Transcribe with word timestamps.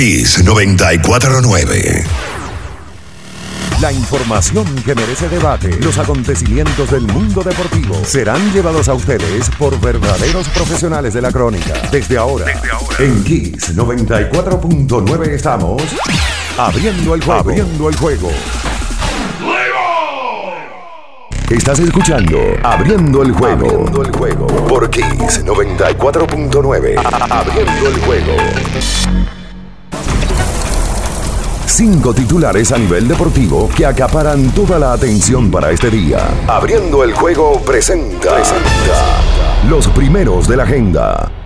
Kiss 0.00 0.42
949. 0.42 2.04
La 3.82 3.92
información 3.92 4.64
que 4.76 4.94
merece 4.94 5.28
debate, 5.28 5.78
los 5.78 5.98
acontecimientos 5.98 6.90
del 6.90 7.02
mundo 7.02 7.42
deportivo 7.42 8.02
serán 8.06 8.50
llevados 8.50 8.88
a 8.88 8.94
ustedes 8.94 9.50
por 9.58 9.78
verdaderos 9.78 10.48
profesionales 10.48 11.12
de 11.12 11.20
la 11.20 11.30
crónica. 11.30 11.74
Desde 11.92 12.16
ahora, 12.16 12.46
en 12.98 13.22
Kiss 13.24 13.76
94.9 13.76 15.28
estamos 15.28 15.82
abriendo 16.56 17.14
el 17.14 17.22
juego. 17.22 17.40
Abriendo 17.40 17.88
el 17.90 17.96
juego. 17.96 18.30
Estás 21.50 21.78
escuchando 21.80 22.38
Abriendo 22.62 23.22
el 23.22 23.32
juego. 23.32 23.66
Abriendo 23.66 24.02
el 24.02 24.12
juego 24.12 24.46
por 24.66 24.88
Kiss 24.88 25.44
94.9. 25.44 26.94
Abriendo 27.28 27.88
el 27.88 28.00
juego. 28.00 29.39
Cinco 31.72 32.12
titulares 32.12 32.72
a 32.72 32.78
nivel 32.78 33.06
deportivo 33.06 33.68
que 33.74 33.86
acaparan 33.86 34.50
toda 34.50 34.76
la 34.78 34.92
atención 34.92 35.52
para 35.52 35.70
este 35.70 35.88
día. 35.88 36.18
Abriendo 36.48 37.04
el 37.04 37.14
juego 37.14 37.60
presenta, 37.64 38.34
presenta 38.34 39.22
los 39.68 39.86
primeros 39.88 40.48
de 40.48 40.56
la 40.56 40.64
agenda. 40.64 41.39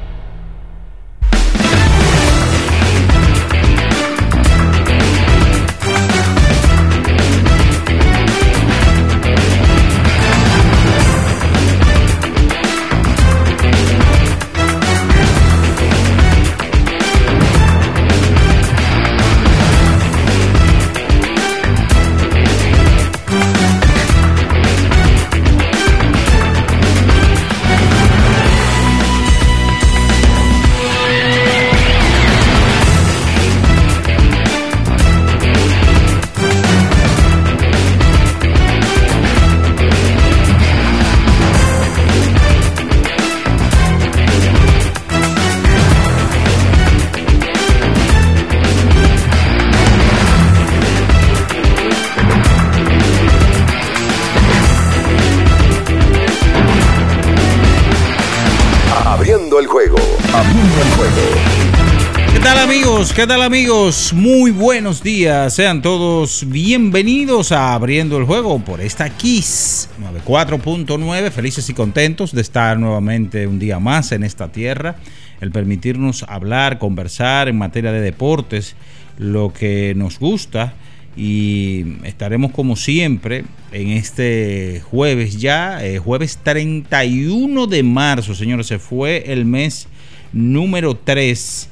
¿Qué 63.14 63.28
tal 63.28 63.42
amigos? 63.42 64.12
Muy 64.12 64.50
buenos 64.50 65.00
días. 65.00 65.54
Sean 65.54 65.82
todos 65.82 66.44
bienvenidos 66.48 67.52
a 67.52 67.74
Abriendo 67.74 68.18
el 68.18 68.24
Juego 68.24 68.58
por 68.58 68.80
esta 68.80 69.08
Kiss 69.08 69.88
94.9. 70.00 71.30
Felices 71.30 71.68
y 71.70 71.74
contentos 71.74 72.32
de 72.32 72.40
estar 72.40 72.76
nuevamente 72.78 73.46
un 73.46 73.60
día 73.60 73.78
más 73.78 74.10
en 74.10 74.24
esta 74.24 74.50
tierra. 74.50 74.96
El 75.40 75.52
permitirnos 75.52 76.24
hablar, 76.24 76.80
conversar 76.80 77.48
en 77.48 77.56
materia 77.56 77.92
de 77.92 78.00
deportes, 78.00 78.74
lo 79.16 79.52
que 79.52 79.94
nos 79.96 80.18
gusta. 80.18 80.74
Y 81.16 81.84
estaremos 82.02 82.50
como 82.50 82.74
siempre 82.74 83.44
en 83.70 83.90
este 83.90 84.82
jueves 84.90 85.40
ya, 85.40 85.84
eh, 85.84 85.98
jueves 85.98 86.40
31 86.42 87.68
de 87.68 87.82
marzo, 87.84 88.34
señores. 88.34 88.66
Se 88.66 88.80
fue 88.80 89.32
el 89.32 89.44
mes 89.44 89.86
número 90.32 90.96
3 90.96 91.68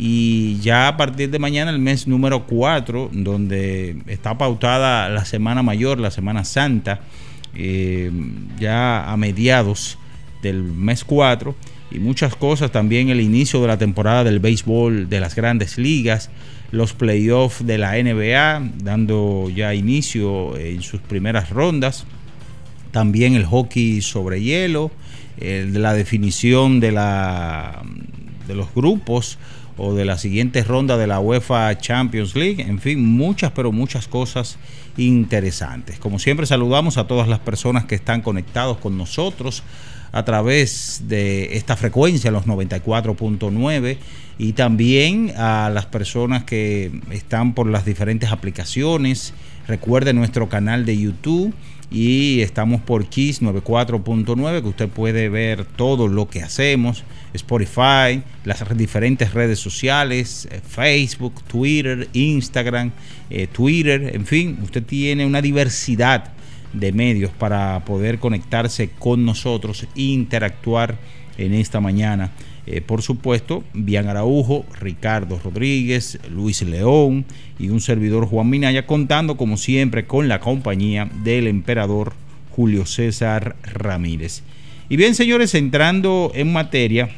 y 0.00 0.60
ya 0.60 0.86
a 0.86 0.96
partir 0.96 1.28
de 1.28 1.40
mañana 1.40 1.72
el 1.72 1.80
mes 1.80 2.06
número 2.06 2.46
4, 2.46 3.10
donde 3.12 3.96
está 4.06 4.38
pautada 4.38 5.08
la 5.08 5.24
Semana 5.24 5.64
Mayor, 5.64 5.98
la 5.98 6.12
Semana 6.12 6.44
Santa, 6.44 7.00
eh, 7.56 8.12
ya 8.60 9.10
a 9.10 9.16
mediados 9.16 9.98
del 10.40 10.62
mes 10.62 11.02
4 11.02 11.52
y 11.90 11.98
muchas 11.98 12.36
cosas, 12.36 12.70
también 12.70 13.08
el 13.08 13.20
inicio 13.20 13.60
de 13.60 13.66
la 13.66 13.76
temporada 13.76 14.22
del 14.22 14.38
béisbol 14.38 15.08
de 15.08 15.18
las 15.18 15.34
grandes 15.34 15.78
ligas, 15.78 16.30
los 16.70 16.92
playoffs 16.92 17.66
de 17.66 17.78
la 17.78 17.94
NBA, 18.00 18.70
dando 18.84 19.50
ya 19.50 19.74
inicio 19.74 20.56
en 20.56 20.82
sus 20.82 21.00
primeras 21.00 21.50
rondas, 21.50 22.06
también 22.92 23.34
el 23.34 23.46
hockey 23.46 24.00
sobre 24.00 24.42
hielo, 24.42 24.92
la 25.40 25.92
definición 25.94 26.78
de, 26.78 26.92
la, 26.92 27.82
de 28.46 28.54
los 28.54 28.72
grupos 28.74 29.38
o 29.78 29.94
de 29.94 30.04
la 30.04 30.18
siguiente 30.18 30.62
ronda 30.64 30.96
de 30.96 31.06
la 31.06 31.20
UEFA 31.20 31.78
Champions 31.78 32.34
League. 32.36 32.60
En 32.60 32.80
fin, 32.80 33.04
muchas, 33.04 33.52
pero 33.52 33.72
muchas 33.72 34.08
cosas 34.08 34.58
interesantes. 34.96 35.98
Como 35.98 36.18
siempre, 36.18 36.46
saludamos 36.46 36.98
a 36.98 37.06
todas 37.06 37.28
las 37.28 37.38
personas 37.38 37.84
que 37.84 37.94
están 37.94 38.20
conectados 38.20 38.78
con 38.78 38.98
nosotros 38.98 39.62
a 40.12 40.24
través 40.24 41.02
de 41.06 41.56
esta 41.56 41.76
frecuencia, 41.76 42.30
los 42.30 42.46
94.9, 42.46 43.98
y 44.38 44.52
también 44.52 45.32
a 45.36 45.70
las 45.72 45.86
personas 45.86 46.44
que 46.44 46.90
están 47.10 47.54
por 47.54 47.66
las 47.68 47.84
diferentes 47.84 48.30
aplicaciones. 48.30 49.34
Recuerde 49.66 50.12
nuestro 50.12 50.48
canal 50.48 50.86
de 50.86 50.98
YouTube 50.98 51.54
y 51.90 52.40
estamos 52.40 52.80
por 52.80 53.06
Kiss 53.06 53.42
94.9 53.42 54.62
que 54.62 54.68
usted 54.68 54.88
puede 54.88 55.28
ver 55.28 55.64
todo 55.64 56.08
lo 56.08 56.28
que 56.28 56.42
hacemos, 56.42 57.04
Spotify, 57.34 58.22
las 58.44 58.64
diferentes 58.76 59.32
redes 59.34 59.58
sociales, 59.58 60.48
eh, 60.50 60.60
Facebook, 60.66 61.42
Twitter, 61.44 62.08
Instagram, 62.12 62.92
eh, 63.30 63.46
Twitter, 63.46 64.14
en 64.14 64.26
fin, 64.26 64.58
usted 64.62 64.82
tiene 64.84 65.26
una 65.26 65.42
diversidad 65.42 66.32
de 66.72 66.92
medios 66.92 67.30
para 67.30 67.84
poder 67.84 68.18
conectarse 68.18 68.90
con 68.98 69.24
nosotros 69.24 69.86
interactuar 69.94 70.98
en 71.38 71.54
esta 71.54 71.80
mañana 71.80 72.30
eh, 72.70 72.82
por 72.82 73.00
supuesto, 73.00 73.64
Bian 73.72 74.08
Araujo, 74.08 74.66
Ricardo 74.78 75.40
Rodríguez, 75.42 76.18
Luis 76.30 76.60
León 76.60 77.24
y 77.58 77.70
un 77.70 77.80
servidor 77.80 78.26
Juan 78.26 78.50
Minaya, 78.50 78.86
contando 78.86 79.38
como 79.38 79.56
siempre 79.56 80.06
con 80.06 80.28
la 80.28 80.38
compañía 80.38 81.10
del 81.24 81.46
emperador 81.46 82.12
Julio 82.50 82.84
César 82.84 83.56
Ramírez. 83.62 84.42
Y 84.90 84.96
bien, 84.96 85.14
señores, 85.14 85.54
entrando 85.54 86.32
en 86.34 86.50
materia, 86.50 87.10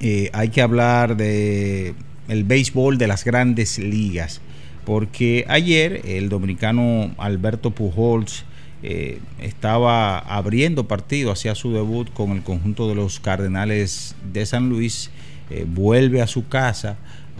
eh, 0.00 0.30
hay 0.32 0.48
que 0.48 0.62
hablar 0.62 1.16
de 1.16 1.94
el 2.26 2.42
béisbol 2.42 2.98
de 2.98 3.06
las 3.06 3.24
grandes 3.24 3.78
ligas, 3.78 4.40
porque 4.84 5.44
ayer 5.48 6.02
el 6.04 6.28
dominicano 6.28 7.14
Alberto 7.18 7.70
Pujols 7.70 8.44
eh, 8.82 9.20
estaba 9.40 10.18
abriendo 10.18 10.88
partido 10.88 11.30
hacia 11.30 11.54
su 11.54 11.72
debut 11.72 12.12
con 12.12 12.32
el 12.32 12.42
conjunto 12.42 12.88
de 12.88 12.96
los 12.96 13.20
Cardenales 13.20 14.16
de 14.32 14.44
San 14.44 14.68
Luis, 14.68 15.12
eh, 15.50 15.64
vuelve 15.68 16.20
a 16.20 16.26
su 16.26 16.48
casa, 16.48 16.96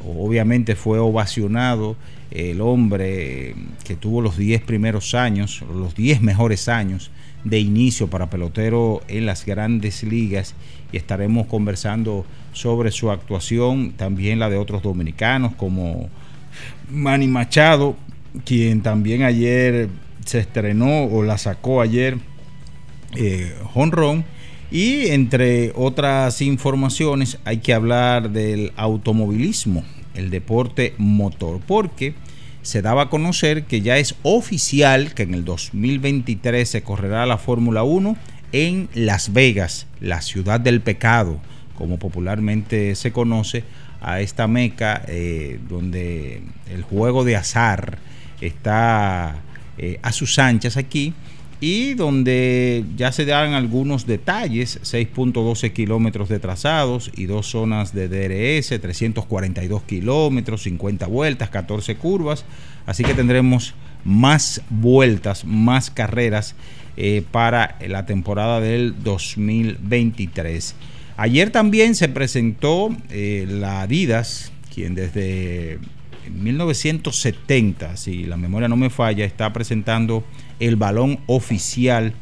obviamente 0.06 0.76
fue 0.76 1.00
ovacionado 1.00 1.97
el 2.30 2.60
hombre 2.60 3.56
que 3.82 3.97
tuvo 3.97 4.20
los 4.20 4.36
10 4.36 4.62
primeros 4.62 5.16
años, 5.16 5.64
los 5.74 5.97
10 5.97 6.22
mejores 6.22 6.69
años 6.69 7.10
de 7.44 7.58
inicio 7.58 8.08
para 8.08 8.30
pelotero 8.30 9.03
en 9.08 9.26
las 9.26 9.44
grandes 9.44 10.03
ligas 10.03 10.54
y 10.92 10.97
estaremos 10.97 11.47
conversando 11.47 12.25
sobre 12.53 12.91
su 12.91 13.10
actuación, 13.10 13.92
también 13.92 14.38
la 14.38 14.50
de 14.50 14.58
otros 14.58 14.82
dominicanos 14.82 15.54
como 15.54 16.08
Manny 16.91 17.27
Machado, 17.27 17.97
quien 18.44 18.83
también 18.83 19.22
ayer 19.22 19.89
se 20.24 20.39
estrenó 20.39 21.04
o 21.04 21.22
la 21.22 21.39
sacó 21.39 21.80
ayer 21.80 22.18
eh, 23.16 23.54
Honron. 23.74 24.24
Y 24.71 25.09
entre 25.09 25.71
otras 25.74 26.41
informaciones 26.41 27.38
hay 27.45 27.59
que 27.59 27.74
hablar 27.74 28.30
del 28.30 28.72
automovilismo, 28.77 29.84
el 30.15 30.30
deporte 30.30 30.95
motor, 30.97 31.60
porque 31.66 32.15
se 32.62 32.82
daba 32.82 33.03
a 33.03 33.10
conocer 33.10 33.64
que 33.64 33.80
ya 33.80 33.98
es 33.98 34.14
oficial 34.22 35.14
que 35.14 35.24
en 35.24 35.34
el 35.34 35.44
2023 35.44 36.68
se 36.68 36.82
correrá 36.82 37.26
la 37.26 37.38
Fórmula 37.38 37.82
1 37.82 38.16
en 38.53 38.88
Las 38.94 39.32
Vegas, 39.32 39.86
la 40.00 40.20
ciudad 40.22 40.60
del 40.60 40.80
pecado, 40.80 41.41
como 41.74 41.98
popularmente 41.98 42.94
se 42.94 43.12
conoce 43.12 43.64
a 44.00 44.20
esta 44.20 44.47
meca 44.47 45.03
eh, 45.09 45.59
donde 45.68 46.42
el 46.70 46.82
juego 46.82 47.24
de 47.24 47.36
azar 47.36 47.98
está 48.41 49.36
eh, 49.78 49.98
a 50.03 50.12
sus 50.12 50.38
anchas 50.38 50.76
aquí 50.76 51.14
y 51.62 51.94
donde 51.94 52.84
ya 52.97 53.12
se 53.12 53.24
dan 53.24 53.54
algunos 53.54 54.04
detalles, 54.04 54.80
6.12 54.82 55.72
kilómetros 55.72 56.28
de 56.28 56.41
trazados 56.41 57.12
y 57.14 57.26
dos 57.26 57.47
zonas 57.47 57.94
de 57.94 58.09
DRS, 58.09 58.80
342 58.80 59.82
kilómetros, 59.84 60.64
50 60.64 61.06
vueltas, 61.06 61.50
14 61.50 61.94
curvas, 61.94 62.44
así 62.84 63.04
que 63.04 63.14
tendremos 63.14 63.74
más 64.04 64.60
vueltas, 64.70 65.44
más 65.44 65.92
carreras 65.92 66.56
eh, 66.97 67.22
para 67.30 67.78
la 67.86 68.06
temporada 68.06 68.60
del 68.60 69.00
2023. 69.04 70.74
Ayer 71.16 71.50
también 71.50 71.94
se 71.94 72.09
presentó 72.09 72.88
eh, 73.09 73.47
la 73.48 73.82
Adidas, 73.82 74.50
quien 74.74 74.97
desde 74.97 75.78
1970, 76.28 77.97
si 77.97 78.24
la 78.24 78.36
memoria 78.36 78.66
no 78.66 78.76
me 78.76 78.91
falla, 78.91 79.24
está 79.24 79.53
presentando 79.53 80.24
el 80.62 80.76
balón 80.76 81.18
oficial 81.26 82.14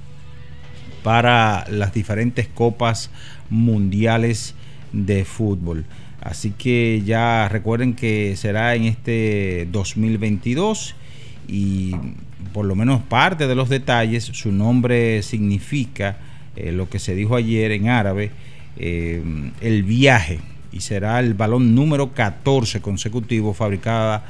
para 1.03 1.67
las 1.69 1.93
diferentes 1.93 2.49
copas 2.49 3.11
mundiales 3.51 4.55
de 4.93 5.25
fútbol. 5.27 5.85
Así 6.23 6.51
que 6.51 7.03
ya 7.05 7.49
recuerden 7.49 7.95
que 7.95 8.35
será 8.37 8.75
en 8.75 8.85
este 8.85 9.69
2022 9.71 10.95
y 11.49 11.95
por 12.55 12.65
lo 12.65 12.75
menos 12.75 13.03
parte 13.03 13.47
de 13.47 13.55
los 13.55 13.69
detalles, 13.69 14.25
su 14.25 14.53
nombre 14.53 15.23
significa 15.23 16.17
eh, 16.57 16.73
lo 16.73 16.89
que 16.89 16.99
se 16.99 17.15
dijo 17.15 17.37
ayer 17.37 17.73
en 17.73 17.89
árabe, 17.89 18.31
eh, 18.77 19.23
el 19.61 19.83
viaje, 19.83 20.41
y 20.73 20.81
será 20.81 21.21
el 21.21 21.35
balón 21.35 21.75
número 21.75 22.13
14 22.13 22.81
consecutivo 22.81 23.53
fabricada 23.53 24.25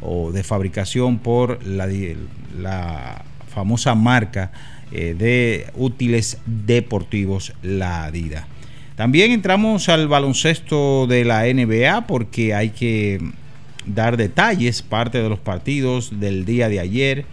o 0.00 0.30
de 0.30 0.42
fabricación 0.44 1.18
por 1.18 1.64
la, 1.66 1.88
la 2.58 3.24
famosa 3.56 3.94
marca 3.94 4.52
eh, 4.92 5.14
de 5.18 5.72
útiles 5.76 6.38
deportivos, 6.44 7.54
la 7.62 8.04
Adidas. 8.04 8.44
También 8.96 9.32
entramos 9.32 9.88
al 9.88 10.08
baloncesto 10.08 11.06
de 11.06 11.24
la 11.24 11.44
NBA 11.44 12.06
porque 12.06 12.52
hay 12.52 12.68
que 12.68 13.18
dar 13.86 14.18
detalles, 14.18 14.82
parte 14.82 15.22
de 15.22 15.30
los 15.30 15.38
partidos 15.38 16.20
del 16.20 16.44
día 16.44 16.68
de 16.68 16.80
ayer 16.80 17.24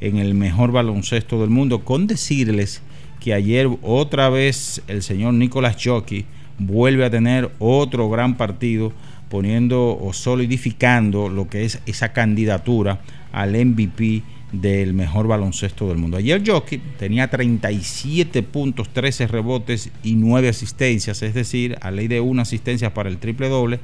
en 0.00 0.18
el 0.18 0.34
mejor 0.34 0.70
baloncesto 0.70 1.40
del 1.40 1.50
mundo, 1.50 1.80
con 1.84 2.06
decirles 2.06 2.80
que 3.18 3.34
ayer 3.34 3.68
otra 3.82 4.28
vez 4.28 4.82
el 4.86 5.02
señor 5.02 5.34
Nicolás 5.34 5.76
Jockey 5.82 6.26
vuelve 6.58 7.04
a 7.04 7.10
tener 7.10 7.50
otro 7.58 8.08
gran 8.08 8.36
partido 8.36 8.92
poniendo 9.28 9.98
o 9.98 10.12
solidificando 10.12 11.28
lo 11.28 11.48
que 11.48 11.64
es 11.64 11.80
esa 11.86 12.12
candidatura 12.12 13.00
al 13.32 13.52
MVP 13.52 14.22
del 14.52 14.92
mejor 14.92 15.26
baloncesto 15.26 15.88
del 15.88 15.98
mundo. 15.98 16.18
Ayer 16.18 16.42
Jockey 16.46 16.80
tenía 16.98 17.28
37 17.28 18.42
puntos, 18.42 18.90
13 18.90 19.26
rebotes 19.26 19.90
y 20.02 20.14
9 20.14 20.48
asistencias, 20.48 21.22
es 21.22 21.34
decir, 21.34 21.78
a 21.80 21.90
ley 21.90 22.06
de 22.06 22.20
una 22.20 22.42
asistencia 22.42 22.92
para 22.92 23.08
el 23.08 23.18
triple 23.18 23.48
doble. 23.48 23.80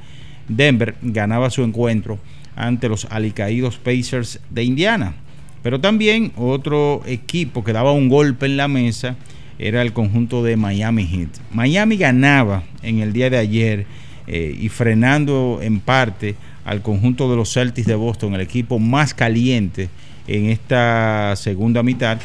Denver 0.47 0.95
ganaba 1.01 1.49
su 1.49 1.63
encuentro 1.63 2.19
ante 2.55 2.87
los 2.89 3.05
alicaídos 3.05 3.77
Pacers 3.77 4.39
de 4.49 4.63
Indiana. 4.63 5.15
Pero 5.63 5.81
también 5.81 6.31
otro 6.37 7.01
equipo 7.05 7.63
que 7.63 7.73
daba 7.73 7.91
un 7.91 8.07
golpe 8.07 8.45
en 8.45 8.57
la 8.57 8.67
mesa 8.67 9.15
era 9.57 9.81
el 9.81 9.91
conjunto 9.91 10.43
de 10.43 10.55
Miami 10.55 11.05
Heat. 11.05 11.29
Miami 11.51 11.97
ganaba 11.97 12.63
en 12.81 12.99
el 12.99 13.11
día 13.11 13.29
de 13.29 13.37
ayer 13.37 13.85
eh, 14.27 14.55
y 14.57 14.69
frenando 14.69 15.59
en 15.61 15.79
parte 15.79 16.35
al 16.63 16.81
conjunto 16.81 17.29
de 17.29 17.35
los 17.35 17.51
Celtics 17.51 17.87
de 17.87 17.95
Boston, 17.95 18.35
el 18.35 18.41
equipo 18.41 18.79
más 18.79 19.13
caliente 19.13 19.89
en 20.29 20.45
esta 20.45 21.35
segunda 21.35 21.81
mitad. 21.81 22.19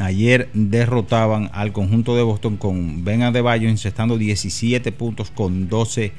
Ayer 0.00 0.48
derrotaban 0.52 1.48
al 1.52 1.72
conjunto 1.72 2.16
de 2.16 2.24
Boston 2.24 2.56
con 2.56 3.04
Ben 3.04 3.22
Adebayo 3.22 3.68
encestando 3.68 4.18
17 4.18 4.90
puntos 4.90 5.30
con 5.30 5.68
12 5.68 6.12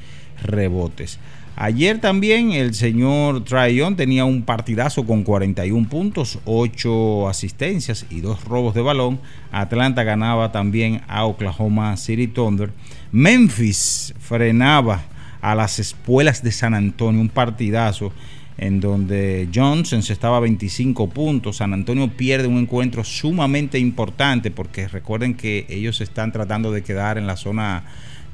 rebotes. 0.44 1.20
Ayer 1.58 2.00
también 2.00 2.54
el 2.54 2.74
señor 2.74 3.44
Tryon 3.44 3.98
tenía 3.98 4.24
un 4.24 4.44
partidazo 4.44 5.06
con 5.06 5.24
41 5.24 5.90
puntos, 5.90 6.40
8 6.46 7.28
asistencias 7.28 8.06
y 8.10 8.22
2 8.22 8.46
robos 8.46 8.74
de 8.74 8.82
balón. 8.82 9.20
Atlanta 9.52 10.04
ganaba 10.04 10.54
también 10.54 11.02
a 11.10 11.26
Oklahoma 11.26 11.98
City 11.98 12.28
Thunder. 12.28 12.72
Memphis 13.12 14.14
frenaba 14.20 15.04
a 15.42 15.56
las 15.56 15.80
espuelas 15.80 16.42
de 16.42 16.54
San 16.54 16.74
Antonio, 16.74 17.20
un 17.20 17.30
partidazo 17.30 18.14
en 18.58 18.80
donde 18.80 19.50
Johnson 19.54 20.02
se 20.02 20.14
estaba 20.14 20.40
25 20.40 21.10
puntos. 21.10 21.58
San 21.58 21.74
Antonio 21.74 22.10
pierde 22.10 22.48
un 22.48 22.58
encuentro 22.58 23.04
sumamente 23.04 23.80
importante 23.80 24.52
porque 24.52 24.88
recuerden 24.88 25.36
que 25.36 25.66
ellos 25.70 26.02
están 26.02 26.32
tratando 26.32 26.72
de 26.72 26.84
quedar 26.84 27.18
en 27.18 27.28
la 27.28 27.36
zona 27.36 27.84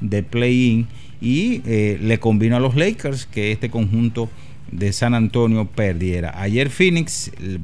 de 0.00 0.22
play-in 0.22 0.86
y 1.20 1.62
eh, 1.66 1.98
le 2.00 2.18
combinó 2.18 2.56
a 2.56 2.60
los 2.60 2.74
Lakers 2.74 3.26
que 3.26 3.52
este 3.52 3.70
conjunto 3.70 4.28
de 4.70 4.92
San 4.92 5.14
Antonio 5.14 5.66
perdiera. 5.66 6.40
Ayer 6.40 6.70
Phoenix 6.70 7.28
eh, 7.40 7.58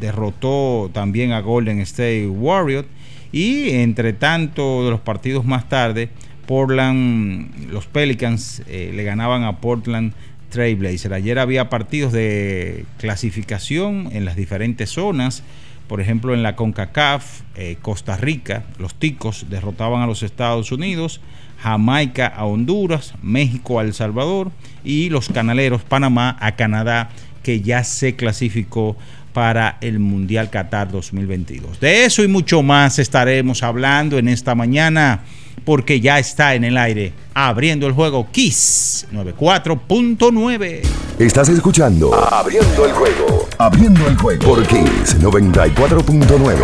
derrotó 0.00 0.90
también 0.92 1.32
a 1.32 1.40
Golden 1.40 1.80
State 1.80 2.26
Warriors 2.26 2.88
y 3.32 3.70
entre 3.70 4.12
tanto 4.12 4.84
de 4.84 4.90
los 4.90 5.00
partidos 5.00 5.44
más 5.44 5.68
tarde, 5.68 6.08
Portland, 6.46 7.70
los 7.70 7.86
Pelicans 7.86 8.62
eh, 8.68 8.92
le 8.94 9.04
ganaban 9.04 9.44
a 9.44 9.60
Portland 9.60 10.12
Ayer 11.12 11.38
había 11.38 11.68
partidos 11.68 12.12
de 12.12 12.84
clasificación 12.98 14.08
en 14.12 14.24
las 14.24 14.36
diferentes 14.36 14.90
zonas. 14.90 15.42
Por 15.88 16.00
ejemplo, 16.00 16.34
en 16.34 16.42
la 16.42 16.56
CONCACAF, 16.56 17.42
Costa 17.80 18.16
Rica, 18.16 18.64
los 18.78 18.94
Ticos 18.94 19.46
derrotaban 19.48 20.02
a 20.02 20.06
los 20.06 20.22
Estados 20.22 20.72
Unidos. 20.72 21.20
Jamaica 21.58 22.26
a 22.26 22.44
Honduras, 22.44 23.14
México 23.22 23.80
a 23.80 23.82
El 23.82 23.94
Salvador 23.94 24.50
y 24.84 25.08
los 25.08 25.28
canaleros 25.28 25.82
Panamá 25.82 26.36
a 26.40 26.54
Canadá, 26.54 27.10
que 27.42 27.60
ya 27.60 27.82
se 27.82 28.14
clasificó 28.14 28.96
para 29.32 29.78
el 29.80 29.98
Mundial 29.98 30.50
Qatar 30.50 30.90
2022. 30.90 31.80
De 31.80 32.04
eso 32.04 32.22
y 32.22 32.28
mucho 32.28 32.62
más 32.62 32.98
estaremos 32.98 33.62
hablando 33.62 34.18
en 34.18 34.28
esta 34.28 34.54
mañana 34.54 35.20
porque 35.64 36.00
ya 36.00 36.18
está 36.18 36.54
en 36.54 36.64
el 36.64 36.76
aire 36.76 37.12
abriendo 37.34 37.86
el 37.86 37.92
juego 37.92 38.26
Kiss 38.32 39.06
94.9. 39.12 40.80
Estás 41.18 41.48
escuchando 41.50 42.14
Abriendo 42.14 42.86
el 42.86 42.92
juego. 42.92 43.48
Abriendo 43.58 44.06
el 44.08 44.16
juego 44.16 44.44
por 44.44 44.66
Kiss 44.66 45.16
94.9. 45.20 46.56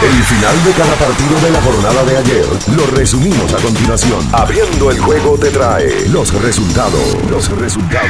El 0.00 0.24
final 0.24 0.64
de 0.64 0.70
cada 0.72 0.94
partido 0.94 1.40
de 1.40 1.50
la 1.50 1.60
jornada 1.60 2.04
de 2.04 2.16
ayer 2.16 2.46
lo 2.76 2.86
resumimos 2.96 3.52
a 3.52 3.58
continuación. 3.58 4.20
Abriendo 4.32 4.90
el 4.90 4.98
juego 5.00 5.36
te 5.36 5.50
trae 5.50 6.08
los 6.08 6.32
resultados. 6.40 7.16
Los 7.28 7.50
resultados. 7.58 8.08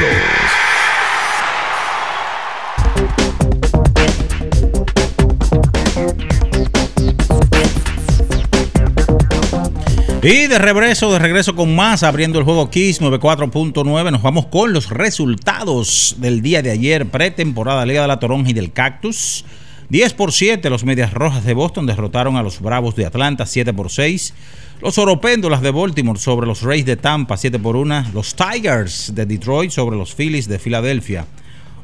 Y 10.21 10.47
de 10.47 10.59
regreso, 10.59 11.13
de 11.13 11.19
regreso 11.19 11.55
con 11.55 11.73
más, 11.73 12.03
abriendo 12.03 12.39
el 12.39 12.43
juego 12.43 12.69
Kiss 12.69 13.01
94.9, 13.01 14.11
nos 14.11 14.21
vamos 14.21 14.47
con 14.47 14.73
los 14.73 14.89
resultados 14.89 16.15
del 16.17 16.41
día 16.41 16.61
de 16.61 16.71
ayer, 16.71 17.05
pretemporada 17.05 17.85
Liga 17.85 18.01
de 18.01 18.09
la 18.09 18.19
Toronja 18.19 18.49
y 18.49 18.53
del 18.53 18.73
Cactus. 18.73 19.45
10 19.87 20.13
por 20.15 20.33
7, 20.33 20.69
los 20.69 20.83
Medias 20.83 21.13
Rojas 21.13 21.45
de 21.45 21.53
Boston 21.53 21.85
derrotaron 21.85 22.35
a 22.35 22.43
los 22.43 22.59
Bravos 22.59 22.97
de 22.97 23.05
Atlanta 23.05 23.45
7 23.45 23.73
por 23.73 23.89
6. 23.91 24.33
Los 24.81 24.97
Oropéndolas 24.97 25.61
de 25.61 25.71
Baltimore 25.71 26.19
sobre 26.19 26.47
los 26.47 26.63
Rays 26.63 26.85
de 26.85 26.97
Tampa 26.97 27.37
7 27.37 27.57
por 27.57 27.77
1. 27.77 28.07
Los 28.13 28.35
Tigers 28.35 29.15
de 29.15 29.25
Detroit 29.25 29.71
sobre 29.71 29.95
los 29.95 30.13
Phillies 30.13 30.49
de 30.49 30.59
Filadelfia. 30.59 31.27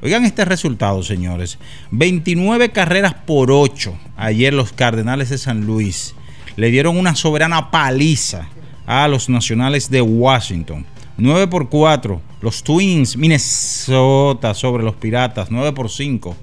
Oigan 0.03 0.25
este 0.25 0.43
resultado, 0.43 1.03
señores. 1.03 1.57
29 1.91 2.71
carreras 2.71 3.13
por 3.13 3.49
8. 3.49 3.97
Ayer 4.17 4.53
los 4.53 4.73
Cardenales 4.73 5.29
de 5.29 5.37
San 5.37 5.65
Luis 5.65 6.13
le 6.55 6.71
dieron 6.71 6.97
una 6.97 7.15
soberana 7.15 7.71
paliza 7.71 8.47
a 8.85 9.07
los 9.07 9.29
Nacionales 9.29 9.89
de 9.89 10.01
Washington. 10.01 10.85
9 11.17 11.47
por 11.47 11.69
4. 11.69 12.21
Los 12.41 12.63
Twins 12.63 13.17
Minnesota 13.17 14.53
sobre 14.53 14.83
los 14.83 14.95
Piratas. 14.95 15.49
9 15.49 15.73
por 15.73 15.89
5. 15.89 16.35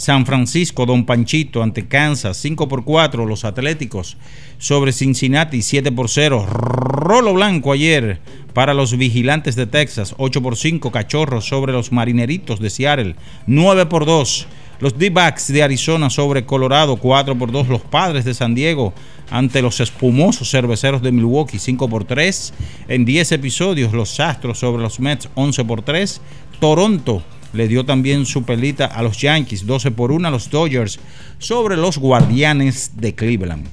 San 0.00 0.24
Francisco, 0.24 0.86
Don 0.86 1.04
Panchito 1.04 1.62
ante 1.62 1.86
Kansas, 1.86 2.38
5 2.38 2.68
por 2.68 2.84
4, 2.84 3.26
los 3.26 3.44
Atléticos 3.44 4.16
sobre 4.56 4.92
Cincinnati, 4.92 5.60
7 5.60 5.92
por 5.92 6.08
0. 6.08 6.46
Rolo 6.46 7.34
blanco 7.34 7.70
ayer 7.70 8.18
para 8.54 8.72
los 8.72 8.96
Vigilantes 8.96 9.56
de 9.56 9.66
Texas, 9.66 10.14
8 10.16 10.40
por 10.40 10.56
5, 10.56 10.90
Cachorros 10.90 11.44
sobre 11.44 11.74
los 11.74 11.92
Marineritos 11.92 12.60
de 12.60 12.70
Seattle, 12.70 13.14
9 13.46 13.84
por 13.86 14.06
2. 14.06 14.46
Los 14.80 14.98
D-Backs 14.98 15.52
de 15.52 15.62
Arizona 15.62 16.08
sobre 16.08 16.46
Colorado, 16.46 16.96
4 16.96 17.36
por 17.36 17.52
2. 17.52 17.68
Los 17.68 17.82
Padres 17.82 18.24
de 18.24 18.32
San 18.32 18.54
Diego 18.54 18.94
ante 19.30 19.60
los 19.60 19.78
espumosos 19.78 20.50
cerveceros 20.50 21.02
de 21.02 21.12
Milwaukee, 21.12 21.58
5 21.58 21.88
por 21.88 22.04
3. 22.04 22.54
En 22.88 23.04
10 23.04 23.32
episodios, 23.32 23.92
los 23.92 24.18
Astros 24.18 24.58
sobre 24.58 24.82
los 24.82 24.98
Mets, 24.98 25.28
11 25.34 25.64
por 25.66 25.82
3. 25.82 26.22
Toronto 26.60 27.22
le 27.52 27.68
dio 27.68 27.84
también 27.84 28.24
su 28.24 28.44
pelita 28.44 28.86
a 28.86 29.02
los 29.02 29.18
Yankees, 29.18 29.66
12 29.66 29.90
por 29.90 30.12
1 30.12 30.26
a 30.26 30.30
los 30.30 30.48
Dodgers 30.48 30.98
sobre 31.38 31.76
los 31.76 31.98
Guardianes 31.98 32.92
de 32.96 33.14
Cleveland. 33.14 33.66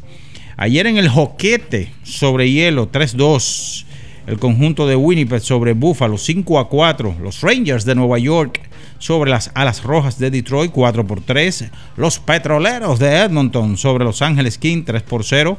Ayer 0.58 0.88
en 0.88 0.98
el 0.98 1.08
Joquete 1.08 1.94
sobre 2.04 2.52
hielo, 2.52 2.92
3-2. 2.92 3.86
El 4.26 4.40
conjunto 4.40 4.86
de 4.86 4.98
Winnipeg 4.98 5.40
sobre 5.40 5.72
Buffalo, 5.72 6.18
5 6.18 6.60
a 6.60 6.68
4. 6.68 7.16
Los 7.22 7.40
Rangers 7.40 7.86
de 7.86 7.96
Nueva 7.96 8.20
York 8.20 8.60
sobre 9.00 9.30
las 9.30 9.52
Alas 9.54 9.84
Rojas 9.84 10.20
de 10.20 10.32
Detroit, 10.32 10.72
4 10.72 11.06
por 11.06 11.22
3. 11.22 11.66
Los 11.96 12.20
Petroleros 12.20 13.00
de 13.00 13.18
Edmonton 13.18 13.78
sobre 13.78 14.04
Los 14.04 14.22
Ángeles 14.22 14.58
King, 14.58 14.84
3 14.86 15.04
por 15.04 15.24
0. 15.24 15.58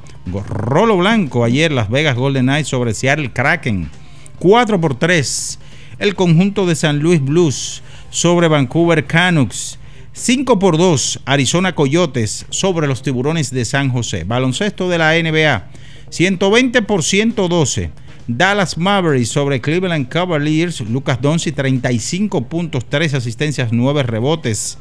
Rolo 0.48 0.96
Blanco 0.96 1.44
ayer, 1.44 1.72
Las 1.72 1.90
Vegas 1.90 2.16
Golden 2.16 2.46
Knights 2.46 2.68
sobre 2.68 2.94
Seattle 2.94 3.32
Kraken, 3.32 3.90
4 4.38 4.80
por 4.80 4.98
3. 4.98 5.58
El 5.98 6.14
conjunto 6.14 6.66
de 6.66 6.74
San 6.74 6.98
Luis 6.98 7.20
Blues 7.22 7.82
sobre 8.10 8.48
Vancouver 8.48 9.06
Canucks. 9.06 9.78
5 10.12 10.58
por 10.58 10.78
2, 10.78 11.20
Arizona 11.26 11.76
Coyotes 11.76 12.46
sobre 12.50 12.88
los 12.88 13.02
Tiburones 13.02 13.52
de 13.52 13.64
San 13.64 13.90
José. 13.90 14.24
Baloncesto 14.24 14.88
de 14.88 14.98
la 14.98 15.12
NBA, 15.14 15.68
120 16.10 16.82
por 16.82 17.04
112. 17.04 17.92
Dallas 18.28 18.76
Mavericks 18.76 19.30
sobre 19.30 19.62
Cleveland 19.62 20.08
Cavaliers. 20.08 20.82
Lucas 20.82 21.20
Doncic 21.20 21.54
35 21.54 22.42
puntos, 22.42 22.84
3 22.86 23.14
asistencias, 23.14 23.72
9 23.72 24.02
rebotes. 24.02 24.76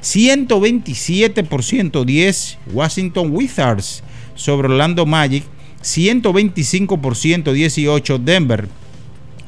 127 0.00 1.44
por 1.44 1.62
110. 1.62 2.58
Washington 2.72 3.30
Wizards 3.30 4.02
sobre 4.34 4.66
Orlando 4.66 5.06
Magic. 5.06 5.44
125 5.80 7.00
por 7.00 7.14
118. 7.14 8.18
Denver 8.18 8.68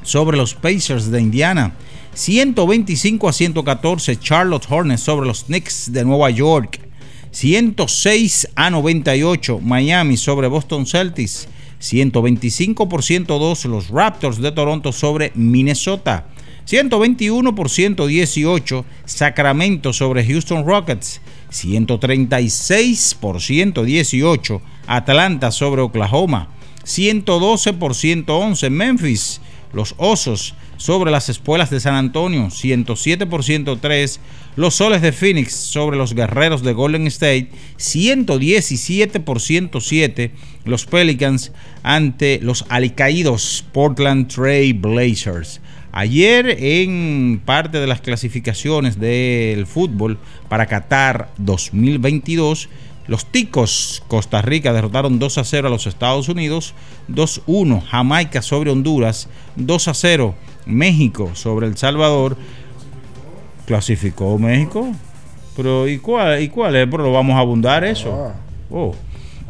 sobre 0.05 0.37
los 0.37 0.55
Pacers 0.55 1.11
de 1.11 1.21
Indiana. 1.21 1.75
125 2.15 3.29
a 3.29 3.33
114 3.33 4.17
Charlotte 4.21 4.67
Hornets 4.71 5.03
sobre 5.03 5.27
los 5.27 5.45
Knicks 5.45 5.93
de 5.93 6.05
Nueva 6.05 6.31
York. 6.31 6.81
106 7.33 8.49
a 8.55 8.71
98 8.71 9.59
Miami 9.61 10.17
sobre 10.17 10.47
Boston 10.47 10.87
Celtics. 10.87 11.49
125 11.81 12.89
por 12.89 13.03
102 13.03 13.65
los 13.65 13.89
Raptors 13.89 14.41
de 14.41 14.53
Toronto 14.53 14.93
sobre 14.93 15.33
Minnesota. 15.35 16.27
121 16.67 17.55
por 17.55 17.69
118 17.69 18.85
Sacramento 19.05 19.93
sobre 19.93 20.25
Houston 20.25 20.65
Rockets. 20.65 21.21
136 21.49 23.17
por 23.21 23.41
118 23.41 24.63
Atlanta 24.87 25.51
sobre 25.51 25.81
Oklahoma. 25.81 26.51
112 26.85 27.73
por 27.73 27.95
111 27.95 28.71
Memphis. 28.71 29.41
Los 29.73 29.95
Osos 29.99 30.55
sobre 30.77 31.11
las 31.11 31.29
espuelas 31.29 31.71
de 31.71 31.81
San 31.81 31.95
Antonio, 31.95 32.51
107 32.51 33.27
por 33.27 33.45
103. 33.45 34.21
Los 34.57 34.75
Soles 34.75 35.03
de 35.03 35.13
Phoenix 35.13 35.55
sobre 35.55 35.97
los 35.97 36.15
Guerreros 36.15 36.63
de 36.63 36.73
Golden 36.73 37.07
State, 37.07 37.51
117 37.77 39.21
por 39.21 39.41
107. 39.41 40.33
Los 40.65 40.87
Pelicans 40.87 41.53
ante 41.83 42.41
los 42.43 42.65
alicaídos 42.69 43.65
Portland 43.73 44.29
Trail 44.29 44.75
Blazers. 44.75 45.61
Ayer 45.93 46.57
en 46.61 47.43
parte 47.45 47.79
de 47.79 47.87
las 47.87 48.01
clasificaciones 48.01 49.01
del 49.01 49.67
fútbol 49.67 50.19
para 50.49 50.67
Qatar 50.67 51.31
2022, 51.39 52.69
los 53.11 53.27
Ticos 53.27 54.05
Costa 54.07 54.41
Rica 54.41 54.73
derrotaron 54.73 55.19
2 55.19 55.39
a 55.39 55.43
0 55.43 55.67
a 55.67 55.71
los 55.71 55.89
Estados 55.89 56.29
Unidos, 56.29 56.75
2-1 57.09 57.83
Jamaica 57.83 58.41
sobre 58.41 58.71
Honduras, 58.71 59.29
2 59.57 59.89
a 59.89 59.95
0 59.95 60.35
México 60.65 61.33
sobre 61.35 61.67
El 61.67 61.77
Salvador. 61.77 62.37
¿Clasificó 63.67 64.39
México? 64.39 64.93
Pero 65.57 65.89
¿y 65.89 65.99
cuál, 65.99 66.41
y 66.41 66.51
cuál 66.51 66.77
es? 66.77 66.87
Pero 66.89 67.03
lo 67.03 67.11
vamos 67.11 67.35
a 67.35 67.41
abundar 67.41 67.83
eso. 67.83 68.15
Ah. 68.29 68.35
Oh. 68.71 68.95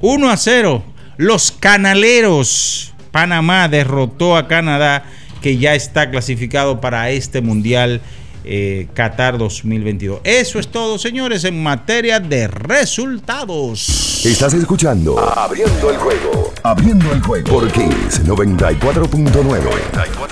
1 0.00 0.30
a 0.30 0.38
0. 0.38 0.82
Los 1.18 1.52
Canaleros. 1.52 2.94
Panamá 3.10 3.68
derrotó 3.68 4.38
a 4.38 4.48
Canadá 4.48 5.04
que 5.42 5.58
ya 5.58 5.74
está 5.74 6.10
clasificado 6.10 6.80
para 6.80 7.10
este 7.10 7.42
Mundial 7.42 8.00
eh, 8.44 8.88
Qatar 8.94 9.38
2022. 9.38 10.20
Eso 10.24 10.58
es 10.58 10.68
todo, 10.68 10.98
señores, 10.98 11.44
en 11.44 11.62
materia 11.62 12.20
de 12.20 12.48
resultados. 12.48 14.24
Estás 14.24 14.54
escuchando 14.54 15.18
Abriendo 15.18 15.90
el 15.90 15.96
juego. 15.96 16.52
Abriendo 16.62 17.12
el 17.12 17.22
juego. 17.22 17.50
Por 17.50 17.70
Kings 17.72 18.24
94.9. 18.24 20.30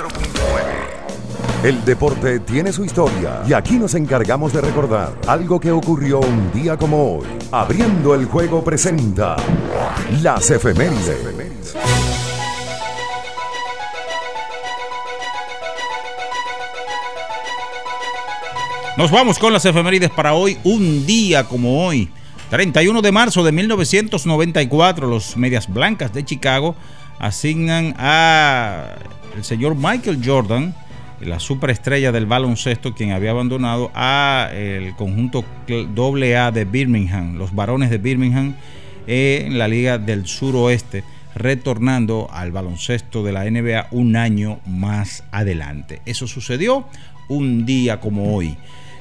El 1.64 1.84
deporte 1.84 2.38
tiene 2.38 2.72
su 2.72 2.84
historia 2.84 3.42
y 3.44 3.52
aquí 3.52 3.80
nos 3.80 3.94
encargamos 3.94 4.52
de 4.52 4.60
recordar 4.60 5.14
algo 5.26 5.58
que 5.58 5.72
ocurrió 5.72 6.20
un 6.20 6.52
día 6.52 6.76
como 6.76 7.16
hoy. 7.16 7.26
Abriendo 7.50 8.14
el 8.14 8.26
juego 8.26 8.62
presenta 8.62 9.34
las 10.22 10.48
efemérides. 10.52 12.07
Nos 18.98 19.12
vamos 19.12 19.38
con 19.38 19.52
las 19.52 19.64
efemérides 19.64 20.10
para 20.10 20.34
hoy, 20.34 20.58
un 20.64 21.06
día 21.06 21.44
como 21.44 21.86
hoy. 21.86 22.08
31 22.50 23.00
de 23.00 23.12
marzo 23.12 23.44
de 23.44 23.52
1994, 23.52 25.06
los 25.06 25.36
Medias 25.36 25.72
Blancas 25.72 26.12
de 26.12 26.24
Chicago 26.24 26.74
asignan 27.20 27.94
a 27.96 28.96
el 29.36 29.44
señor 29.44 29.76
Michael 29.76 30.20
Jordan, 30.24 30.74
la 31.20 31.38
superestrella 31.38 32.10
del 32.10 32.26
baloncesto, 32.26 32.92
quien 32.92 33.12
había 33.12 33.30
abandonado 33.30 33.92
a 33.94 34.50
el 34.52 34.96
conjunto 34.96 35.44
AA 35.68 36.50
de 36.50 36.64
Birmingham, 36.64 37.36
los 37.36 37.54
varones 37.54 37.90
de 37.90 37.98
Birmingham 37.98 38.56
en 39.06 39.58
la 39.58 39.68
Liga 39.68 39.98
del 39.98 40.26
Suroeste, 40.26 41.04
retornando 41.36 42.28
al 42.32 42.50
baloncesto 42.50 43.22
de 43.22 43.30
la 43.30 43.48
NBA 43.48 43.86
un 43.92 44.16
año 44.16 44.58
más 44.66 45.22
adelante. 45.30 46.02
Eso 46.04 46.26
sucedió 46.26 46.84
un 47.28 47.64
día 47.64 48.00
como 48.00 48.34
hoy. 48.34 48.56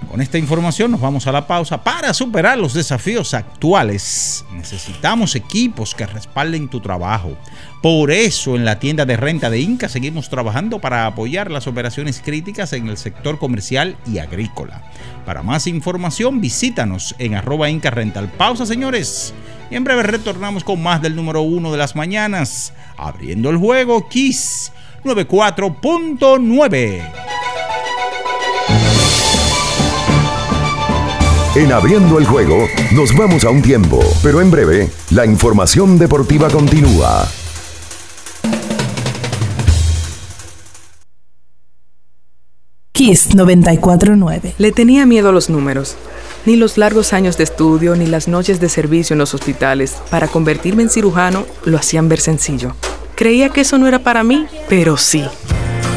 Con 0.10 0.22
esta 0.22 0.38
información 0.38 0.92
nos 0.92 1.01
vamos 1.01 1.27
a 1.27 1.32
la 1.32 1.48
pausa. 1.48 1.84
Para 1.84 2.13
superar 2.13 2.58
los 2.58 2.74
desafíos 2.74 3.34
actuales, 3.34 4.46
necesitamos 4.54 5.36
equipos 5.36 5.94
que 5.94 6.06
respalden 6.06 6.70
tu 6.70 6.80
trabajo. 6.80 7.38
Por 7.82 8.12
eso 8.12 8.56
en 8.56 8.63
la 8.63 8.80
tienda 8.80 9.06
de 9.06 9.18
renta 9.18 9.50
de 9.50 9.60
Inca 9.60 9.89
seguimos 9.89 10.30
trabajando 10.30 10.80
para 10.80 11.08
apoyar 11.08 11.51
las 11.51 11.68
operaciones 11.68 12.22
críticas 12.24 12.72
en 12.74 12.88
el 12.88 12.98
sector 12.98 13.38
comercial 13.38 13.98
y 14.06 14.20
agrícola. 14.20 14.82
Para 15.25 15.44
más 15.44 15.68
información 15.68 16.39
visítanos 16.39 17.13
en 17.20 17.36
arroba 17.36 17.70
Inca 17.70 17.92
Rental. 17.92 18.30
Pausa 18.30 18.66
señores. 18.66 19.34
Y 19.70 19.75
en 19.75 19.84
breve 19.84 20.04
retornamos 20.04 20.63
con 20.63 20.82
más 20.82 21.01
del 21.01 21.13
número 21.16 21.42
uno 21.42 21.70
de 21.72 21.77
las 21.77 21.98
mañanas. 21.98 22.72
Abriendo 22.96 23.50
el 23.50 23.58
juego 23.58 24.08
Kiss 24.08 24.72
94.9. 25.04 27.37
En 31.58 31.72
abriendo 31.72 32.20
el 32.20 32.26
juego, 32.28 32.68
nos 32.94 33.18
vamos 33.18 33.44
a 33.44 33.50
un 33.50 33.64
tiempo, 33.64 34.00
pero 34.22 34.42
en 34.42 34.52
breve, 34.52 34.92
la 35.10 35.26
información 35.26 35.98
deportiva 35.98 36.52
continúa. 36.52 37.28
Kiss 42.92 43.34
949. 43.34 44.54
Le 44.60 44.72
tenía 44.72 45.08
miedo 45.08 45.30
a 45.30 45.32
los 45.32 45.50
números. 45.50 45.96
Ni 46.46 46.58
los 46.58 46.78
largos 46.78 47.12
años 47.12 47.40
de 47.40 47.46
estudio 47.46 47.96
ni 47.96 48.06
las 48.06 48.28
noches 48.28 48.60
de 48.60 48.70
servicio 48.70 49.16
en 49.16 49.18
los 49.18 49.34
hospitales 49.34 49.98
para 50.12 50.28
convertirme 50.28 50.84
en 50.84 50.92
cirujano 50.92 51.48
lo 51.66 51.80
hacían 51.80 52.08
ver 52.08 52.20
sencillo. 52.20 52.76
Creía 53.16 53.50
que 53.50 53.62
eso 53.62 53.80
no 53.80 53.88
era 53.88 53.98
para 53.98 54.24
mí, 54.24 54.46
pero 54.70 54.96
sí. 54.96 55.26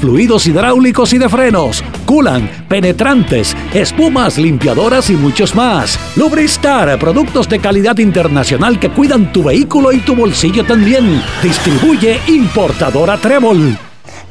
fluidos 0.00 0.46
hidráulicos 0.46 1.12
y 1.12 1.18
de 1.18 1.28
frenos, 1.28 1.82
culan, 2.04 2.48
penetrantes, 2.68 3.56
espumas, 3.72 4.38
limpiadoras 4.38 5.10
y 5.10 5.14
muchos 5.14 5.54
más. 5.54 5.98
Lubristar, 6.16 6.98
productos 6.98 7.48
de 7.48 7.58
calidad 7.58 7.98
internacional 7.98 8.78
que 8.78 8.90
cuidan 8.90 9.32
tu 9.32 9.44
vehículo 9.44 9.92
y 9.92 9.98
tu 9.98 10.14
bolsillo 10.14 10.64
también. 10.64 11.22
Distribuye 11.42 12.20
importadora 12.28 13.16
Trébol. 13.16 13.78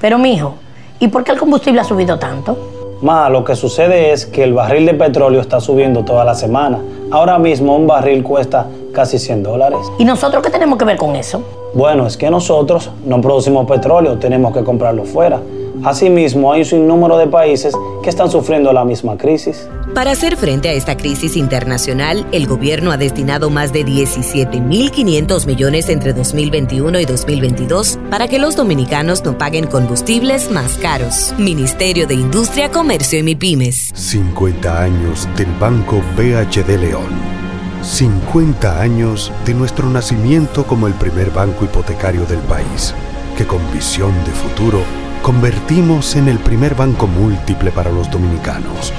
Pero 0.02 0.18
mijo, 0.18 0.56
¿y 1.00 1.08
por 1.08 1.24
qué 1.24 1.32
el 1.32 1.40
combustible 1.40 1.82
ha 1.82 1.84
subido 1.84 2.20
tanto? 2.20 2.98
Ma, 3.02 3.30
lo 3.30 3.44
que 3.44 3.56
sucede 3.56 4.14
es 4.14 4.26
que 4.26 4.44
el 4.44 4.54
barril 4.54 4.86
de 4.86 4.94
petróleo 4.94 5.42
está 5.42 5.60
subiendo 5.60 6.04
toda 6.04 6.24
la 6.24 6.34
semana. 6.34 6.80
Ahora 7.12 7.38
mismo 7.38 7.76
un 7.76 7.86
barril 7.86 8.24
cuesta 8.24 8.68
casi 8.96 9.20
100 9.20 9.44
dólares. 9.44 9.80
¿Y 10.00 10.06
nosotros 10.06 10.42
qué 10.42 10.50
tenemos 10.50 10.80
que 10.80 10.86
ver 10.86 10.98
con 10.98 11.16
eso? 11.16 11.44
Bueno, 11.76 12.08
es 12.08 12.18
que 12.18 12.32
nosotros 12.32 12.90
no 13.06 13.22
producimos 13.22 13.68
petróleo, 13.68 14.18
tenemos 14.18 14.54
que 14.54 14.64
comprarlo 14.64 15.04
fuera. 15.04 15.40
Asimismo, 15.84 16.52
hay 16.52 16.62
un 16.62 16.66
sinnúmero 16.66 17.18
de 17.18 17.28
países 17.28 17.76
que 18.02 18.10
están 18.10 18.32
sufriendo 18.32 18.72
la 18.72 18.86
misma 18.86 19.18
crisis. 19.18 19.68
Para 19.94 20.12
hacer 20.12 20.36
frente 20.36 20.70
a 20.70 20.74
esta 20.74 20.98
crisis 20.98 21.36
internacional, 21.36 22.26
el 22.32 22.48
gobierno 22.48 22.92
ha 22.92 22.98
destinado 22.98 23.50
más 23.50 23.72
de 23.72 23.86
17.500 23.86 25.46
millones 25.46 25.90
entre 25.90 26.14
2021 26.14 27.00
y 27.00 27.06
2022 27.06 28.00
para 28.10 28.28
que 28.28 28.40
los 28.40 28.56
dominicanos 28.56 29.24
no 29.24 29.38
paguen 29.38 29.68
combustibles 29.68 30.50
más 30.50 30.78
caros. 30.78 31.34
Ministerio 31.38 32.08
de 32.08 32.16
Industria, 32.16 32.72
Comercio 32.72 33.20
y 33.20 33.24
MIPIMES. 33.24 33.92
50 33.94 34.82
años 34.82 35.28
del 35.38 35.52
Banco 35.60 36.02
BHD 36.18 36.80
León. 36.80 37.45
50 37.86 38.82
años 38.82 39.32
de 39.46 39.54
nuestro 39.54 39.88
nacimiento 39.90 40.66
como 40.66 40.88
el 40.88 40.96
primer 40.96 41.30
banco 41.30 41.66
hipotecario 41.66 42.26
del 42.26 42.40
país, 42.40 42.96
que 43.38 43.46
con 43.46 43.62
visión 43.72 44.12
de 44.26 44.32
futuro 44.32 44.82
convertimos 45.22 46.16
en 46.16 46.28
el 46.28 46.40
primer 46.40 46.74
banco 46.74 47.06
múltiple 47.06 47.72
para 47.72 47.92
los 47.92 48.10
dominicanos. 48.10 48.92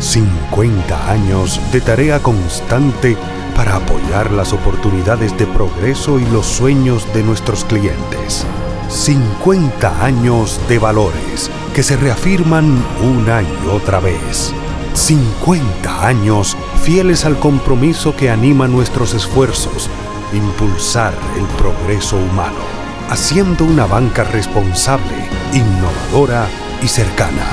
50 0.00 1.10
años 1.10 1.60
de 1.72 1.80
tarea 1.80 2.18
constante 2.18 3.16
para 3.54 3.76
apoyar 3.76 4.32
las 4.32 4.52
oportunidades 4.52 5.38
de 5.38 5.46
progreso 5.46 6.18
y 6.18 6.26
los 6.26 6.46
sueños 6.46 7.06
de 7.14 7.22
nuestros 7.22 7.64
clientes. 7.64 8.44
50 8.88 10.04
años 10.04 10.60
de 10.68 10.80
valores 10.80 11.48
que 11.74 11.84
se 11.84 11.96
reafirman 11.96 12.84
una 13.00 13.40
y 13.42 13.68
otra 13.70 14.00
vez. 14.00 14.52
50 14.94 16.06
años 16.06 16.56
fieles 16.82 17.24
al 17.24 17.38
compromiso 17.38 18.14
que 18.14 18.30
anima 18.30 18.68
nuestros 18.68 19.14
esfuerzos, 19.14 19.88
impulsar 20.32 21.14
el 21.36 21.44
progreso 21.56 22.16
humano, 22.16 22.60
haciendo 23.08 23.64
una 23.64 23.86
banca 23.86 24.24
responsable, 24.24 25.28
innovadora 25.52 26.46
y 26.82 26.88
cercana. 26.88 27.46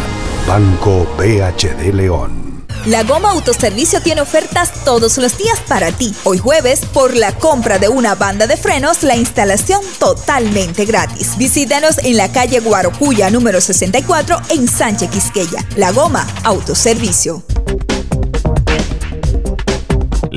Banco 0.48 1.08
BHD 1.18 1.94
León. 1.94 2.49
La 2.86 3.04
Goma 3.04 3.32
Autoservicio 3.32 4.02
tiene 4.02 4.22
ofertas 4.22 4.72
todos 4.86 5.18
los 5.18 5.38
días 5.38 5.60
para 5.68 5.92
ti. 5.92 6.14
Hoy 6.24 6.38
jueves, 6.38 6.82
por 6.94 7.16
la 7.16 7.36
compra 7.36 7.78
de 7.78 7.90
una 7.90 8.16
banda 8.16 8.48
de 8.48 8.58
frenos, 8.58 9.04
la 9.04 9.18
instalación 9.18 9.82
totalmente 10.00 10.86
gratis. 10.86 11.38
Visítanos 11.38 11.98
en 12.00 12.16
la 12.18 12.32
calle 12.32 12.60
Guarocuya 12.62 13.30
número 13.30 13.60
64 13.60 14.38
en 14.50 14.68
Sánchez 14.68 15.10
Quisqueya. 15.10 15.66
La 15.76 15.92
Goma 15.92 16.26
Autoservicio. 16.44 17.44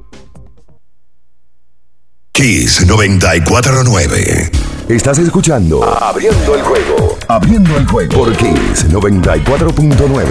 Kiss 2.41 2.83
949. 2.87 4.49
Estás 4.89 5.19
escuchando 5.19 5.83
Abriendo 5.83 6.55
el 6.55 6.63
juego. 6.63 7.15
Abriendo 7.27 7.77
el 7.77 7.85
juego 7.85 8.15
por 8.15 8.35
Kiss 8.35 8.89
94.9. 8.89 10.25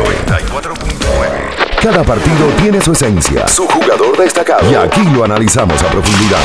Cada 1.80 2.02
partido 2.02 2.48
tiene 2.60 2.80
su 2.80 2.90
esencia, 2.90 3.46
su 3.46 3.64
jugador 3.64 4.18
destacado 4.18 4.68
y 4.68 4.74
aquí 4.74 5.04
lo 5.14 5.22
analizamos 5.22 5.80
a 5.84 5.86
profundidad. 5.86 6.40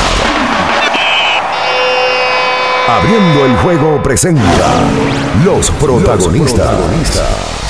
Abriendo 2.87 3.45
el 3.47 3.55
juego 3.57 4.03
presenta 4.03 4.83
los 5.43 5.71
protagonistas. 5.71 7.64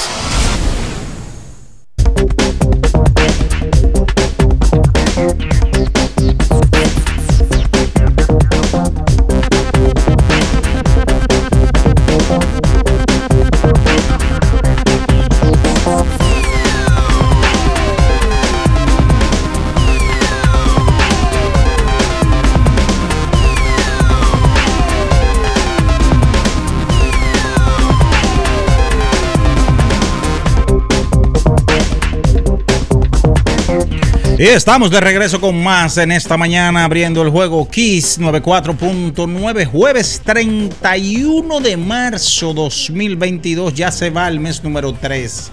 Y 34.38 34.44
estamos 34.44 34.92
de 34.92 35.00
regreso 35.00 35.40
con 35.40 35.64
más 35.64 35.98
en 35.98 36.12
esta 36.12 36.36
mañana 36.36 36.84
abriendo 36.84 37.22
el 37.22 37.30
juego 37.30 37.70
Kiss 37.70 38.20
94.9 38.20 39.66
jueves 39.66 40.22
31 40.26 41.60
de 41.62 41.78
marzo 41.78 42.54
2022 42.54 43.74
ya 43.74 43.94
se 43.94 44.10
va 44.10 44.28
el 44.28 44.42
mes 44.42 44.62
número 44.62 44.92
3 44.94 45.52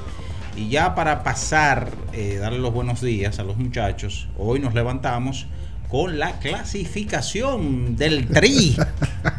y 0.57 0.69
ya 0.69 0.97
para 0.97 1.23
pasar 1.23 1.91
eh, 2.13 2.39
darle 2.41 2.59
los 2.59 2.75
buenos 2.75 3.01
días 3.01 3.39
a 3.39 3.45
los 3.45 3.57
muchachos 3.57 4.27
hoy 4.37 4.59
nos 4.59 4.75
levantamos 4.75 5.47
con 5.93 6.19
la 6.19 6.41
clasificación 6.41 7.97
del 7.97 8.27
Tri 8.27 8.75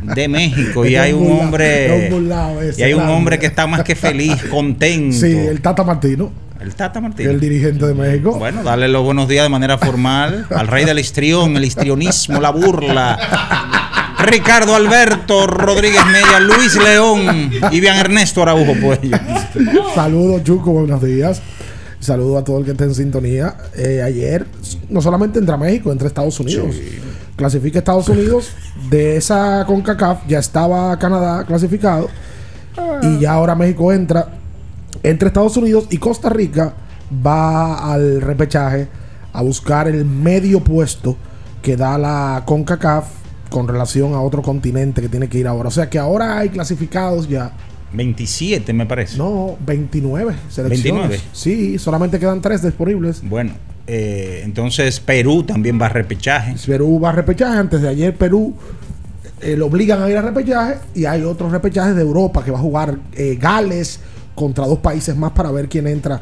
de 0.03 0.27
México. 0.27 0.85
Y 0.85 0.95
hay 0.97 1.11
un 1.11 1.31
hombre 1.31 2.11
y 2.77 2.83
hay 2.83 2.93
un 2.93 3.09
hombre 3.09 3.39
que 3.39 3.47
está 3.47 3.65
más 3.65 3.83
que 3.83 3.95
feliz 3.95 4.35
contento. 4.51 5.17
Sí, 5.17 5.35
el 5.35 5.61
Tata 5.61 5.83
Martino. 5.83 6.31
El 6.63 6.75
Tata 6.75 7.01
Martínez 7.01 7.33
El 7.33 7.39
dirigente 7.39 7.85
de 7.85 7.93
México. 7.93 8.37
bueno, 8.37 8.63
darle 8.63 8.87
los 8.87 9.03
buenos 9.03 9.27
días 9.27 9.43
de 9.43 9.49
manera 9.49 9.77
formal 9.77 10.47
al 10.49 10.67
rey 10.67 10.85
del 10.85 10.99
histrión, 10.99 11.57
el 11.57 11.65
histrionismo, 11.65 12.39
la 12.39 12.51
burla. 12.51 13.19
Ricardo 14.19 14.73
Alberto 14.75 15.47
Rodríguez 15.47 16.05
Media, 16.05 16.39
Luis 16.39 16.75
León 16.81 17.51
y 17.71 17.79
Bian 17.81 17.97
Ernesto 17.97 18.41
Araujo 18.41 18.73
Puello. 18.79 19.17
Saludos, 19.93 20.43
Chuco, 20.43 20.71
buenos 20.71 21.03
días. 21.03 21.41
Saludos 21.99 22.41
a 22.41 22.43
todo 22.45 22.59
el 22.59 22.65
que 22.65 22.71
esté 22.71 22.85
en 22.85 22.95
sintonía. 22.95 23.55
Eh, 23.75 24.01
ayer, 24.01 24.45
no 24.89 25.01
solamente 25.01 25.39
entra 25.39 25.57
México, 25.57 25.91
entra 25.91 26.07
Estados 26.07 26.39
Unidos. 26.39 26.75
Clasifica 27.35 27.79
Estados 27.79 28.07
Unidos. 28.09 28.51
De 28.89 29.17
esa 29.17 29.65
CONCACAF 29.65 30.19
ya 30.27 30.39
estaba 30.39 30.97
Canadá 30.99 31.43
clasificado. 31.45 32.09
Y 33.01 33.19
ya 33.19 33.33
ahora 33.33 33.55
México 33.55 33.91
entra. 33.91 34.27
Entre 35.03 35.27
Estados 35.27 35.57
Unidos 35.57 35.87
y 35.89 35.97
Costa 35.97 36.29
Rica 36.29 36.73
va 37.25 37.93
al 37.93 38.21
repechaje 38.21 38.87
a 39.33 39.41
buscar 39.41 39.87
el 39.87 40.05
medio 40.05 40.61
puesto 40.61 41.17
que 41.61 41.75
da 41.75 41.97
la 41.97 42.43
CONCACAF 42.45 43.05
con 43.49 43.67
relación 43.67 44.13
a 44.13 44.21
otro 44.21 44.41
continente 44.41 45.01
que 45.01 45.09
tiene 45.09 45.27
que 45.27 45.37
ir 45.37 45.47
ahora. 45.47 45.67
O 45.67 45.71
sea 45.71 45.89
que 45.89 45.99
ahora 45.99 46.39
hay 46.39 46.49
clasificados 46.49 47.27
ya. 47.27 47.51
27 47.93 48.73
me 48.73 48.85
parece. 48.85 49.17
No, 49.17 49.55
29 49.65 50.33
selecciones. 50.49 51.09
29. 51.09 51.19
Sí, 51.31 51.77
solamente 51.77 52.17
quedan 52.19 52.41
tres 52.41 52.61
disponibles. 52.63 53.21
Bueno, 53.27 53.51
Eh, 53.85 54.41
entonces 54.45 55.01
Perú 55.01 55.43
también 55.43 55.79
va 55.79 55.87
a 55.87 55.89
repechaje. 55.89 56.55
Perú 56.65 57.01
va 57.01 57.09
a 57.09 57.11
repechaje. 57.11 57.57
Antes 57.57 57.81
de 57.81 57.89
ayer 57.89 58.15
Perú 58.15 58.53
eh, 59.41 59.57
lo 59.57 59.65
obligan 59.65 60.01
a 60.01 60.09
ir 60.09 60.15
a 60.15 60.21
repechaje 60.21 60.75
y 60.95 61.03
hay 61.03 61.23
otros 61.23 61.51
repechajes 61.51 61.93
de 61.93 62.01
Europa 62.01 62.43
que 62.45 62.51
va 62.51 62.59
a 62.59 62.61
jugar 62.61 62.97
eh, 63.13 63.37
Gales 63.39 63.99
contra 64.35 64.65
dos 64.65 64.79
países 64.79 65.15
más 65.15 65.31
para 65.31 65.51
ver 65.51 65.69
quién 65.69 65.87
entra 65.87 66.21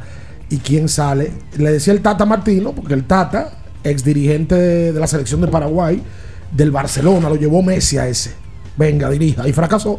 y 0.50 0.58
quién 0.58 0.88
sale. 0.88 1.32
Le 1.56 1.72
decía 1.72 1.92
el 1.92 2.02
Tata 2.02 2.26
Martino, 2.26 2.72
porque 2.72 2.94
el 2.94 3.04
Tata, 3.04 3.52
ex 3.82 4.04
dirigente 4.04 4.54
de, 4.54 4.92
la 5.00 5.06
selección 5.06 5.40
de 5.40 5.48
Paraguay, 5.48 6.02
del 6.50 6.70
Barcelona, 6.70 7.28
lo 7.28 7.36
llevó 7.36 7.62
Messi 7.62 7.96
a 7.96 8.06
ese. 8.06 8.34
Venga, 8.76 9.08
dirija. 9.08 9.48
Y 9.48 9.52
fracasó. 9.52 9.98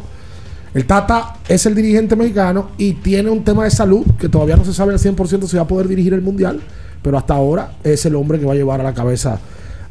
El 0.74 0.86
Tata 0.86 1.36
es 1.48 1.66
el 1.66 1.74
dirigente 1.74 2.16
mexicano 2.16 2.70
y 2.78 2.94
tiene 2.94 3.30
un 3.30 3.44
tema 3.44 3.64
de 3.64 3.70
salud 3.70 4.04
que 4.18 4.28
todavía 4.28 4.56
no 4.56 4.64
se 4.64 4.72
sabe 4.72 4.92
al 4.92 4.98
100% 4.98 5.46
si 5.46 5.56
va 5.56 5.62
a 5.62 5.68
poder 5.68 5.86
dirigir 5.86 6.14
el 6.14 6.22
Mundial, 6.22 6.60
pero 7.02 7.16
hasta 7.16 7.34
ahora 7.34 7.74
es 7.84 8.04
el 8.06 8.16
hombre 8.16 8.40
que 8.40 8.46
va 8.46 8.52
a 8.52 8.56
llevar 8.56 8.80
a 8.80 8.84
la 8.84 8.94
cabeza 8.94 9.38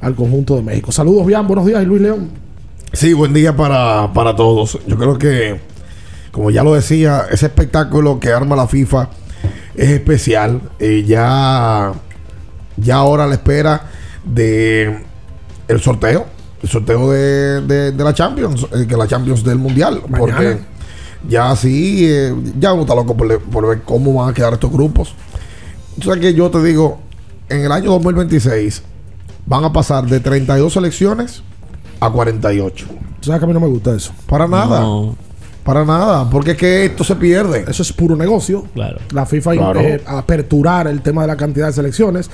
al 0.01 0.15
conjunto 0.15 0.55
de 0.57 0.61
México. 0.61 0.91
Saludos, 0.91 1.25
bien, 1.25 1.45
buenos 1.47 1.65
días, 1.65 1.81
y 1.81 1.85
Luis 1.85 2.01
León. 2.01 2.29
Sí, 2.91 3.13
buen 3.13 3.33
día 3.33 3.55
para, 3.55 4.11
para 4.13 4.35
todos. 4.35 4.77
Yo 4.85 4.97
creo 4.97 5.17
que, 5.17 5.59
como 6.33 6.49
ya 6.51 6.63
lo 6.63 6.73
decía, 6.73 7.27
ese 7.31 7.45
espectáculo 7.45 8.19
que 8.19 8.33
arma 8.33 8.55
la 8.55 8.67
FIFA 8.67 9.07
es 9.75 9.89
especial. 9.91 10.61
Eh, 10.79 11.05
ya, 11.07 11.93
ya 12.75 12.95
ahora 12.95 13.23
a 13.25 13.27
la 13.27 13.35
espera 13.35 13.83
de 14.25 15.05
el 15.67 15.79
sorteo. 15.79 16.25
El 16.61 16.69
sorteo 16.69 17.11
de, 17.11 17.61
de- 17.61 17.91
de 17.91 18.03
la 18.03 18.13
Champions, 18.13 18.65
eh, 18.73 18.85
que 18.87 18.97
la 18.97 19.07
Champions 19.07 19.43
del 19.43 19.57
Mundial. 19.59 20.01
Mañana. 20.07 20.17
Porque 20.19 20.59
ya 21.29 21.55
sí, 21.55 22.05
eh, 22.09 22.33
ya 22.59 22.73
uno 22.73 22.81
está 22.83 22.95
loco 22.95 23.15
por, 23.15 23.27
ver 23.67 23.81
cómo 23.83 24.13
van 24.15 24.29
a 24.29 24.33
quedar 24.33 24.53
estos 24.53 24.71
grupos. 24.71 25.13
O 25.99 26.03
sea 26.03 26.15
que 26.19 26.33
yo 26.33 26.49
te 26.49 26.63
digo, 26.63 26.99
en 27.49 27.61
el 27.65 27.71
año 27.71 27.91
2026 27.91 28.81
van 29.45 29.65
a 29.65 29.71
pasar 29.73 30.05
de 30.07 30.19
32 30.19 30.73
selecciones 30.73 31.43
a 31.99 32.09
48. 32.09 32.85
Tú 33.19 33.27
sabes 33.27 33.39
que 33.39 33.45
a 33.45 33.47
mí 33.47 33.53
no 33.53 33.59
me 33.59 33.67
gusta 33.67 33.93
eso. 33.95 34.11
Para 34.25 34.47
nada. 34.47 34.83
Para 35.63 35.85
nada. 35.85 36.29
Porque 36.29 36.51
es 36.51 36.57
que 36.57 36.85
esto 36.85 37.03
se 37.03 37.15
pierde. 37.15 37.65
Eso 37.67 37.83
es 37.83 37.93
puro 37.93 38.15
negocio. 38.15 38.65
Claro. 38.73 38.97
La 39.11 39.25
FIFA 39.25 39.51
Claro. 39.53 39.79
eh, 39.79 40.01
aperturar 40.05 40.87
el 40.87 41.01
tema 41.01 41.21
de 41.21 41.27
la 41.29 41.37
cantidad 41.37 41.67
de 41.67 41.73
selecciones. 41.73 42.29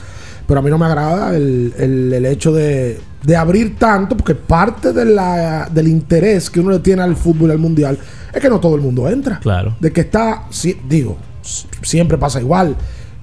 Pero 0.48 0.62
a 0.62 0.64
mí 0.64 0.70
no 0.72 0.80
me 0.80 0.86
agrada 0.88 1.36
el, 1.36 1.74
el- 1.78 2.12
el 2.14 2.26
hecho 2.26 2.52
de, 2.52 3.00
de 3.22 3.36
abrir 3.36 3.78
tanto, 3.78 4.18
porque 4.18 4.34
parte 4.34 4.94
de 4.94 5.06
la, 5.06 5.70
del 5.72 5.88
interés 5.88 6.50
que 6.50 6.60
uno 6.60 6.72
le 6.72 6.80
tiene 6.80 7.04
al 7.04 7.16
fútbol 7.16 7.50
y 7.50 7.52
al 7.52 7.60
mundial 7.60 8.00
es 8.34 8.42
que 8.42 8.50
no 8.50 8.60
todo 8.60 8.74
el 8.76 8.82
mundo 8.82 9.08
entra. 9.08 9.40
Claro. 9.40 9.76
De 9.80 9.92
que 9.94 10.02
está, 10.02 10.46
si- 10.50 10.76
digo, 10.90 11.18
siempre 11.84 12.18
pasa 12.18 12.40
igual. 12.42 12.76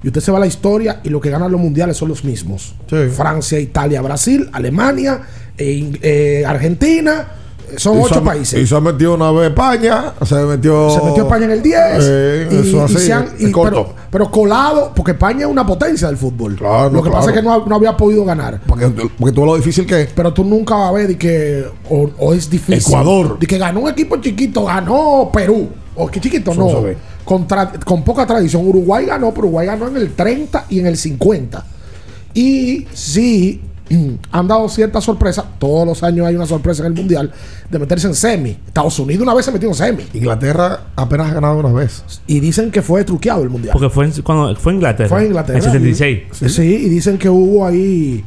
Y 0.03 0.07
usted 0.07 0.21
se 0.21 0.31
va 0.31 0.37
a 0.37 0.39
la 0.41 0.47
historia 0.47 1.01
y 1.03 1.09
lo 1.09 1.19
que 1.19 1.29
ganan 1.29 1.51
los 1.51 1.59
mundiales 1.59 1.97
son 1.97 2.07
los 2.07 2.23
mismos. 2.23 2.75
Francia, 3.13 3.59
Italia, 3.59 4.01
Brasil, 4.01 4.47
Alemania, 4.53 5.19
e 5.57 5.91
eh, 6.01 6.43
Argentina. 6.45 7.27
Son 7.75 7.97
Y 7.97 8.01
ocho 8.01 8.23
países. 8.23 8.61
Y 8.61 8.65
se 8.65 8.75
ha 8.75 8.79
metido 8.79 9.15
una 9.15 9.29
vez 9.31 9.49
España. 9.49 10.13
Se 10.25 10.35
metió. 10.35 10.89
Se 10.89 11.01
metió 11.03 11.23
España 11.23 11.45
en 11.45 11.51
el 11.51 11.61
10. 11.61 11.79
Eh, 12.01 12.47
y- 12.51 12.55
eso 12.67 12.77
y 12.77 12.79
así. 12.79 12.97
se 12.97 13.13
han- 13.13 13.29
y- 13.39 13.51
pero, 13.51 13.93
pero 14.09 14.31
colado, 14.31 14.93
porque 14.95 15.11
España 15.11 15.41
es 15.41 15.51
una 15.51 15.65
potencia 15.65 16.07
del 16.07 16.17
fútbol. 16.17 16.55
Claro, 16.55 16.89
lo 16.89 17.03
que 17.03 17.09
claro. 17.09 17.25
pasa 17.25 17.29
es 17.31 17.35
que 17.35 17.43
no, 17.43 17.65
no 17.65 17.75
había 17.75 17.95
podido 17.97 18.23
ganar. 18.25 18.61
Porque, 18.65 18.87
porque 18.87 19.33
tú 19.33 19.41
ves 19.41 19.47
lo 19.51 19.55
difícil 19.57 19.85
que 19.85 20.03
es. 20.03 20.09
Pero 20.15 20.33
tú 20.33 20.43
nunca 20.43 20.75
vas 20.75 20.89
a 20.89 20.91
ver 20.93 21.07
de 21.09 21.17
que. 21.17 21.65
O, 21.89 22.09
o 22.19 22.33
es 22.33 22.49
difícil. 22.49 22.81
Ecuador. 22.93 23.37
De 23.37 23.45
que 23.45 23.57
ganó 23.57 23.81
un 23.81 23.89
equipo 23.89 24.17
chiquito, 24.17 24.63
ganó 24.65 25.29
Perú. 25.33 25.67
O 25.95 26.07
que 26.07 26.19
chiquito 26.21 26.51
Eso 26.51 26.59
no. 26.61 26.69
se 26.69 26.79
ve. 26.81 26.97
Con, 27.25 27.47
tra- 27.47 27.83
con 27.83 28.03
poca 28.03 28.25
tradición. 28.25 28.65
Uruguay 28.67 29.05
ganó, 29.05 29.31
pero 29.31 29.47
Uruguay 29.47 29.67
ganó 29.67 29.87
en 29.87 29.97
el 29.97 30.13
30 30.13 30.65
y 30.69 30.79
en 30.79 30.85
el 30.85 30.95
50. 30.95 31.65
Y 32.33 32.87
sí, 32.93 33.61
han 34.31 34.47
dado 34.47 34.67
cierta 34.69 35.01
sorpresa. 35.01 35.45
Todos 35.59 35.87
los 35.87 36.03
años 36.03 36.25
hay 36.27 36.35
una 36.35 36.45
sorpresa 36.45 36.83
en 36.83 36.87
el 36.87 36.93
mundial 36.93 37.31
de 37.69 37.79
meterse 37.79 38.07
en 38.07 38.15
semi. 38.15 38.57
Estados 38.67 38.97
Unidos 38.99 39.23
una 39.23 39.33
vez 39.33 39.45
se 39.45 39.51
metió 39.51 39.69
en 39.69 39.75
semi. 39.75 40.03
Inglaterra 40.13 40.81
apenas 40.95 41.31
ha 41.31 41.33
ganado 41.35 41.57
una 41.59 41.71
vez. 41.71 42.03
Y 42.27 42.39
dicen 42.39 42.71
que 42.71 42.81
fue 42.81 43.03
truqueado 43.03 43.43
el 43.43 43.49
mundial. 43.49 43.73
Porque 43.73 43.89
fue 43.89 44.05
en, 44.05 44.11
cuando, 44.21 44.55
fue 44.55 44.71
en 44.71 44.77
Inglaterra. 44.77 45.09
Fue 45.09 45.21
en 45.21 45.27
Inglaterra. 45.27 45.57
En 45.57 45.63
76. 45.63 46.19
Sí. 46.49 46.63
y 46.63 46.89
dicen 46.89 47.17
que 47.17 47.29
hubo 47.29 47.65
ahí 47.65 48.23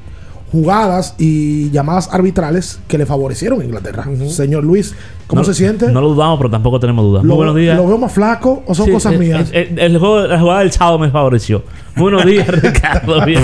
jugadas 0.53 1.15
y 1.19 1.71
llamadas 1.71 2.09
arbitrales 2.13 2.81
que 2.89 2.99
le 2.99 3.07
favorecieron 3.07 3.61
a 3.61 3.65
Inglaterra. 3.65 4.05
Señor 4.29 4.65
Luis, 4.65 4.95
¿cómo 5.27 5.43
No- 5.43 5.47
se 5.47 5.55
siente? 5.55 5.89
No 5.93 6.01
lo 6.01 6.09
dudamos, 6.11 6.39
pero 6.39 6.51
tampoco 6.51 6.81
tenemos 6.81 7.05
dudas. 7.05 7.23
Muy 7.23 7.29
¿Lo, 7.29 7.37
buenos 7.37 7.57
días. 7.57 7.77
¿Lo 7.77 7.87
veo 7.87 7.99
más 7.99 8.13
flaco 8.13 8.63
o 8.67 8.75
son 8.75 8.87
Sí, 8.87 8.93
cosas 8.93 9.15
eh, 9.15 9.19
mías? 9.19 9.51
eh, 9.53 9.73
eh, 9.77 9.87
el 9.87 9.99
juego, 9.99 10.21
la 10.27 10.41
jugada 10.41 10.61
del 10.61 10.73
sábado 10.73 10.99
me 10.99 11.11
favoreció. 11.11 11.63
Buenos 11.97 12.25
días, 12.25 12.47
Ricardo. 12.63 13.25
Bien, 13.25 13.43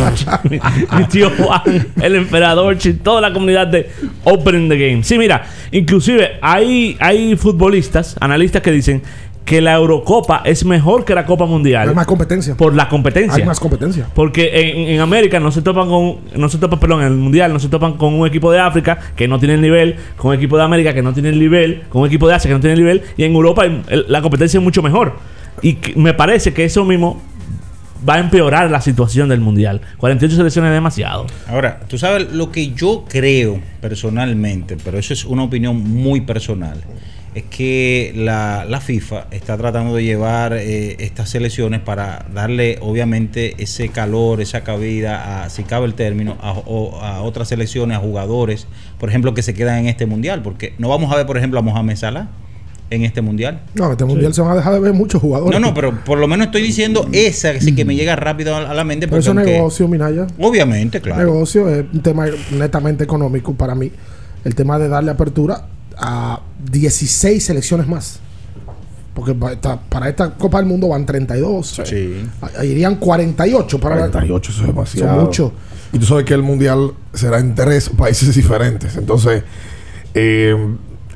mi, 0.51 0.59
mi 0.99 1.05
tío 1.07 1.31
Juan, 1.37 1.87
el 2.01 2.15
emperador, 2.17 2.77
toda 3.03 3.21
la 3.21 3.33
comunidad 3.33 3.67
de 3.67 3.89
Open 4.25 4.69
the 4.69 4.77
Game. 4.79 5.03
Sí, 5.05 5.19
mira, 5.19 5.45
inclusive 5.73 6.33
hay, 6.41 6.97
hay 7.01 7.37
futbolistas, 7.37 8.17
analistas 8.21 8.63
que 8.63 8.71
dicen 8.73 9.03
que 9.47 9.61
la 9.63 9.75
Eurocopa 9.75 10.43
es 10.45 10.65
mejor 10.65 11.05
que 11.05 11.15
la 11.15 11.25
Copa 11.25 11.47
Mundial. 11.47 11.89
Hay 11.89 11.95
más 11.95 12.07
competencia. 12.07 12.57
Por 12.57 12.75
la 12.75 12.89
competencia. 12.89 13.37
Hay 13.37 13.45
más 13.47 13.61
competencia. 13.61 14.07
Porque 14.13 14.51
en, 14.53 14.89
en 14.89 15.01
América 15.01 15.39
no 15.41 15.51
se 15.53 15.63
topan 15.63 15.89
con. 15.89 16.17
No 16.35 16.49
se 16.49 16.59
topan, 16.59 16.81
perdón, 16.81 17.01
en 17.03 17.07
el 17.07 17.15
Mundial 17.17 17.53
no 17.53 17.61
se 17.61 17.69
topan 17.69 17.95
con 17.95 18.13
un 18.13 18.27
equipo 18.27 18.51
de 18.51 18.59
África 18.59 18.99
que 19.15 19.29
no 19.29 19.39
tiene 19.39 19.55
el 19.55 19.61
nivel, 19.63 19.97
con 20.17 20.31
un 20.31 20.37
equipo 20.37 20.57
de 20.59 20.65
América 20.65 20.93
que 20.93 21.01
no 21.01 21.13
tiene 21.15 21.29
el 21.31 21.39
nivel, 21.39 21.85
con 21.89 22.03
un 22.03 22.09
equipo 22.09 22.27
de 22.29 22.35
Asia 22.35 22.49
que 22.49 22.55
no 22.55 22.61
tiene 22.61 22.75
el 22.75 22.81
nivel, 22.81 23.03
y 23.17 23.23
en 23.23 23.33
Europa 23.35 23.63
la 24.09 24.21
competencia 24.21 24.59
es 24.59 24.65
mucho 24.65 24.83
mejor. 24.83 25.15
Y 25.63 25.75
que- 25.75 25.95
me 25.95 26.13
parece 26.13 26.53
que 26.53 26.65
eso 26.65 26.85
mismo 26.85 27.23
va 28.07 28.15
a 28.15 28.19
empeorar 28.19 28.69
la 28.71 28.81
situación 28.81 29.29
del 29.29 29.41
Mundial. 29.41 29.81
48 29.99 30.37
selecciones 30.37 30.71
es 30.71 30.75
demasiado. 30.75 31.27
Ahora, 31.49 31.81
tú 31.89 31.97
sabes 31.99 32.33
lo 32.33 32.51
que 32.51 32.73
yo 32.73 33.05
creo 33.09 33.61
personalmente, 33.81 34.77
pero 34.85 34.99
eso 34.99 35.13
es 35.13 35.25
una 35.25 35.45
opinión 35.45 35.77
muy 35.83 36.21
personal, 36.23 36.83
es 37.37 37.45
que 37.45 38.13
la, 38.17 38.65
la 38.69 38.81
FIFA 38.81 39.27
está 39.31 39.57
tratando 39.59 39.95
de 39.95 40.03
llevar 40.05 40.55
eh, 40.55 40.97
estas 41.01 41.29
selecciones 41.29 41.81
para 41.81 42.25
darle 42.35 42.79
obviamente 42.81 43.55
ese 43.63 43.91
calor, 43.91 44.41
esa 44.41 44.63
cabida, 44.63 45.45
a, 45.45 45.51
si 45.51 45.63
cabe 45.63 45.85
el 45.87 45.93
término, 45.95 46.39
a, 46.41 46.53
o- 46.53 46.99
a 47.03 47.21
otras 47.23 47.49
selecciones, 47.49 47.99
a 47.99 48.01
jugadores, 48.01 48.67
por 48.99 49.11
ejemplo, 49.11 49.35
que 49.35 49.43
se 49.43 49.53
quedan 49.53 49.81
en 49.81 49.87
este 49.87 50.07
mundial, 50.07 50.41
porque 50.43 50.73
no 50.79 50.89
vamos 50.89 51.13
a 51.13 51.17
ver, 51.17 51.27
por 51.27 51.37
ejemplo, 51.37 51.59
a 51.59 51.63
Mohamed 51.63 51.97
Salah 51.97 52.29
en 52.89 53.03
este 53.05 53.21
mundial. 53.21 53.61
No, 53.75 53.91
este 53.93 54.05
mundial 54.07 54.33
se 54.33 54.41
van 54.41 54.53
a 54.53 54.55
dejar 54.55 54.73
de 54.73 54.81
ver 54.81 54.93
muchos 54.95 55.21
jugadores. 55.21 55.61
No, 55.61 55.67
no, 55.67 55.75
pero 55.75 55.93
por 56.05 56.19
lo 56.19 56.29
menos 56.29 56.47
estoy 56.47 56.63
diciendo 56.63 57.07
esa 57.13 57.53
que 57.53 57.61
sí 57.61 57.75
que 57.75 57.85
me 57.85 57.95
llega 57.97 58.17
rápido 58.17 58.57
a 58.57 58.73
la 58.73 58.85
mente. 58.85 59.09
Pero 59.09 59.19
eso 59.21 59.33
es 59.33 59.37
negocio, 59.45 59.89
Minaya. 59.89 60.27
Obviamente, 60.39 61.01
claro. 61.03 61.21
Negocio 61.23 61.69
es 61.69 61.85
un 61.93 62.01
tema 62.01 62.27
netamente 62.53 63.05
económico 63.05 63.53
para 63.55 63.75
mí. 63.75 63.91
El 64.45 64.55
tema 64.55 64.79
de 64.79 64.89
darle 64.89 65.11
apertura 65.11 65.67
a 65.97 66.41
16 66.71 67.45
selecciones 67.45 67.87
más. 67.89 68.21
Porque 69.15 69.35
esta- 69.53 69.81
para 69.81 70.09
esta 70.11 70.35
Copa 70.35 70.59
del 70.59 70.67
Mundo 70.67 70.89
van 70.89 71.07
32. 71.07 71.81
Sí. 71.85 72.29
Ahí 72.59 72.69
Irían 72.73 72.97
48 72.97 73.79
para 73.81 73.95
la- 73.97 74.01
48 74.11 74.53
eso 74.53 74.61
es 74.61 74.67
demasiado. 74.67 75.15
Son 75.17 75.25
mucho. 75.25 75.53
Y 75.93 75.99
tú 75.99 76.05
sabes 76.05 76.25
que 76.27 76.35
el 76.35 76.43
mundial 76.43 76.93
será 77.15 77.39
en 77.39 77.55
tres 77.55 77.89
países 77.89 78.35
diferentes. 78.35 78.95
Entonces, 78.97 79.43
eh, 80.13 80.55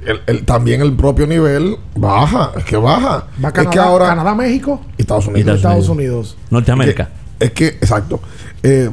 el- 0.06 0.20
el- 0.26 0.44
también 0.46 0.80
el 0.80 0.94
propio 0.94 1.26
nivel 1.26 1.76
baja. 1.94 2.52
Es 2.56 2.64
que 2.64 2.76
baja. 2.76 3.26
Va 3.44 3.48
es 3.48 3.54
Canadá, 3.54 3.70
que 3.70 3.78
ahora. 3.78 4.06
Canadá, 4.06 4.34
México 4.34 4.80
y 4.96 5.02
Estados 5.02 5.26
y 5.26 5.30
Unidos. 5.30 5.56
Estados 5.56 5.88
Unidos. 5.90 6.36
Norteamérica. 6.48 7.10
Es 7.38 7.50
que, 7.52 7.66
es 7.66 7.72
que- 7.72 7.76
exacto. 7.84 8.20
Eh, 8.62 8.90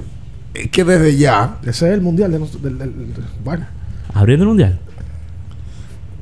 es 0.53 0.69
que 0.69 0.83
desde 0.83 1.15
ya. 1.15 1.59
Ese 1.61 1.87
es 1.87 1.93
el 1.93 2.01
mundial 2.01 2.31
de 2.31 2.39
nos- 2.39 2.61
del- 2.61 2.77
del- 2.77 3.13
del- 3.13 3.23
bueno. 3.43 3.65
Abriendo 4.13 4.43
el 4.43 4.49
Mundial. 4.49 4.79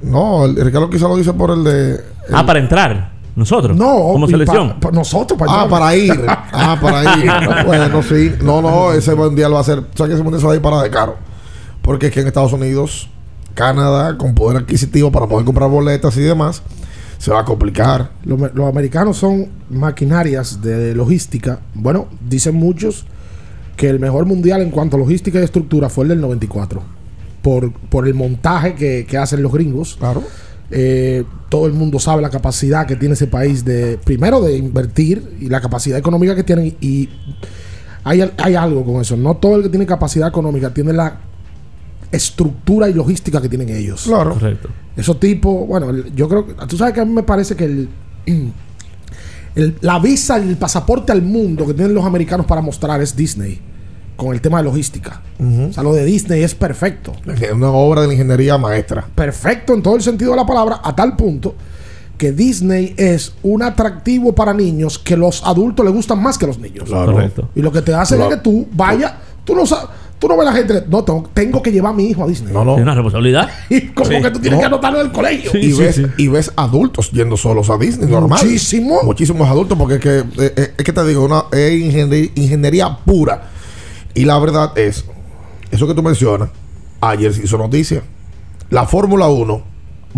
No, 0.06 0.46
el, 0.46 0.56
Ricardo 0.56 0.90
quizá 0.90 1.08
lo 1.08 1.18
dice 1.18 1.34
por 1.34 1.52
el 1.52 1.64
de. 1.64 2.02
Ah, 2.32 2.46
para 2.46 2.60
entrar. 2.60 3.12
Nosotros. 3.36 3.76
No, 3.76 3.96
Como 4.14 4.28
selección. 4.28 4.76
pa- 4.80 4.80
pa- 4.80 4.92
nosotros 4.92 5.38
para 5.38 5.62
Ah, 5.64 5.68
para 5.68 5.96
ir. 5.96 6.14
Ah, 6.54 6.78
para 6.82 7.18
ir. 7.20 7.66
bueno, 7.66 8.02
sí. 8.02 8.32
No, 8.42 8.62
no, 8.62 8.94
ese 8.94 9.14
mundial 9.16 9.54
va 9.54 9.60
a 9.60 9.64
ser. 9.64 9.80
O 9.80 9.86
sea, 9.94 10.08
que 10.08 10.14
ese 10.14 10.24
mundial 10.24 10.40
se 10.40 10.48
va 10.48 10.54
a 10.54 10.56
ir 10.56 10.62
para 10.62 10.82
de 10.82 10.90
caro. 10.90 11.16
Porque 11.82 12.08
es 12.08 12.14
que 12.14 12.22
en 12.22 12.28
Estados 12.28 12.54
Unidos, 12.54 13.10
Canadá, 13.54 14.18
con 14.18 14.34
poder 14.36 14.58
adquisitivo 14.62 15.12
para 15.12 15.28
poder 15.28 15.46
comprar 15.46 15.70
boletas 15.70 16.16
y 16.18 16.22
demás, 16.22 16.62
se 17.18 17.32
va 17.32 17.42
a 17.42 17.46
complicar. 17.46 18.12
Los, 18.24 18.40
los 18.54 18.68
americanos 18.70 19.18
son 19.18 19.50
maquinarias 19.70 20.62
de 20.62 20.96
logística. 20.96 21.60
Bueno, 21.74 22.08
dicen 22.22 22.56
muchos 22.56 23.06
que 23.76 23.90
el 23.90 24.00
mejor 24.00 24.26
mundial 24.26 24.62
en 24.62 24.72
cuanto 24.72 24.96
a 24.96 25.00
logística 25.00 25.40
y 25.40 25.44
estructura 25.44 25.90
fue 25.90 26.04
el 26.06 26.10
del 26.10 26.22
94. 26.22 26.82
Por, 27.46 27.72
por 27.72 28.08
el 28.08 28.16
montaje 28.16 28.74
que, 28.74 29.06
que 29.08 29.18
hacen 29.20 29.44
los 29.44 29.52
gringos. 29.54 29.98
Claro. 30.00 30.24
Eh, 30.72 31.24
todo 31.48 31.68
el 31.68 31.74
mundo 31.74 32.00
sabe 32.00 32.24
la 32.24 32.32
capacidad 32.32 32.88
que 32.88 32.96
tiene 32.96 33.14
ese 33.14 33.28
país 33.28 33.64
de, 33.64 34.00
primero, 34.04 34.42
de 34.42 34.58
invertir 34.58 35.38
y 35.40 35.48
la 35.48 35.62
capacidad 35.62 36.00
económica 36.00 36.34
que 36.36 36.44
tienen. 36.44 36.76
Y 36.82 37.08
hay, 38.04 38.28
hay 38.38 38.56
algo 38.56 38.84
con 38.84 39.00
eso. 39.00 39.16
No 39.16 39.36
todo 39.38 39.58
el 39.58 39.62
que 39.62 39.70
tiene 39.70 39.86
capacidad 39.86 40.28
económica 40.28 40.74
tiene 40.74 40.92
la 40.92 41.20
estructura 42.12 42.90
y 42.90 42.94
logística 42.96 43.40
que 43.40 43.48
tienen 43.50 43.70
ellos. 43.70 44.06
Claro. 44.06 44.34
Correcto. 44.34 44.70
Esos 44.98 45.20
tipos, 45.20 45.68
bueno, 45.68 45.92
yo 46.16 46.28
creo 46.28 46.48
que. 46.48 46.54
Tú 46.66 46.78
sabes 46.78 46.96
que 46.96 47.02
a 47.02 47.06
mí 47.06 47.14
me 47.14 47.22
parece 47.24 47.56
que 47.56 47.66
el, 47.66 47.90
el- 48.26 49.76
la 49.82 50.00
visa, 50.00 50.38
el 50.38 50.58
pasaporte 50.58 51.12
al 51.12 51.22
mundo 51.22 51.68
que 51.68 51.76
tienen 51.76 51.94
los 51.94 52.06
americanos 52.06 52.46
para 52.48 52.62
mostrar 52.62 53.02
es 53.02 53.16
Disney. 53.16 53.62
Con 54.16 54.34
el 54.34 54.42
tema 54.42 54.58
de 54.60 54.64
logística. 54.66 55.22
O 55.40 55.74
sea, 55.74 55.84
lo 55.84 55.94
de 55.94 56.06
Disney 56.06 56.44
es 56.44 56.56
perfecto. 56.56 57.14
Es 57.40 57.52
una 57.52 57.70
obra 57.72 58.02
de 58.02 58.08
la 58.08 58.14
ingeniería 58.14 58.58
maestra. 58.58 59.06
Perfecto 59.14 59.74
en 59.74 59.82
todo 59.84 59.96
el 59.96 60.02
sentido 60.02 60.32
de 60.32 60.38
la 60.38 60.46
palabra, 60.46 60.80
a 60.84 60.96
tal 60.96 61.16
punto 61.16 61.56
que 62.18 62.32
Disney 62.32 62.94
es 62.98 63.34
un 63.44 63.62
atractivo 63.62 64.34
para 64.34 64.54
niños 64.54 64.98
que 64.98 65.18
los 65.18 65.44
adultos 65.46 65.86
les 65.86 65.94
gustan 65.94 66.24
más 66.24 66.38
que 66.38 66.48
los 66.48 66.58
niños. 66.58 66.86
Claro. 66.88 67.12
Correcto. 67.12 67.50
Y 67.56 67.62
lo 67.62 67.72
que 67.74 67.82
te 67.82 67.94
hace 67.94 68.16
Claro. 68.16 68.32
es 68.32 68.38
que 68.38 68.42
tú 68.44 68.66
vayas, 68.72 69.12
tú 69.44 69.54
no 69.54 69.66
sabes, 69.66 69.88
tú 70.18 70.30
no 70.30 70.38
ves 70.38 70.48
a 70.48 70.52
la 70.52 70.58
gente, 70.58 70.86
no, 70.88 71.04
tengo, 71.04 71.30
tengo 71.34 71.62
que 71.62 71.74
llevar 71.74 71.92
a 71.92 71.96
mi 71.98 72.06
hijo 72.06 72.24
a 72.24 72.28
Disney. 72.28 72.54
No, 72.54 72.64
no. 72.64 72.78
Es 72.78 72.84
una 72.84 72.94
responsabilidad. 72.96 73.50
Y 73.70 73.88
como 73.88 74.10
Sí. 74.10 74.22
que 74.22 74.32
tú 74.32 74.40
tienes 74.40 74.54
No. 74.58 74.60
que 74.62 74.66
anotarlo 74.66 75.02
en 75.02 75.08
el 75.08 75.12
colegio. 75.12 75.52
y, 75.60 75.74
ves, 75.74 76.02
y 76.18 76.28
ves 76.30 76.54
adultos 76.56 77.12
yendo 77.12 77.36
solos 77.36 77.70
a 77.70 77.78
Disney, 77.78 78.10
normal. 78.10 78.40
Muchísimo. 78.42 79.04
Muchísimos 79.04 79.50
adultos, 79.50 79.78
porque 79.78 79.96
es 79.96 80.00
que, 80.00 80.20
eh, 80.20 80.54
eh, 80.56 80.74
es 80.78 80.84
que 80.86 80.94
te 80.94 81.06
digo, 81.06 81.26
una, 81.26 81.44
es 81.52 81.74
ingeniería, 81.82 82.32
ingeniería 82.36 82.98
pura. 83.04 83.50
Y 84.16 84.26
la 84.26 84.40
verdad 84.40 84.78
es, 84.78 85.06
eso 85.72 85.88
que 85.88 85.94
tú 85.94 86.02
mencionas, 86.02 86.50
ayer 87.02 87.34
se 87.34 87.44
hizo 87.44 87.58
noticia. 87.58 88.02
La 88.70 88.86
Fórmula 88.86 89.28
1 89.28 89.64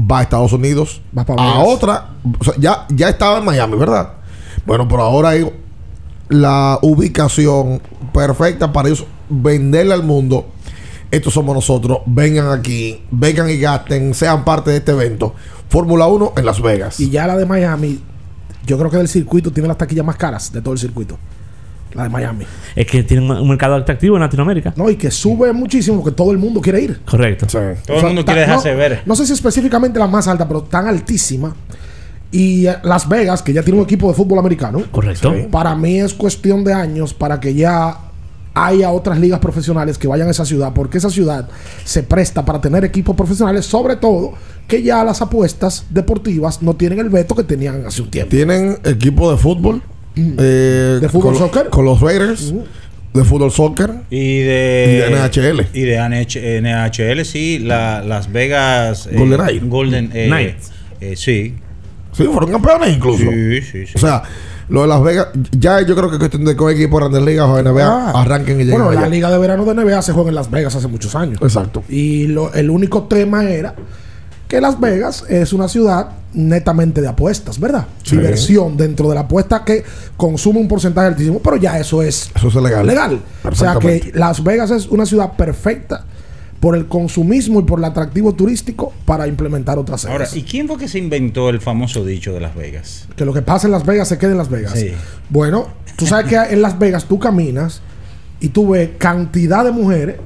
va 0.10 0.19
a 0.19 0.21
Estados 0.21 0.53
Unidos, 0.53 1.01
Va 1.17 1.25
para 1.25 1.41
a 1.41 1.60
otra, 1.60 2.12
o 2.39 2.43
sea, 2.43 2.53
ya, 2.57 2.86
ya 2.89 3.10
estaba 3.10 3.39
en 3.39 3.45
Miami, 3.45 3.75
¿verdad? 3.75 4.13
Bueno, 4.65 4.88
pero 4.88 5.01
ahora 5.01 5.29
hay 5.29 5.51
la 6.29 6.77
ubicación 6.81 7.81
perfecta 8.13 8.71
para 8.71 8.89
ellos 8.89 9.05
venderle 9.29 9.93
al 9.93 10.03
mundo. 10.03 10.47
Estos 11.10 11.33
somos 11.33 11.55
nosotros, 11.55 11.99
vengan 12.05 12.51
aquí, 12.51 13.01
vengan 13.10 13.49
y 13.49 13.57
gasten, 13.57 14.13
sean 14.13 14.45
parte 14.45 14.71
de 14.71 14.77
este 14.77 14.91
evento. 14.91 15.33
Fórmula 15.69 16.05
1 16.07 16.33
en 16.38 16.45
Las 16.45 16.62
Vegas. 16.62 16.99
Y 16.99 17.10
ya 17.10 17.25
la 17.27 17.36
de 17.36 17.45
Miami, 17.45 17.99
yo 18.65 18.77
creo 18.77 18.91
que 18.91 18.97
del 18.97 19.07
circuito 19.07 19.51
tiene 19.51 19.67
las 19.67 19.77
taquillas 19.77 20.05
más 20.05 20.17
caras 20.17 20.51
de 20.51 20.62
todo 20.62 20.73
el 20.73 20.79
circuito. 20.79 21.17
La 21.97 22.03
de 22.03 22.10
Miami. 22.10 22.45
Es 22.75 22.86
que 22.86 23.03
tienen 23.03 23.29
un 23.29 23.49
mercado 23.49 23.73
atractivo 23.73 24.15
en 24.15 24.21
Latinoamérica. 24.21 24.71
No, 24.75 24.88
y 24.89 24.95
que 24.95 25.10
sube 25.10 25.51
muchísimo 25.51 26.01
porque 26.01 26.15
todo 26.15 26.31
el 26.31 26.38
mundo 26.38 26.62
quiere 26.62 26.81
ir. 26.81 26.99
Correcto. 27.03 27.47
Todo 27.47 27.73
O 27.89 27.99
el 27.99 28.05
mundo 28.05 28.23
quiere 28.23 28.41
dejarse 28.41 28.71
no, 28.71 28.77
ver. 28.77 29.01
No 29.05 29.15
sé 29.15 29.25
si 29.25 29.33
específicamente 29.33 29.97
la 29.97 30.05
más 30.05 30.27
alta, 30.27 30.47
pero 30.47 30.62
tan 30.62 30.88
altísima. 30.88 31.55
Y 32.31 32.67
eh, 32.67 32.75
Las 32.83 33.10
Vegas, 33.10 33.41
que 33.41 33.51
ya 33.51 33.63
tiene 33.63 33.79
un 33.79 33.86
equipo 33.86 34.07
de 34.10 34.13
fútbol 34.13 34.38
americano. 34.38 34.83
Correcto. 34.91 35.33
Para 35.49 35.75
mí 35.75 35.99
es 35.99 36.13
cuestión 36.13 36.63
de 36.63 36.73
años 36.73 37.15
para 37.15 37.39
que 37.39 37.55
ya 37.55 37.97
haya 38.53 38.91
otras 38.91 39.19
ligas 39.19 39.39
profesionales 39.39 39.97
que 39.97 40.07
vayan 40.07 40.27
a 40.27 40.31
esa 40.31 40.45
ciudad, 40.45 40.73
porque 40.73 40.97
esa 40.97 41.10
ciudad 41.10 41.47
se 41.83 42.03
presta 42.03 42.43
para 42.43 42.60
tener 42.60 42.83
equipos 42.86 43.15
profesionales, 43.15 43.65
sobre 43.65 43.95
todo 43.95 44.33
que 44.67 44.83
ya 44.83 45.03
las 45.03 45.21
apuestas 45.21 45.86
deportivas 45.89 46.62
no 46.62 46.75
tienen 46.75 46.99
el 46.99 47.10
veto 47.10 47.36
que 47.36 47.43
tenían 47.43 47.86
hace 47.86 48.01
un 48.01 48.12
tiempo. 48.12 48.31
Tienen 48.31 48.77
equipo 48.83 49.31
de 49.31 49.38
fútbol. 49.38 49.81
Eh, 50.39 50.97
¿De 51.01 51.10
fútbol 51.10 51.34
con, 51.34 51.36
soccer? 51.38 51.69
Con 51.69 51.86
los 51.86 51.99
Raiders. 52.01 52.53
De 53.13 53.23
fútbol 53.23 53.51
soccer. 53.51 53.91
Y 54.10 54.39
de, 54.39 55.08
Y 55.08 55.12
de 55.12 55.27
NHL. 55.27 55.67
Y 55.73 55.82
de 55.82 55.97
NH 55.97 56.62
NHL, 56.62 57.25
sí. 57.25 57.60
La, 57.60 58.01
Las 58.03 58.32
Vegas. 58.32 59.08
eh, 59.08 59.15
Golden 59.17 59.39
Knight. 59.39 59.63
Golden 59.65 60.12
eh, 60.13 60.27
Knights. 60.27 60.71
eh, 61.01 61.15
sí. 61.15 61.56
Sí, 62.13 62.23
fueron 62.25 62.51
campeones 62.51 62.95
incluso. 62.95 63.23
Sí, 63.30 63.62
sí, 63.62 63.86
sí. 63.86 63.93
O 63.95 63.99
sea, 63.99 64.23
lo 64.69 64.82
de 64.82 64.88
Las 64.88 65.03
Vegas, 65.03 65.27
ya 65.51 65.82
yo 65.82 65.95
creo 65.95 66.10
que 66.10 66.15
es 66.15 66.19
cuestión 66.19 66.43
de 66.45 66.56
que 66.56 66.63
un 66.63 66.71
equipo 66.71 66.97
de 66.99 67.06
Grandes 67.10 67.23
Ligas 67.23 67.47
o 67.47 67.58
NBA 67.62 67.86
Ah. 67.86 68.21
arranquen 68.21 68.60
y 68.60 68.63
lleguen 68.65 68.82
Bueno, 68.84 68.99
la 68.99 69.08
liga 69.08 69.30
de 69.32 69.38
verano 69.38 69.65
de 69.65 69.73
NBA 69.75 70.01
se 70.01 70.13
juega 70.13 70.30
en 70.30 70.36
Las 70.36 70.49
Vegas 70.49 70.75
hace 70.75 70.88
muchos 70.88 71.13
años. 71.15 71.39
Exacto. 71.41 71.84
Y 71.89 72.27
lo- 72.27 72.51
el 72.53 72.69
único 72.71 73.03
tema 73.03 73.47
era 73.49 73.75
que 74.47 74.62
Las 74.62 74.79
Vegas 74.79 75.25
es 75.27 75.53
una 75.53 75.67
ciudad 75.67 76.10
netamente 76.33 77.01
de 77.01 77.07
apuestas, 77.07 77.60
¿verdad? 77.60 77.88
Sí. 78.03 78.15
Diversión 78.15 78.77
dentro 78.77 79.10
de 79.10 79.15
la 79.15 79.21
apuesta 79.21 79.63
que 79.65 79.83
consume 80.15 80.60
un 80.60 80.67
porcentaje 80.67 81.07
altísimo, 81.07 81.39
pero 81.39 81.57
ya 81.57 81.77
eso 81.79 82.01
es 82.01 82.29
Eso 82.36 82.47
es 82.47 82.55
legal. 82.55 82.86
legal. 82.86 83.21
O 83.43 83.55
sea 83.55 83.75
que. 83.79 84.12
Las 84.13 84.43
Vegas 84.43 84.71
es 84.71 84.88
una 84.88 85.05
ciudad 85.05 85.33
perfecta 85.33 86.05
por 86.60 86.75
el 86.75 86.88
consumismo 86.88 87.60
y 87.60 87.63
por 87.63 87.79
el 87.79 87.86
atractivo 87.86 88.33
turístico 88.33 88.93
para 89.05 89.27
implementar 89.27 89.77
otras 89.77 90.01
sedes. 90.01 90.12
Ahora, 90.13 90.27
¿y 90.33 90.41
quién 90.43 90.67
fue 90.67 90.77
que 90.77 90.88
se 90.88 90.97
inventó 90.97 91.49
el 91.49 91.62
famoso 91.62 92.03
dicho 92.03 92.33
de 92.33 92.39
Las 92.39 92.55
Vegas? 92.55 93.05
que 93.15 93.25
lo 93.25 93.33
que 93.33 93.41
pasa 93.41 93.67
en 93.67 93.71
Las 93.73 93.86
Vegas 93.86 94.07
se 94.07 94.17
quede 94.17 94.31
en 94.31 94.38
Las 94.38 94.49
Vegas. 94.49 94.73
Sí. 94.73 94.91
Bueno, 95.29 95.67
tú 95.97 96.07
sabes 96.07 96.25
que 96.27 96.36
en 96.36 96.62
Las 96.62 96.79
Vegas 96.79 97.05
tú 97.05 97.19
caminas 97.19 97.81
y 98.39 98.49
tú 98.49 98.69
ves 98.69 98.89
cantidad 98.97 99.63
de 99.65 99.71
mujeres. 99.71 100.17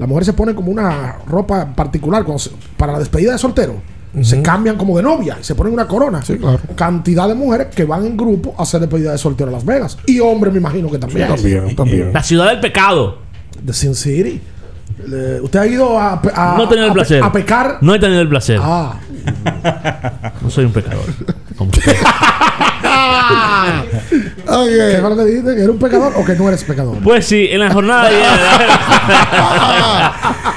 Las 0.00 0.08
mujeres 0.08 0.26
se 0.26 0.32
ponen 0.32 0.54
como 0.56 0.72
una 0.72 1.18
ropa 1.28 1.66
particular 1.76 2.24
cuando 2.24 2.38
se- 2.38 2.50
para 2.76 2.94
la 2.94 2.98
despedida 2.98 3.32
de 3.32 3.38
soltero. 3.38 3.74
Se 4.22 4.42
cambian 4.42 4.76
como 4.76 4.96
de 4.96 5.04
novia 5.04 5.36
y 5.40 5.44
se 5.44 5.54
ponen 5.54 5.72
una 5.72 5.86
corona. 5.86 6.20
Sí, 6.22 6.36
claro. 6.36 6.58
Cantidad 6.74 7.28
de 7.28 7.34
mujeres 7.34 7.68
que 7.68 7.84
van 7.84 8.04
en 8.06 8.16
grupo 8.16 8.54
a 8.58 8.62
hacer 8.62 8.80
despedida 8.80 9.12
de 9.12 9.18
soltero 9.18 9.50
a 9.50 9.52
Las 9.52 9.64
Vegas. 9.64 9.98
Y 10.06 10.18
hombres, 10.18 10.52
me 10.52 10.58
imagino 10.58 10.90
que 10.90 10.98
también. 10.98 11.28
También, 11.28 11.76
también. 11.76 12.12
La 12.12 12.22
ciudad 12.24 12.48
del 12.48 12.58
pecado. 12.58 13.18
De 13.62 13.72
Sin 13.72 13.94
City. 13.94 14.40
¿Usted 15.42 15.58
ha 15.58 15.66
ido 15.66 15.98
a, 15.98 16.20
pe- 16.20 16.30
a- 16.34 16.54
No 16.56 16.64
he 16.64 16.66
tenido 16.68 16.84
el 16.86 16.90
a 16.90 16.94
pe- 16.94 16.98
placer. 17.00 17.22
a 17.24 17.32
pecar? 17.32 17.78
No 17.80 17.94
he 17.94 17.98
tenido 17.98 18.20
el 18.20 18.28
placer. 18.28 18.58
Ah. 18.62 18.94
No 20.42 20.50
soy 20.50 20.64
un 20.64 20.72
pecador. 20.72 21.04
Como 21.56 21.70
usted. 21.70 21.92
¿Qué 24.50 24.98
fue 25.00 25.10
lo 25.10 25.16
que 25.16 25.24
dijiste? 25.24 25.50
¿Que 25.54 25.58
eres 25.62 25.68
un 25.68 25.78
pecador 25.78 26.12
o 26.16 26.24
que 26.24 26.34
no 26.34 26.48
eres 26.48 26.64
pecador? 26.64 26.98
Pues 27.02 27.26
sí, 27.26 27.46
en 27.50 27.60
la 27.60 27.72
jornada 27.72 28.08
de 28.08 28.16
ayer. 28.16 28.28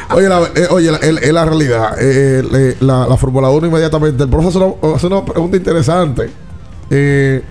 Oye, 0.15 0.29
la, 0.29 0.41
eh, 0.55 0.67
oye, 0.69 0.91
la, 0.91 0.97
el- 0.97 1.17
el- 1.23 1.33
la 1.33 1.43
realidad, 1.45 1.95
eh, 1.99 2.43
le- 2.49 2.77
la, 2.85 3.07
la 3.07 3.17
Fórmula 3.17 3.49
1 3.49 3.65
inmediatamente, 3.67 4.23
el 4.23 4.29
profesor 4.29 4.75
hace 4.77 4.85
una, 4.85 4.95
hace 4.95 5.07
una 5.07 5.25
pregunta 5.25 5.57
interesante. 5.57 6.29
Eh, 6.91 7.41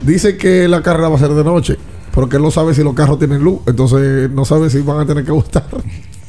dice 0.00 0.36
que 0.38 0.66
la 0.68 0.80
carrera 0.80 1.08
va 1.10 1.16
a 1.16 1.18
ser 1.18 1.28
de 1.30 1.44
noche, 1.44 1.76
porque 2.12 2.36
él 2.36 2.42
no 2.42 2.50
sabe 2.50 2.72
si 2.72 2.82
los 2.82 2.94
carros 2.94 3.18
tienen 3.18 3.42
luz, 3.42 3.60
entonces 3.66 4.30
no 4.30 4.46
sabe 4.46 4.70
si 4.70 4.80
van 4.80 5.00
a 5.00 5.06
tener 5.06 5.22
que 5.24 5.32
gustar. 5.32 5.64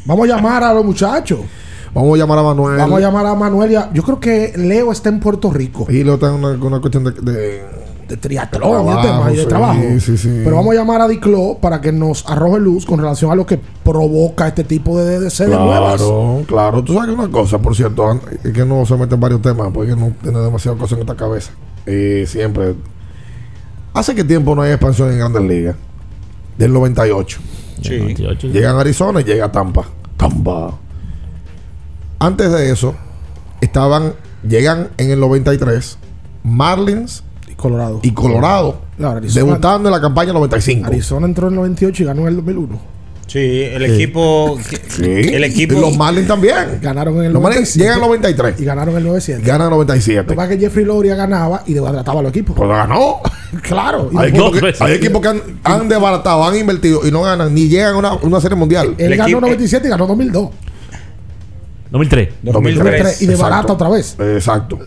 Vamos 0.05 0.29
a 0.29 0.35
llamar 0.35 0.63
a 0.63 0.73
los 0.73 0.85
muchachos. 0.85 1.39
Vamos 1.93 2.15
a 2.15 2.17
llamar 2.17 2.39
a 2.39 2.43
Manuel. 2.43 2.77
Vamos 2.77 2.97
a 2.97 3.01
llamar 3.01 3.25
a 3.25 3.35
Manuel. 3.35 3.71
y 3.71 3.75
a- 3.75 3.91
Yo 3.93 4.03
creo 4.03 4.19
que 4.19 4.53
Leo 4.57 4.91
está 4.91 5.09
en 5.09 5.19
Puerto 5.19 5.51
Rico. 5.51 5.88
Y 5.89 6.03
lo 6.03 6.15
está 6.15 6.27
en 6.29 6.35
una, 6.35 6.49
una 6.63 6.79
cuestión 6.79 7.03
de, 7.03 7.12
de, 7.12 7.63
De 8.07 8.17
triatlón 8.17 8.69
y 8.69 8.73
de, 8.73 8.83
trabajo, 8.93 9.01
tema, 9.07 9.31
y 9.31 9.35
de 9.35 9.41
sí, 9.41 9.47
trabajo. 9.47 9.81
sí, 9.99 10.17
sí. 10.17 10.41
Pero 10.43 10.55
vamos 10.55 10.73
a 10.73 10.77
llamar 10.77 11.01
a 11.01 11.07
Diclo 11.07 11.57
para 11.62 11.81
que 11.81 11.91
nos 11.91 12.27
arroje 12.29 12.59
luz 12.59 12.85
con 12.85 12.99
relación 12.99 13.31
a 13.31 13.35
lo 13.35 13.45
que 13.45 13.59
provoca 13.83 14.47
este 14.47 14.63
tipo 14.63 14.97
de, 14.99 15.19
de 15.19 15.29
sedes 15.31 15.57
nuevas. 15.57 15.95
Claro, 15.97 16.43
claro. 16.47 16.83
Tú 16.83 16.93
sabes 16.93 17.09
una 17.13 17.29
cosa, 17.29 17.57
por 17.59 17.75
cierto, 17.75 18.19
es 18.43 18.51
que 18.53 18.65
no 18.65 18.85
se 18.85 18.95
mete 18.95 19.15
en 19.15 19.21
varios 19.21 19.41
temas, 19.41 19.69
porque 19.73 19.95
no 19.95 20.12
tiene 20.21 20.39
demasiadas 20.39 20.79
cosas 20.79 20.97
en 20.97 21.01
esta 21.01 21.15
cabeza. 21.15 21.51
Y 21.88 22.25
siempre. 22.27 22.75
Hace 23.93 24.13
que 24.13 24.23
tiempo 24.23 24.53
no 24.55 24.62
hay 24.62 24.71
expansión 24.71 25.12
en 25.12 25.17
Grandes 25.19 25.41
Ligas. 25.41 25.75
Del 26.57 26.71
98. 26.73 27.39
Sí. 27.84 27.98
98. 28.00 28.48
Llega 28.48 28.72
a 28.72 28.80
Arizona 28.80 29.22
y 29.22 29.24
llega 29.24 29.46
a 29.46 29.52
Tampa. 29.52 29.86
Tampa. 30.18 30.74
Antes 32.20 32.52
de 32.52 32.72
eso, 32.72 32.96
estaban. 33.62 34.13
Llegan 34.48 34.89
en 34.98 35.12
el 35.12 35.20
93 35.20 35.98
Marlins 36.44 37.24
Y 37.50 37.56
Colorado. 37.56 38.00
y 38.04 38.12
Colorado. 38.12 38.82
Claro, 38.98 39.18
Arizona- 39.18 39.46
debutando 39.46 39.89
en 39.89 39.96
la 39.96 40.02
campaña 40.02 40.32
95. 40.34 40.88
Arizona 40.88 41.26
entró 41.28 41.48
en 41.48 41.54
el 41.54 41.60
98 41.60 42.04
y 42.04 42.06
ganó 42.06 42.22
en 42.22 42.28
el 42.30 42.36
2001. 42.38 42.80
Sí, 43.30 43.62
el 43.63 43.86
equipo. 43.86 44.58
Sí. 44.89 45.04
El 45.06 45.44
equipo. 45.44 45.76
Y 45.76 45.80
los 45.80 45.96
Marlins 45.96 46.28
también. 46.28 46.80
Ganaron 46.82 47.18
en 47.20 47.26
el 47.26 47.34
Los 47.34 47.42
Marlins 47.42 47.78
97 47.78 47.80
llegan 47.80 47.94
al 47.96 48.02
93. 48.10 48.56
y 48.60 48.65
ganaron 48.65 48.98
el 48.98 49.04
97. 49.04 49.42
Ganan 49.46 49.62
al 49.62 49.70
Lo 49.70 49.76
97. 49.76 50.28
que 50.28 50.34
pasa 50.36 50.52
es 50.52 50.58
que 50.58 50.65
Jeffrey 50.65 50.84
Loria 50.86 51.15
ganaba 51.15 51.62
y 51.68 51.74
desbarataba 51.74 52.22
a 52.22 52.24
los 52.24 52.30
equipos. 52.32 52.56
Pues 52.58 52.68
ganó. 52.68 53.18
claro. 53.62 54.10
Hay 54.18 54.30
equipos, 54.30 54.52
que, 54.60 54.84
hay 54.84 54.94
equipos 54.94 55.22
que 55.22 55.28
han, 55.28 55.42
han 55.63 55.88
desbaratado, 55.88 56.44
han 56.44 56.56
invertido 56.58 57.08
y 57.08 57.12
no 57.12 57.22
ganan, 57.22 57.54
ni 57.54 57.68
llegan 57.70 57.94
a 57.94 57.98
una, 57.98 58.13
una 58.15 58.42
serie 58.42 58.58
mundial. 58.58 58.96
él 58.98 59.12
el 59.12 59.18
ganó 59.18 59.28
equipo- 59.28 59.42
97 59.42 59.88
y 59.88 59.89
ganó 59.92 60.08
2002. 60.08 60.50
2003. 61.92 62.30
2003. 62.44 63.22
Y 63.22 63.26
de 63.28 63.34
Exacto. 63.34 63.52
barata 63.52 63.74
otra 63.74 63.89
vez. 63.89 64.15
Exacto. 64.20 64.80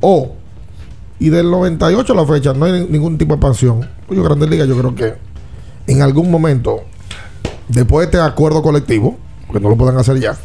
O, 0.00 0.34
y 1.18 1.30
del 1.30 1.50
98 1.50 2.12
a 2.12 2.16
la 2.16 2.26
fecha 2.26 2.52
no 2.52 2.66
hay 2.66 2.86
ningún 2.88 3.16
tipo 3.16 3.34
de 3.34 3.36
expansión. 3.36 3.88
Pues 4.06 4.16
yo, 4.18 4.24
Grandes 4.24 4.48
Ligas, 4.50 4.68
yo 4.68 4.76
creo 4.78 4.94
que 4.94 5.14
en 5.86 6.02
algún 6.02 6.30
momento, 6.30 6.84
después 7.68 8.06
de 8.10 8.16
este 8.16 8.26
acuerdo 8.26 8.62
colectivo, 8.62 9.16
que 9.52 9.60
no 9.60 9.68
lo 9.68 9.76
pueden 9.76 9.96
hacer 9.98 10.18
ya, 10.20 10.36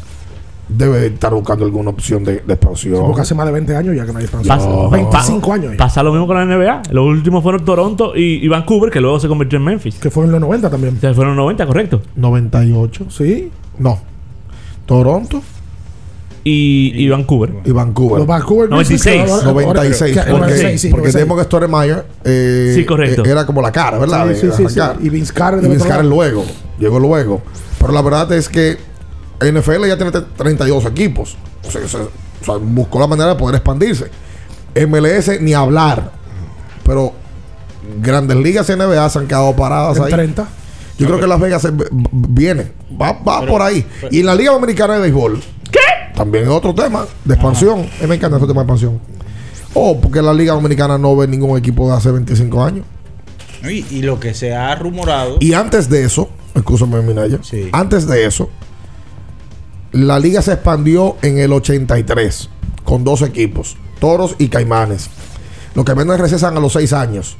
debe 0.68 1.00
de 1.00 1.06
estar 1.08 1.34
buscando 1.34 1.64
alguna 1.64 1.90
opción 1.90 2.22
de, 2.22 2.42
de 2.46 2.52
expansión. 2.54 3.00
Porque 3.04 3.22
hace 3.22 3.34
más 3.34 3.44
de 3.46 3.52
20 3.52 3.74
años 3.74 3.96
ya 3.96 4.06
que 4.06 4.12
no 4.12 4.18
hay 4.18 4.24
expansión. 4.24 4.56
Pasa, 4.56 4.68
No. 4.68 4.88
25 4.88 5.48
pa- 5.48 5.54
años. 5.54 5.72
ya. 5.72 5.76
Pasa 5.78 6.02
lo 6.04 6.12
mismo 6.12 6.26
con 6.28 6.36
la 6.36 6.44
NBA. 6.44 6.82
Los 6.92 7.06
últimos 7.06 7.42
fueron 7.42 7.64
Toronto 7.64 8.12
y, 8.16 8.44
y 8.44 8.46
Vancouver, 8.48 8.90
que 8.92 9.00
luego 9.00 9.18
se 9.18 9.26
convirtió 9.26 9.56
en 9.58 9.64
Memphis. 9.64 9.96
Que 9.96 10.10
fue 10.10 10.24
en 10.26 10.30
los 10.32 10.40
90 10.40 10.70
también. 10.70 11.00
Sea, 11.00 11.12
fueron 11.12 11.34
90, 11.34 11.66
correcto. 11.66 12.02
98. 12.14 13.06
Sí. 13.10 13.50
No. 13.78 13.98
Toronto 14.86 15.42
Y, 16.44 16.92
y 17.04 17.08
Vancouver. 17.08 17.50
y 17.64 17.70
Vancouver. 17.72 18.18
Los 18.18 18.26
Vancouver 18.26 18.68
Grizzlies 18.68 19.04
96, 19.04 19.14
que 19.14 19.20
ahora- 19.30 19.42
96, 19.42 20.12
que- 20.14 20.20
porque, 20.20 20.32
96, 20.32 20.80
sí, 20.80 20.88
porque 20.88 21.00
96. 21.08 21.14
tenemos 21.14 21.38
que 21.38 21.44
Storemeyer 21.44 22.04
eh, 22.24 22.72
Sí, 22.76 22.84
correcto. 22.86 23.24
eh, 23.24 23.30
era 23.30 23.44
como 23.44 23.60
la 23.60 23.72
cara, 23.72 23.98
¿verdad? 23.98 24.26
Sí, 24.34 24.40
sí, 24.40 24.48
sí, 24.56 24.64
sí. 24.68 24.80
Y 25.02 25.08
Vince 25.10 25.32
Carter 25.34 25.64
Y 25.64 25.68
Vince 25.68 25.86
Carter 25.86 26.06
luego, 26.06 26.44
llegó 26.80 26.98
luego. 26.98 27.42
Pero 27.78 27.92
la 27.92 28.02
verdad 28.02 28.32
es 28.32 28.48
que 28.48 28.78
NFL 29.40 29.86
ya 29.86 29.96
tiene 29.96 30.10
32 30.10 30.86
equipos. 30.86 31.36
O 31.66 31.70
sea, 31.70 31.80
o 31.82 32.52
o 32.52 32.58
buscó 32.60 32.98
la 32.98 33.06
manera 33.06 33.30
de 33.30 33.34
poder 33.36 33.54
expandirse. 33.56 34.10
MLS 34.74 35.40
ni 35.40 35.54
hablar. 35.54 36.10
Pero 36.84 37.12
grandes 38.00 38.36
ligas 38.36 38.68
y 38.68 38.72
NBA 38.74 39.08
se 39.10 39.18
han 39.18 39.26
quedado 39.26 39.54
paradas 39.54 39.96
En 39.98 40.04
ahí. 40.04 40.12
30. 40.12 40.48
Yo 40.98 41.06
creo 41.06 41.18
que 41.18 41.26
Las 41.26 41.40
Vegas 41.40 41.66
viene, 42.12 42.72
va, 43.00 43.12
va 43.12 43.46
por 43.46 43.62
ahí. 43.62 43.86
y 44.10 44.20
en 44.20 44.26
la 44.26 44.34
Liga 44.34 44.52
Dominicana 44.52 44.94
de 44.96 45.00
Béisbol, 45.00 45.40
¿qué? 45.70 45.78
También 46.14 46.44
es 46.44 46.50
otro 46.50 46.74
tema 46.74 47.06
de 47.24 47.34
expansión. 47.34 47.88
Me 48.06 48.16
encanta 48.16 48.36
ese 48.36 48.46
tema 48.46 48.60
de 48.60 48.64
expansión. 48.64 49.00
Oh, 49.72 49.98
porque 49.98 50.20
la 50.20 50.34
Liga 50.34 50.52
Dominicana 50.52 50.98
no 50.98 51.16
ve 51.16 51.26
ningún 51.26 51.56
equipo 51.56 51.88
de 51.90 51.96
hace 51.96 52.10
25 52.10 52.62
años. 52.62 52.84
Y, 53.62 53.86
y 53.96 54.02
lo 54.02 54.20
que 54.20 54.34
se 54.34 54.54
ha 54.54 54.74
rumorado. 54.74 55.38
Y 55.40 55.54
antes 55.54 55.88
de 55.88 56.04
eso, 56.04 56.28
escúchame, 56.54 57.00
Minaya, 57.02 57.38
antes 57.72 58.06
de 58.06 58.26
eso, 58.26 58.50
la 59.92 60.18
liga 60.18 60.42
se 60.42 60.52
expandió 60.52 61.16
en 61.22 61.38
el 61.38 61.52
83 61.52 62.50
con 62.84 63.04
dos 63.04 63.22
equipos, 63.22 63.76
Toros 63.98 64.36
y 64.38 64.48
Caimanes. 64.48 65.10
Los 65.74 65.84
Caimanes 65.84 66.20
recesan 66.20 66.56
a 66.56 66.60
los 66.60 66.72
seis 66.72 66.92
años 66.92 67.36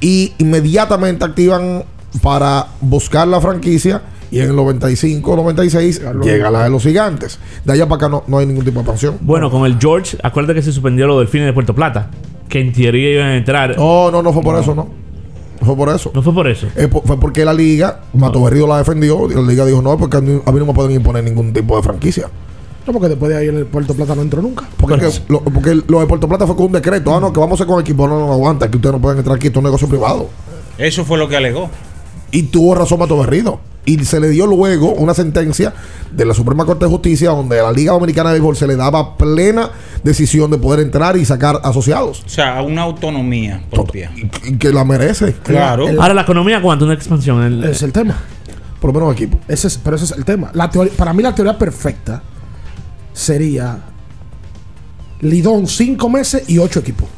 y 0.00 0.32
inmediatamente 0.38 1.24
activan 1.24 1.84
para 2.22 2.68
buscar 2.80 3.26
la 3.28 3.40
franquicia 3.40 4.02
y 4.30 4.40
en 4.40 4.50
el 4.50 4.56
95, 4.56 5.36
96 5.36 6.02
llega 6.22 6.50
la 6.50 6.64
de 6.64 6.70
los 6.70 6.82
gigantes. 6.82 7.38
De 7.64 7.72
allá 7.72 7.86
para 7.86 7.96
acá 7.96 8.08
no, 8.08 8.24
no 8.26 8.38
hay 8.38 8.46
ningún 8.46 8.64
tipo 8.64 8.76
de 8.76 8.80
expansión. 8.80 9.18
Bueno, 9.20 9.50
con 9.50 9.64
el 9.64 9.78
George, 9.78 10.18
acuérdate 10.22 10.54
que 10.54 10.62
se 10.62 10.72
suspendió 10.72 11.06
lo 11.06 11.18
del 11.18 11.28
fin 11.28 11.44
de 11.44 11.52
Puerto 11.52 11.74
Plata. 11.74 12.10
Que 12.48 12.60
en 12.60 12.72
teoría 12.72 13.10
iban 13.10 13.26
a 13.28 13.36
entrar. 13.36 13.76
No, 13.76 14.10
no, 14.10 14.22
no 14.22 14.32
fue 14.32 14.42
por 14.42 14.58
eso, 14.58 14.74
no. 14.74 15.03
No 15.64 15.74
fue 15.74 15.76
por 15.76 15.88
eso. 15.88 16.10
No 16.14 16.22
fue 16.22 16.34
por 16.34 16.46
eso. 16.46 16.66
Eh, 16.76 16.88
fue 16.88 17.18
porque 17.18 17.42
la 17.42 17.54
liga, 17.54 18.02
Mato 18.12 18.42
Berrío 18.42 18.66
la 18.66 18.78
defendió 18.78 19.30
y 19.30 19.34
la 19.34 19.40
liga 19.40 19.64
dijo 19.64 19.80
no, 19.80 19.96
porque 19.96 20.18
a 20.18 20.20
mí, 20.20 20.38
a 20.44 20.52
mí 20.52 20.58
no 20.58 20.66
me 20.66 20.74
pueden 20.74 20.92
imponer 20.92 21.24
ningún 21.24 21.54
tipo 21.54 21.74
de 21.74 21.82
franquicia. 21.82 22.28
No, 22.86 22.92
porque 22.92 23.08
después 23.08 23.30
de 23.30 23.38
ahí 23.38 23.46
el 23.46 23.64
Puerto 23.64 23.94
Plata 23.94 24.14
no 24.14 24.20
entró 24.20 24.42
nunca. 24.42 24.68
Porque, 24.76 24.98
que 24.98 25.10
lo, 25.28 25.40
porque 25.40 25.74
lo 25.88 26.00
de 26.00 26.06
Puerto 26.06 26.28
Plata 26.28 26.46
fue 26.46 26.54
con 26.54 26.66
un 26.66 26.72
decreto. 26.72 27.16
Ah, 27.16 27.20
no, 27.20 27.32
que 27.32 27.40
vamos 27.40 27.58
a 27.58 27.64
hacer 27.64 27.66
con 27.66 27.80
equipo. 27.80 28.06
No, 28.06 28.20
no, 28.20 28.26
no 28.26 28.32
aguanta, 28.34 28.70
que 28.70 28.76
ustedes 28.76 28.92
no 28.92 29.00
pueden 29.00 29.18
entrar 29.18 29.36
aquí. 29.36 29.46
Esto 29.46 29.60
es 29.60 29.62
un 29.62 29.70
negocio 29.70 29.88
privado. 29.88 30.28
Eso 30.76 31.02
fue 31.06 31.16
lo 31.16 31.26
que 31.26 31.36
alegó. 31.36 31.70
Y 32.30 32.42
tuvo 32.42 32.74
razón 32.74 32.98
Mato 32.98 33.16
Berrido. 33.16 33.58
Y 33.86 34.02
se 34.04 34.18
le 34.18 34.28
dio 34.30 34.46
luego 34.46 34.92
una 34.94 35.12
sentencia 35.12 35.74
de 36.10 36.24
la 36.24 36.32
Suprema 36.32 36.64
Corte 36.64 36.86
de 36.86 36.90
Justicia 36.90 37.30
donde 37.30 37.60
a 37.60 37.64
la 37.64 37.72
Liga 37.72 37.92
Dominicana 37.92 38.30
de 38.30 38.34
Béisbol 38.34 38.56
se 38.56 38.66
le 38.66 38.76
daba 38.76 39.16
plena 39.18 39.70
decisión 40.02 40.50
de 40.50 40.56
poder 40.58 40.80
entrar 40.80 41.16
y 41.16 41.24
sacar 41.24 41.60
asociados. 41.64 42.22
O 42.24 42.28
sea, 42.28 42.62
una 42.62 42.82
autonomía 42.82 43.62
propia. 43.70 44.10
Y 44.44 44.56
que 44.56 44.70
la 44.72 44.84
merece. 44.84 45.34
Claro. 45.42 45.86
Ahora, 46.00 46.14
la 46.14 46.22
economía, 46.22 46.62
¿cuánto? 46.62 46.84
Una 46.86 46.94
expansión. 46.94 47.42
El- 47.42 47.62
Ese 47.64 47.72
es 47.72 47.82
el 47.82 47.92
tema. 47.92 48.16
Por 48.80 48.92
lo 48.92 49.00
menos 49.00 49.14
equipo. 49.14 49.38
Ese 49.48 49.66
es, 49.68 49.76
pero 49.78 49.96
ese 49.96 50.06
es 50.06 50.12
el 50.12 50.24
tema. 50.24 50.50
La 50.54 50.70
teoría- 50.70 50.92
para 50.96 51.12
mí 51.12 51.22
la 51.22 51.34
teoría 51.34 51.58
perfecta 51.58 52.22
sería 53.12 53.78
Lidón 55.20 55.66
cinco 55.66 56.08
meses 56.08 56.44
y 56.48 56.58
ocho 56.58 56.80
equipos. 56.80 57.08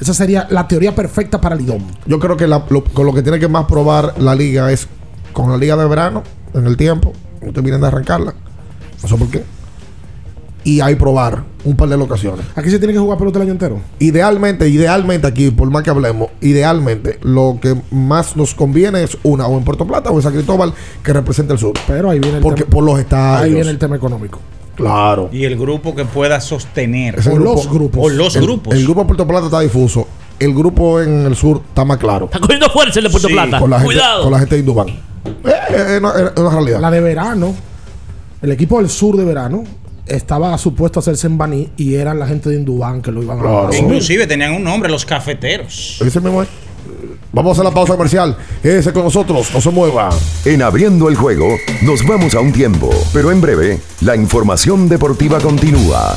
Esa 0.00 0.12
sería 0.14 0.46
la 0.50 0.66
teoría 0.66 0.94
perfecta 0.94 1.40
para 1.40 1.54
Lidón. 1.54 1.84
Yo 2.06 2.18
creo 2.18 2.36
que 2.36 2.46
la- 2.46 2.64
lo- 2.68 2.82
con 2.84 3.06
lo 3.06 3.12
que 3.14 3.22
tiene 3.22 3.38
que 3.38 3.46
más 3.48 3.66
probar 3.66 4.14
la 4.18 4.34
liga 4.34 4.72
es 4.72 4.88
con 5.34 5.50
la 5.50 5.58
liga 5.58 5.76
de 5.76 5.84
verano, 5.86 6.22
en 6.54 6.66
el 6.66 6.76
tiempo. 6.78 7.12
Ustedes 7.42 7.62
vienen 7.62 7.82
de 7.82 7.88
arrancarla. 7.88 8.32
No 9.02 9.08
sé 9.08 9.16
por 9.16 9.28
qué. 9.28 9.44
Y 10.66 10.80
ahí 10.80 10.94
probar 10.94 11.44
un 11.64 11.76
par 11.76 11.90
de 11.90 11.98
locaciones. 11.98 12.46
Aquí 12.56 12.70
se 12.70 12.78
tiene 12.78 12.94
que 12.94 12.98
jugar 12.98 13.18
pelota 13.18 13.38
el 13.38 13.42
año 13.42 13.52
entero. 13.52 13.80
Idealmente, 13.98 14.66
idealmente 14.70 15.26
aquí, 15.26 15.50
por 15.50 15.70
más 15.70 15.82
que 15.82 15.90
hablemos, 15.90 16.30
idealmente 16.40 17.18
lo 17.22 17.58
que 17.60 17.76
más 17.90 18.34
nos 18.34 18.54
conviene 18.54 19.02
es 19.02 19.18
una 19.24 19.46
o 19.46 19.58
en 19.58 19.64
Puerto 19.64 19.86
Plata 19.86 20.10
o 20.10 20.16
en 20.16 20.22
San 20.22 20.32
Cristóbal 20.32 20.72
que 21.02 21.12
represente 21.12 21.52
el 21.52 21.58
sur. 21.58 21.74
Pero 21.86 22.08
ahí 22.08 22.18
viene 22.18 22.38
el 22.38 22.42
Porque 22.42 22.62
tema- 22.62 22.70
por 22.70 22.84
los 22.84 22.98
estadios. 22.98 23.42
Ahí 23.44 23.52
viene 23.52 23.68
el 23.70 23.78
tema 23.78 23.96
económico. 23.96 24.40
Claro. 24.74 25.28
Y 25.30 25.44
el 25.44 25.56
grupo 25.58 25.94
que 25.94 26.06
pueda 26.06 26.40
sostener. 26.40 27.18
O 27.20 27.22
grupo- 27.22 27.54
los 27.54 27.70
grupos. 27.70 28.00
O 28.02 28.08
los 28.08 28.34
el, 28.36 28.42
grupos. 28.42 28.74
El 28.74 28.84
grupo 28.84 29.00
de 29.02 29.06
Puerto 29.06 29.26
Plata 29.26 29.44
está 29.46 29.60
difuso. 29.60 30.08
El 30.38 30.54
grupo 30.54 31.00
en 31.00 31.26
el 31.26 31.36
sur 31.36 31.62
está 31.68 31.84
más 31.84 31.98
claro. 31.98 32.26
Está 32.26 32.40
cogiendo 32.40 32.68
fuerza 32.70 32.98
el 33.00 33.04
de 33.04 33.10
Puerto 33.10 33.28
Sí, 33.28 33.34
Plata. 33.34 33.58
Con 33.58 33.70
la, 33.70 33.78
gente, 33.78 33.94
Cuidado. 33.94 34.22
con 34.24 34.32
la 34.32 34.38
gente 34.38 34.54
de 34.56 34.60
Indubán. 34.60 34.88
Eh, 34.88 35.00
eh, 35.44 35.84
es 35.94 35.98
una, 36.00 36.12
una 36.36 36.50
realidad. 36.50 36.80
La 36.80 36.90
de 36.90 37.00
verano, 37.00 37.54
el 38.42 38.52
equipo 38.52 38.78
del 38.78 38.90
sur 38.90 39.16
de 39.16 39.24
verano 39.24 39.64
estaba 40.06 40.56
supuesto 40.58 40.98
a 40.98 41.00
hacerse 41.00 41.26
en 41.28 41.38
Baní 41.38 41.70
y 41.76 41.94
eran 41.94 42.18
la 42.18 42.26
gente 42.26 42.50
de 42.50 42.56
Indubán 42.56 43.00
que 43.00 43.10
lo 43.10 43.22
iban 43.22 43.38
Claro. 43.38 43.68
a 43.68 43.76
Inclusive 43.76 44.26
tenían 44.26 44.52
un 44.52 44.64
nombre, 44.64 44.90
los 44.90 45.04
cafeteros. 45.06 45.98
Ese 46.04 46.20
mismo 46.20 46.42
es. 46.42 46.48
Vamos 47.32 47.50
a 47.50 47.52
hacer 47.52 47.64
la 47.64 47.70
pausa 47.74 47.94
comercial. 47.94 48.36
Ese 48.62 48.92
con 48.92 49.04
nosotros, 49.04 49.50
no 49.52 49.60
se 49.60 49.70
mueva. 49.70 50.10
En 50.44 50.62
abriendo 50.62 51.08
el 51.08 51.16
juego, 51.16 51.46
nos 51.82 52.06
vamos 52.06 52.34
a 52.34 52.40
un 52.40 52.52
tiempo, 52.52 52.90
pero 53.12 53.32
en 53.32 53.40
breve, 53.40 53.80
la 54.02 54.14
información 54.14 54.88
deportiva 54.88 55.40
continúa. 55.40 56.16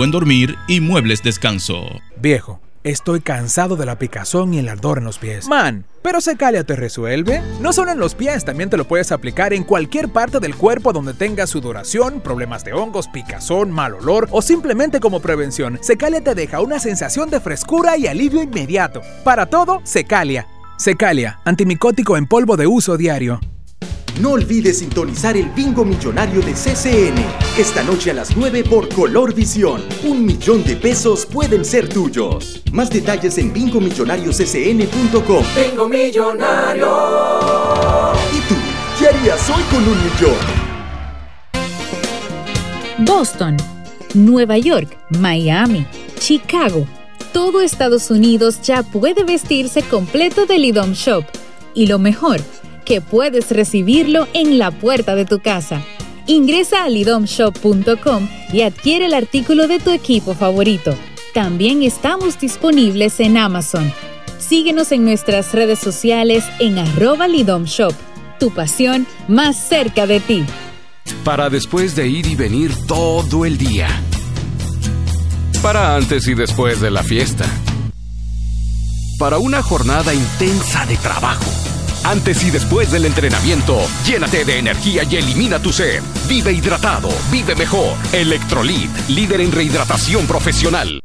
buen 0.00 0.10
dormir 0.10 0.56
y 0.66 0.80
muebles 0.80 1.22
descanso. 1.22 1.84
Viejo, 2.16 2.58
estoy 2.84 3.20
cansado 3.20 3.76
de 3.76 3.84
la 3.84 3.98
picazón 3.98 4.54
y 4.54 4.58
el 4.58 4.70
ardor 4.70 4.96
en 4.96 5.04
los 5.04 5.18
pies. 5.18 5.46
Man, 5.46 5.84
¿pero 6.00 6.22
Secalia 6.22 6.64
te 6.64 6.74
resuelve? 6.74 7.42
No 7.60 7.74
solo 7.74 7.92
en 7.92 7.98
los 7.98 8.14
pies, 8.14 8.46
también 8.46 8.70
te 8.70 8.78
lo 8.78 8.88
puedes 8.88 9.12
aplicar 9.12 9.52
en 9.52 9.62
cualquier 9.62 10.08
parte 10.08 10.40
del 10.40 10.56
cuerpo 10.56 10.94
donde 10.94 11.12
tengas 11.12 11.50
sudoración, 11.50 12.22
problemas 12.22 12.64
de 12.64 12.72
hongos, 12.72 13.08
picazón, 13.08 13.70
mal 13.72 13.92
olor 13.92 14.26
o 14.30 14.40
simplemente 14.40 15.00
como 15.00 15.20
prevención. 15.20 15.78
Secalia 15.82 16.24
te 16.24 16.34
deja 16.34 16.62
una 16.62 16.78
sensación 16.78 17.28
de 17.28 17.40
frescura 17.40 17.98
y 17.98 18.06
alivio 18.06 18.42
inmediato. 18.42 19.02
Para 19.22 19.50
todo, 19.50 19.82
Secalia. 19.84 20.46
Secalia, 20.78 21.40
antimicótico 21.44 22.16
en 22.16 22.26
polvo 22.26 22.56
de 22.56 22.66
uso 22.66 22.96
diario. 22.96 23.38
No 24.18 24.32
olvides 24.32 24.78
sintonizar 24.78 25.36
el 25.36 25.50
bingo 25.50 25.84
millonario 25.84 26.40
de 26.42 26.52
CCN. 26.52 27.14
Esta 27.58 27.82
noche 27.82 28.10
a 28.10 28.14
las 28.14 28.36
9 28.36 28.64
por 28.64 28.88
Color 28.88 29.34
Visión. 29.34 29.82
Un 30.04 30.24
millón 30.26 30.64
de 30.64 30.76
pesos 30.76 31.24
pueden 31.26 31.64
ser 31.64 31.88
tuyos. 31.88 32.62
Más 32.72 32.90
detalles 32.90 33.38
en 33.38 33.52
bingomillonarioscn.com. 33.52 35.44
Bingo 35.54 35.88
millonario. 35.88 36.86
¿Y 38.32 38.40
tú? 38.48 38.54
¿Qué 38.98 39.08
harías 39.08 39.48
hoy 39.48 39.62
con 39.70 39.82
un 39.82 39.98
millón? 40.04 40.36
Boston, 42.98 43.56
Nueva 44.12 44.58
York, 44.58 44.98
Miami, 45.10 45.86
Chicago. 46.18 46.86
Todo 47.32 47.62
Estados 47.62 48.10
Unidos 48.10 48.60
ya 48.62 48.82
puede 48.82 49.24
vestirse 49.24 49.82
completo 49.82 50.44
del 50.44 50.66
IDOM 50.66 50.92
Shop. 50.92 51.24
Y 51.74 51.86
lo 51.86 51.98
mejor, 51.98 52.40
que 52.80 53.00
puedes 53.00 53.50
recibirlo 53.50 54.26
en 54.34 54.58
la 54.58 54.70
puerta 54.70 55.14
de 55.14 55.24
tu 55.24 55.40
casa. 55.40 55.82
Ingresa 56.26 56.84
a 56.84 56.88
lidomshop.com 56.88 58.28
y 58.52 58.62
adquiere 58.62 59.06
el 59.06 59.14
artículo 59.14 59.66
de 59.66 59.78
tu 59.78 59.90
equipo 59.90 60.34
favorito. 60.34 60.94
También 61.34 61.82
estamos 61.82 62.38
disponibles 62.38 63.20
en 63.20 63.36
Amazon. 63.36 63.92
Síguenos 64.38 64.90
en 64.92 65.04
nuestras 65.04 65.52
redes 65.52 65.78
sociales 65.78 66.44
en 66.58 66.78
arroba 66.78 67.28
lidomshop. 67.28 67.94
Tu 68.38 68.50
pasión 68.50 69.06
más 69.28 69.56
cerca 69.56 70.06
de 70.06 70.20
ti. 70.20 70.44
Para 71.24 71.50
después 71.50 71.94
de 71.94 72.08
ir 72.08 72.26
y 72.26 72.34
venir 72.34 72.72
todo 72.86 73.44
el 73.44 73.58
día. 73.58 73.88
Para 75.62 75.94
antes 75.94 76.26
y 76.26 76.34
después 76.34 76.80
de 76.80 76.90
la 76.90 77.02
fiesta. 77.02 77.44
Para 79.18 79.38
una 79.38 79.62
jornada 79.62 80.14
intensa 80.14 80.86
de 80.86 80.96
trabajo. 80.96 81.44
Antes 82.04 82.42
y 82.44 82.50
después 82.50 82.90
del 82.90 83.04
entrenamiento, 83.04 83.78
llénate 84.04 84.44
de 84.44 84.58
energía 84.58 85.04
y 85.04 85.16
elimina 85.16 85.58
tu 85.58 85.72
sed. 85.72 86.02
Vive 86.28 86.52
hidratado, 86.52 87.10
vive 87.30 87.54
mejor. 87.54 87.96
Electrolit, 88.12 88.90
líder 89.08 89.42
en 89.42 89.52
rehidratación 89.52 90.26
profesional. 90.26 91.00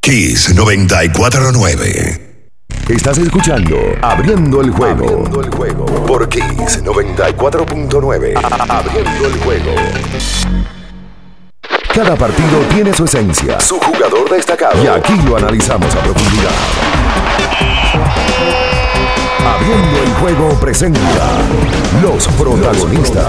Kiss 0.00 0.54
949. 0.54 2.50
Estás 2.88 3.18
escuchando 3.18 3.76
Abriendo 4.00 4.60
el 4.60 4.70
juego. 4.70 5.04
Abriendo 5.04 5.40
el 5.40 5.50
juego. 5.50 5.86
Por 6.06 6.28
Kiss 6.28 6.80
94.9. 6.84 8.34
Abriendo 8.68 9.26
el 9.26 9.36
juego. 9.40 9.74
Cada 11.96 12.14
partido 12.14 12.60
tiene 12.74 12.92
su 12.92 13.06
esencia, 13.06 13.58
su 13.58 13.80
jugador 13.80 14.28
destacado. 14.28 14.84
Y 14.84 14.86
aquí 14.86 15.14
lo 15.26 15.38
analizamos 15.38 15.94
a 15.94 16.00
profundidad. 16.00 16.50
Abriendo 19.54 20.02
el 20.02 20.12
juego 20.20 20.60
presenta 20.60 21.00
los 22.02 22.28
protagonistas. 22.28 23.24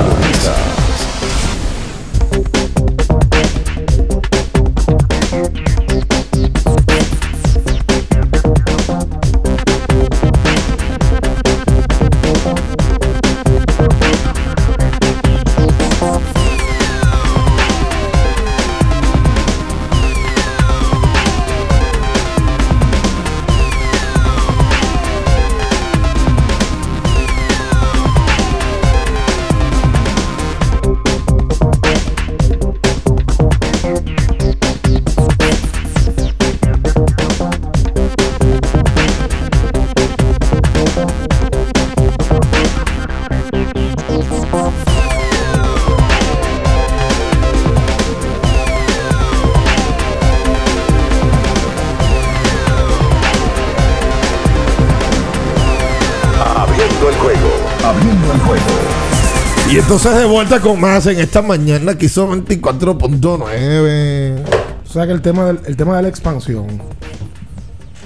Entonces 59.98 60.22
de 60.22 60.28
vuelta 60.28 60.60
con 60.60 60.80
más 60.80 61.08
en 61.08 61.20
esta 61.20 61.42
mañana 61.42 61.98
que 61.98 62.06
hizo 62.06 62.30
24.9. 62.30 64.44
O 64.88 64.94
sea 64.94 65.08
que 65.08 65.12
el 65.12 65.24
tema, 65.24 65.46
del, 65.46 65.60
el 65.66 65.76
tema 65.76 65.98
de 65.98 66.04
la 66.04 66.08
expansión. 66.08 66.68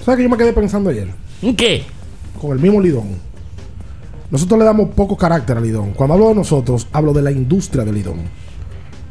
¿Sabes 0.05 0.15
que 0.15 0.23
yo 0.23 0.29
me 0.29 0.37
quedé 0.37 0.53
pensando 0.53 0.89
ayer? 0.89 1.09
¿En 1.41 1.53
qué? 1.53 1.83
Con 2.39 2.51
el 2.51 2.59
mismo 2.59 2.79
Lidón. 2.79 3.09
Nosotros 4.29 4.57
le 4.57 4.63
damos 4.63 4.91
poco 4.91 5.17
carácter 5.17 5.57
al 5.57 5.63
Lidón. 5.63 5.91
Cuando 5.91 6.13
hablo 6.13 6.29
de 6.29 6.35
nosotros, 6.35 6.87
hablo 6.93 7.11
de 7.11 7.23
la 7.23 7.31
industria 7.31 7.83
del 7.83 7.95
Lidón. 7.95 8.21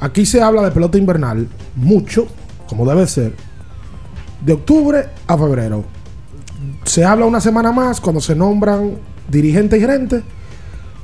Aquí 0.00 0.24
se 0.24 0.40
habla 0.40 0.62
de 0.62 0.70
pelota 0.70 0.96
invernal 0.96 1.48
mucho, 1.76 2.28
como 2.66 2.86
debe 2.86 3.06
ser, 3.06 3.34
de 4.40 4.54
octubre 4.54 5.04
a 5.26 5.36
febrero. 5.36 5.84
Se 6.84 7.04
habla 7.04 7.26
una 7.26 7.42
semana 7.42 7.72
más 7.72 8.00
cuando 8.00 8.22
se 8.22 8.34
nombran 8.34 8.96
dirigentes 9.28 9.78
y 9.78 9.82
gerentes. 9.82 10.22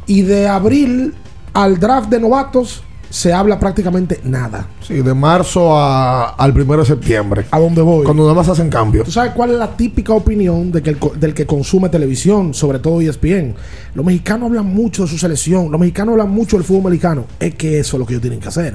Y 0.06 0.22
de 0.22 0.48
abril 0.48 1.12
al 1.56 1.78
draft 1.80 2.10
de 2.10 2.20
novatos 2.20 2.82
se 3.08 3.32
habla 3.32 3.58
prácticamente 3.58 4.20
nada. 4.24 4.66
Sí, 4.86 4.94
de 5.00 5.14
marzo 5.14 5.74
a- 5.76 6.30
al 6.30 6.52
primero 6.52 6.80
de 6.82 6.86
septiembre. 6.86 7.46
¿A 7.50 7.58
dónde 7.58 7.80
voy? 7.80 8.04
Cuando 8.04 8.24
nada 8.24 8.34
más 8.34 8.48
hacen 8.48 8.68
cambios. 8.68 9.04
¿Tú 9.06 9.12
sabes 9.12 9.32
cuál 9.32 9.52
es 9.52 9.58
la 9.58 9.76
típica 9.76 10.12
opinión 10.12 10.70
de 10.70 10.82
que 10.82 10.90
el 10.90 10.98
del 11.18 11.32
que 11.32 11.46
consume 11.46 11.88
televisión, 11.88 12.52
sobre 12.52 12.78
todo 12.78 13.00
ESPN? 13.00 13.54
Los 13.94 14.04
mexicanos 14.04 14.48
hablan 14.48 14.66
mucho 14.66 15.02
de 15.04 15.08
su 15.08 15.16
selección, 15.18 15.70
los 15.70 15.80
mexicanos 15.80 16.12
hablan 16.12 16.30
mucho 16.30 16.56
del 16.56 16.64
fútbol 16.66 16.82
americano. 16.82 17.24
Es 17.40 17.54
que 17.54 17.78
eso 17.78 17.96
es 17.96 18.00
lo 18.00 18.06
que 18.06 18.14
ellos 18.14 18.22
tienen 18.22 18.40
que 18.40 18.48
hacer. 18.48 18.74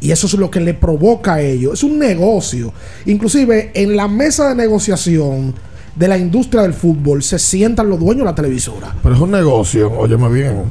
Y 0.00 0.10
eso 0.10 0.26
es 0.26 0.34
lo 0.34 0.50
que 0.50 0.60
le 0.60 0.74
provoca 0.74 1.34
a 1.34 1.40
ellos. 1.40 1.74
Es 1.74 1.82
un 1.84 1.98
negocio. 1.98 2.72
Inclusive 3.06 3.70
en 3.74 3.96
la 3.96 4.08
mesa 4.08 4.48
de 4.50 4.56
negociación 4.56 5.54
de 5.94 6.08
la 6.08 6.18
industria 6.18 6.62
del 6.62 6.74
fútbol 6.74 7.22
se 7.22 7.38
sientan 7.38 7.88
los 7.88 8.00
dueños 8.00 8.18
de 8.18 8.24
la 8.24 8.34
televisora. 8.34 8.94
Pero 9.02 9.14
es 9.14 9.20
un 9.20 9.30
negocio, 9.30 9.90
óyeme 9.96 10.28
bien. 10.28 10.64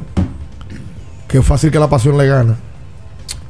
Qué 1.32 1.40
fácil 1.40 1.70
que 1.70 1.78
la 1.78 1.88
pasión 1.88 2.18
le 2.18 2.26
gana. 2.26 2.58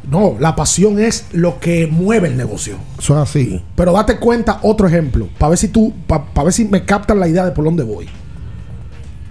No, 0.09 0.37
la 0.39 0.55
pasión 0.55 1.01
es 1.01 1.26
lo 1.33 1.59
que 1.59 1.89
mueve 1.89 2.28
el 2.28 2.37
negocio. 2.37 2.76
Eso 2.97 3.14
es 3.14 3.28
así. 3.28 3.61
Pero 3.74 3.93
date 3.93 4.20
cuenta, 4.20 4.61
otro 4.62 4.87
ejemplo, 4.87 5.28
para 5.37 5.51
ver 5.51 5.59
si 5.59 5.66
tú, 5.66 5.93
para 6.07 6.45
ver 6.45 6.53
si 6.53 6.64
me 6.64 6.85
captan 6.85 7.18
la 7.18 7.26
idea 7.26 7.45
de 7.45 7.51
por 7.51 7.64
dónde 7.64 7.83
voy. 7.83 8.09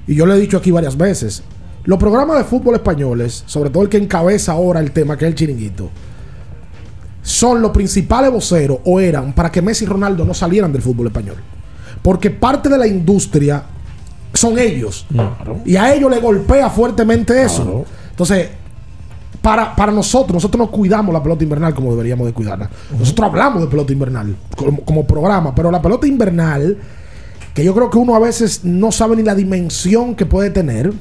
Y 0.06 0.16
yo 0.16 0.26
lo 0.26 0.34
he 0.34 0.40
dicho 0.40 0.58
aquí 0.58 0.70
varias 0.70 0.98
veces. 0.98 1.44
Los 1.86 1.98
programas 1.98 2.40
de 2.40 2.44
fútbol 2.44 2.76
españoles, 2.76 3.46
sobre 3.46 3.70
todo 3.70 3.84
el 3.84 3.90
que 3.90 3.98
encabeza 3.98 4.52
ahora 4.52 4.82
el 4.82 4.92
tema, 4.92 5.18
que 5.18 5.24
es 5.24 5.30
el 5.30 5.36
chiringuito, 5.36 5.90
son 7.22 7.62
los 7.62 7.72
principales 7.72 8.32
voceros 8.32 8.80
o 8.84 9.00
eran 9.00 9.32
para 9.32 9.50
que 9.50 9.62
Messi 9.62 9.86
y 9.86 9.88
Ronaldo 9.88 10.26
no 10.26 10.34
salieran 10.34 10.74
del 10.74 10.82
fútbol 10.82 11.08
español. 11.08 11.38
Porque 12.02 12.30
parte 12.30 12.68
de 12.68 12.78
la 12.78 12.88
industria 12.88 13.64
son 14.34 14.60
ellos. 14.60 15.08
Y 15.66 15.78
a 15.78 15.94
ellos 15.94 16.12
le 16.12 16.20
golpea 16.20 16.70
fuertemente 16.70 17.42
eso. 17.42 17.86
Entonces, 18.12 18.50
para, 19.42 19.76
para 19.76 19.92
nosotros, 19.92 20.36
nosotros 20.36 20.60
no 20.60 20.72
cuidamos 20.72 21.14
la 21.14 21.24
pelota 21.24 21.44
invernal 21.44 21.74
como 21.74 21.92
deberíamos 21.92 22.28
de 22.28 22.34
cuidarla. 22.34 22.70
Nosotros 22.98 23.30
hablamos 23.30 23.62
de 23.62 23.68
pelota 23.68 23.92
invernal 23.92 24.36
como, 24.56 24.82
como 24.82 25.08
programa, 25.08 25.56
pero 25.56 25.72
la 25.72 25.82
pelota 25.82 26.06
invernal, 26.06 26.78
que 27.54 27.64
yo 27.64 27.74
creo 27.74 27.90
que 27.90 27.98
uno 27.98 28.16
a 28.16 28.20
veces 28.20 28.64
no 28.64 28.92
sabe 28.92 29.16
ni 29.16 29.24
la 29.24 29.36
dimensión 29.36 30.16
que 30.16 30.26
puede 30.26 30.52
tener 30.52 30.94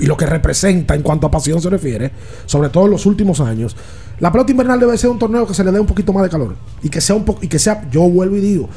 y 0.00 0.06
lo 0.06 0.16
que 0.16 0.26
representa 0.26 0.94
en 0.94 1.02
cuanto 1.02 1.26
a 1.26 1.30
pasión 1.30 1.60
se 1.60 1.68
refiere, 1.68 2.10
sobre 2.46 2.70
todo 2.70 2.86
en 2.86 2.92
los 2.92 3.04
últimos 3.06 3.40
años. 3.40 3.76
La 4.18 4.32
pelota 4.32 4.50
invernal 4.50 4.80
debe 4.80 4.96
ser 4.96 5.10
un 5.10 5.18
torneo 5.18 5.46
que 5.46 5.54
se 5.54 5.62
le 5.62 5.70
dé 5.70 5.80
un 5.80 5.86
poquito 5.86 6.12
más 6.12 6.22
de 6.22 6.30
calor 6.30 6.56
y 6.82 6.88
que 6.88 7.00
sea 7.00 7.14
un 7.14 7.24
poco 7.24 7.40
y 7.42 7.48
que 7.48 7.58
sea, 7.58 7.88
yo 7.90 8.02
vuelvo 8.08 8.36
y 8.36 8.40
digo, 8.40 8.68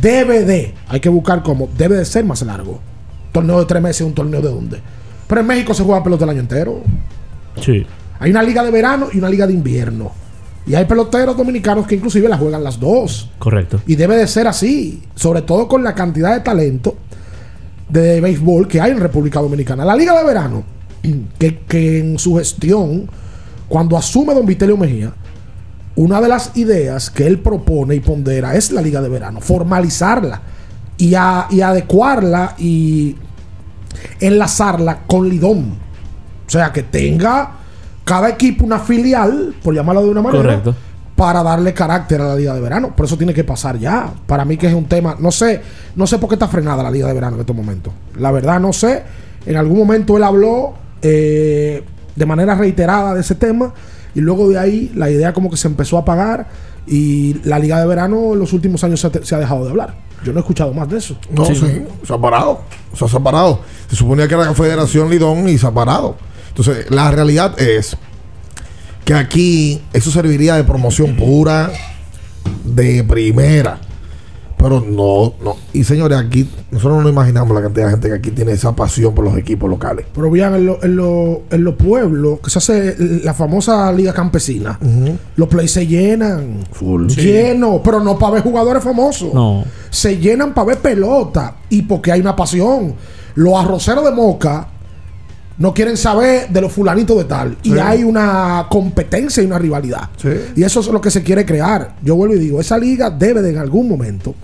debe 0.00 0.44
de, 0.44 0.74
hay 0.88 1.00
que 1.00 1.08
buscar 1.08 1.42
cómo, 1.42 1.68
debe 1.76 1.96
de 1.96 2.04
ser 2.04 2.24
más 2.24 2.42
largo. 2.42 2.80
Torneo 3.32 3.60
de 3.60 3.66
tres 3.66 3.82
meses, 3.82 4.06
un 4.06 4.14
torneo 4.14 4.40
de 4.40 4.48
dónde. 4.48 4.80
Pero 5.28 5.40
en 5.42 5.46
México 5.46 5.74
se 5.74 5.82
juega 5.84 6.02
pelota 6.02 6.24
el 6.24 6.30
año 6.30 6.40
entero. 6.40 6.80
Sí. 7.60 7.86
Hay 8.18 8.30
una 8.30 8.42
liga 8.42 8.64
de 8.64 8.70
verano 8.70 9.08
y 9.12 9.18
una 9.18 9.28
liga 9.28 9.46
de 9.46 9.52
invierno. 9.52 10.10
Y 10.66 10.74
hay 10.74 10.84
peloteros 10.86 11.36
dominicanos 11.36 11.86
que 11.86 11.94
inclusive 11.94 12.28
la 12.28 12.36
juegan 12.36 12.64
las 12.64 12.80
dos. 12.80 13.30
Correcto. 13.38 13.80
Y 13.86 13.94
debe 13.96 14.16
de 14.16 14.26
ser 14.26 14.46
así. 14.48 15.02
Sobre 15.14 15.42
todo 15.42 15.68
con 15.68 15.84
la 15.84 15.94
cantidad 15.94 16.34
de 16.34 16.40
talento 16.40 16.96
de 17.88 18.20
béisbol 18.20 18.68
que 18.68 18.80
hay 18.80 18.90
en 18.90 19.00
República 19.00 19.40
Dominicana. 19.40 19.84
La 19.84 19.96
liga 19.96 20.18
de 20.18 20.24
verano, 20.26 20.64
que, 21.38 21.58
que 21.60 22.00
en 22.00 22.18
su 22.18 22.36
gestión, 22.36 23.08
cuando 23.68 23.96
asume 23.96 24.34
don 24.34 24.44
Vitelio 24.46 24.76
Mejía, 24.76 25.12
una 25.96 26.20
de 26.20 26.28
las 26.28 26.56
ideas 26.56 27.10
que 27.10 27.26
él 27.26 27.38
propone 27.40 27.94
y 27.96 28.00
pondera 28.00 28.54
es 28.54 28.70
la 28.70 28.80
liga 28.82 29.00
de 29.00 29.08
verano. 29.08 29.40
Formalizarla 29.40 30.40
y, 30.98 31.14
a- 31.14 31.46
y 31.50 31.60
adecuarla 31.60 32.54
y 32.58 33.16
enlazarla 34.20 35.00
con 35.06 35.28
Lidón. 35.28 35.78
O 36.46 36.50
sea, 36.50 36.72
que 36.72 36.82
tenga 36.82 37.52
cada 38.04 38.30
equipo 38.30 38.64
una 38.64 38.78
filial, 38.78 39.54
por 39.62 39.74
llamarlo 39.74 40.02
de 40.02 40.10
una 40.10 40.22
manera, 40.22 40.42
Correcto. 40.42 40.74
para 41.14 41.42
darle 41.42 41.74
carácter 41.74 42.20
a 42.22 42.28
la 42.28 42.36
liga 42.36 42.54
de 42.54 42.60
verano. 42.60 42.96
Por 42.96 43.04
eso 43.04 43.18
tiene 43.18 43.34
que 43.34 43.44
pasar 43.44 43.78
ya. 43.78 44.10
Para 44.26 44.46
mí 44.46 44.56
que 44.56 44.66
es 44.66 44.74
un 44.74 44.86
tema, 44.86 45.14
no 45.18 45.30
sé, 45.30 45.60
no 45.94 46.06
sé 46.06 46.18
por 46.18 46.30
qué 46.30 46.36
está 46.36 46.48
frenada 46.48 46.82
la 46.82 46.90
liga 46.90 47.06
de 47.06 47.12
verano 47.12 47.34
en 47.36 47.40
estos 47.40 47.54
momentos. 47.54 47.92
La 48.16 48.30
verdad 48.32 48.58
no 48.60 48.72
sé. 48.72 49.02
En 49.44 49.56
algún 49.56 49.78
momento 49.78 50.16
él 50.16 50.22
habló 50.22 50.74
eh, 51.02 51.84
de 52.16 52.26
manera 52.26 52.54
reiterada 52.54 53.14
de 53.14 53.20
ese 53.20 53.34
tema 53.34 53.74
y 54.14 54.20
luego 54.20 54.48
de 54.48 54.58
ahí 54.58 54.90
la 54.94 55.10
idea 55.10 55.34
como 55.34 55.50
que 55.50 55.58
se 55.58 55.68
empezó 55.68 55.98
a 55.98 56.00
apagar 56.00 56.46
y 56.86 57.34
la 57.44 57.58
liga 57.58 57.78
de 57.78 57.86
verano 57.86 58.32
en 58.32 58.38
los 58.38 58.54
últimos 58.54 58.82
años 58.84 59.00
se 59.00 59.06
ha, 59.08 59.10
se 59.22 59.34
ha 59.34 59.38
dejado 59.38 59.64
de 59.64 59.70
hablar. 59.70 60.07
Yo 60.24 60.32
no 60.32 60.38
he 60.38 60.40
escuchado 60.40 60.72
más 60.72 60.88
de 60.88 60.98
eso. 60.98 61.16
No, 61.30 61.44
sí. 61.44 61.84
Se 62.04 62.12
ha 62.12 62.18
parado. 62.18 62.62
O 62.92 62.96
sea, 62.96 63.08
se 63.08 63.16
ha 63.16 63.20
parado. 63.20 63.60
Se 63.88 63.96
suponía 63.96 64.26
que 64.26 64.34
era 64.34 64.44
la 64.44 64.54
Federación 64.54 65.10
Lidón 65.10 65.48
y 65.48 65.58
se 65.58 65.66
ha 65.66 65.70
parado. 65.70 66.16
Entonces, 66.48 66.90
la 66.90 67.10
realidad 67.10 67.58
es 67.60 67.96
que 69.04 69.14
aquí 69.14 69.80
eso 69.92 70.10
serviría 70.10 70.56
de 70.56 70.64
promoción 70.64 71.16
pura, 71.16 71.70
de 72.64 73.04
primera. 73.04 73.80
Pero 74.58 74.80
no, 74.80 75.34
no. 75.44 75.56
Y 75.72 75.84
señores, 75.84 76.18
aquí 76.18 76.48
nosotros 76.70 76.96
no 76.98 77.02
nos 77.04 77.12
imaginamos 77.12 77.54
la 77.54 77.62
cantidad 77.62 77.86
de 77.86 77.90
gente 77.92 78.08
que 78.08 78.14
aquí 78.14 78.30
tiene 78.32 78.52
esa 78.52 78.74
pasión 78.74 79.14
por 79.14 79.24
los 79.24 79.36
equipos 79.38 79.70
locales. 79.70 80.04
Pero 80.12 80.30
vean, 80.30 80.54
en, 80.56 80.66
lo- 80.66 80.82
en 80.82 80.96
lo- 80.96 81.42
en 81.50 81.64
los 81.64 81.74
pueblos, 81.76 82.40
que 82.40 82.50
se 82.50 82.58
hace 82.58 82.96
la 83.22 83.34
famosa 83.34 83.90
liga 83.92 84.12
campesina, 84.12 84.78
los 85.36 85.48
plays 85.48 85.70
se 85.70 85.86
llenan. 85.86 86.64
Full. 86.72 87.06
Lleno, 87.08 87.80
pero 87.82 88.00
no 88.00 88.18
para 88.18 88.34
ver 88.34 88.42
jugadores 88.42 88.82
famosos. 88.82 89.32
No. 89.32 89.64
Se 89.90 90.18
llenan 90.18 90.52
para 90.54 90.66
ver 90.68 90.78
pelota 90.78 91.56
y 91.70 91.82
porque 91.82 92.10
hay 92.12 92.20
una 92.20 92.34
pasión. 92.34 92.94
Los 93.36 93.54
arroceros 93.54 94.04
de 94.04 94.10
Moca 94.10 94.68
no 95.58 95.74
quieren 95.74 95.96
saber 95.96 96.48
de 96.50 96.60
los 96.60 96.72
fulanitos 96.72 97.16
de 97.16 97.24
tal. 97.24 97.56
Y 97.62 97.72
Sí. 97.72 97.78
hay 97.78 98.04
una 98.04 98.66
competencia 98.70 99.42
y 99.42 99.46
una 99.46 99.58
rivalidad. 99.58 100.08
Y 100.56 100.62
eso 100.62 100.80
es 100.80 100.86
lo 100.88 101.00
que 101.00 101.10
se 101.10 101.22
quiere 101.22 101.44
crear. 101.44 101.96
Yo 102.02 102.14
vuelvo 102.16 102.34
y 102.34 102.38
digo, 102.38 102.60
esa 102.60 102.78
liga 102.78 103.10
debe 103.10 103.42
de 103.42 103.50
en 103.50 103.58
algún 103.58 103.88
momento 103.88 104.34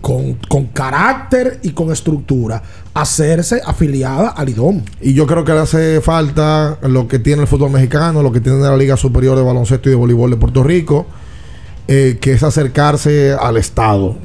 con, 0.00 0.34
con 0.48 0.66
carácter 0.66 1.58
y 1.62 1.70
con 1.70 1.90
estructura, 1.92 2.62
hacerse 2.94 3.60
afiliada 3.64 4.28
al 4.28 4.48
IDOM. 4.48 4.82
Y 5.00 5.12
yo 5.14 5.26
creo 5.26 5.44
que 5.44 5.52
le 5.52 5.58
hace 5.60 6.00
falta 6.00 6.78
lo 6.82 7.08
que 7.08 7.18
tiene 7.18 7.42
el 7.42 7.48
fútbol 7.48 7.70
mexicano, 7.70 8.22
lo 8.22 8.32
que 8.32 8.40
tiene 8.40 8.58
la 8.60 8.76
Liga 8.76 8.96
Superior 8.96 9.36
de 9.36 9.42
Baloncesto 9.42 9.88
y 9.88 9.92
de 9.92 9.96
Voleibol 9.96 10.30
de 10.30 10.36
Puerto 10.36 10.62
Rico, 10.62 11.06
eh, 11.88 12.18
que 12.20 12.32
es 12.32 12.42
acercarse 12.42 13.32
al 13.38 13.56
Estado. 13.56 14.16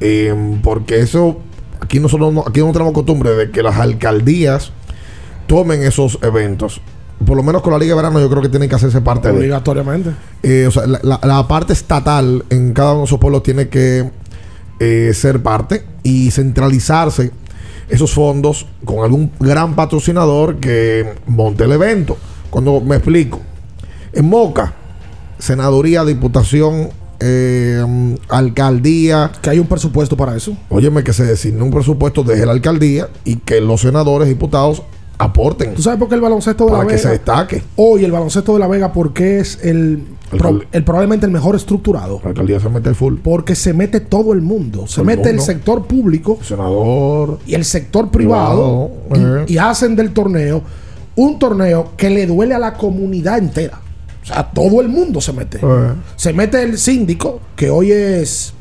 Eh, 0.00 0.58
porque 0.62 1.00
eso, 1.00 1.38
aquí 1.80 2.00
nosotros 2.00 2.32
no, 2.32 2.44
aquí 2.46 2.60
no 2.60 2.72
tenemos 2.72 2.92
costumbre 2.94 3.30
de 3.30 3.50
que 3.50 3.62
las 3.62 3.76
alcaldías 3.76 4.72
tomen 5.46 5.82
esos 5.82 6.18
eventos. 6.22 6.80
Por 7.26 7.36
lo 7.36 7.42
menos 7.42 7.62
con 7.62 7.72
la 7.72 7.78
Liga 7.80 7.94
de 7.94 7.96
Verano 7.96 8.20
yo 8.20 8.30
creo 8.30 8.42
que 8.42 8.48
tienen 8.48 8.68
que 8.68 8.76
hacerse 8.76 9.00
parte 9.00 9.28
de... 9.32 9.36
Obligatoriamente. 9.36 10.10
Eh, 10.44 10.66
o 10.68 10.70
sea, 10.70 10.86
la, 10.86 11.00
la- 11.02 11.20
la 11.24 11.48
parte 11.48 11.72
estatal 11.72 12.44
en 12.48 12.72
cada 12.72 12.92
uno 12.92 13.00
de 13.00 13.06
esos 13.06 13.18
pueblos 13.18 13.42
tiene 13.42 13.68
que 13.68 14.08
eh, 14.80 15.12
ser 15.14 15.42
parte 15.42 15.84
y 16.02 16.30
centralizarse 16.30 17.32
esos 17.88 18.12
fondos 18.12 18.66
con 18.84 19.02
algún 19.04 19.30
gran 19.40 19.74
patrocinador 19.74 20.56
que 20.56 21.14
monte 21.26 21.64
el 21.64 21.72
evento. 21.72 22.16
Cuando 22.50 22.80
me 22.80 22.96
explico, 22.96 23.40
en 24.12 24.28
Moca, 24.28 24.74
senaduría, 25.38 26.04
diputación, 26.04 26.90
eh, 27.20 28.16
alcaldía. 28.28 29.32
Que 29.42 29.50
hay 29.50 29.58
un 29.58 29.66
presupuesto 29.66 30.16
para 30.16 30.36
eso. 30.36 30.56
Óyeme, 30.68 31.02
que 31.02 31.12
se 31.12 31.24
designe 31.24 31.62
un 31.62 31.70
presupuesto 31.70 32.22
desde 32.22 32.46
la 32.46 32.52
alcaldía 32.52 33.08
y 33.24 33.36
que 33.36 33.60
los 33.60 33.80
senadores, 33.80 34.28
diputados 34.28 34.82
aporten. 35.18 35.74
¿Tú 35.74 35.82
sabes 35.82 35.98
por 35.98 36.08
qué 36.08 36.14
el 36.14 36.20
baloncesto 36.20 36.64
de 36.66 36.70
Para 36.70 36.84
la 36.84 36.88
que 36.88 36.94
Vega? 36.94 37.08
se 37.08 37.10
destaque. 37.10 37.62
Hoy 37.76 38.04
el 38.04 38.12
baloncesto 38.12 38.54
de 38.54 38.60
la 38.60 38.68
Vega, 38.68 38.92
porque 38.92 39.40
es 39.40 39.58
el, 39.62 40.04
pro- 40.36 40.60
el 40.72 40.84
probablemente 40.84 41.24
el 41.26 41.32
mejor 41.32 41.56
estructurado. 41.56 42.20
La 42.22 42.30
alcaldía 42.30 42.60
se 42.60 42.68
mete 42.68 42.88
el 42.90 42.94
full. 42.94 43.14
Porque 43.22 43.54
se 43.54 43.72
mete 43.72 44.00
todo 44.00 44.32
el 44.32 44.42
mundo. 44.42 44.86
Se 44.86 45.00
el 45.00 45.06
mete 45.06 45.30
el 45.30 45.40
sector 45.40 45.86
público 45.86 46.38
Senador. 46.42 47.38
y 47.46 47.54
el 47.54 47.64
sector 47.64 48.10
privado. 48.10 48.90
Privado, 49.08 49.38
eh. 49.40 49.44
y, 49.48 49.54
y 49.54 49.58
hacen 49.58 49.96
del 49.96 50.12
torneo 50.12 50.62
un 51.16 51.38
torneo 51.38 51.92
que 51.96 52.10
le 52.10 52.26
duele 52.26 52.54
a 52.54 52.58
la 52.58 52.74
comunidad 52.74 53.38
entera. 53.38 53.80
O 54.22 54.26
sea, 54.26 54.44
todo 54.50 54.80
el 54.82 54.88
mundo 54.88 55.20
se 55.20 55.32
mete. 55.32 55.58
Eh. 55.62 55.92
Se 56.16 56.32
mete 56.32 56.62
el 56.62 56.76
síndico, 56.78 57.40
que 57.56 57.70
hoy 57.70 57.90
es 57.92 58.52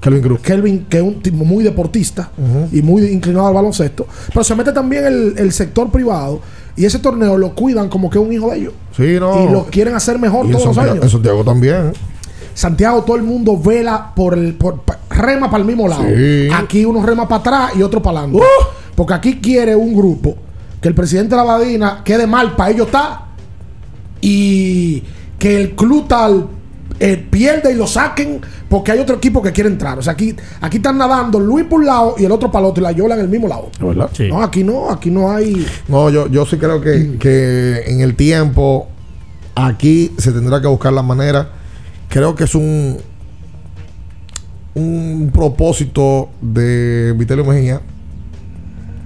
Kelvin 0.00 0.22
Cruz. 0.22 0.40
Kelvin, 0.40 0.84
que 0.88 0.98
es 0.98 1.02
un 1.02 1.20
tipo 1.22 1.44
muy 1.44 1.64
deportista 1.64 2.30
y 2.70 2.82
muy 2.82 3.06
inclinado 3.06 3.48
al 3.48 3.54
baloncesto. 3.54 4.06
Pero 4.28 4.44
se 4.44 4.54
mete 4.54 4.70
también 4.72 5.06
el, 5.06 5.34
el 5.38 5.52
sector 5.52 5.90
privado. 5.90 6.40
Y 6.78 6.84
ese 6.84 7.00
torneo 7.00 7.36
lo 7.36 7.56
cuidan 7.56 7.88
como 7.88 8.08
que 8.08 8.18
es 8.18 8.24
un 8.24 8.32
hijo 8.32 8.50
de 8.50 8.58
ellos. 8.58 8.72
Sí, 8.96 9.16
no. 9.18 9.44
Y 9.44 9.52
lo 9.52 9.64
quieren 9.64 9.94
hacer 9.96 10.16
mejor 10.16 10.46
Y 10.46 10.52
todos 10.52 10.66
los 10.66 10.78
años. 10.78 10.98
en 11.02 11.10
Santiago 11.10 11.42
también. 11.42 11.92
Santiago 12.54 13.02
todo 13.02 13.16
el 13.16 13.24
mundo 13.24 13.58
vela 13.58 14.12
por 14.14 14.34
el 14.34 14.54
por, 14.54 14.82
rema 15.10 15.50
para 15.50 15.60
el 15.60 15.66
mismo 15.66 15.88
lado. 15.88 16.04
Sí. 16.04 16.48
Aquí 16.54 16.84
uno 16.84 17.02
rema 17.04 17.26
para 17.26 17.40
atrás 17.40 17.72
y 17.76 17.82
otro 17.82 18.00
para 18.00 18.20
adelante. 18.20 18.46
Porque 18.94 19.12
aquí 19.12 19.40
quiere 19.40 19.74
un 19.74 19.92
grupo 19.92 20.36
que 20.80 20.86
el 20.86 20.94
presidente 20.94 21.30
de 21.30 21.36
la 21.36 21.42
Badina 21.42 22.02
quede 22.04 22.28
mal 22.28 22.54
para 22.54 22.70
ellos 22.70 22.86
está 22.86 23.26
y 24.20 25.02
que 25.36 25.56
el 25.56 25.74
club 25.74 26.06
tal 26.06 26.46
eh, 27.00 27.16
pierda 27.30 27.70
y 27.70 27.74
lo 27.74 27.86
saquen 27.86 28.40
porque 28.68 28.92
hay 28.92 28.98
otro 28.98 29.16
equipo 29.16 29.42
que 29.42 29.52
quiere 29.52 29.70
entrar. 29.70 29.98
O 29.98 30.02
sea, 30.02 30.14
aquí, 30.14 30.34
aquí 30.60 30.78
están 30.78 30.98
nadando 30.98 31.40
Luis 31.40 31.64
por 31.66 31.80
un 31.80 31.86
lado 31.86 32.14
y 32.18 32.24
el 32.24 32.32
otro 32.32 32.50
para 32.50 32.66
el 32.66 32.70
otro 32.70 32.82
y 32.82 32.84
la 32.84 32.92
Yola 32.92 33.14
en 33.14 33.20
el 33.22 33.28
mismo 33.28 33.48
lado. 33.48 33.70
¿De 33.78 33.86
verdad? 33.86 34.10
No, 34.28 34.42
aquí 34.42 34.64
no, 34.64 34.90
aquí 34.90 35.10
no 35.10 35.30
hay. 35.30 35.66
No, 35.88 36.10
yo, 36.10 36.28
yo 36.28 36.44
sí 36.46 36.56
creo 36.56 36.80
que, 36.80 37.16
que 37.18 37.84
en 37.86 38.00
el 38.00 38.14
tiempo 38.14 38.88
aquí 39.54 40.12
se 40.18 40.32
tendrá 40.32 40.60
que 40.60 40.66
buscar 40.66 40.92
la 40.92 41.02
manera. 41.02 41.50
Creo 42.08 42.34
que 42.34 42.44
es 42.44 42.54
un 42.54 42.98
un 44.78 45.30
propósito 45.32 46.28
de 46.40 47.12
Vitelio 47.16 47.44
Mejía 47.44 47.80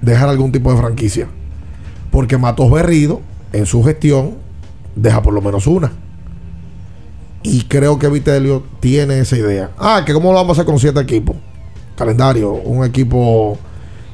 dejar 0.01 0.29
algún 0.29 0.51
tipo 0.51 0.71
de 0.71 0.77
franquicia. 0.77 1.27
Porque 2.11 2.37
Matos 2.37 2.69
Berrido, 2.69 3.21
en 3.53 3.65
su 3.65 3.83
gestión, 3.83 4.35
deja 4.95 5.21
por 5.23 5.33
lo 5.33 5.41
menos 5.41 5.65
una. 5.65 5.91
Y 7.43 7.63
creo 7.63 7.99
que 7.99 8.07
Vitelio 8.07 8.63
tiene 8.79 9.19
esa 9.19 9.37
idea. 9.37 9.71
Ah, 9.77 10.03
que 10.05 10.13
cómo 10.13 10.29
lo 10.31 10.35
vamos 10.35 10.49
a 10.57 10.61
hacer 10.61 10.65
con 10.65 10.79
siete 10.79 10.99
equipos. 11.01 11.35
Calendario, 11.95 12.51
un 12.53 12.83
equipo 12.85 13.57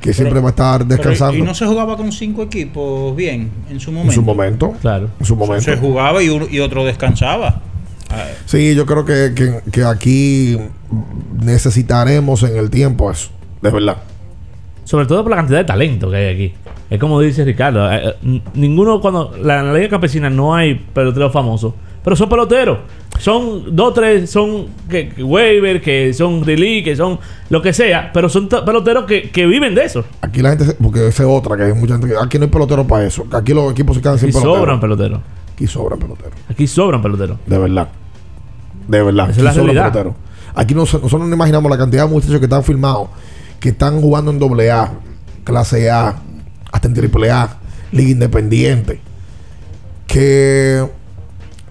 que 0.01 0.13
siempre 0.13 0.39
va 0.39 0.47
a 0.47 0.49
estar 0.51 0.77
Pero, 0.79 0.89
descansando. 0.95 1.37
y 1.37 1.41
no 1.41 1.53
se 1.53 1.65
jugaba 1.65 1.95
con 1.97 2.11
cinco 2.11 2.43
equipos 2.43 3.15
bien 3.15 3.51
en 3.69 3.79
su 3.79 3.91
momento. 3.91 4.11
En 4.11 4.15
su 4.15 4.21
momento. 4.23 4.73
Claro. 4.81 5.09
En 5.19 5.25
su 5.25 5.35
momento. 5.35 5.63
Se 5.65 5.77
jugaba 5.77 6.23
y, 6.23 6.29
uno- 6.29 6.47
y 6.49 6.59
otro 6.59 6.83
descansaba. 6.85 7.61
Sí, 8.45 8.73
yo 8.75 8.85
creo 8.87 9.05
que, 9.05 9.33
que- 9.35 9.61
que 9.71 9.83
aquí 9.83 10.57
necesitaremos 11.41 12.43
en 12.43 12.57
el 12.57 12.69
tiempo 12.69 13.11
eso. 13.11 13.29
De 13.61 13.69
verdad. 13.71 13.97
Sobre 14.83 15.05
todo 15.05 15.21
por 15.23 15.29
la 15.31 15.35
cantidad 15.37 15.59
de 15.59 15.65
talento 15.65 16.09
que 16.09 16.15
hay 16.17 16.33
aquí. 16.35 16.53
Es 16.89 16.99
como 16.99 17.19
dice 17.21 17.45
Ricardo. 17.45 17.91
eh, 17.91 18.15
eh, 18.23 18.41
ninguno, 18.55 18.99
cuando. 19.01 19.35
La, 19.41 19.59
en 19.59 19.67
la 19.67 19.73
Liga 19.73 19.89
Campesina 19.89 20.29
no 20.29 20.55
hay 20.55 20.73
peloteros 20.75 21.31
famosos. 21.31 21.73
Pero 22.03 22.15
son 22.15 22.29
peloteros. 22.29 22.79
Son 23.19 23.75
dos, 23.75 23.93
tres, 23.93 24.29
son 24.29 24.67
que, 24.89 25.09
que 25.09 25.23
waiver, 25.23 25.81
que 25.81 26.13
son 26.13 26.45
relief, 26.45 26.85
que 26.85 26.95
son 26.95 27.19
lo 27.49 27.61
que 27.61 27.73
sea. 27.73 28.11
Pero 28.13 28.29
son 28.29 28.47
peloteros 28.47 29.05
que, 29.05 29.29
que 29.29 29.45
viven 29.45 29.75
de 29.75 29.83
eso. 29.83 30.05
Aquí 30.21 30.41
la 30.41 30.49
gente, 30.51 30.65
se- 30.65 30.73
porque 30.75 31.07
esa 31.07 31.23
es 31.23 31.29
otra, 31.29 31.57
que 31.57 31.63
hay 31.63 31.73
mucha 31.73 31.95
gente 31.95 32.07
que 32.07 32.13
aquí 32.21 32.37
no 32.39 32.45
hay 32.45 32.51
pelotero 32.51 32.87
para 32.87 33.05
eso. 33.05 33.25
Aquí 33.33 33.53
los 33.53 33.71
equipos 33.71 33.97
se 33.97 34.01
quedan 34.01 34.17
sin 34.17 34.29
Aquí 34.29 34.37
pelotero. 34.37 34.59
sobran 34.61 34.79
peloteros. 34.79 35.19
Aquí 35.53 35.67
sobran 35.67 35.99
peloteros. 35.99 36.33
Aquí 36.49 36.67
sobran 36.67 37.01
peloteros. 37.01 37.37
De 37.45 37.57
verdad. 37.57 37.89
De 38.87 39.03
verdad. 39.03 39.29
Esa 39.29 39.31
es 39.31 39.37
Aquí 39.39 39.43
la 39.45 39.51
sobran 39.53 39.75
realidad. 39.75 39.91
peloteros. 39.91 40.15
Aquí 40.55 40.73
no, 40.73 40.81
nosotros 40.81 41.19
no 41.19 41.33
imaginamos 41.33 41.69
la 41.69 41.77
cantidad 41.77 42.05
de 42.05 42.09
muchachos 42.13 42.39
que 42.39 42.45
están 42.45 42.63
filmados, 42.63 43.09
que 43.59 43.69
están 43.69 43.99
jugando 43.99 44.31
en 44.31 44.39
doble 44.39 44.71
A, 44.71 44.93
clase 45.43 45.89
A, 45.91 46.15
hasta 46.71 46.87
en 46.87 46.93
triple 46.93 47.29
A, 47.31 47.57
liga 47.91 48.09
independiente, 48.11 49.01
que 50.07 50.85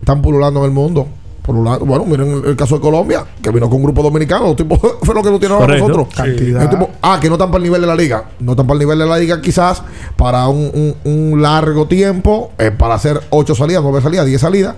están 0.08 0.22
pululando 0.22 0.60
en 0.60 0.66
el 0.66 0.72
mundo. 0.72 1.06
Pululando. 1.42 1.84
Bueno, 1.84 2.04
miren 2.06 2.28
el, 2.30 2.44
el 2.50 2.56
caso 2.56 2.76
de 2.76 2.80
Colombia, 2.80 3.24
que 3.42 3.50
vino 3.50 3.68
con 3.68 3.76
un 3.78 3.84
grupo 3.84 4.02
dominicano. 4.02 4.46
Los 4.46 4.56
tipos 4.56 4.78
fue 5.02 5.14
lo 5.14 5.22
que 5.22 5.30
nos 5.30 5.38
tienen 5.40 5.58
ahora 5.58 5.76
nosotros. 5.78 6.08
Cantidad. 6.14 6.68
Tipo, 6.70 6.90
ah, 7.02 7.18
que 7.20 7.28
no 7.28 7.34
están 7.34 7.48
para 7.50 7.58
el 7.58 7.64
nivel 7.64 7.80
de 7.82 7.86
la 7.86 7.94
liga. 7.94 8.24
No 8.40 8.52
están 8.52 8.66
para 8.66 8.74
el 8.76 8.80
nivel 8.80 8.98
de 8.98 9.06
la 9.06 9.18
liga, 9.18 9.40
quizás 9.40 9.82
para 10.16 10.46
un, 10.48 10.70
un- 11.04 11.32
un 11.32 11.42
largo 11.42 11.86
tiempo, 11.86 12.52
eh, 12.58 12.70
para 12.70 12.94
hacer 12.94 13.20
ocho 13.30 13.54
salidas, 13.54 13.82
nueve 13.82 14.00
salidas, 14.02 14.26
diez 14.26 14.40
salidas. 14.40 14.74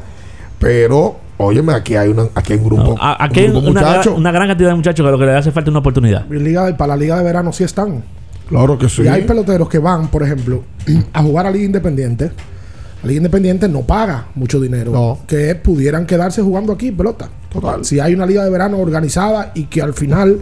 Pero, 0.59 1.16
óyeme, 1.39 1.72
aquí 1.72 1.97
hay, 1.97 2.09
una, 2.11 2.24
aquí 2.35 2.53
hay 2.53 2.59
un 2.59 2.64
grupo. 2.66 2.97
Aquí 3.01 3.41
un 3.41 3.47
hay 3.47 3.51
grupo 3.53 3.70
una, 3.70 3.81
muchacho. 3.81 4.11
gran- 4.11 4.20
una 4.20 4.33
gran 4.33 4.49
cantidad 4.49 4.68
de 4.70 4.74
muchachos 4.74 5.05
que 5.05 5.09
a 5.09 5.12
lo 5.12 5.18
que 5.18 5.26
le 5.26 5.37
hace 5.37 5.51
falta 5.53 5.68
es 5.70 5.72
una 5.72 5.78
oportunidad. 5.81 6.26
Liga, 6.28 6.76
para 6.76 6.89
la 6.95 6.97
liga 6.97 7.16
de 7.18 7.24
verano 7.24 7.53
sí 7.53 7.64
están. 7.64 8.03
Claro 8.49 8.76
que 8.78 8.89
sí. 8.89 9.03
Y 9.03 9.09
hay 9.09 9.22
peloteros 9.22 9.68
que 9.68 9.78
van, 9.78 10.09
por 10.09 10.22
ejemplo, 10.22 10.62
a 11.12 11.22
jugar 11.22 11.47
a 11.47 11.51
Liga 11.51 11.64
Independiente. 11.66 12.31
La 13.03 13.09
Liga 13.09 13.18
Independiente 13.18 13.68
no 13.68 13.82
paga 13.82 14.26
mucho 14.34 14.61
dinero. 14.61 14.92
No. 14.92 15.18
Que 15.26 15.55
pudieran 15.55 16.07
quedarse 16.07 16.42
jugando 16.42 16.72
aquí 16.72 16.92
pelota. 16.92 17.28
Total. 17.53 17.84
Si 17.84 17.98
hay 18.01 18.14
una 18.14 18.26
liga 18.26 18.44
de 18.44 18.51
verano 18.51 18.78
organizada 18.78 19.53
y 19.55 19.64
que 19.64 19.80
al 19.82 19.94
final 19.94 20.38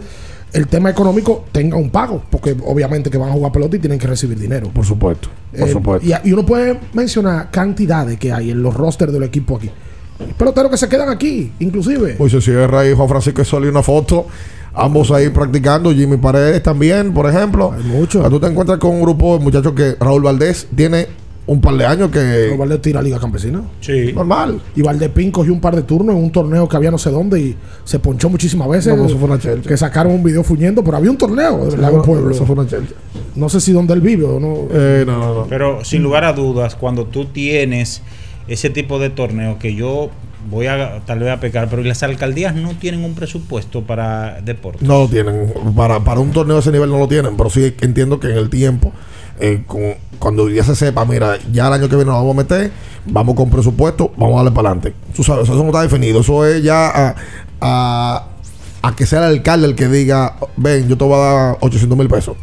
el 0.51 0.67
tema 0.67 0.89
económico 0.89 1.45
tenga 1.51 1.77
un 1.77 1.89
pago. 1.89 2.21
Porque 2.29 2.55
obviamente 2.65 3.09
que 3.09 3.17
van 3.17 3.29
a 3.29 3.33
jugar 3.33 3.51
pelota 3.51 3.75
y 3.77 3.79
tienen 3.79 3.97
que 3.99 4.07
recibir 4.07 4.37
dinero. 4.37 4.69
Por 4.73 4.85
supuesto. 4.85 5.29
Por 5.57 5.67
Eh, 5.69 5.71
supuesto. 5.71 6.07
Y, 6.07 6.29
y 6.29 6.33
uno 6.33 6.45
puede 6.45 6.79
mencionar 6.93 7.49
cantidades 7.51 8.19
que 8.19 8.31
hay 8.33 8.51
en 8.51 8.61
los 8.61 8.73
rosters 8.75 9.13
del 9.13 9.23
equipo 9.23 9.55
aquí. 9.57 9.69
Peloteros 10.37 10.69
que 10.69 10.77
se 10.77 10.89
quedan 10.89 11.07
aquí, 11.09 11.53
inclusive. 11.59 12.17
Moisés 12.19 12.43
Sierra 12.43 12.85
y 12.85 12.93
Juan 12.93 13.07
Francisco 13.07 13.45
Sol 13.45 13.63
y 13.65 13.69
una 13.69 13.81
foto. 13.81 14.27
Ambos 14.73 15.11
ahí 15.11 15.29
practicando. 15.29 15.91
Jimmy 15.93 16.17
Paredes 16.17 16.61
también, 16.61 17.13
por 17.13 17.27
ejemplo. 17.29 17.71
Hay 17.71 17.83
mucho. 17.83 18.21
Tú 18.29 18.39
te 18.39 18.47
encuentras 18.47 18.79
con 18.79 18.91
un 18.91 19.01
grupo 19.01 19.37
de 19.37 19.43
muchachos 19.43 19.71
que 19.73 19.95
Raúl 19.99 20.21
Valdés 20.23 20.67
tiene 20.75 21.07
un 21.49 21.61
par 21.61 21.75
de 21.75 21.85
años 21.85 22.11
que. 22.11 22.55
Valdés 22.57 22.81
tira 22.81 23.01
Liga 23.01 23.19
Campesina. 23.19 23.61
sí. 23.81 24.13
Normal. 24.13 24.61
Y 24.75 24.83
Valdepín 24.83 25.31
cogió 25.31 25.51
un 25.51 25.59
par 25.59 25.75
de 25.75 25.81
turnos 25.81 26.15
en 26.15 26.23
un 26.23 26.31
torneo 26.31 26.69
que 26.69 26.77
había 26.77 26.91
no 26.91 26.97
sé 26.99 27.09
dónde 27.09 27.39
y 27.39 27.55
se 27.83 27.97
ponchó 27.97 28.29
muchísimas 28.29 28.69
veces. 28.69 28.95
No, 28.95 29.05
eso 29.05 29.17
fue 29.17 29.27
una 29.29 29.39
chelcha. 29.39 29.67
que 29.67 29.75
sacaron 29.75 30.13
un 30.13 30.23
video 30.23 30.43
fuñendo, 30.43 30.83
pero 30.83 30.97
había 30.97 31.09
un 31.09 31.17
torneo 31.17 31.65
de 31.65 31.71
verdad 31.71 31.89
en 31.89 31.95
el 31.97 32.01
pueblo. 32.03 32.29
Eso 32.29 32.45
fue 32.45 32.53
una 32.55 32.67
chelcha. 32.67 32.93
No 33.35 33.49
sé 33.49 33.59
si 33.61 33.71
donde 33.71 33.93
él 33.93 34.01
vive 34.01 34.25
o 34.25 34.39
no. 34.39 34.67
Eh, 34.71 35.03
no, 35.07 35.17
no, 35.17 35.33
no. 35.33 35.47
Pero 35.49 35.83
sin 35.83 36.03
lugar 36.03 36.23
a 36.23 36.33
dudas, 36.33 36.75
cuando 36.75 37.05
tú 37.05 37.25
tienes 37.25 38.03
ese 38.47 38.69
tipo 38.69 38.99
de 38.99 39.09
torneo 39.09 39.57
que 39.57 39.73
yo 39.73 40.11
voy 40.49 40.67
a 40.67 41.01
tal 41.05 41.19
vez 41.19 41.29
a 41.31 41.39
pecar, 41.39 41.67
pero 41.69 41.83
las 41.83 42.01
alcaldías 42.03 42.55
no 42.55 42.75
tienen 42.75 43.03
un 43.03 43.13
presupuesto 43.15 43.81
para 43.83 44.39
deportes. 44.41 44.87
No 44.87 44.99
lo 44.99 45.07
tienen. 45.07 45.51
Para, 45.75 45.99
para 46.03 46.19
un 46.19 46.31
torneo 46.31 46.57
de 46.57 46.61
ese 46.61 46.71
nivel 46.71 46.89
no 46.89 46.99
lo 46.99 47.07
tienen. 47.07 47.35
Pero 47.37 47.49
sí 47.49 47.73
entiendo 47.81 48.19
que 48.19 48.27
en 48.27 48.37
el 48.37 48.49
tiempo, 48.49 48.91
eh, 49.39 49.63
cuando 50.19 50.49
ya 50.49 50.63
se 50.63 50.75
sepa, 50.75 51.05
mira, 51.05 51.37
ya 51.51 51.67
el 51.67 51.73
año 51.73 51.89
que 51.89 51.95
viene 51.95 52.11
nos 52.11 52.19
vamos 52.19 52.35
a 52.35 52.37
meter, 52.37 52.71
vamos 53.05 53.35
con 53.35 53.49
presupuesto, 53.49 54.11
vamos 54.17 54.35
a 54.35 54.43
darle 54.43 54.51
para 54.51 54.69
adelante. 54.69 54.93
Tú 55.15 55.23
sabes, 55.23 55.43
eso 55.43 55.55
no 55.55 55.67
está 55.67 55.81
definido. 55.81 56.21
Eso 56.21 56.45
es 56.45 56.61
ya 56.63 56.89
a, 56.89 57.15
a, 57.61 58.27
a 58.81 58.95
que 58.95 59.05
sea 59.05 59.19
el 59.19 59.37
alcalde 59.37 59.67
el 59.67 59.75
que 59.75 59.87
diga, 59.87 60.35
ven, 60.57 60.87
yo 60.87 60.97
te 60.97 61.05
voy 61.05 61.15
a 61.15 61.17
dar 61.17 61.57
800 61.61 61.97
mil 61.97 62.07
pesos 62.07 62.35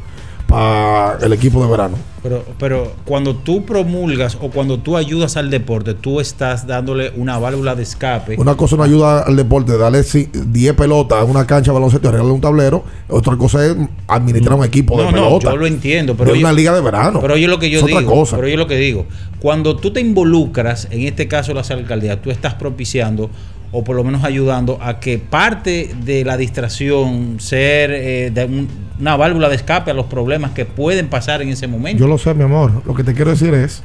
para 0.46 1.18
el 1.24 1.32
equipo 1.32 1.62
de 1.62 1.70
verano. 1.70 1.96
Pero, 2.28 2.44
pero 2.58 2.92
cuando 3.04 3.36
tú 3.36 3.64
promulgas 3.64 4.36
o 4.40 4.50
cuando 4.50 4.78
tú 4.80 4.96
ayudas 4.96 5.36
al 5.36 5.48
deporte, 5.48 5.94
tú 5.94 6.18
estás 6.18 6.66
dándole 6.66 7.12
una 7.16 7.38
válvula 7.38 7.76
de 7.76 7.84
escape. 7.84 8.34
Una 8.36 8.56
cosa 8.56 8.74
no 8.76 8.82
ayuda 8.82 9.20
al 9.22 9.36
deporte, 9.36 9.78
darle 9.78 10.00
ci- 10.00 10.28
10 10.32 10.74
pelotas 10.74 11.20
a 11.20 11.24
una 11.24 11.46
cancha 11.46 11.70
de 11.70 11.74
baloncesto 11.74 12.04
y 12.04 12.08
arreglarle 12.08 12.32
un 12.34 12.40
tablero. 12.40 12.82
Otra 13.08 13.36
cosa 13.36 13.64
es 13.64 13.76
administrar 14.08 14.58
un 14.58 14.64
equipo 14.64 14.96
de 14.98 15.04
No, 15.04 15.10
no, 15.12 15.16
pelota. 15.24 15.50
yo 15.52 15.56
lo 15.56 15.66
entiendo, 15.68 16.16
pero 16.16 16.32
de 16.32 16.40
una 16.40 16.52
liga 16.52 16.74
de 16.74 16.80
verano. 16.80 17.20
Pero 17.20 17.34
oye 17.34 17.46
lo 17.46 17.60
que 17.60 17.70
yo 17.70 17.78
Es 17.78 17.84
otra 17.84 18.00
digo. 18.00 18.12
cosa. 18.12 18.34
Pero 18.36 18.48
oye 18.48 18.56
lo 18.56 18.66
que 18.66 18.76
digo. 18.76 19.06
Cuando 19.38 19.76
tú 19.76 19.92
te 19.92 20.00
involucras, 20.00 20.88
en 20.90 21.02
este 21.02 21.28
caso 21.28 21.54
las 21.54 21.70
alcaldías, 21.70 22.20
tú 22.20 22.32
estás 22.32 22.54
propiciando 22.54 23.30
o 23.72 23.84
por 23.84 23.96
lo 23.96 24.04
menos 24.04 24.24
ayudando 24.24 24.78
a 24.80 25.00
que 25.00 25.18
parte 25.18 25.94
de 26.04 26.24
la 26.24 26.36
distracción 26.36 27.36
ser 27.40 27.90
eh, 27.92 28.30
de 28.32 28.44
un- 28.44 28.68
una 29.00 29.16
válvula 29.16 29.48
de 29.48 29.56
escape 29.56 29.90
a 29.90 29.94
los 29.94 30.06
problemas 30.06 30.52
que 30.52 30.64
pueden 30.64 31.08
pasar 31.08 31.42
en 31.42 31.48
ese 31.50 31.66
momento. 31.66 32.00
Yo 32.00 32.06
lo 32.08 32.16
sé, 32.18 32.32
mi 32.34 32.44
amor. 32.44 32.82
Lo 32.86 32.94
que 32.94 33.04
te 33.04 33.12
quiero 33.14 33.30
decir 33.32 33.52
es 33.54 33.82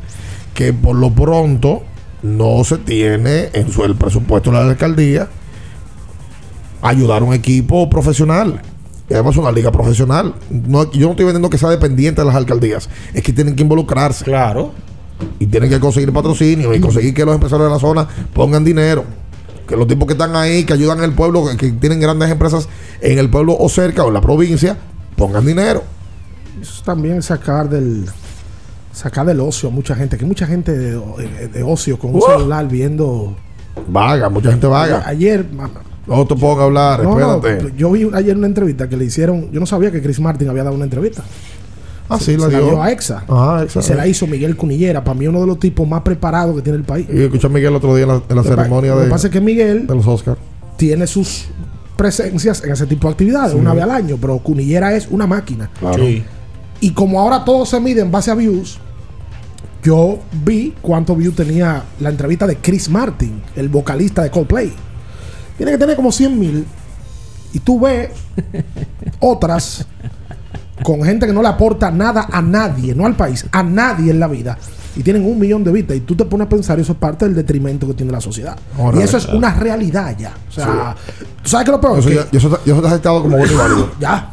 que 0.54 0.72
por 0.74 0.96
lo 0.96 1.12
pronto 1.12 1.84
no 2.24 2.64
se 2.64 2.78
tiene 2.78 3.50
en 3.54 3.72
su 3.72 3.84
el 3.84 3.96
presupuesto 3.96 4.52
de 4.52 4.58
la 4.58 4.70
alcaldía 4.70 5.28
ayudar 6.82 7.22
a 7.22 7.26
un 7.26 7.34
equipo 7.34 7.90
profesional. 7.90 8.62
Y 9.10 9.14
además 9.14 9.36
una 9.38 9.52
liga 9.52 9.72
profesional. 9.72 10.36
No, 10.50 10.90
yo 10.92 11.08
no 11.08 11.12
estoy 11.12 11.26
vendiendo 11.26 11.50
que 11.50 11.58
sea 11.58 11.70
dependiente 11.70 12.22
de 12.22 12.28
las 12.28 12.36
alcaldías. 12.36 12.90
Es 13.14 13.24
que 13.24 13.34
tienen 13.34 13.56
que 13.56 13.64
involucrarse. 13.64 14.24
Claro. 14.24 14.72
Y 15.38 15.48
tienen 15.48 15.70
que 15.70 15.80
conseguir 15.80 16.12
patrocinio 16.14 16.74
y 16.74 16.80
conseguir 16.80 17.14
que 17.14 17.26
los 17.26 17.36
empresarios 17.36 17.68
de 17.68 17.74
la 17.74 17.80
zona 17.80 18.08
pongan 18.34 18.64
dinero. 18.64 19.04
Que 19.72 19.78
los 19.78 19.88
tipos 19.88 20.06
que 20.06 20.14
están 20.14 20.36
ahí, 20.36 20.66
que 20.66 20.74
ayudan 20.74 21.00
al 21.00 21.14
pueblo, 21.14 21.46
que, 21.50 21.56
que 21.56 21.72
tienen 21.72 22.00
grandes 22.02 22.30
empresas 22.30 22.68
en 23.00 23.18
el 23.18 23.30
pueblo 23.30 23.56
o 23.58 23.70
cerca 23.70 24.04
o 24.04 24.10
en 24.10 24.14
la 24.16 24.22
provincia, 24.22 24.78
pongan 25.16 25.46
dinero. 25.46 25.82
Eso 26.62 26.74
es 26.80 26.84
también 26.84 27.22
sacar 27.22 27.70
del 27.70 28.06
sacar 28.92 29.26
del 29.26 29.40
ocio 29.40 29.70
a 29.70 29.72
mucha 29.72 29.96
gente, 29.96 30.18
que 30.18 30.26
mucha 30.26 30.46
gente 30.46 30.78
de, 30.78 30.92
de- 31.00 31.48
de 31.48 31.64
ocio 31.64 31.98
con 31.98 32.12
un 32.14 32.18
Uh. 32.18 32.22
celular 32.38 32.68
viendo 32.68 33.34
Vaga, 33.88 34.28
mucha 34.30 34.52
gente 34.52 34.68
vaga. 34.68 35.04
Ayer, 35.08 35.46
No 36.06 36.28
te 36.28 36.36
pongan 36.36 36.60
a 36.60 36.64
hablar, 36.66 37.04
no, 37.04 37.18
no, 37.18 37.36
espérate. 37.38 37.74
yo 37.78 37.90
vi 37.92 38.10
ayer 38.14 38.36
una 38.36 38.48
entrevista 38.48 38.90
que 38.90 38.98
le 38.98 39.06
hicieron, 39.06 39.50
yo 39.54 39.62
no 39.62 39.66
sabía 39.66 39.90
que 39.92 40.02
Chris 40.02 40.20
Martin 40.20 40.50
había 40.50 40.64
dado 40.66 40.76
una 40.76 40.84
entrevista. 40.84 41.24
Ah, 42.14 42.20
Se- 42.20 42.26
sí, 42.26 42.38
la 42.38 42.50
se 42.50 42.58
dio. 42.58 42.82
a 42.82 42.92
Exa. 42.92 43.24
Ah, 43.30 43.62
Exa, 43.64 43.80
Y 43.80 43.84
se 43.84 43.96
la 43.96 44.06
eh. 44.06 44.10
hizo 44.10 44.28
Miguel 44.28 44.56
Cunillera, 44.58 45.04
para 45.04 45.18
mí 45.18 45.28
uno 45.28 45.40
de 45.42 45.48
los 45.48 45.60
tipos 45.60 45.88
más 45.88 46.02
preparados 46.02 46.56
que 46.56 46.62
tiene 46.62 46.78
el 46.78 46.84
país. 46.84 47.08
Y 47.12 47.22
escuché 47.24 47.48
a 47.48 47.50
Miguel 47.50 47.70
el 47.70 47.76
otro 47.76 47.96
día 47.96 48.04
en 48.04 48.10
la, 48.10 48.16
en 48.16 48.22
la 48.30 48.36
Lo 48.36 48.44
que 48.44 48.50
pa- 48.50 48.56
ceremonia 48.56 48.92
lo 48.92 48.98
que 48.98 49.04
de, 49.06 49.10
pasa 49.10 49.28
es 49.28 49.34
que 49.34 49.42
Miguel 49.42 49.88
de 49.88 49.96
los 49.96 50.06
Oscars. 50.08 50.38
tiene 50.78 51.08
sus 51.08 51.46
presencias 51.96 52.64
en 52.64 52.72
ese 52.72 52.86
tipo 52.88 53.08
de 53.08 53.12
actividades 53.14 53.52
Sí. 53.54 53.58
una 53.58 53.74
vez 53.74 53.84
al 53.84 53.92
año, 53.92 54.18
pero 54.20 54.38
Cunillera 54.40 54.94
es 54.96 55.08
una 55.10 55.26
máquina. 55.28 55.70
Claro. 55.80 56.04
Sí. 56.04 56.24
Y 56.82 56.92
como 56.92 57.20
ahora 57.22 57.46
todo 57.46 57.66
se 57.66 57.80
mide 57.80 58.02
en 58.02 58.12
base 58.12 58.32
a 58.32 58.36
views, 58.36 58.80
yo 59.84 60.20
vi 60.44 60.74
cuántos 60.82 61.18
views 61.18 61.36
tenía 61.36 61.84
la 62.00 62.10
entrevista 62.10 62.46
de 62.48 62.58
Chris 62.58 62.90
Martin, 62.90 63.42
el 63.56 63.70
vocalista 63.70 64.22
de 64.24 64.32
Coldplay. 64.32 64.72
Tiene 65.58 65.72
que 65.74 65.78
tener 65.78 65.96
como 65.96 66.12
100 66.12 66.40
mil. 66.40 66.66
Y 67.54 67.60
tú 67.60 67.80
ves 67.80 68.10
otras 69.20 69.86
con 70.84 71.04
gente 71.04 71.26
que 71.28 71.34
no 71.34 71.42
le 71.42 71.48
aporta 71.50 71.92
nada 71.92 72.28
a 72.32 72.42
nadie, 72.42 72.94
no 72.96 73.06
al 73.06 73.16
país, 73.16 73.46
a 73.52 73.64
nadie 73.64 74.12
en 74.12 74.20
la 74.20 74.28
vida. 74.28 74.58
Y 74.96 75.04
tienen 75.04 75.26
un 75.26 75.40
millón 75.40 75.64
de 75.64 75.72
vistas. 75.72 75.96
Y 75.98 76.02
tú 76.02 76.16
te 76.16 76.26
pones 76.26 76.48
a 76.48 76.50
pensar, 76.50 76.78
y 76.78 76.82
eso 76.82 76.92
es 76.94 76.98
parte 76.98 77.24
del 77.26 77.34
detrimento 77.36 77.88
que 77.88 77.94
tiene 77.94 78.12
la 78.12 78.20
sociedad. 78.20 78.58
Ahora, 78.78 79.00
y 79.00 79.04
eso 79.04 79.18
es 79.18 79.26
una 79.28 79.54
realidad 79.54 80.16
ya. 80.18 80.34
O 80.50 80.52
sea, 80.52 80.96
¿tú 81.42 81.50
sabes 81.50 81.66
qué 81.66 81.72
lo 81.72 81.80
peor? 81.80 82.00
Eso 82.00 82.10
Que- 82.10 82.16
ya, 82.16 82.28
y 82.32 82.38
eso, 82.38 82.48
está- 82.48 82.60
y 82.66 82.70
eso 82.72 82.76
está 82.78 82.90
aceptado 82.90 83.22
como 83.22 83.38
y 83.38 83.42
válido. 83.56 83.92
ya. 84.00 84.32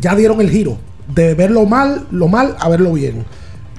Ya 0.00 0.14
dieron 0.16 0.40
el 0.40 0.50
giro. 0.50 0.76
De 1.14 1.34
verlo 1.34 1.64
mal, 1.66 2.06
lo 2.10 2.26
mal, 2.26 2.56
a 2.58 2.68
verlo 2.68 2.92
bien. 2.92 3.24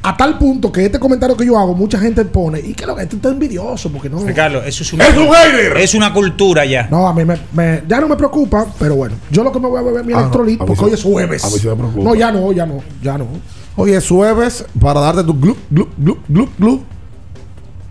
A 0.04 0.16
tal 0.16 0.38
punto 0.38 0.72
que 0.72 0.86
este 0.86 1.00
comentario 1.00 1.36
que 1.36 1.46
yo 1.46 1.58
hago, 1.58 1.74
mucha 1.74 2.00
gente 2.00 2.24
pone, 2.24 2.60
y 2.60 2.74
que 2.74 2.86
lo 2.86 2.96
que 2.96 3.04
este 3.04 3.16
está 3.18 3.30
envidioso, 3.30 3.92
porque 3.92 4.10
no. 4.10 4.20
Carlos, 4.34 4.64
eso 4.66 4.84
es 4.84 4.94
una, 4.94 5.06
¡Es 5.08 5.18
un 5.18 5.28
hater! 5.28 5.78
es 5.78 5.94
una 5.96 6.14
cultura 6.14 6.64
ya. 6.66 6.88
No, 6.90 7.08
a 7.08 7.14
mí 7.14 7.26
me, 7.26 7.38
me- 7.54 7.84
ya 7.88 8.00
no 8.00 8.08
me 8.08 8.16
preocupa, 8.16 8.66
pero 8.80 8.96
bueno. 8.96 9.16
Yo 9.32 9.44
lo 9.44 9.52
que 9.52 9.60
me 9.60 9.68
voy 9.68 9.80
a 9.80 9.84
beber 9.84 10.06
mi 10.06 10.14
Ah, 10.14 10.20
electrolit, 10.20 10.60
porque 10.60 10.86
hoy 10.86 10.94
es 10.94 11.04
jueves. 11.04 11.44
a 11.44 11.48
mí 11.50 11.54
sí 11.60 11.68
me 11.68 11.76
preocupa. 11.76 12.04
No, 12.04 12.16
ya 12.16 12.32
no, 12.32 12.52
ya 12.54 12.66
no, 12.66 12.82
ya 13.02 13.18
no. 13.18 13.28
Hoy 13.76 13.92
es 13.94 14.08
jueves 14.08 14.66
para 14.80 15.00
darte 15.02 15.24
tu 15.24 15.34
glup, 15.34 15.58
glup, 15.70 15.90
glup, 15.98 16.20
glup, 16.30 16.50
glup 16.58 16.84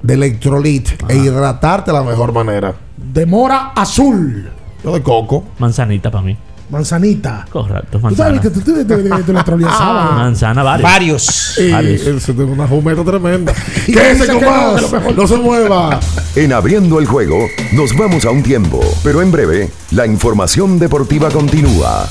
de 0.02 0.14
electrolit 0.14 0.88
e 1.08 1.16
hidratarte 1.16 1.90
de 1.90 1.96
la 1.98 2.02
mejor 2.04 2.32
manera. 2.32 2.74
De 2.96 3.26
mora 3.26 3.72
azul. 3.74 4.48
Yo 4.82 4.92
de 4.94 5.02
coco. 5.02 5.44
Manzanita 5.58 6.10
para 6.10 6.24
mí. 6.24 6.36
Manzanita. 6.70 7.46
Correcto, 7.50 7.98
¿Tú 7.98 8.00
manzana. 8.00 8.28
sabes 8.28 8.40
que 8.40 8.50
tú 8.50 8.72
de, 8.72 8.84
de, 8.84 8.94
electrolit 9.32 9.68
sábado? 9.68 10.12
Manzana, 10.12 10.62
varios. 10.62 10.82
Varios. 10.90 11.58
Y 11.58 11.70
Varios. 11.70 12.00
eso 12.02 12.32
es 12.32 12.38
una 12.38 12.66
jumeta 12.66 13.04
tremenda. 13.04 13.52
Y 13.86 13.92
¿Qué 13.92 14.12
dice 14.14 14.26
se 14.26 14.32
que 14.32 14.40
no, 14.40 14.50
más? 14.50 14.92
No 15.16 15.26
se 15.28 15.36
mueva. 15.36 16.00
En 16.34 16.52
abriendo 16.52 16.98
el 16.98 17.06
juego, 17.06 17.46
nos 17.72 17.96
vamos 17.96 18.24
a 18.24 18.30
un 18.30 18.42
tiempo, 18.42 18.80
pero 19.04 19.22
en 19.22 19.30
breve, 19.30 19.70
la 19.92 20.06
información 20.06 20.78
deportiva 20.78 21.30
continúa. 21.30 22.08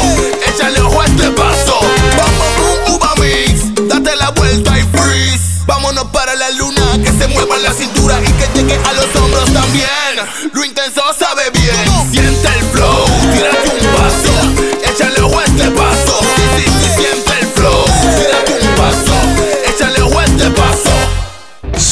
Échale 0.53 0.81
ojo 0.81 0.99
a 0.99 1.05
este 1.05 1.31
paso. 1.31 1.79
Bom, 2.17 2.33
bom, 2.37 2.53
boom, 2.57 2.95
uva 2.97 3.13
mix. 3.15 3.87
Date 3.87 4.17
la 4.17 4.31
vuelta 4.31 4.77
y 4.77 4.83
freeze. 4.97 5.63
Vámonos 5.65 6.07
para 6.07 6.35
la 6.35 6.49
luna. 6.51 6.99
Que 7.01 7.11
se 7.13 7.27
mueva 7.29 7.57
la 7.59 7.71
cintura 7.71 8.19
y 8.21 8.33
que 8.33 8.47
llegue 8.53 8.75
a 8.83 8.91
los 8.91 9.15
hombros 9.15 9.53
también. 9.53 9.87
Lo 10.51 10.65
intenso 10.65 11.01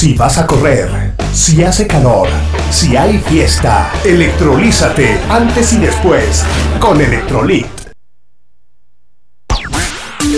Si 0.06 0.14
vas 0.14 0.38
a 0.38 0.46
correr, 0.46 1.16
si 1.34 1.64
hace 1.64 1.88
calor, 1.88 2.28
si 2.70 2.96
hay 2.96 3.18
fiesta, 3.18 3.92
electrolízate 4.04 5.20
antes 5.28 5.74
y 5.74 5.80
después 5.80 6.46
con 6.80 7.02
Electrolit. 7.02 7.66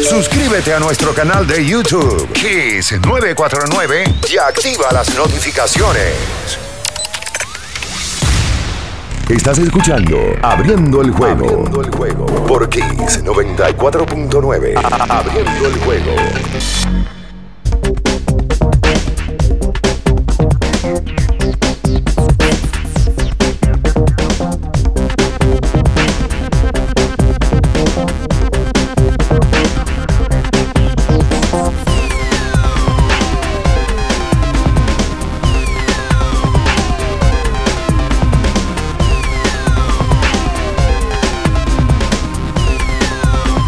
Suscríbete 0.10 0.74
a 0.74 0.80
nuestro 0.80 1.14
canal 1.14 1.46
de 1.46 1.66
YouTube, 1.66 2.32
Kiss 2.32 2.94
949, 3.02 4.06
y 4.32 4.38
activa 4.38 4.90
las 4.94 5.14
notificaciones. 5.18 6.14
Estás 9.28 9.58
escuchando 9.58 10.18
Abriendo 10.44 11.02
el 11.02 11.12
juego. 11.12 11.46
Abriendo 11.46 11.82
el 11.82 11.92
juego. 11.92 12.26
Por 12.46 12.70
Kiss 12.70 13.22
94.9. 13.22 15.10
Abriendo 15.10 15.68
el 15.68 15.78
juego. 15.82 17.17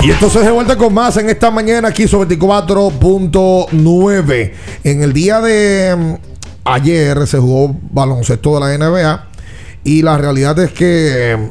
Y 0.01 0.11
entonces 0.11 0.45
de 0.45 0.51
vuelta 0.51 0.77
con 0.77 0.93
más 0.93 1.17
en 1.17 1.29
esta 1.29 1.51
mañana 1.51 1.89
aquí 1.89 2.07
sobre 2.07 2.39
24.9. 2.39 4.53
En 4.85 5.03
el 5.03 5.11
día 5.11 5.41
de 5.41 5.93
mm, 5.93 6.13
ayer 6.63 7.27
se 7.27 7.37
jugó 7.37 7.75
baloncesto 7.91 8.57
de 8.57 8.61
la 8.61 8.77
NBA 8.77 9.27
y 9.83 10.01
la 10.01 10.17
realidad 10.17 10.57
es 10.59 10.71
que 10.71 11.37
mm, 11.37 11.49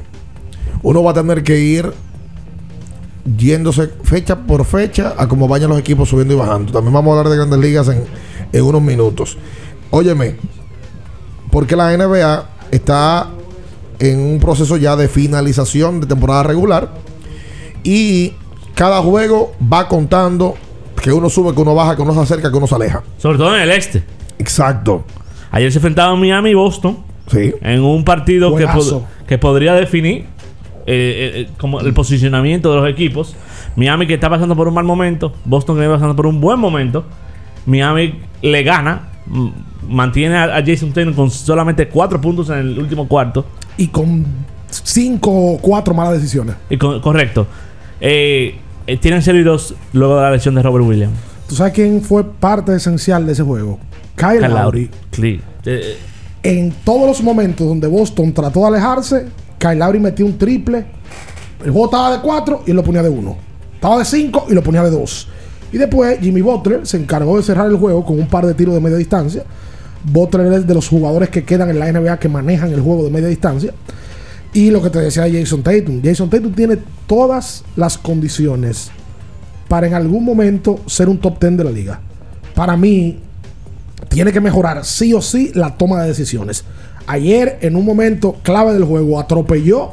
uno 0.83 1.03
va 1.03 1.11
a 1.11 1.15
tener 1.15 1.45
que 1.45 1.59
ir 1.59 1.93
yéndose 3.37 3.91
fecha 4.03 4.47
por 4.47 4.65
fecha 4.65 5.13
a 5.19 5.29
cómo 5.29 5.47
vayan 5.47 5.69
los 5.69 5.79
equipos 5.79 6.09
subiendo 6.09 6.33
y 6.33 6.39
bajando. 6.39 6.73
También 6.73 6.95
vamos 6.95 7.15
a 7.15 7.19
hablar 7.19 7.31
de 7.31 7.37
grandes 7.37 7.61
ligas 7.61 7.89
en, 7.89 8.07
en 8.51 8.65
unos 8.65 8.81
minutos. 8.81 9.37
Óyeme, 9.91 10.37
porque 11.51 11.77
la 11.77 11.95
NBA 11.95 12.49
está 12.71 13.29
en 13.99 14.21
un 14.21 14.41
proceso 14.41 14.79
ya 14.79 14.97
de 14.97 15.09
finalización 15.09 16.01
de 16.01 16.07
temporada 16.07 16.45
regular 16.45 17.08
y 17.85 18.33
cada 18.75 19.01
juego 19.03 19.53
va 19.73 19.89
contando 19.89 20.55
que 21.03 21.13
uno 21.13 21.29
sube, 21.31 21.55
que 21.55 21.61
uno 21.61 21.75
baja, 21.75 21.97
que 21.97 22.03
uno 22.03 22.15
se 22.15 22.21
acerca, 22.21 22.51
que 22.51 22.57
uno 22.57 22.67
se 22.67 22.75
aleja. 22.75 23.03
Sobre 23.19 23.39
todo 23.39 23.55
en 23.57 23.63
el 23.63 23.71
este. 23.71 24.03
Exacto. 24.39 25.05
Ayer 25.51 25.71
se 25.73 25.79
enfrentaban 25.79 26.19
Miami 26.21 26.51
y 26.51 26.55
Boston. 26.55 26.99
Sí. 27.31 27.53
En 27.61 27.83
un 27.83 28.05
partido 28.05 28.55
que, 28.57 28.67
pod- 28.67 29.03
que 29.27 29.39
podría 29.39 29.75
definir 29.75 30.27
eh, 30.87 31.47
eh, 31.47 31.49
como 31.59 31.81
el 31.81 31.93
posicionamiento 31.93 32.71
de 32.75 32.81
los 32.81 32.89
equipos. 32.89 33.35
Miami 33.77 34.07
que 34.07 34.15
está 34.15 34.29
pasando 34.31 34.57
por 34.57 34.67
un 34.69 34.75
mal 34.75 34.85
momento. 34.85 35.33
Boston 35.45 35.77
que 35.77 35.83
está 35.83 35.95
pasando 35.95 36.17
por 36.17 36.27
un 36.27 36.41
buen 36.41 36.59
momento. 36.59 37.05
Miami 37.67 38.21
le 38.43 38.63
gana. 38.63 39.11
Mantiene 39.89 40.37
a, 40.37 40.57
a 40.57 40.65
Jason 40.65 40.93
Tatum 40.93 41.15
con 41.15 41.31
solamente 41.31 41.89
cuatro 41.89 42.21
puntos 42.21 42.49
en 42.51 42.59
el 42.59 42.79
último 42.79 43.07
cuarto. 43.09 43.45
Y 43.77 43.89
con 43.89 44.25
cinco 44.71 45.31
o 45.31 45.59
cuatro 45.59 45.95
malas 45.95 46.15
decisiones. 46.15 46.57
Y 46.71 46.77
con- 46.77 47.01
correcto. 47.01 47.47
Eh, 48.01 48.57
eh, 48.87 48.97
tienen 48.97 49.23
0 49.23 49.39
y 49.39 49.43
2 49.43 49.75
luego 49.93 50.17
de 50.17 50.23
la 50.23 50.31
lesión 50.31 50.55
de 50.55 50.63
Robert 50.63 50.85
Williams. 50.87 51.15
¿Tú 51.49 51.55
sabes 51.55 51.73
quién 51.73 52.03
fue 52.03 52.25
parte 52.25 52.75
esencial 52.75 53.27
de 53.27 53.33
ese 53.33 53.43
juego? 53.43 53.79
Kyle, 54.17 54.41
Kyle 54.41 54.49
Lowry. 54.49 54.91
Lowry. 55.17 55.41
Eh, 55.65 55.97
En 56.43 56.73
todos 56.85 57.07
los 57.07 57.23
momentos 57.23 57.67
donde 57.67 57.87
Boston 57.87 58.33
trató 58.33 58.61
de 58.61 58.67
alejarse, 58.69 59.27
Kyle 59.59 59.79
Lowry 59.79 60.01
metió 60.01 60.27
un 60.27 60.37
triple. 60.39 60.85
El 61.65 61.71
juego 61.71 61.87
estaba 61.87 62.17
de 62.17 62.23
4 62.23 62.63
y 62.67 62.71
él 62.71 62.77
lo 62.77 62.85
ponía 62.85 63.03
de 63.03 63.09
1. 63.09 63.37
Estaba 63.75 63.99
de 63.99 64.05
5 64.05 64.47
y 64.51 64.55
lo 64.55 64.63
ponía 64.63 64.83
de 64.83 64.91
2. 64.91 65.29
Y 65.73 65.79
después 65.79 66.19
Jimmy 66.21 66.41
Butler 66.41 66.87
se 66.87 66.97
encargó 66.97 67.37
de 67.37 67.43
cerrar 67.43 67.67
el 67.69 67.77
juego 67.77 68.05
con 68.05 68.19
un 68.19 68.27
par 68.27 68.47
de 68.47 68.55
tiros 68.55 68.75
de 68.75 68.81
media 68.81 68.97
distancia. 68.97 69.43
Butler 70.05 70.53
es 70.53 70.67
de 70.67 70.75
los 70.75 70.89
jugadores 70.89 71.29
que 71.29 71.45
quedan 71.45 71.69
en 71.71 71.79
la 71.79 71.93
NBA 71.93 72.19
que 72.19 72.29
manejan 72.29 72.73
el 72.73 72.81
juego 72.81 73.05
de 73.05 73.11
media 73.11 73.29
distancia. 73.29 73.73
Y 74.53 74.71
lo 74.71 74.83
que 74.83 74.91
te 74.91 75.01
decía 75.01 75.27
Jason 75.31 75.63
Tatum. 75.63 76.01
Jason 76.03 76.31
Tatum 76.31 76.53
tiene 76.53 76.79
todas 77.07 77.65
las 77.77 77.99
condiciones 77.99 78.91
para 79.69 79.87
en 79.87 79.95
algún 79.95 80.25
momento 80.25 80.81
ser 80.87 81.09
un 81.09 81.19
top 81.19 81.39
10 81.41 81.59
de 81.59 81.65
la 81.65 81.71
liga. 81.71 82.01
Para 82.55 82.77
mí, 82.77 83.19
tiene 84.09 84.33
que 84.33 84.41
mejorar 84.41 84.85
sí 84.85 85.13
o 85.13 85.21
sí 85.21 85.53
la 85.55 85.77
toma 85.77 86.03
de 86.03 86.09
decisiones. 86.09 86.65
Ayer, 87.07 87.59
en 87.61 87.77
un 87.77 87.85
momento 87.85 88.37
clave 88.43 88.73
del 88.73 88.85
juego, 88.85 89.21
atropelló, 89.21 89.93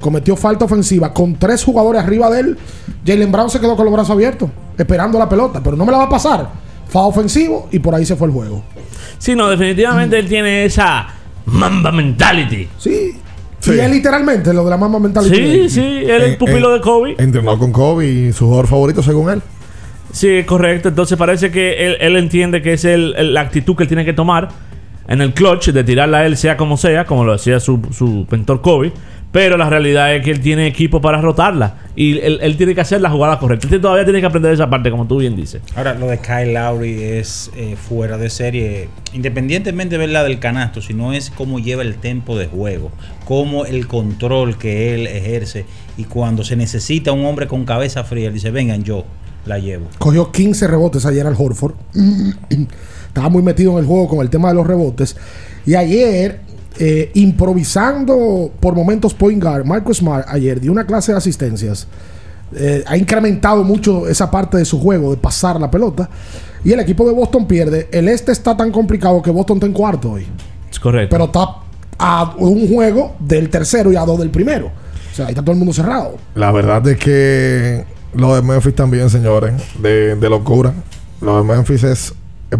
cometió 0.00 0.36
falta 0.36 0.64
ofensiva 0.64 1.12
con 1.12 1.36
tres 1.36 1.62
jugadores 1.62 2.02
arriba 2.02 2.30
de 2.30 2.40
él. 2.40 2.58
Jalen 3.06 3.30
Brown 3.30 3.50
se 3.50 3.60
quedó 3.60 3.76
con 3.76 3.84
los 3.84 3.94
brazos 3.94 4.12
abiertos, 4.12 4.50
esperando 4.76 5.18
la 5.18 5.28
pelota, 5.28 5.62
pero 5.62 5.76
no 5.76 5.84
me 5.84 5.92
la 5.92 5.98
va 5.98 6.04
a 6.04 6.10
pasar. 6.10 6.50
Fue 6.88 7.02
ofensivo 7.02 7.68
y 7.70 7.78
por 7.78 7.94
ahí 7.94 8.04
se 8.04 8.16
fue 8.16 8.28
el 8.28 8.32
juego. 8.32 8.62
Sí, 9.18 9.34
no, 9.34 9.48
definitivamente 9.48 10.18
él 10.18 10.28
tiene 10.28 10.64
esa 10.64 11.06
Mamba 11.46 11.90
mentality. 11.90 12.68
Sí. 12.78 13.14
Y 13.66 13.78
es 13.78 13.90
literalmente 13.90 14.52
lo 14.52 14.64
de 14.64 14.70
la 14.70 14.76
mamá 14.76 14.98
mental. 14.98 15.24
Sí, 15.24 15.68
sí, 15.68 15.80
él 15.80 16.22
es 16.22 16.32
Eh, 16.32 16.36
pupilo 16.38 16.70
eh, 16.70 16.74
de 16.74 16.80
Kobe. 16.80 17.14
Entrenó 17.18 17.58
con 17.58 17.70
Kobe 17.72 18.08
y 18.08 18.32
su 18.32 18.46
jugador 18.46 18.66
favorito 18.66 19.02
según 19.02 19.30
él. 19.30 19.42
Sí, 20.12 20.42
correcto. 20.44 20.88
Entonces 20.88 21.16
parece 21.16 21.50
que 21.50 21.86
él, 21.86 21.96
él 22.00 22.16
entiende 22.16 22.60
que 22.60 22.72
es 22.74 22.84
el, 22.84 23.14
el- 23.16 23.34
la 23.34 23.40
actitud 23.42 23.76
que 23.76 23.84
él 23.84 23.88
tiene 23.88 24.04
que 24.04 24.12
tomar 24.12 24.48
en 25.08 25.20
el 25.20 25.32
clutch 25.34 25.68
de 25.70 25.84
tirarla 25.84 26.18
a 26.18 26.26
él 26.26 26.36
sea 26.36 26.56
como 26.56 26.76
sea, 26.76 27.04
como 27.06 27.24
lo 27.24 27.32
hacía 27.32 27.60
su, 27.60 27.80
su 27.92 28.26
mentor 28.30 28.60
Kobe. 28.62 28.92
Pero 29.32 29.56
la 29.56 29.68
realidad 29.68 30.14
es 30.14 30.22
que 30.22 30.30
él 30.30 30.40
tiene 30.40 30.66
equipo 30.66 31.00
para 31.00 31.20
rotarla. 31.20 31.76
Y 31.96 32.18
él, 32.18 32.38
él 32.42 32.56
tiene 32.56 32.74
que 32.74 32.82
hacer 32.82 33.00
la 33.00 33.10
jugada 33.10 33.38
correcta. 33.38 33.66
Él 33.70 33.80
todavía 33.80 34.04
tiene 34.04 34.20
que 34.20 34.26
aprender 34.26 34.52
esa 34.52 34.68
parte, 34.68 34.90
como 34.90 35.06
tú 35.06 35.18
bien 35.18 35.34
dices. 35.34 35.62
Ahora, 35.74 35.94
lo 35.94 36.06
de 36.06 36.18
Kyle 36.18 36.52
Lowry 36.52 37.02
es 37.02 37.50
eh, 37.56 37.76
fuera 37.76 38.18
de 38.18 38.28
serie, 38.28 38.88
independientemente 39.14 39.96
de 39.96 40.06
la 40.06 40.22
del 40.22 40.38
canasto, 40.38 40.82
sino 40.82 41.14
es 41.14 41.30
cómo 41.30 41.58
lleva 41.58 41.82
el 41.82 41.96
tempo 41.96 42.38
de 42.38 42.46
juego, 42.46 42.92
cómo 43.24 43.64
el 43.64 43.86
control 43.86 44.58
que 44.58 44.94
él 44.94 45.06
ejerce 45.06 45.64
y 45.96 46.04
cuando 46.04 46.44
se 46.44 46.56
necesita 46.56 47.12
un 47.12 47.24
hombre 47.24 47.46
con 47.46 47.64
cabeza 47.64 48.04
fría, 48.04 48.28
él 48.28 48.34
dice, 48.34 48.50
vengan, 48.50 48.82
yo 48.84 49.04
la 49.46 49.58
llevo. 49.58 49.86
Cogió 49.98 50.30
15 50.30 50.68
rebotes 50.68 51.06
ayer 51.06 51.26
al 51.26 51.34
Horford. 51.38 51.74
Estaba 53.08 53.28
muy 53.28 53.42
metido 53.42 53.72
en 53.72 53.78
el 53.78 53.84
juego 53.84 54.08
con 54.08 54.20
el 54.20 54.30
tema 54.30 54.48
de 54.48 54.54
los 54.54 54.66
rebotes. 54.66 55.16
Y 55.66 55.74
ayer, 55.74 56.40
eh, 56.84 57.12
improvisando 57.14 58.50
por 58.58 58.74
momentos 58.74 59.14
point 59.14 59.40
guard, 59.40 59.64
Marcus 59.64 59.98
Smart 59.98 60.26
ayer 60.28 60.58
dio 60.58 60.72
una 60.72 60.84
clase 60.84 61.12
de 61.12 61.18
asistencias. 61.18 61.86
Eh, 62.56 62.82
ha 62.84 62.96
incrementado 62.96 63.62
mucho 63.62 64.08
esa 64.08 64.28
parte 64.28 64.56
de 64.56 64.64
su 64.64 64.80
juego, 64.80 65.12
de 65.12 65.16
pasar 65.16 65.60
la 65.60 65.70
pelota. 65.70 66.10
Y 66.64 66.72
el 66.72 66.80
equipo 66.80 67.06
de 67.06 67.12
Boston 67.12 67.46
pierde. 67.46 67.88
El 67.92 68.08
este 68.08 68.32
está 68.32 68.56
tan 68.56 68.72
complicado 68.72 69.22
que 69.22 69.30
Boston 69.30 69.58
está 69.58 69.66
en 69.66 69.72
cuarto 69.72 70.10
hoy. 70.10 70.26
Es 70.68 70.80
correcto. 70.80 71.14
Pero 71.14 71.26
está 71.26 71.46
a 71.98 72.34
un 72.38 72.66
juego 72.66 73.14
del 73.20 73.48
tercero 73.48 73.92
y 73.92 73.94
a 73.94 74.00
dos 74.00 74.18
del 74.18 74.30
primero. 74.30 74.66
O 75.12 75.14
sea, 75.14 75.26
ahí 75.26 75.30
está 75.30 75.42
todo 75.42 75.52
el 75.52 75.58
mundo 75.58 75.72
cerrado. 75.72 76.16
La 76.34 76.50
verdad 76.50 76.84
es 76.88 76.98
que 76.98 77.84
lo 78.12 78.34
de 78.34 78.42
Memphis 78.42 78.74
también, 78.74 79.08
señores, 79.08 79.52
de, 79.80 80.16
de 80.16 80.28
locura. 80.28 80.72
Lo 81.20 81.36
de 81.36 81.44
Memphis 81.44 81.84
es 81.84 82.12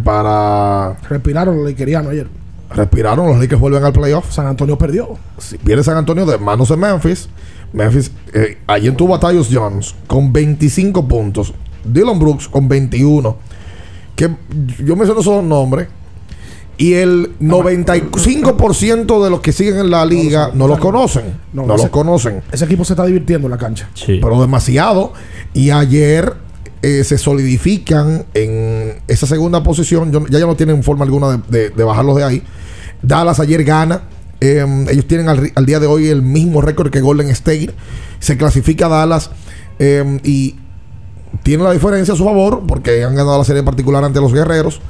para 0.04 0.96
Respiraron 1.08 1.56
los 1.56 1.66
lakerianos 1.68 2.12
ayer. 2.12 2.41
Respiraron. 2.72 3.26
Los 3.26 3.38
Lakers 3.38 3.60
vuelven 3.60 3.84
al 3.84 3.92
playoff. 3.92 4.32
San 4.32 4.46
Antonio 4.46 4.76
perdió. 4.78 5.16
Si 5.38 5.56
viene 5.62 5.82
San 5.82 5.96
Antonio 5.96 6.26
de 6.26 6.38
manos 6.38 6.68
de 6.68 6.76
Memphis. 6.76 7.28
Memphis, 7.72 8.10
eh, 8.34 8.58
ayer 8.66 8.94
tuvo 8.96 9.14
a 9.14 9.20
Tyus 9.20 9.48
Jones 9.50 9.94
con 10.06 10.32
25 10.32 11.06
puntos. 11.08 11.54
Dylan 11.84 12.18
Brooks 12.18 12.48
con 12.48 12.68
21. 12.68 13.36
Que 14.14 14.28
yo 14.84 14.94
menciono 14.96 15.20
esos 15.20 15.42
nombres. 15.42 15.88
Y 16.78 16.94
el 16.94 17.32
95% 17.38 19.22
de 19.22 19.30
los 19.30 19.40
que 19.40 19.52
siguen 19.52 19.78
en 19.78 19.90
la 19.90 20.04
liga 20.04 20.50
no 20.54 20.66
los 20.66 20.78
conocen. 20.78 21.24
No, 21.52 21.66
los 21.66 21.80
ese- 21.82 21.90
conocen. 21.90 22.42
Ese 22.50 22.64
equipo 22.64 22.84
se 22.84 22.94
está 22.94 23.04
divirtiendo 23.04 23.46
en 23.46 23.52
la 23.52 23.58
cancha. 23.58 23.88
Pero 24.06 24.40
demasiado. 24.40 25.12
Y 25.54 25.70
ayer 25.70 26.34
eh, 26.82 27.04
se 27.04 27.16
solidifican 27.18 28.26
en 28.34 29.00
esa 29.08 29.26
segunda 29.26 29.62
posición. 29.62 30.12
Ya 30.30 30.38
ya 30.40 30.46
no 30.46 30.56
tienen 30.56 30.82
forma 30.82 31.04
alguna 31.04 31.42
de, 31.48 31.70
de- 31.70 31.84
bajarlos 31.84 32.16
de 32.16 32.24
ahí. 32.24 32.42
Dallas 33.02 33.40
ayer 33.40 33.64
gana. 33.64 34.02
Eh, 34.40 34.66
ellos 34.90 35.06
tienen 35.06 35.28
al, 35.28 35.52
al 35.54 35.66
día 35.66 35.78
de 35.78 35.86
hoy 35.86 36.08
el 36.08 36.22
mismo 36.22 36.60
récord 36.60 36.90
que 36.90 37.00
Golden 37.00 37.28
State. 37.28 37.70
Se 38.18 38.36
clasifica 38.36 38.88
Dallas. 38.88 39.30
eh, 39.78 40.20
y 40.24 40.56
tiene 41.42 41.64
la 41.64 41.72
diferencia 41.72 42.12
a 42.14 42.16
su 42.16 42.24
favor 42.24 42.62
porque 42.68 43.02
han 43.04 43.14
ganado 43.14 43.38
la 43.38 43.44
serie 43.44 43.62
particular 43.62 44.04
ante 44.04 44.20
los 44.20 44.32
guerreros. 44.34 44.80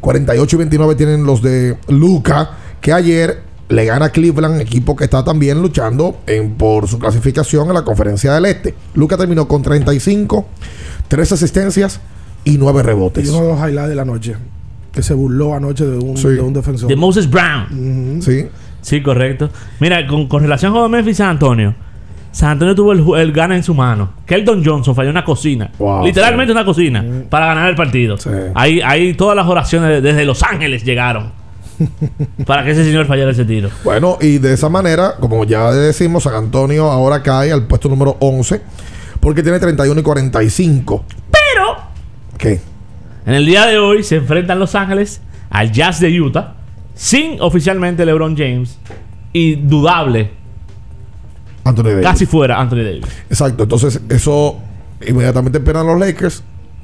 48 0.00 0.54
y 0.56 0.58
29 0.58 0.94
tienen 0.94 1.24
los 1.24 1.42
de 1.42 1.76
Luca, 1.88 2.50
que 2.80 2.92
ayer 2.92 3.42
le 3.68 3.84
gana 3.84 4.06
a 4.06 4.10
Cleveland, 4.10 4.60
equipo 4.60 4.96
que 4.96 5.04
está 5.04 5.22
también 5.24 5.60
luchando 5.60 6.20
en, 6.26 6.54
por 6.54 6.88
su 6.88 6.98
clasificación 6.98 7.68
en 7.68 7.74
la 7.74 7.82
conferencia 7.82 8.32
del 8.34 8.46
Este. 8.46 8.74
Luca 8.94 9.16
terminó 9.16 9.46
con 9.46 9.62
35, 9.62 10.46
3 11.08 11.32
asistencias 11.32 12.00
y 12.44 12.56
9 12.58 12.80
Y 12.80 12.82
rebotes. 12.82 13.28
uno 13.28 13.42
de 13.42 13.48
los 13.52 13.58
highlights 13.60 13.88
de 13.90 13.94
la 13.94 14.04
noche. 14.04 14.36
Que 14.92 15.02
se 15.02 15.12
burló 15.14 15.54
anoche 15.54 15.84
de 15.84 15.98
un, 15.98 16.16
Sí. 16.16 16.28
de 16.28 16.40
un 16.40 16.52
defensor. 16.54 16.88
De 16.88 16.96
Moses 16.96 17.28
Brown. 17.30 18.20
Sí. 18.22 18.46
Sí, 18.80 19.02
correcto. 19.02 19.50
Mira, 19.80 20.06
con, 20.06 20.28
con 20.28 20.42
relación 20.42 20.74
a 20.76 20.88
Memphis 20.88 21.12
y 21.12 21.14
San 21.16 21.28
Antonio, 21.30 21.74
San 22.32 22.50
Antonio 22.52 22.74
tuvo 22.74 22.92
el, 22.92 23.20
el 23.20 23.32
gana 23.32 23.54
en 23.54 23.62
su 23.62 23.74
mano. 23.74 24.12
Keldon 24.24 24.64
Johnson 24.64 24.94
falló 24.94 25.10
una 25.10 25.24
cocina. 25.24 25.70
Wow, 25.78 26.04
Literalmente 26.06 26.52
una 26.52 26.64
cocina. 26.64 27.04
Para 27.28 27.46
ganar 27.46 27.68
el 27.68 27.74
partido. 27.76 28.16
Ahí, 28.54 28.80
ahí 28.80 29.12
todas 29.14 29.36
las 29.36 29.46
oraciones 29.46 30.02
desde 30.02 30.24
Los 30.24 30.42
Ángeles 30.42 30.84
llegaron. 30.84 31.32
Para 32.46 32.64
que 32.64 32.72
ese 32.72 32.84
señor 32.84 33.06
fallara 33.06 33.30
ese 33.30 33.44
tiro. 33.44 33.70
Bueno, 33.84 34.18
y 34.20 34.38
de 34.38 34.54
esa 34.54 34.68
manera, 34.68 35.14
como 35.18 35.44
ya 35.44 35.70
decimos, 35.72 36.24
San 36.24 36.34
Antonio 36.34 36.90
ahora 36.90 37.22
cae 37.22 37.52
al 37.52 37.66
puesto 37.66 37.88
número 37.88 38.16
11 38.20 38.60
porque 39.20 39.42
tiene 39.42 39.58
31 39.58 40.00
y 40.00 40.02
45. 40.02 41.04
Pero 41.30 41.76
¿Qué? 42.36 42.60
en 43.26 43.34
el 43.34 43.46
día 43.46 43.66
de 43.66 43.78
hoy 43.78 44.02
se 44.02 44.16
enfrentan 44.16 44.58
Los 44.58 44.74
Ángeles 44.74 45.20
al 45.50 45.72
Jazz 45.72 46.00
de 46.00 46.20
Utah. 46.20 46.54
Sin 46.94 47.40
oficialmente 47.40 48.04
LeBron 48.04 48.36
James. 48.36 48.78
Y 49.32 49.54
dudable. 49.54 50.32
Anthony 51.64 51.84
Davis. 51.84 52.02
Casi 52.02 52.26
fuera 52.26 52.60
Anthony 52.60 52.82
Davis. 52.82 53.04
Exacto. 53.30 53.62
Entonces, 53.64 54.00
eso 54.08 54.58
inmediatamente 55.06 55.58
esperan 55.58 55.86
los 55.86 55.98
Lakers. 55.98 56.42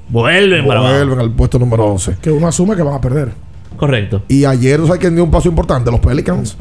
Vuelven 0.09 0.67
para 0.67 0.81
abajo. 0.81 0.95
Vuelven 0.95 1.19
al 1.19 1.31
puesto 1.33 1.59
número 1.59 1.87
11. 1.87 2.19
Que 2.21 2.31
uno 2.31 2.47
asume 2.47 2.77
que 2.77 2.83
van 2.83 2.95
a 2.95 3.01
perder. 3.01 3.33
Correcto. 3.77 4.23
Y 4.29 4.45
ayer, 4.45 4.81
¿sabes 4.87 4.99
quién 5.01 5.15
dio 5.15 5.25
un 5.25 5.31
paso 5.31 5.49
importante? 5.49 5.91
Los 5.91 6.01
Pelicans 6.01 6.57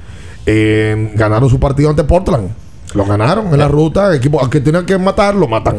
eh, 0.45 1.11
ganaron 1.16 1.49
su 1.49 1.59
partido 1.59 1.89
ante 1.89 2.03
Portland. 2.03 2.49
Lo 2.95 3.05
ganaron 3.05 3.47
en 3.51 3.57
la 3.57 3.68
ruta. 3.68 4.09
El 4.09 4.18
equipo, 4.18 4.39
aunque 4.39 4.59
tenían 4.61 4.86
que 4.86 4.97
matar, 4.99 5.34
lo 5.34 5.47
matan. 5.47 5.78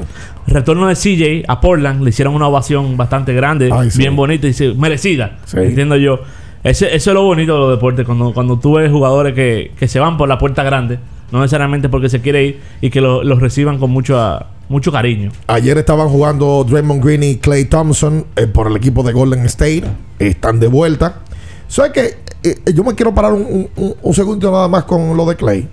Retorno 0.48 0.88
de 0.88 0.94
CJ 0.96 1.44
a 1.46 1.60
Portland. 1.60 2.02
Le 2.02 2.10
hicieron 2.10 2.34
una 2.34 2.48
ovación 2.48 2.96
bastante 2.96 3.32
grande. 3.34 3.70
Ay, 3.72 3.90
sí. 3.90 3.98
Bien 3.98 4.16
bonita 4.16 4.48
y 4.48 4.74
merecida. 4.76 5.38
Sí. 5.44 5.58
Entiendo 5.58 5.96
yo. 5.96 6.20
Ese- 6.64 6.94
eso 6.94 7.10
es 7.10 7.14
lo 7.14 7.22
bonito 7.22 7.54
de 7.54 7.60
los 7.60 7.70
deportes. 7.70 8.04
Cuando, 8.04 8.32
cuando 8.32 8.58
tú 8.58 8.74
ves 8.74 8.90
jugadores 8.90 9.32
que, 9.34 9.72
que 9.78 9.86
se 9.86 10.00
van 10.00 10.16
por 10.16 10.28
la 10.28 10.38
puerta 10.38 10.64
grande. 10.64 10.98
No 11.34 11.40
necesariamente 11.40 11.88
porque 11.88 12.08
se 12.08 12.20
quiere 12.20 12.44
ir. 12.44 12.60
Y 12.80 12.90
que 12.90 13.00
lo- 13.00 13.24
los 13.24 13.40
reciban 13.40 13.78
con 13.80 13.90
mucho, 13.90 14.18
ah, 14.20 14.50
mucho 14.68 14.92
cariño. 14.92 15.32
Ayer 15.48 15.76
estaban 15.78 16.08
jugando 16.08 16.64
Draymond 16.64 17.04
Green 17.04 17.24
y 17.24 17.36
Clay 17.38 17.64
Thompson 17.64 18.24
eh, 18.36 18.46
por 18.46 18.68
el 18.68 18.76
equipo 18.76 19.02
de 19.02 19.12
Golden 19.12 19.44
State. 19.46 19.82
Están 20.20 20.60
de 20.60 20.68
vuelta. 20.68 21.22
¿Sabes 21.66 21.90
que 21.92 22.72
Yo 22.72 22.84
me 22.84 22.94
quiero 22.94 23.12
parar 23.14 23.32
un, 23.32 23.68
un, 23.74 23.94
un 24.00 24.14
segundo 24.14 24.50
nada 24.52 24.68
más 24.68 24.84
con 24.84 25.16
lo 25.16 25.26
de 25.26 25.34
Clay. 25.34 25.68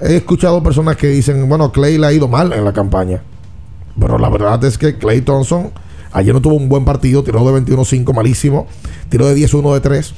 He 0.00 0.16
escuchado 0.16 0.62
personas 0.62 0.96
que 0.96 1.08
dicen, 1.08 1.48
bueno, 1.48 1.72
Clay 1.72 1.98
le 1.98 2.06
ha 2.06 2.12
ido 2.12 2.28
mal 2.28 2.52
en 2.52 2.64
la 2.64 2.72
campaña. 2.72 3.22
Pero 3.98 4.16
la 4.16 4.28
verdad 4.28 4.62
es 4.64 4.78
que 4.78 4.96
Clay 4.96 5.22
Thompson 5.22 5.72
ayer 6.12 6.32
no 6.32 6.40
tuvo 6.40 6.54
un 6.54 6.68
buen 6.68 6.84
partido, 6.84 7.24
tiró 7.24 7.40
de 7.50 7.60
21-5 7.64 8.14
malísimo, 8.14 8.68
tiró 9.08 9.26
de 9.26 9.34
10-1 9.34 9.74
de 9.74 9.80
3. 9.80 10.14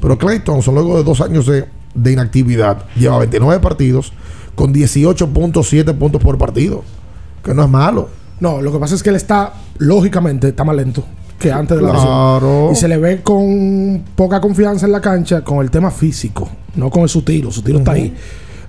Pero 0.00 0.18
Clay 0.18 0.40
Thompson, 0.40 0.74
luego 0.74 0.96
de 0.96 1.04
dos 1.04 1.20
años 1.20 1.46
de, 1.46 1.66
de 1.94 2.12
inactividad, 2.12 2.84
lleva 2.96 3.18
29 3.18 3.60
partidos 3.60 4.12
con 4.54 4.72
18.7 4.74 5.94
puntos 5.96 6.22
por 6.22 6.38
partido. 6.38 6.82
Que 7.44 7.54
no 7.54 7.64
es 7.64 7.68
malo. 7.70 8.08
No, 8.40 8.60
lo 8.60 8.72
que 8.72 8.78
pasa 8.78 8.94
es 8.94 9.02
que 9.02 9.10
él 9.10 9.16
está, 9.16 9.52
lógicamente, 9.78 10.48
está 10.48 10.64
más 10.64 10.76
lento 10.76 11.04
que 11.38 11.50
antes 11.52 11.76
de 11.76 11.82
la 11.82 11.90
Claro. 11.92 12.40
lesión. 12.40 12.72
Y 12.72 12.76
se 12.76 12.88
le 12.88 12.98
ve 12.98 13.22
con 13.22 14.04
poca 14.14 14.40
confianza 14.40 14.86
en 14.86 14.92
la 14.92 15.00
cancha 15.00 15.42
con 15.42 15.58
el 15.58 15.70
tema 15.70 15.90
físico, 15.90 16.48
no 16.76 16.88
con 16.90 17.08
su 17.08 17.22
tiro. 17.22 17.50
Su 17.50 17.62
tiro 17.62 17.78
está 17.78 17.92
ahí. 17.92 18.14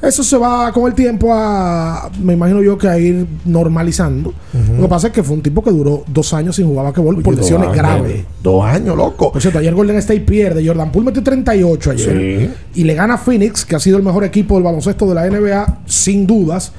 Eso 0.03 0.21
se 0.21 0.37
va 0.37 0.69
con 0.73 0.85
el 0.85 0.93
tiempo 0.93 1.29
a, 1.31 2.11
me 2.21 2.33
imagino 2.33 2.61
yo, 2.61 2.77
que 2.77 2.89
a 2.89 2.99
ir 2.99 3.25
normalizando. 3.45 4.33
Lo 4.75 4.81
que 4.81 4.87
pasa 4.89 5.07
es 5.07 5.13
que 5.13 5.23
fue 5.23 5.37
un 5.37 5.41
tipo 5.41 5.63
que 5.63 5.71
duró 5.71 6.03
dos 6.07 6.33
años 6.33 6.57
sin 6.57 6.67
jugar 6.67 6.83
basquetbol 6.83 7.21
por 7.21 7.35
dos 7.35 7.43
lesiones 7.43 7.69
años. 7.69 7.77
graves. 7.77 8.25
Dos 8.43 8.65
años, 8.65 8.97
loco. 8.97 9.31
Por 9.31 9.41
cierto, 9.41 9.59
ayer 9.59 9.73
Golden 9.73 9.95
State 9.95 10.19
pierde. 10.19 10.67
Jordan 10.67 10.91
Poole 10.91 11.05
metió 11.05 11.23
38 11.23 11.91
ayer. 11.91 12.51
Sí. 12.73 12.81
Y 12.81 12.83
le 12.83 12.95
gana 12.95 13.13
a 13.13 13.17
Phoenix, 13.17 13.63
que 13.63 13.77
ha 13.77 13.79
sido 13.79 13.95
el 13.95 14.03
mejor 14.03 14.25
equipo 14.25 14.55
del 14.55 14.63
baloncesto 14.63 15.07
de 15.07 15.15
la 15.15 15.25
NBA, 15.25 15.83
sin 15.85 16.27
dudas. 16.27 16.73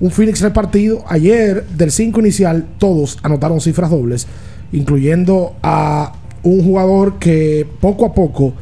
Un 0.00 0.10
Phoenix 0.10 0.40
repartido. 0.40 1.04
Ayer, 1.06 1.64
del 1.68 1.92
5 1.92 2.18
inicial, 2.18 2.66
todos 2.78 3.18
anotaron 3.22 3.60
cifras 3.60 3.90
dobles, 3.90 4.26
incluyendo 4.72 5.54
a 5.62 6.12
un 6.42 6.64
jugador 6.64 7.20
que 7.20 7.68
poco 7.80 8.04
a 8.04 8.12
poco 8.12 8.52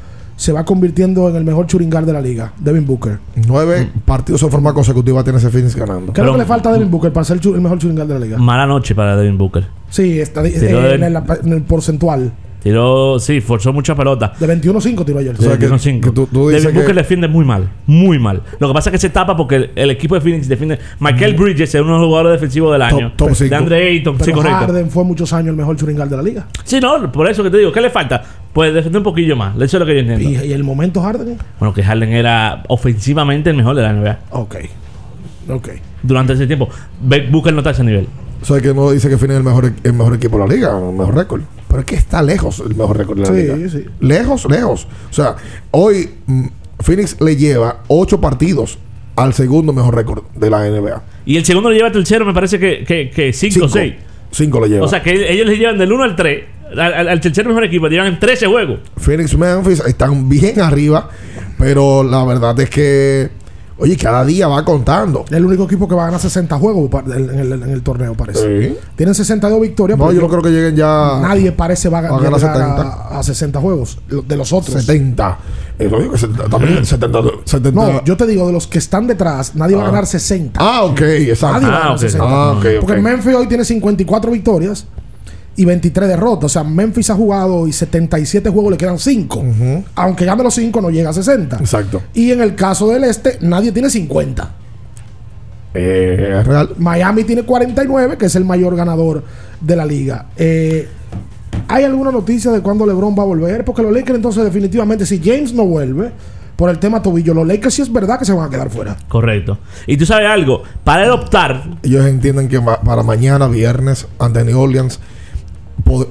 se 0.43 0.51
va 0.51 0.65
convirtiendo 0.65 1.29
en 1.29 1.37
el 1.37 1.45
mejor 1.45 1.69
churingal 1.69 2.05
de 2.05 2.13
la 2.13 2.21
liga, 2.21 2.53
Devin 2.59 2.85
Booker. 2.85 3.21
Nueve 3.47 3.89
partidos 4.05 4.43
en 4.43 4.51
forma 4.51 4.75
consecutiva 4.75 5.23
tiene 5.23 5.39
ese 5.39 5.51
Phoenix 5.51 5.77
ganando. 5.77 6.13
¿Qué 6.13 6.21
es 6.21 6.27
lo 6.27 6.33
que 6.33 6.39
le 6.39 6.45
falta 6.45 6.71
a 6.71 6.73
Devin 6.73 6.91
Booker 6.91 7.13
para 7.13 7.23
ser 7.23 7.39
el 7.45 7.61
mejor 7.61 7.79
churingal 7.79 8.09
de 8.09 8.15
la 8.15 8.19
liga? 8.19 8.39
Mala 8.39 8.67
noche 8.67 8.93
para 8.93 9.17
Devin 9.17 9.39
Booker. 9.39 9.69
Sí, 9.89 10.21
está 10.21 10.45
eh, 10.45 10.95
en, 10.97 11.05
el, 11.05 11.17
en 11.45 11.53
el 11.53 11.63
porcentual. 11.63 12.33
Tiró, 12.63 13.19
sí, 13.19 13.41
forzó 13.41 13.73
mucha 13.73 13.97
pelota. 13.97 14.33
De 14.39 14.47
21-5 14.47 15.05
tiró 15.05 15.19
ayer. 15.19 15.35
O 15.37 15.43
sea, 15.43 15.59
que 15.59 15.67
son 15.67 15.81
cinco. 15.81 16.13
Devin 16.13 16.75
Booker 16.75 16.95
defiende 16.95 17.27
muy 17.27 17.45
mal, 17.45 17.69
muy 17.87 18.19
mal. 18.21 18.41
Lo 18.61 18.69
que 18.69 18.75
pasa 18.75 18.91
es 18.91 18.93
que 18.93 18.99
se 18.99 19.11
tapa 19.11 19.37
porque 19.37 19.57
el, 19.57 19.71
el 19.75 19.91
equipo 19.91 20.15
de 20.15 20.21
Phoenix 20.21 20.49
defiende. 20.49 20.79
Michael 21.01 21.35
Bridges 21.35 21.75
es 21.75 21.81
uno 21.81 21.95
de 21.95 21.99
los 21.99 22.07
jugadores 22.07 22.41
defensivos 22.41 22.73
del 22.73 22.83
año. 22.83 23.13
top 23.17 23.31
cinco. 23.35 23.51
de 23.51 23.57
Andre 23.57 23.89
Ayton, 23.89 24.17
sí, 24.19 24.23
Pero 24.27 24.37
correcto. 24.37 24.59
Harden 24.59 24.91
fue 24.91 25.05
muchos 25.05 25.33
años 25.33 25.49
el 25.49 25.57
mejor 25.57 25.77
churingal 25.77 26.09
de 26.09 26.17
la 26.17 26.23
liga. 26.23 26.47
Sí, 26.63 26.79
no, 26.81 27.11
por 27.11 27.29
eso 27.29 27.43
que 27.43 27.51
te 27.51 27.59
digo, 27.59 27.73
¿qué 27.73 27.81
le 27.81 27.91
falta? 27.91 28.23
Pues 28.53 28.73
defender 28.73 28.99
un 28.99 29.05
poquillo 29.05 29.35
más. 29.35 29.57
Eso 29.57 29.65
es 29.65 29.81
lo 29.81 29.87
que 29.87 29.95
yo 29.95 30.01
entiendo. 30.01 30.45
¿Y, 30.45 30.49
y 30.49 30.53
el 30.53 30.63
momento 30.63 31.03
Harden? 31.03 31.39
Bueno, 31.59 31.75
que 31.75 31.83
Harden 31.83 32.13
era 32.13 32.63
ofensivamente 32.69 33.51
el 33.51 33.57
mejor 33.57 33.75
de 33.75 33.83
la 33.83 33.93
NBA. 33.93 34.19
Ok. 34.31 34.57
Ok. 35.49 35.69
Durante 36.03 36.35
ese 36.35 36.47
tiempo. 36.47 36.69
Booker 37.31 37.53
no 37.53 37.59
está 37.61 37.71
a 37.71 37.73
ese 37.73 37.83
nivel. 37.83 38.07
¿Sabes 38.43 38.63
que 38.63 38.71
uno 38.73 38.91
dice 38.91 39.09
que 39.09 39.17
Phoenix 39.19 39.35
es 39.35 39.39
el 39.39 39.45
mejor, 39.45 39.73
el 39.83 39.93
mejor 39.93 40.15
equipo 40.15 40.39
de 40.39 40.47
la 40.49 40.55
liga? 40.55 40.79
El 40.79 40.95
mejor 40.97 41.15
récord. 41.17 41.43
Pero 41.69 41.81
es 41.81 41.87
que 41.87 41.95
está 41.95 42.23
lejos 42.23 42.63
el 42.69 42.75
mejor 42.75 42.99
récord 42.99 43.17
de 43.19 43.23
la 43.23 43.29
Sí, 43.29 43.35
liga. 43.57 43.69
sí. 43.71 43.85
Lejos, 44.01 44.47
lejos. 44.51 44.87
O 45.11 45.13
sea, 45.13 45.37
hoy 45.71 46.11
mm, 46.27 46.47
Phoenix 46.81 47.21
le 47.21 47.37
lleva 47.37 47.79
ocho 47.89 48.21
partidos 48.21 48.79
al 49.17 49.33
segundo 49.35 49.73
mejor 49.73 49.95
récord 49.95 50.25
de 50.35 50.51
la 50.51 50.67
NBA. 50.69 51.03
Y 51.25 51.37
el 51.37 51.45
segundo 51.45 51.71
le 51.71 51.77
lleva 51.77 51.93
tercero, 51.93 52.25
me 52.25 52.35
parece 52.35 52.59
que 52.59 52.79
5 52.79 52.87
que, 52.87 53.11
que 53.11 53.33
cinco 53.33 53.67
o 53.67 53.69
6. 53.69 53.95
Cinco 54.33 54.61
le 54.61 54.69
lleva. 54.69 54.85
O 54.87 54.89
sea 54.89 55.03
que 55.03 55.31
ellos 55.33 55.47
le 55.47 55.57
llevan 55.57 55.79
del 55.79 55.93
1 55.93 56.03
al 56.03 56.17
3. 56.17 56.45
Al, 56.73 56.81
al- 56.81 57.09
al 57.09 57.21
tercer 57.21 57.47
mejor 57.47 57.65
equipo, 57.65 57.87
le 57.87 57.97
llevan 57.97 58.19
13 58.19 58.47
juegos. 58.47 58.81
Phoenix 58.97 59.37
Memphis 59.37 59.81
están 59.87 60.29
bien 60.29 60.59
arriba, 60.61 61.11
pero 61.59 62.03
la 62.03 62.25
verdad 62.25 62.59
es 62.61 62.71
que, 62.71 63.29
oye, 63.83 63.97
cada 63.97 64.25
día 64.25 64.49
va 64.49 64.65
contando. 64.65 65.25
El 65.31 65.45
único 65.45 65.65
equipo 65.65 65.87
que 65.89 65.95
va 65.95 66.03
a 66.03 66.07
ganar 66.07 66.21
60 66.21 66.57
juegos 66.59 66.91
en 67.07 67.39
el, 67.39 67.53
en 67.53 67.63
el 67.71 67.83
torneo, 67.83 68.15
parece. 68.15 68.71
Sí. 68.71 68.77
Tienen 68.97 69.15
62 69.15 69.61
victorias. 69.61 69.99
No, 69.99 70.11
yo 70.13 70.21
no 70.21 70.29
creo 70.29 70.43
que 70.43 70.51
lleguen 70.51 70.77
ya. 70.77 71.19
Nadie 71.21 71.53
parece 71.53 71.89
va 71.89 71.99
a, 71.99 72.03
va 72.03 72.09
a 72.09 72.21
ganar 72.21 72.41
llegar 72.41 72.57
70. 72.57 72.83
a, 72.83 73.19
a 73.19 73.23
60 73.23 73.61
juegos. 73.61 73.99
De 74.27 74.37
los 74.37 74.53
otros. 74.53 74.83
70. 74.85 75.39
Eso 75.79 75.99
digo 75.99 76.13
que 76.13 76.19
70, 76.19 76.49
también 76.49 76.85
70, 76.87 77.19
70. 77.45 77.71
No, 77.93 78.05
yo 78.05 78.17
te 78.17 78.27
digo, 78.27 78.47
de 78.47 78.53
los 78.53 78.67
que 78.67 78.79
están 78.79 79.07
detrás, 79.07 79.55
nadie 79.55 79.75
va 79.77 79.83
a 79.83 79.85
Ah. 79.87 79.91
ganar 79.91 80.07
60. 80.07 80.61
Ah, 80.63 80.85
ok, 80.85 81.01
exacto. 81.01 81.61
Nadie 81.61 81.69
va 81.69 81.75
a 81.75 81.77
Ah, 81.77 81.81
ganar 81.81 81.93
ok. 81.97 82.01
60. 82.01 82.25
Ah, 82.29 82.51
ok, 82.53 82.67
Porque 82.81 82.93
ok. 82.99 83.03
Memphis 83.03 83.35
hoy 83.35 83.47
tiene 83.49 83.65
54 83.65 84.31
victorias 84.31 84.87
y 85.57 85.65
23 85.65 86.09
derrotas. 86.09 86.45
O 86.45 86.49
sea, 86.49 86.65
Memphis 86.65 87.11
ha 87.11 87.15
jugado 87.15 87.67
y 87.67 87.73
77 87.73 88.51
juegos 88.51 88.73
le 88.73 88.79
quedan 88.79 88.99
5. 88.99 89.45
Aunque 89.95 90.25
gane 90.25 90.43
los 90.43 90.55
5, 90.55 90.81
no 90.81 90.91
llega 90.91 91.11
a 91.11 91.13
60. 91.13 91.57
Exacto. 91.57 92.03
Y 92.15 92.31
en 92.31 92.41
el 92.41 92.55
caso 92.55 92.89
del 92.89 93.05
este, 93.05 93.39
nadie 93.41 93.73
tiene 93.73 93.91
50. 93.91 94.51
Eh, 95.75 96.43
real. 96.45 96.71
Miami 96.79 97.25
tiene 97.25 97.45
49, 97.45 98.17
que 98.19 98.27
es 98.27 98.37
el 98.37 98.45
mayor 98.45 98.77
ganador 98.77 99.23
de 99.61 99.77
la 99.77 99.85
liga. 99.85 100.27
Eh, 100.37 100.89
¿Hay 101.69 101.85
alguna 101.85 102.11
noticia 102.11 102.51
de 102.51 102.61
cuándo 102.61 102.87
LeBron 102.87 103.17
va 103.19 103.23
a 103.23 103.27
volver? 103.27 103.65
Porque 103.65 103.83
los 103.83 103.93
Lakers, 103.93 104.17
entonces, 104.17 104.45
definitivamente, 104.45 105.07
si 105.07 105.21
James 105.23 105.53
no 105.55 105.65
vuelve 105.65 106.11
por 106.57 106.69
el 106.69 106.79
tema 106.79 107.03
tobillo, 107.03 107.35
los 107.35 107.47
Lakers 107.47 107.75
sí 107.75 107.83
es 107.83 107.93
verdad 107.93 108.19
que 108.19 108.25
se 108.25 108.33
van 108.33 108.47
a 108.47 108.51
quedar 108.51 108.69
fuera. 108.69 108.97
Correcto. 109.09 109.59
Y 109.87 109.97
tú 109.97 110.05
sabes 110.05 110.29
algo, 110.29 110.63
para 110.85 111.05
él 111.05 111.11
optar, 111.11 111.63
Ellos 111.83 112.07
entienden 112.07 112.49
que 112.49 112.61
para 112.61 113.03
mañana, 113.03 113.49
viernes, 113.49 114.07
ante 114.19 114.45
New 114.45 114.61
Orleans, 114.61 115.01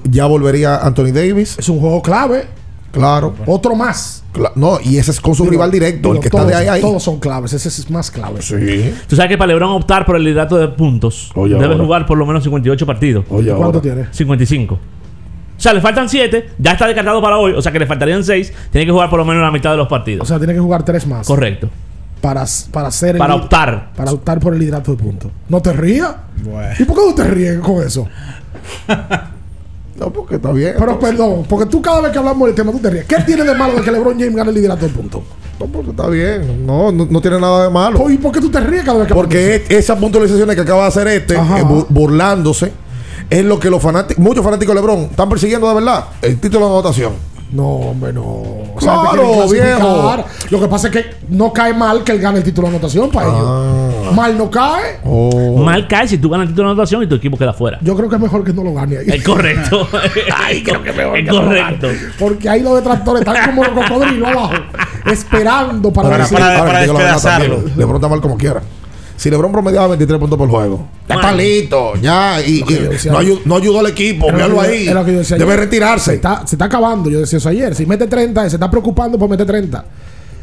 ya 0.10 0.26
volvería 0.26 0.78
Anthony 0.78 1.12
Davis. 1.14 1.58
Es 1.60 1.70
un 1.70 1.80
juego 1.80 2.02
clave. 2.02 2.46
Claro. 2.92 3.34
Otro 3.46 3.74
más. 3.76 4.22
Cla- 4.34 4.52
no, 4.56 4.78
y 4.84 4.98
ese 4.98 5.12
es 5.12 5.22
con 5.22 5.34
su 5.34 5.44
Digo, 5.44 5.52
rival 5.52 5.72
directo, 5.72 6.10
digo, 6.10 6.16
el 6.16 6.20
que 6.22 6.30
todos, 6.30 6.46
está 6.46 6.58
de 6.60 6.64
ahí 6.70 6.76
ahí. 6.76 6.82
Todos 6.82 7.02
son 7.04 7.20
claves, 7.20 7.54
ese 7.54 7.70
es 7.70 7.90
más 7.90 8.12
clave. 8.12 8.42
Sí. 8.42 8.94
tú 9.08 9.16
sabes 9.16 9.30
que 9.30 9.38
para 9.38 9.48
LeBron 9.48 9.72
optar 9.72 10.06
por 10.06 10.16
el 10.18 10.24
liderato 10.26 10.58
de 10.58 10.68
puntos, 10.70 11.32
Oye, 11.36 11.54
debe 11.56 11.66
ahora. 11.74 11.84
jugar 11.86 12.06
por 12.06 12.18
lo 12.18 12.26
menos 12.26 12.44
58 12.44 12.86
partidos. 12.86 13.26
Oye, 13.30 13.50
¿Cuánto 13.52 13.66
ahora. 13.78 13.82
tiene? 13.82 14.06
55. 14.12 14.74
O 14.76 14.80
sea, 15.58 15.74
le 15.74 15.80
faltan 15.82 16.10
7, 16.10 16.50
ya 16.60 16.72
está 16.74 16.86
descartado 16.88 17.22
para 17.22 17.38
hoy, 17.38 17.54
o 17.54 17.62
sea 17.62 17.72
que 17.72 17.80
le 17.80 17.86
faltarían 17.86 18.24
6, 18.26 18.52
tiene 18.72 18.86
que 18.86 18.92
jugar 18.92 19.10
por 19.10 19.20
lo 19.20 19.26
menos 19.26 19.42
la 19.44 19.52
mitad 19.52 19.72
de 19.72 19.78
los 19.78 19.88
partidos. 19.88 20.24
O 20.24 20.26
sea, 20.28 20.38
tiene 20.38 20.54
que 20.54 20.60
jugar 20.60 20.84
tres 20.84 21.06
más. 21.08 21.26
Correcto. 21.28 21.70
Para, 22.20 22.44
para 22.72 22.88
hacer 22.90 23.16
el 23.16 23.20
Para 23.20 23.36
optar. 23.36 23.92
Para 23.96 24.12
optar 24.12 24.40
por 24.40 24.54
el 24.54 24.60
liderato 24.60 24.92
de 24.92 24.98
puntos. 25.02 25.32
¿No 25.50 25.62
te 25.62 25.72
rías? 25.74 26.14
¿Y 26.80 26.84
por 26.84 26.96
qué 26.98 27.02
tú 27.10 27.16
te 27.16 27.24
ríes 27.24 27.60
con 27.60 27.82
eso? 27.86 28.08
No, 29.98 30.12
porque 30.12 30.36
está 30.36 30.52
bien. 30.52 30.74
Pero 30.78 30.92
entonces. 30.94 31.18
perdón, 31.18 31.46
porque 31.48 31.66
tú 31.70 31.82
cada 31.82 32.02
vez 32.02 32.12
que 32.12 32.18
hablamos 32.18 32.48
del 32.48 32.56
tema 32.56 32.72
tú 32.72 32.80
te 32.80 32.90
ríes. 32.90 33.06
¿Qué 33.06 33.18
tiene 33.26 33.44
de 33.44 33.54
malo 33.54 33.76
de 33.76 33.82
que 33.82 33.92
LeBron 33.92 34.14
James 34.20 34.36
gane 34.36 34.50
el 34.50 34.56
liderato 34.56 34.86
de 34.88 34.92
puntos? 34.94 35.22
No, 35.60 35.66
porque 35.68 35.92
está 35.92 36.08
bien. 36.08 36.66
No, 36.66 36.92
no, 36.92 37.06
no 37.10 37.22
tiene 37.22 37.40
nada 37.40 37.66
de 37.66 37.70
malo. 37.70 38.10
¿Y 38.10 38.18
por 38.18 38.32
qué 38.32 38.40
tú 38.42 38.50
te 38.50 38.60
ríes 38.62 38.84
cada 38.84 39.00
vez 39.00 39.08
que 39.08 39.14
Porque 39.14 39.56
es- 39.56 39.70
esas 39.72 39.98
puntualizaciones 40.00 40.56
que 40.56 40.62
acaba 40.64 40.84
de 40.84 40.88
hacer 40.88 41.08
este, 41.10 41.36
eh, 41.36 41.38
bu- 41.38 41.86
burlándose, 41.90 42.72
es 43.30 43.46
lo 43.46 43.60
que 43.60 43.70
los 43.70 43.82
fanáticos, 43.82 44.24
muchos 44.24 44.44
fanáticos 44.44 44.74
de 44.76 44.82
LeBron 44.82 45.00
están 45.12 45.30
persiguiendo 45.30 45.68
de 45.70 45.76
verdad. 45.76 46.06
El 46.22 46.40
título 46.40 46.66
de 46.68 46.72
anotación. 46.74 47.14
No, 47.52 47.66
hombre, 47.68 48.14
no. 48.14 48.44
Claro, 48.78 49.02
gente 49.12 49.18
quiere 49.24 49.34
clasificar. 49.76 50.18
viejo. 50.18 50.26
Lo 50.52 50.60
que 50.62 50.68
pasa 50.68 50.88
es 50.88 50.94
que 50.94 51.06
no 51.30 51.52
cae 51.52 51.74
mal 51.74 52.04
que 52.04 52.14
él 52.14 52.20
gane 52.20 52.38
el 52.38 52.44
título 52.46 52.68
de 52.70 52.76
anotación 52.76 53.10
para 53.12 53.28
Ah. 53.28 53.90
ellos. 54.02 54.16
Mal 54.16 54.38
no 54.38 54.50
cae. 54.50 55.00
Oh. 55.04 55.58
Mal 55.58 55.88
cae 55.88 56.08
si 56.08 56.18
tú 56.18 56.30
ganas 56.30 56.46
el 56.48 56.54
título 56.54 56.70
de 56.70 56.72
anotación 56.74 57.04
y 57.04 57.08
tu 57.08 57.16
equipo 57.16 57.38
queda 57.38 57.52
fuera. 57.54 57.78
Yo 57.82 57.96
creo 57.96 58.08
que 58.10 58.16
es 58.16 58.22
mejor 58.22 58.44
que 58.46 58.54
no 58.54 58.64
lo 58.64 58.74
gane 58.74 58.98
ahí. 59.00 59.06
Es 59.08 59.24
correcto. 59.24 59.88
Ay, 60.38 60.64
creo 60.64 60.82
que 60.82 60.94
mejor 60.94 61.18
Es 61.18 61.26
que 61.26 61.32
no 61.32 61.42
lo 61.42 61.48
correcto. 61.48 61.88
gane. 61.88 62.00
Porque 62.18 62.50
ahí 62.50 62.62
los 62.62 62.76
detractores 62.76 63.22
están 63.22 63.50
como 63.50 63.64
los 63.66 63.86
cocodrilos 63.88 64.30
abajo, 64.30 64.54
esperando 65.12 65.92
para, 65.94 66.10
te 66.26 66.82
digo 66.82 66.94
la 66.94 67.00
verdad 67.00 67.22
también, 67.22 67.74
LeBron 67.76 67.96
está 67.98 68.08
mal 68.08 68.22
como 68.22 68.38
quiera. 68.38 68.62
Si 69.22 69.30
LeBron 69.30 69.52
promediaba 69.52 69.90
23 69.90 70.20
puntos 70.20 70.36
por 70.36 70.50
juego, 70.50 70.88
ya 71.08 71.14
está 71.14 71.32
listo, 71.32 71.94
ya. 72.02 72.42
Y, 72.44 72.64
decía- 72.64 73.12
no, 73.12 73.20
ayudó, 73.20 73.40
no 73.46 73.56
ayudó 73.58 73.80
al 73.82 73.86
equipo, 73.86 74.32
míralo 74.32 74.60
ahí. 74.60 74.88
era 74.88 75.02
lo 75.02 75.06
que 75.06 75.14
yo 75.14 75.20
decía 75.20 75.38
Debe. 75.38 75.52
Se 75.52 75.58
retirarse. 75.58 76.14
está, 76.16 76.48
se 76.48 76.56
está 76.56 76.66
acabando. 76.66 77.08
Yo 77.08 77.20
decía 77.20 77.38
eso 77.38 77.48
ayer. 77.50 77.76
Si 77.76 77.86
mete 77.86 78.08
30, 78.08 78.50
se 78.50 78.56
está 78.56 78.72
preocupando 78.72 79.20
por 79.20 79.30
meter 79.30 79.46
30. 79.46 79.86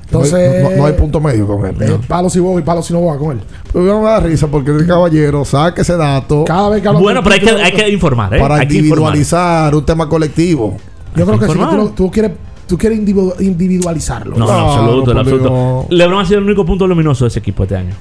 Entonces. 0.04 0.62
no, 0.62 0.70
no 0.76 0.86
hay 0.86 0.92
punto 0.92 1.20
medio 1.20 1.44
con 1.48 1.66
él. 1.66 1.74
eh, 1.80 1.98
palos 2.06 2.32
si 2.32 2.38
voy 2.38 2.62
y 2.62 2.64
palos 2.64 2.86
si 2.86 2.92
no 2.92 3.00
voy 3.00 3.18
con 3.18 3.32
él. 3.32 3.40
Pero 3.72 3.98
me 4.00 4.04
da 4.06 4.20
risa 4.20 4.46
porque 4.46 4.70
el 4.70 4.86
caballero 4.86 5.44
saque 5.44 5.80
ese 5.80 5.96
dato. 5.96 6.44
Cada 6.44 6.68
vez 6.68 6.80
que 6.80 6.88
Bueno, 6.90 7.20
pero 7.20 7.34
hay 7.34 7.40
que, 7.40 7.50
hay 7.50 7.72
que 7.72 7.88
informar, 7.88 8.32
¿eh? 8.34 8.38
para 8.38 8.54
hay 8.58 8.68
que 8.68 8.74
informar. 8.76 9.16
individualizar 9.16 9.74
un 9.74 9.84
tema 9.84 10.08
colectivo. 10.08 10.76
Yo 11.16 11.26
creo 11.26 11.38
que 11.40 11.46
sí, 11.46 11.52
que 11.52 11.58
informar. 11.58 11.88
tú, 11.96 12.10
quieres, 12.12 12.30
tú 12.68 12.78
quieres 12.78 13.00
individu- 13.00 13.34
individualizarlo. 13.40 14.36
No, 14.38 14.48
en 14.48 14.54
absoluto, 14.54 15.10
en 15.10 15.16
por 15.16 15.18
absoluto. 15.18 15.86
LeBron 15.90 16.20
ha 16.20 16.24
sido 16.26 16.38
el 16.38 16.44
único 16.44 16.64
punto 16.64 16.86
luminoso 16.86 17.24
de 17.24 17.28
ese 17.30 17.40
equipo 17.40 17.64
este 17.64 17.74
año. 17.76 17.94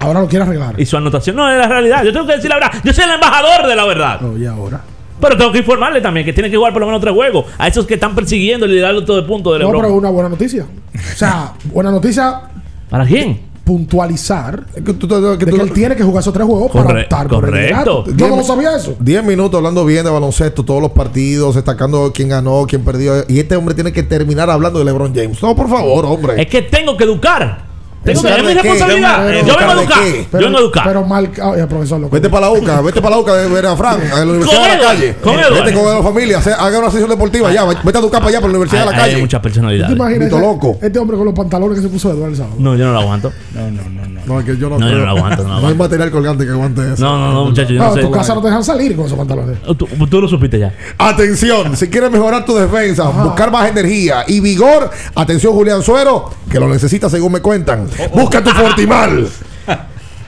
Ahora 0.00 0.20
lo 0.20 0.28
quieres 0.28 0.46
arreglar. 0.48 0.80
Y 0.80 0.86
su 0.86 0.96
anotación 0.96 1.36
no 1.36 1.50
es 1.50 1.58
la 1.58 1.68
realidad. 1.68 2.04
Yo 2.04 2.12
tengo 2.12 2.26
que 2.26 2.34
decir 2.36 2.48
la 2.50 2.56
verdad. 2.56 2.72
Yo 2.84 2.92
soy 2.92 3.04
el 3.04 3.10
embajador 3.10 3.66
de 3.68 3.76
la 3.76 3.84
verdad. 3.84 4.20
No, 4.20 4.36
y 4.38 4.46
ahora. 4.46 4.80
Pero 5.20 5.36
tengo 5.36 5.50
que 5.50 5.58
informarle 5.58 6.00
también 6.00 6.24
que 6.24 6.32
tiene 6.32 6.48
que 6.50 6.56
jugar 6.56 6.72
por 6.72 6.80
lo 6.80 6.86
menos 6.86 7.00
tres 7.00 7.12
juegos. 7.12 7.46
A 7.58 7.66
esos 7.66 7.84
que 7.86 7.94
están 7.94 8.14
persiguiendo 8.14 8.66
el 8.66 8.72
liderato 8.72 9.16
de 9.16 9.22
puntos 9.22 9.52
de 9.54 9.58
No, 9.58 9.64
LeBron. 9.66 9.82
pero 9.82 9.92
es 9.94 9.98
una 9.98 10.10
buena 10.10 10.28
noticia. 10.28 10.64
O 10.64 11.16
sea, 11.16 11.54
buena 11.64 11.90
noticia. 11.90 12.42
¿Para 12.88 13.04
quién? 13.04 13.48
Puntualizar 13.64 14.64
que, 14.72 14.94
tú, 14.94 15.06
que 15.06 15.14
de 15.44 15.50
tú- 15.50 15.56
que 15.56 15.62
él 15.62 15.72
tiene 15.72 15.94
que 15.94 16.02
jugar 16.02 16.20
esos 16.22 16.32
tres 16.32 16.46
juegos 16.46 16.70
para 16.72 16.84
Corre- 16.86 17.02
optar 17.02 17.28
por 17.28 17.56
el. 17.56 17.68
Yo 18.16 18.28
no 18.28 18.36
lo 18.36 18.42
sabía 18.44 18.74
eso. 18.76 18.96
10 19.00 19.24
minutos 19.24 19.58
hablando 19.58 19.84
bien 19.84 20.04
de 20.04 20.10
baloncesto, 20.10 20.64
todos 20.64 20.80
los 20.80 20.92
partidos, 20.92 21.54
destacando 21.56 22.10
quién 22.14 22.28
ganó, 22.28 22.64
quién 22.68 22.82
perdió. 22.84 23.24
Y 23.28 23.40
este 23.40 23.56
hombre 23.56 23.74
tiene 23.74 23.92
que 23.92 24.02
terminar 24.02 24.48
hablando 24.50 24.78
de 24.78 24.84
LeBron 24.86 25.14
James. 25.14 25.42
No, 25.42 25.54
por 25.56 25.68
favor, 25.68 26.06
hombre. 26.06 26.40
Es 26.40 26.46
que 26.46 26.62
tengo 26.62 26.96
que 26.96 27.04
educar. 27.04 27.67
Tengo 28.08 28.22
que, 28.22 28.28
¿Educar 28.28 28.38
es 28.38 28.46
mi 28.46 28.54
responsabilidad. 28.54 29.28
¿Educar 29.34 29.46
Yo 29.46 29.56
vengo 29.58 29.70
a 29.70 29.82
educar. 29.82 29.98
Yo 30.32 30.38
vengo 30.38 30.58
a 30.58 30.60
educar. 30.60 30.84
Pero 30.86 31.04
mal. 31.04 31.30
Oye, 31.42 31.66
profesor, 31.66 32.00
loco. 32.00 32.14
Vete 32.14 32.28
para 32.28 32.46
la 32.46 32.52
UCA, 32.52 32.80
vete 32.80 33.00
para 33.02 33.16
la 33.16 33.20
UCA 33.22 33.34
de 33.34 33.48
Verafran, 33.48 34.00
a 34.12 34.16
la 34.16 34.22
Universidad 34.24 34.62
de 34.62 34.68
la 34.68 34.78
Calle. 34.88 35.14
con. 35.22 35.36
Vete 35.36 35.72
con 35.74 35.84
la 35.96 36.02
familia, 36.02 36.38
haga 36.58 36.78
una 36.78 36.90
sesión 36.90 37.10
deportiva 37.10 37.52
ya. 37.52 37.64
Vete 37.64 37.98
a 37.98 38.00
educar 38.00 38.20
para 38.20 38.28
allá, 38.30 38.40
para 38.40 38.52
la 38.52 38.58
Universidad 38.58 38.86
de 38.86 38.90
la 38.92 38.96
Calle. 38.98 39.14
Hay 39.16 39.20
muchas 39.22 39.40
¿Tú 39.40 39.42
personalidades. 39.42 39.88
te 39.88 39.94
imaginas 39.96 40.28
Vito 40.28 40.38
loco. 40.40 40.78
este 40.82 40.98
hombre 40.98 41.16
con 41.16 41.26
los 41.26 41.34
pantalones 41.34 41.76
que 41.78 41.82
se 41.82 41.88
puso 41.88 42.10
Eduardo 42.10 42.28
el 42.30 42.36
sábado? 42.36 42.54
No, 42.58 42.74
yo 42.76 42.84
no 42.86 42.92
lo 42.92 43.00
aguanto. 43.00 43.32
No, 43.54 43.60
no, 43.70 43.82
no, 43.82 44.06
no. 44.08 44.18
No, 44.28 44.40
es 44.40 44.44
que 44.44 44.56
yo 44.58 44.68
no, 44.68 44.78
No, 44.78 44.86
yo 44.90 44.96
no 44.98 45.04
lo 45.06 45.10
aguanto, 45.10 45.42
no 45.44 45.66
hay 45.66 45.74
material 45.74 46.10
colgante 46.10 46.44
que 46.44 46.50
aguante 46.50 46.82
eso. 46.92 47.02
No, 47.02 47.16
no, 47.18 47.32
no, 47.32 47.44
muchachos. 47.46 47.70
Yo 47.72 47.78
No, 47.78 47.88
no 47.88 47.94
sé. 47.94 48.00
tu 48.02 48.10
casa 48.10 48.34
no 48.34 48.42
te 48.42 48.48
dejan 48.48 48.62
salir 48.62 48.94
con 48.94 49.06
esos 49.06 49.16
pantalones. 49.16 49.56
Tú, 49.62 49.86
tú 50.06 50.20
lo 50.20 50.28
supiste 50.28 50.58
ya. 50.58 50.74
Atención, 50.98 51.74
si 51.76 51.88
quieres 51.88 52.10
mejorar 52.10 52.44
tu 52.44 52.54
defensa, 52.54 53.04
buscar 53.08 53.50
más 53.50 53.70
energía 53.70 54.24
y 54.26 54.40
vigor, 54.40 54.90
atención 55.14 55.54
Julián 55.54 55.82
Suero, 55.82 56.30
que 56.50 56.60
lo 56.60 56.68
necesita 56.68 57.08
según 57.08 57.32
me 57.32 57.40
cuentan. 57.40 57.88
Busca 58.14 58.42
tu 58.42 58.50
Fortimal. 58.50 59.28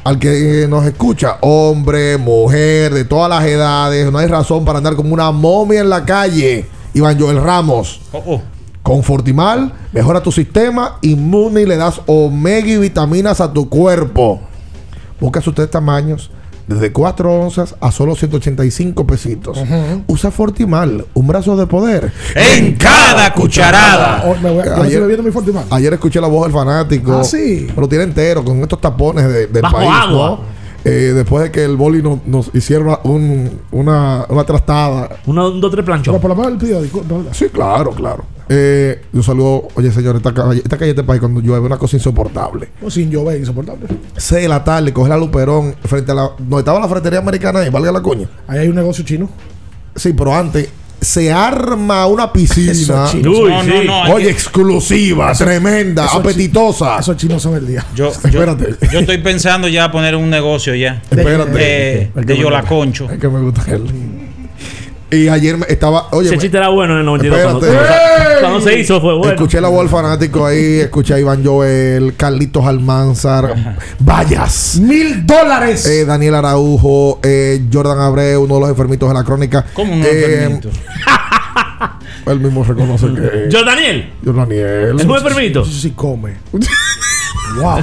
Al 0.03 0.19
que 0.19 0.65
eh, 0.65 0.69
nos 0.69 0.87
escucha, 0.87 1.37
hombre, 1.41 2.17
mujer, 2.17 2.93
de 2.95 3.05
todas 3.05 3.29
las 3.29 3.45
edades, 3.45 4.11
no 4.11 4.19
hay 4.19 4.27
razón 4.27 4.65
para 4.65 4.79
andar 4.79 4.97
como 4.97 5.13
una 5.13 5.31
momia 5.31 5.81
en 5.81 5.91
la 5.91 6.05
calle. 6.05 6.67
Iván 6.95 7.19
Joel 7.21 7.43
Ramos. 7.43 8.01
Oh, 8.13 8.23
oh. 8.27 8.43
Con 8.83 9.03
Fortimal, 9.03 9.73
mejora 9.93 10.23
tu 10.23 10.33
sistema 10.33 10.99
inmune 11.03 11.63
y 11.63 11.67
le 11.67 11.77
das 11.77 12.01
omega 12.07 12.67
y 12.67 12.79
vitaminas 12.79 13.41
a 13.41 13.53
tu 13.53 13.69
cuerpo. 13.69 14.41
Busca 15.21 15.43
sus 15.43 15.55
tres 15.55 15.71
tamaños, 15.71 16.31
desde 16.67 16.93
4 16.93 17.33
onzas 17.41 17.75
a 17.81 17.91
solo 17.91 18.15
185 18.15 19.07
pesitos. 19.07 19.59
Usa 20.07 20.31
Fortimal, 20.31 21.07
un 21.15 21.27
brazo 21.27 21.57
de 21.57 21.67
poder. 21.67 22.13
En 22.35 22.75
cada 22.77 23.33
cucharada. 23.33 24.25
Oh, 24.27 24.35
me 24.43 24.51
voy 24.51 24.61
a- 24.61 24.65
yo 24.89 25.01
me 25.01 25.07
Ayer- 25.07 25.23
mi 25.23 25.31
Fortimal. 25.31 25.65
Ayer 25.71 25.93
escuché 25.95 26.21
la 26.21 26.29
voz 26.29 26.45
del 26.45 26.53
fanático. 26.53 27.19
Ah, 27.21 27.25
sí. 27.25 27.67
Lo 27.77 27.89
tiene 27.89 28.05
entero 28.05 28.45
con 28.45 28.61
estos 28.63 28.81
tapones 28.81 29.27
de- 29.29 29.47
del 29.49 29.63
Bajo 29.63 29.77
país. 29.77 29.91
agua. 29.93 30.29
¿no? 30.31 30.60
Eh, 30.85 31.13
después 31.15 31.45
de 31.45 31.51
que 31.51 31.63
el 31.65 31.77
boli 31.77 32.03
no- 32.03 32.21
nos 32.27 32.51
hicieron 32.55 32.97
un- 33.05 33.51
una, 33.71 34.25
una 34.29 34.45
trastada. 34.45 35.19
Uno, 35.27 35.51
dos, 35.51 35.71
tres. 35.71 35.85
Pero 35.85 36.21
por. 36.21 36.37
¿verdad? 36.37 37.33
Sí, 37.33 37.47
claro, 37.53 37.91
claro. 37.91 38.25
Eh, 38.49 39.03
un 39.13 39.23
saludo, 39.23 39.69
oye 39.77 39.93
señor, 39.93 40.17
esta 40.17 40.35
calle, 40.35 40.59
esta 40.59 40.77
calle 40.77 40.87
de 40.87 41.01
este 41.01 41.05
país 41.05 41.21
cuando 41.21 41.41
llueve 41.41 41.65
una 41.67 41.79
cosa 41.79 41.97
insoportable. 41.97 42.71
No, 42.83 42.91
sin 42.91 43.11
llover, 43.11 43.39
insoportable. 43.39 43.87
6 44.17 44.43
de 44.43 44.49
la 44.49 44.65
tarde, 44.65 44.93
coge 44.93 45.09
la 45.09 45.17
Luperón 45.17 45.75
frente 45.85 46.11
a 46.13 46.15
la. 46.15 46.23
Donde 46.39 46.59
estaba 46.59 46.81
la 46.81 46.89
ferretería 46.89 47.21
americana 47.21 47.61
ahí, 47.61 47.71
valga 47.71 47.93
la 47.93 48.03
coña. 48.03 48.29
Ahí 48.49 48.59
hay 48.61 48.69
un 48.69 48.75
negocio 48.75 49.05
chino. 49.05 49.29
Sí, 49.95 50.13
pero 50.15 50.35
antes 50.35 50.69
se 51.01 51.33
arma 51.33 52.07
una 52.07 52.33
piscina. 52.33 53.07
Uy, 53.15 53.23
No, 53.23 53.63
sí. 53.63 53.69
no, 53.71 53.83
no. 53.85 54.05
hay 54.05 54.13
Oye, 54.13 54.25
que- 54.27 54.31
exclusiva, 54.31 55.33
tremenda, 55.33 56.05
esos 56.05 56.17
chi- 56.17 56.21
apetitosa. 56.29 56.99
Esos 56.99 57.17
chinos 57.17 57.43
son 57.43 57.55
el 57.57 57.67
día. 57.67 57.85
Yo, 57.95 58.09
Espérate. 58.09 58.77
yo 58.93 59.01
estoy 59.01 59.19
pensando 59.19 59.67
ya 59.69 59.91
poner 59.91 60.15
un 60.17 60.29
negocio 60.31 60.75
ya. 60.75 61.03
Espérate. 61.11 61.51
De, 61.51 62.03
Es 62.03 62.09
que 62.15 62.21
de 62.23 62.35
me 62.35 62.41
Yolaconcho. 62.41 63.05
gusta- 63.05 63.15
Es 63.15 63.21
que 63.21 63.29
me 63.29 63.41
gusta 63.41 63.63
él. 63.73 63.83
Y 65.11 65.29
ayer 65.29 65.57
me- 65.59 65.67
estaba. 65.69 66.07
Oye, 66.13 66.29
Ese 66.29 66.39
chiste 66.39 66.57
era 66.57 66.69
bueno 66.69 66.93
en 66.95 67.01
el 67.01 67.05
92. 67.07 67.41
Cuando, 68.41 68.61
se 68.61 68.79
hizo 68.79 69.01
fue 69.01 69.15
bueno. 69.17 69.33
Escuché 69.35 69.61
la 69.61 69.69
voz 69.69 69.91
fanático 69.91 70.47
ahí, 70.47 70.81
escuché 70.81 71.15
a 71.15 71.19
Iván 71.19 71.45
Joel, 71.45 72.15
Carlitos 72.17 72.65
Almanzar, 72.65 73.77
Vallas, 73.99 74.79
¡Mil 74.81 75.27
dólares! 75.27 75.85
eh, 75.87 76.05
Daniel 76.05 76.37
Araujo, 76.37 77.19
eh, 77.23 77.61
Jordan 77.73 77.99
Abreu, 78.01 78.43
uno 78.45 78.55
de 78.55 78.61
los 78.61 78.71
enfermitos 78.71 79.09
de 79.09 79.15
la 79.15 79.25
crónica. 79.25 79.67
¿Cómo 79.75 79.93
un 79.95 80.03
Eh, 80.05 80.45
enfermito? 80.45 80.71
Él 82.27 82.39
mismo 82.41 82.63
reconoce 82.63 83.07
que. 83.09 83.49
Yo, 83.51 83.65
Daniel. 83.65 84.13
Jordaniel. 84.25 84.97
Es 85.01 85.05
un 85.05 85.17
enfermito. 85.17 85.65
Sí 85.65 85.91
come. 85.93 86.35
wow. 87.61 87.83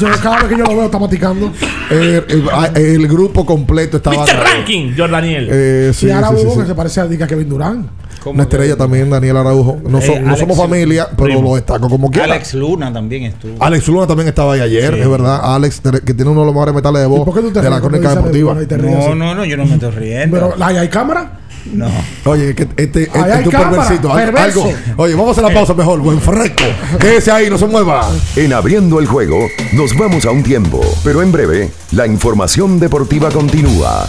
Yo 0.00 0.08
cada 0.22 0.38
vez 0.38 0.46
que 0.48 0.58
yo 0.58 0.64
lo 0.64 0.70
veo 0.76 0.84
está 0.86 0.98
maticando. 0.98 1.52
Eh, 1.90 2.24
el, 2.28 2.48
ah, 2.52 2.70
el 2.74 3.06
grupo 3.08 3.46
completo 3.46 3.98
estaba. 3.98 4.24
Mr. 4.24 4.36
Ranking, 4.36 4.94
Jordaniel. 4.96 5.48
Eh, 5.50 5.92
sí, 5.94 6.06
y 6.06 6.10
ahora 6.10 6.30
sí, 6.30 6.34
sí, 6.38 6.42
hubo 6.44 6.54
sí. 6.54 6.60
que 6.60 6.66
se 6.66 6.74
parece 6.74 7.00
a 7.00 7.06
Dica 7.06 7.26
Kevin 7.26 7.48
Durán. 7.48 7.90
Una 8.24 8.42
estrella 8.42 8.76
también, 8.76 9.08
Daniel 9.08 9.36
Araujo. 9.36 9.78
No, 9.88 10.00
so- 10.00 10.14
Eh, 10.14 10.20
no 10.20 10.36
somos 10.36 10.56
familia, 10.56 11.06
pero 11.10 11.26
Primo. 11.26 11.42
lo 11.42 11.54
destaco 11.54 11.88
como 11.88 12.10
quiera. 12.10 12.24
Alex 12.34 12.54
Luna 12.54 12.92
también 12.92 13.22
estuvo. 13.22 13.62
Alex 13.62 13.86
Luna 13.86 14.06
también 14.08 14.26
estaba 14.28 14.54
ahí 14.54 14.60
ayer, 14.60 14.94
Sí. 14.94 15.00
es 15.00 15.08
verdad. 15.08 15.54
Alex, 15.54 15.80
que 16.04 16.12
tiene 16.12 16.32
uno 16.32 16.40
de 16.40 16.46
los 16.46 16.54
mejores 16.54 16.74
metales 16.74 17.02
de 17.02 17.06
¿Y 17.06 17.10
voz 17.10 17.24
por 17.24 17.34
qué 17.34 17.40
tú 17.42 17.52
te 17.52 17.62
de 17.62 17.70
la 17.70 17.80
crónica 17.80 18.16
deportiva. 18.16 18.54
No, 18.54 19.14
no, 19.14 19.34
no, 19.36 19.44
yo 19.44 19.56
no 19.56 19.64
me 19.64 19.74
estoy 19.74 19.90
riendo. 19.92 20.36
Pero 20.36 20.54
¿hay, 20.64 20.76
hay 20.76 20.88
cámara? 20.88 21.38
No. 21.72 21.90
Oye, 22.24 22.54
que 22.54 22.62
este, 22.76 23.04
este, 23.04 23.18
hay 23.18 23.38
este 23.38 23.50
cámara, 23.50 23.70
perversito. 23.70 24.12
perverso. 24.14 24.64
Algo, 24.64 24.78
oye, 24.96 25.14
vamos 25.14 25.38
a 25.38 25.42
la 25.42 25.54
pausa 25.54 25.74
mejor, 25.74 26.00
buen 26.00 26.20
fresco. 26.20 26.64
Quédese 26.98 27.30
ahí, 27.30 27.50
no 27.50 27.58
se 27.58 27.66
mueva. 27.66 28.10
En 28.36 28.52
abriendo 28.52 28.98
el 28.98 29.06
juego, 29.06 29.38
nos 29.72 29.96
vamos 29.96 30.24
a 30.26 30.30
un 30.30 30.42
tiempo, 30.42 30.80
pero 31.04 31.22
en 31.22 31.32
breve, 31.32 31.70
la 31.92 32.06
información 32.06 32.78
deportiva 32.78 33.30
continúa. 33.30 34.08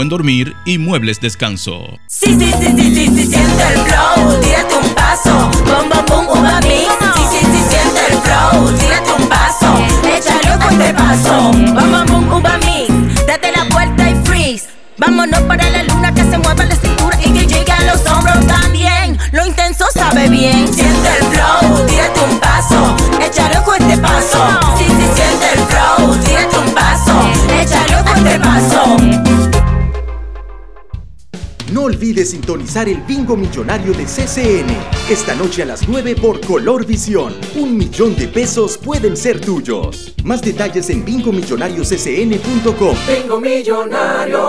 buen 0.00 0.08
dormir 0.08 0.56
y 0.64 0.78
muebles 0.78 1.20
descanso. 1.20 1.98
Sí, 2.06 2.34
sí, 2.38 2.50
sí, 2.58 2.72
sí, 2.74 2.94
sí, 2.94 3.06
sí, 3.06 3.26
siente 3.26 3.64
el 3.74 3.80
flow, 3.80 4.40
tírate 4.40 4.74
un 4.82 4.94
paso, 4.94 5.50
bom, 5.66 5.90
bom, 5.90 6.04
bom, 6.08 6.38
uva 6.38 6.58
mix. 6.62 6.88
Sí, 7.14 7.22
sí, 7.30 7.38
sí, 7.40 7.64
siente 7.68 8.06
el 8.08 8.16
flow, 8.22 8.72
tírate 8.78 9.12
un 9.12 9.28
paso, 9.28 9.74
échale 10.16 10.58
con 10.58 10.80
este 10.80 10.94
paso, 10.94 11.52
bom, 11.52 11.74
bom, 11.74 12.06
bom, 12.06 12.32
uva 12.32 12.56
mix. 12.64 13.26
Date 13.26 13.52
la 13.54 13.64
vuelta 13.74 14.08
y 14.08 14.14
freeze, 14.24 14.68
vámonos 14.96 15.42
para 15.42 15.68
la 15.68 15.82
luna 15.82 16.14
que 16.14 16.22
se 16.22 16.38
mueva 16.38 16.64
la 16.64 16.76
cintura 16.76 17.18
y 17.22 17.32
que 17.32 17.46
llegue 17.46 17.70
a 17.70 17.92
los 17.92 18.06
hombros 18.10 18.46
también. 18.46 19.18
Lo 19.32 19.44
intenso 19.44 19.84
sabe 19.92 20.30
bien, 20.30 20.72
siente 20.72 21.08
el 21.08 21.24
flow, 21.26 21.86
tírate 21.86 22.20
un 22.20 22.38
paso, 22.38 22.96
échale 23.20 23.62
con 23.66 23.82
este 23.82 23.98
paso. 23.98 24.60
Sí, 24.78 24.84
sí, 24.86 25.06
siente 25.14 25.52
el 25.52 25.60
flow, 25.66 26.16
tírate 26.24 26.56
un 26.56 26.72
paso, 26.72 27.12
échale 27.60 28.02
con 28.02 28.26
este 28.26 28.38
paso. 28.40 29.69
No 31.72 31.82
olvides 31.84 32.30
sintonizar 32.30 32.88
el 32.88 33.00
bingo 33.02 33.36
millonario 33.36 33.92
de 33.92 34.04
CCN. 34.04 34.66
Esta 35.08 35.36
noche 35.36 35.62
a 35.62 35.66
las 35.66 35.88
9 35.88 36.16
por 36.16 36.40
Color 36.40 36.84
Visión. 36.84 37.36
Un 37.54 37.76
millón 37.76 38.16
de 38.16 38.26
pesos 38.26 38.76
pueden 38.76 39.16
ser 39.16 39.40
tuyos. 39.40 40.12
Más 40.24 40.42
detalles 40.42 40.90
en 40.90 41.04
bingomillonarioccn.com. 41.04 42.96
Bingo 43.06 43.40
millonario. 43.40 44.40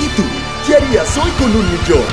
¿Y 0.00 0.08
tú? 0.16 0.24
¿Qué 0.66 0.74
harías 0.74 1.16
hoy 1.18 1.30
con 1.38 1.54
un 1.54 1.70
millón? 1.70 2.04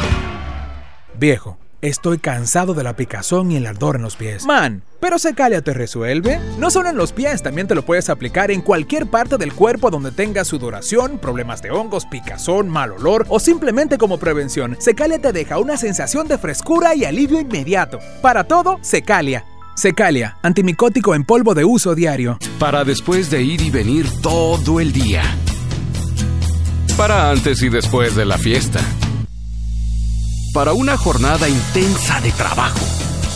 Viejo, 1.17 1.57
estoy 1.83 2.17
cansado 2.17 2.73
de 2.73 2.83
la 2.83 2.95
picazón 2.95 3.51
y 3.51 3.57
el 3.57 3.67
ardor 3.67 3.97
en 3.97 4.03
los 4.03 4.15
pies. 4.15 4.45
Man, 4.45 4.83
¿pero 5.01 5.19
Secalia 5.19 5.61
te 5.61 5.73
resuelve? 5.73 6.39
No 6.57 6.71
solo 6.71 6.89
en 6.89 6.95
los 6.95 7.11
pies, 7.11 7.43
también 7.43 7.67
te 7.67 7.75
lo 7.75 7.83
puedes 7.83 8.09
aplicar 8.09 8.51
en 8.51 8.61
cualquier 8.61 9.07
parte 9.07 9.37
del 9.37 9.53
cuerpo 9.53 9.91
donde 9.91 10.11
tengas 10.11 10.47
sudoración, 10.47 11.19
problemas 11.19 11.61
de 11.61 11.71
hongos, 11.71 12.05
picazón, 12.05 12.69
mal 12.69 12.93
olor 12.93 13.25
o 13.27 13.39
simplemente 13.39 13.97
como 13.97 14.17
prevención. 14.17 14.77
Secalia 14.79 15.19
te 15.19 15.33
deja 15.33 15.59
una 15.59 15.75
sensación 15.75 16.27
de 16.27 16.37
frescura 16.37 16.95
y 16.95 17.03
alivio 17.03 17.41
inmediato. 17.41 17.99
Para 18.21 18.45
todo, 18.45 18.79
Secalia. 18.81 19.43
Secalia, 19.75 20.37
antimicótico 20.41 21.15
en 21.15 21.25
polvo 21.25 21.53
de 21.53 21.65
uso 21.65 21.95
diario. 21.95 22.37
Para 22.59 22.85
después 22.85 23.29
de 23.29 23.41
ir 23.41 23.59
y 23.59 23.71
venir 23.71 24.07
todo 24.21 24.79
el 24.79 24.93
día. 24.93 25.23
Para 26.95 27.29
antes 27.31 27.61
y 27.61 27.69
después 27.69 28.15
de 28.15 28.23
la 28.23 28.37
fiesta. 28.37 28.79
Para 30.53 30.73
una 30.73 30.97
jornada 30.97 31.49
intensa 31.49 32.21
de 32.21 32.31
trabajo. 32.31 32.85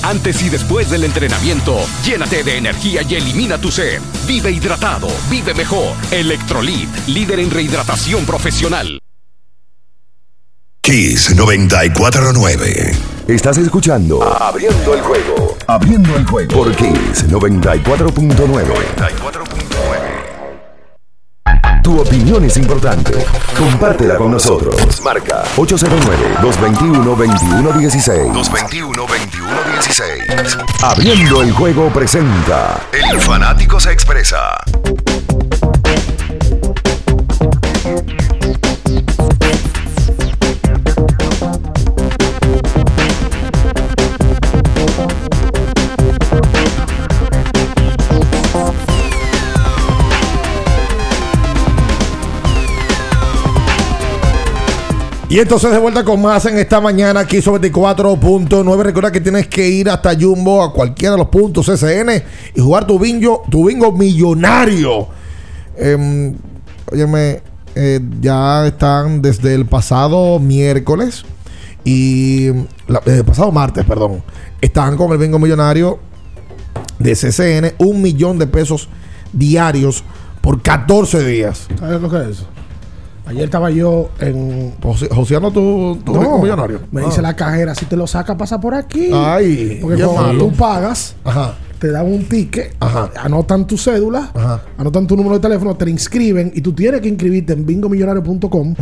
Antes 0.04 0.44
y 0.44 0.50
después 0.50 0.92
del 0.92 1.04
entrenamiento, 1.04 1.76
llénate 2.06 2.44
de 2.44 2.58
energía 2.58 3.02
y 3.02 3.16
elimina 3.16 3.58
tu 3.58 3.72
sed. 3.72 4.00
Vive 4.28 4.52
hidratado, 4.52 5.08
vive 5.28 5.56
mejor. 5.56 5.96
Electrolit, 6.12 6.88
líder 7.08 7.40
en 7.40 7.50
rehidratación 7.50 8.24
profesional. 8.24 9.00
Kiss 10.82 11.34
949. 11.36 12.92
Estás 13.28 13.58
escuchando 13.58 14.22
Abriendo 14.24 14.94
el 14.94 15.02
juego. 15.02 15.58
Abriendo 15.66 16.16
el 16.16 16.28
juego 16.28 16.54
por 16.54 16.76
Kiss 16.76 17.28
94.9. 17.28 20.07
Tu 21.88 21.96
opinión 22.02 22.44
es 22.44 22.58
importante. 22.58 23.14
Compártela 23.58 24.18
con 24.18 24.32
nosotros. 24.32 24.76
Marca 25.02 25.46
809-221-2116. 25.56 28.34
221-2116. 28.34 30.66
Abriendo 30.84 31.44
el 31.44 31.54
juego 31.54 31.88
presenta 31.88 32.82
El 32.92 33.22
fanático 33.22 33.80
se 33.80 33.94
expresa. 33.94 34.58
Y 55.30 55.40
entonces 55.40 55.72
de 55.72 55.78
vuelta 55.78 56.06
con 56.06 56.22
más 56.22 56.46
en 56.46 56.58
esta 56.58 56.80
mañana 56.80 57.20
aquí 57.22 57.42
sobre 57.42 57.70
24.9. 57.72 58.82
Recuerda 58.82 59.12
que 59.12 59.20
tienes 59.20 59.48
que 59.48 59.68
ir 59.68 59.90
hasta 59.90 60.16
Jumbo 60.18 60.64
a 60.64 60.72
cualquiera 60.72 61.14
de 61.14 61.18
los 61.18 61.28
puntos 61.28 61.68
SN 61.68 62.24
y 62.56 62.62
jugar 62.62 62.88
tu 62.88 62.98
bingo, 62.98 63.44
tu 63.50 63.68
bingo 63.68 63.92
millonario. 63.92 65.08
Eh, 65.76 66.34
óyeme, 66.92 67.42
ya 68.22 68.66
están 68.68 69.22
desde 69.22 69.54
el 69.54 69.66
pasado 69.66 70.40
miércoles 70.40 71.26
y 71.84 72.48
la- 72.88 73.02
eh, 73.06 73.24
pasado 73.26 73.52
martes, 73.52 73.84
perdón. 73.86 74.24
Están 74.62 74.96
con 74.96 75.12
el 75.12 75.18
bingo 75.18 75.40
millonario 75.40 76.00
de 77.00 77.16
CCN, 77.16 77.74
un 77.80 78.02
millón 78.02 78.40
de 78.40 78.48
pesos 78.48 78.88
diarios 79.34 80.06
por 80.40 80.62
14 80.62 81.24
días. 81.26 81.68
¿Sabes 81.78 82.02
lo 82.02 82.10
que 82.10 82.16
es 82.18 82.28
eso? 82.30 82.48
Ayer 83.28 83.44
estaba 83.44 83.70
yo 83.70 84.10
en. 84.20 84.74
José, 84.82 85.10
Joseano, 85.14 85.50
No, 85.52 85.96
bingo 86.06 86.40
millonario. 86.42 86.80
Me 86.92 87.02
Ah. 87.02 87.06
dice 87.06 87.22
la 87.22 87.36
cajera, 87.36 87.76
si 87.76 87.86
te 87.86 87.96
lo 87.98 88.08
saca, 88.08 88.38
pasa 88.38 88.60
por 88.62 88.74
aquí. 88.74 89.10
Ay, 89.14 89.80
Porque 89.82 90.02
cuando 90.04 90.22
malo. 90.22 90.40
tú 90.46 90.52
pagas, 90.54 91.16
te 91.80 91.92
dan 91.92 92.06
un 92.06 92.24
ticket, 92.26 92.76
anotan 93.22 93.68
tu 93.68 93.78
cédula, 93.78 94.32
anotan 94.78 95.06
tu 95.08 95.16
número 95.16 95.36
de 95.36 95.42
teléfono, 95.42 95.76
te 95.76 95.90
inscriben 95.90 96.52
y 96.56 96.62
tú 96.62 96.74
tienes 96.74 97.02
que 97.02 97.08
inscribirte 97.08 97.54
en 97.54 97.66
bingomillonario.com 97.66 98.76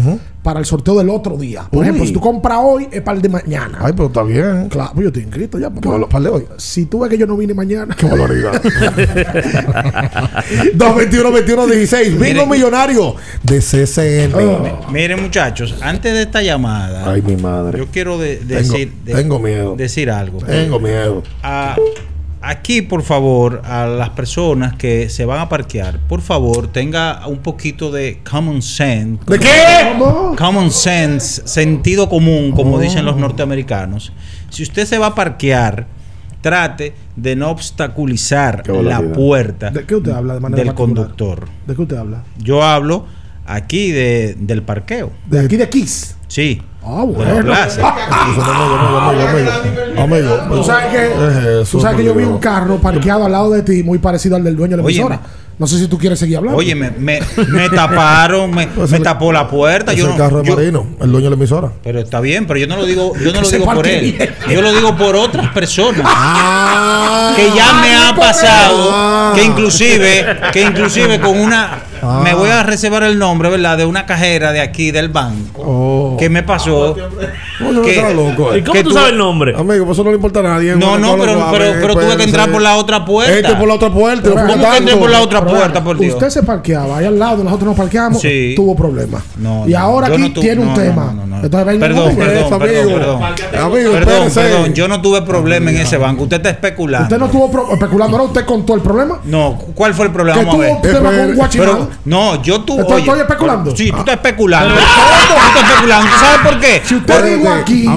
para 0.43 0.59
el 0.59 0.65
sorteo 0.65 0.95
del 0.97 1.09
otro 1.09 1.37
día. 1.37 1.63
Por 1.69 1.79
Uy. 1.79 1.85
ejemplo, 1.85 2.05
si 2.05 2.13
tú 2.13 2.19
compras 2.19 2.59
hoy, 2.61 2.87
es 2.91 3.01
para 3.01 3.15
el 3.17 3.21
de 3.21 3.29
mañana. 3.29 3.79
Ay, 3.81 3.93
pero 3.93 4.07
está 4.07 4.21
bien. 4.23 4.69
Claro, 4.69 4.91
pues 4.93 5.03
yo 5.03 5.07
estoy 5.07 5.23
inscrito 5.23 5.57
ya. 5.59 5.69
¿Qué 5.71 5.89
valor- 5.89 6.07
para 6.07 6.17
el 6.19 6.23
de 6.25 6.29
hoy? 6.29 6.45
Si 6.57 6.85
tú 6.85 6.99
ves 6.99 7.09
que 7.09 7.17
yo 7.17 7.25
no 7.25 7.35
vine 7.35 7.53
mañana. 7.53 7.95
Qué 7.95 8.05
barbaridad. 8.05 8.61
221 10.73 11.31
21 11.31 11.67
16 11.67 12.09
Bingo 12.11 12.19
Miren. 12.23 12.49
millonario 12.49 13.15
de 13.43 13.59
CCN. 13.61 14.33
Miren, 14.91 15.21
muchachos, 15.21 15.75
antes 15.81 16.13
de 16.13 16.21
esta 16.23 16.41
llamada, 16.41 17.11
Ay, 17.11 17.21
mi 17.21 17.35
madre. 17.35 17.79
yo 17.79 17.87
quiero 17.91 18.17
de- 18.17 18.37
Tengo- 18.37 18.53
decir, 18.55 18.93
de- 19.03 19.13
tengo 19.13 19.39
miedo. 19.39 19.75
decir 19.75 20.09
algo. 20.11 20.39
Tengo 20.39 20.79
miedo. 20.79 21.23
A- 21.43 21.75
aquí, 22.45 22.81
por 22.81 23.01
favor, 23.03 23.61
a 23.65 23.85
las 23.87 24.09
personas 24.11 24.75
que 24.75 25.09
se 25.09 25.25
van 25.25 25.39
a 25.39 25.49
parquear, 25.49 25.99
por 26.07 26.21
favor, 26.21 26.67
tenga 26.67 27.27
un 27.27 27.39
poquito 27.39 27.91
de 27.91 28.19
common 28.29 28.61
sense. 28.61 29.19
¿De 29.27 29.39
qué? 29.39 29.49
Common 30.37 30.71
sense, 30.71 31.41
sentido 31.47 32.07
común, 32.09 32.51
como 32.51 32.75
Oh. 32.75 32.79
dicen 32.79 33.05
los 33.05 33.17
norteamericanos. 33.17 34.11
Si 34.49 34.63
usted 34.63 34.85
se 34.85 34.97
va 34.97 35.07
a 35.07 35.15
parquear, 35.15 35.87
trate 36.41 36.93
de 37.15 37.35
no 37.35 37.49
obstaculizar 37.49 38.67
la 38.67 39.01
puerta 39.01 39.71
¿De 39.71 39.83
qué 39.85 39.95
usted 39.95 40.11
habla 40.11 40.35
de 40.35 40.39
manera 40.39 40.57
del 40.63 40.67
particular? 40.73 40.95
conductor. 41.07 41.47
¿De 41.65 41.75
qué 41.75 41.81
usted 41.81 41.97
habla? 41.97 42.23
Yo 42.37 42.61
hablo 42.63 43.05
aquí 43.45 43.91
de, 43.91 44.35
del 44.39 44.61
parqueo. 44.61 45.11
De 45.27 45.39
aquí 45.39 45.57
de 45.57 45.67
Kiss. 45.69 46.15
Sí. 46.27 46.61
Ah, 46.87 47.03
bueno. 47.03 47.53
Amigo, 49.97 50.37
Tú 50.51 50.63
sabes 50.63 50.85
que, 50.91 51.05
Eh, 51.05 51.63
tú 51.69 51.79
sabes 51.81 51.97
que 51.97 52.03
yo 52.03 52.13
vi 52.13 52.23
un 52.23 52.37
carro 52.37 52.77
parqueado 52.77 53.25
al 53.25 53.31
lado 53.31 53.49
de 53.51 53.61
ti, 53.63 53.81
muy 53.83 53.97
parecido 53.97 54.35
al 54.35 54.43
del 54.43 54.55
dueño 54.55 54.77
de 54.77 54.83
la 54.83 54.87
emisora. 54.89 55.19
No 55.57 55.67
sé 55.67 55.77
si 55.79 55.87
tú 55.87 55.97
quieres 55.97 56.19
seguir 56.19 56.37
hablando. 56.37 56.57
Oye, 56.59 56.75
me, 56.75 56.91
me, 56.91 57.19
me 57.49 57.69
taparon, 57.69 58.53
me, 58.53 58.67
me 58.89 58.99
tapó 58.99 59.31
la 59.31 59.47
puerta. 59.47 59.93
Es 59.93 59.97
Yo 59.99 60.05
el 60.05 60.11
no, 60.11 60.17
carro 60.17 60.41
de 60.41 60.49
yo- 60.49 60.55
Marino, 60.55 60.85
el 61.01 61.11
dueño 61.11 61.25
de 61.25 61.29
la 61.29 61.35
emisora. 61.37 61.71
pero 61.83 61.99
está 61.99 62.19
bien, 62.19 62.45
pero 62.45 62.59
yo 62.59 62.67
no 62.67 62.75
lo 62.75 62.85
digo, 62.85 63.13
yo 63.23 63.31
no 63.31 63.41
lo 63.41 63.49
digo 63.49 63.65
por 63.65 63.87
él. 63.87 64.01
bien. 64.17 64.35
Yo 64.49 64.61
lo 64.61 64.73
digo 64.73 64.95
por 64.97 65.15
otras 65.15 65.49
personas. 65.53 66.01
Ah. 66.05 67.33
que 67.35 67.47
ya 67.55 67.73
me 67.81 67.95
ha 67.95 68.15
pasado, 68.15 69.33
que 69.33 69.43
inclusive, 69.43 70.25
que 70.51 70.61
inclusive 70.61 71.19
con 71.19 71.39
una 71.39 71.79
Ah. 72.01 72.21
me 72.23 72.33
voy 72.35 72.49
a 72.49 72.61
reservar 72.61 73.03
el 73.03 73.17
nombre, 73.17 73.49
¿verdad? 73.49 73.77
De 73.77 73.85
una 73.85 74.05
cajera 74.05 74.51
de 74.51 74.59
aquí 74.61 74.91
del 74.91 75.09
banco. 75.09 76.15
Que 76.19 76.29
me 76.29 76.43
pasó. 76.43 76.93
Que- 76.93 78.13
loco, 78.13 78.53
eh. 78.53 78.59
¿Y 78.59 78.61
cómo 78.61 78.73
que 78.73 78.83
tú 78.83 78.89
tú- 78.89 78.95
sabes 78.95 79.11
el 79.13 79.17
nombre? 79.17 79.55
Amigo, 79.57 79.85
pues 79.85 79.95
eso 79.97 80.03
no 80.03 80.09
le 80.11 80.17
importa 80.17 80.41
a 80.41 80.43
nadie. 80.43 80.75
No, 80.75 80.99
no, 80.99 81.17
pero, 81.17 81.39
sabe, 81.39 81.57
pero, 81.57 81.73
pero 81.81 81.93
tuve 81.95 82.17
que 82.17 82.23
entrar 82.23 82.51
por 82.51 82.61
la 82.61 82.75
otra 82.75 83.03
puerta. 83.05 83.33
Este 83.33 83.55
por 83.55 83.67
la 83.67 83.73
otra 83.75 83.89
puerta. 83.91 84.29
¿Cómo 84.29 84.69
que 84.71 84.77
entré 84.77 84.95
por 84.97 85.09
la 85.09 85.21
otra 85.21 85.44
puerta, 85.45 85.83
por 85.83 85.97
Dios? 85.97 86.13
Usted 86.15 86.29
se 86.29 86.43
parqueaba 86.43 86.97
ahí 86.97 87.05
al 87.05 87.17
lado, 87.17 87.43
nosotros 87.43 87.67
nos 87.69 87.77
parqueamos, 87.77 88.21
Sí. 88.21 88.53
tuvo 88.55 88.75
problemas. 88.75 89.23
No, 89.37 89.67
y 89.67 89.71
no, 89.71 89.79
ahora 89.79 90.07
aquí 90.07 90.17
no 90.21 90.33
tu- 90.33 90.41
tiene 90.41 90.61
un 90.61 90.73
tema. 90.73 91.05
no, 91.05 91.13
no, 91.13 91.25
no. 91.27 91.35
Entonces, 91.43 91.77
Perdón, 91.79 92.15
perdón, 92.15 92.37
eso, 92.37 92.59
perdón, 92.59 92.77
amigo. 92.83 92.97
perdón. 92.99 93.23
Amigo, 93.23 93.91
Perdón, 93.91 94.31
perdón, 94.33 94.73
yo 94.73 94.87
no 94.87 95.01
tuve 95.01 95.21
problema 95.21 95.69
en 95.71 95.77
ese 95.77 95.97
banco. 95.97 96.23
Usted 96.23 96.37
está 96.37 96.49
especulando. 96.49 97.03
Usted 97.05 97.17
no 97.19 97.25
estuvo 97.25 97.51
pro- 97.51 97.71
especulando, 97.73 98.17
¿no? 98.17 98.23
Usted 98.25 98.45
contó 98.45 98.73
el 98.75 98.81
problema. 98.81 99.19
No, 99.25 99.57
¿cuál 99.75 99.93
fue 99.93 100.05
el 100.07 100.11
problema? 100.11 100.39
Que 100.39 100.45
tuvo 100.45 100.79
tema 100.81 101.11
con 101.11 101.19
un 101.19 101.35
guachimán. 101.35 101.89
No, 102.05 102.41
yo 102.41 102.61
tú. 102.61 102.79
Estoy- 102.79 103.03
especulando. 103.19 103.75
Sí, 103.75 103.91
tú 103.91 103.97
estás 103.99 104.15
especulando. 104.15 104.73
Todo 104.75 104.83
tú 104.83 105.47
estás 105.57 105.69
especulando. 105.71 106.07
¿Tú 106.09 106.19
sabes 106.19 106.51
por 106.51 106.59
qué? 106.59 106.81
Si 106.85 106.95
usted 106.95 107.37
dijo 107.37 107.49
aquí 107.51 107.87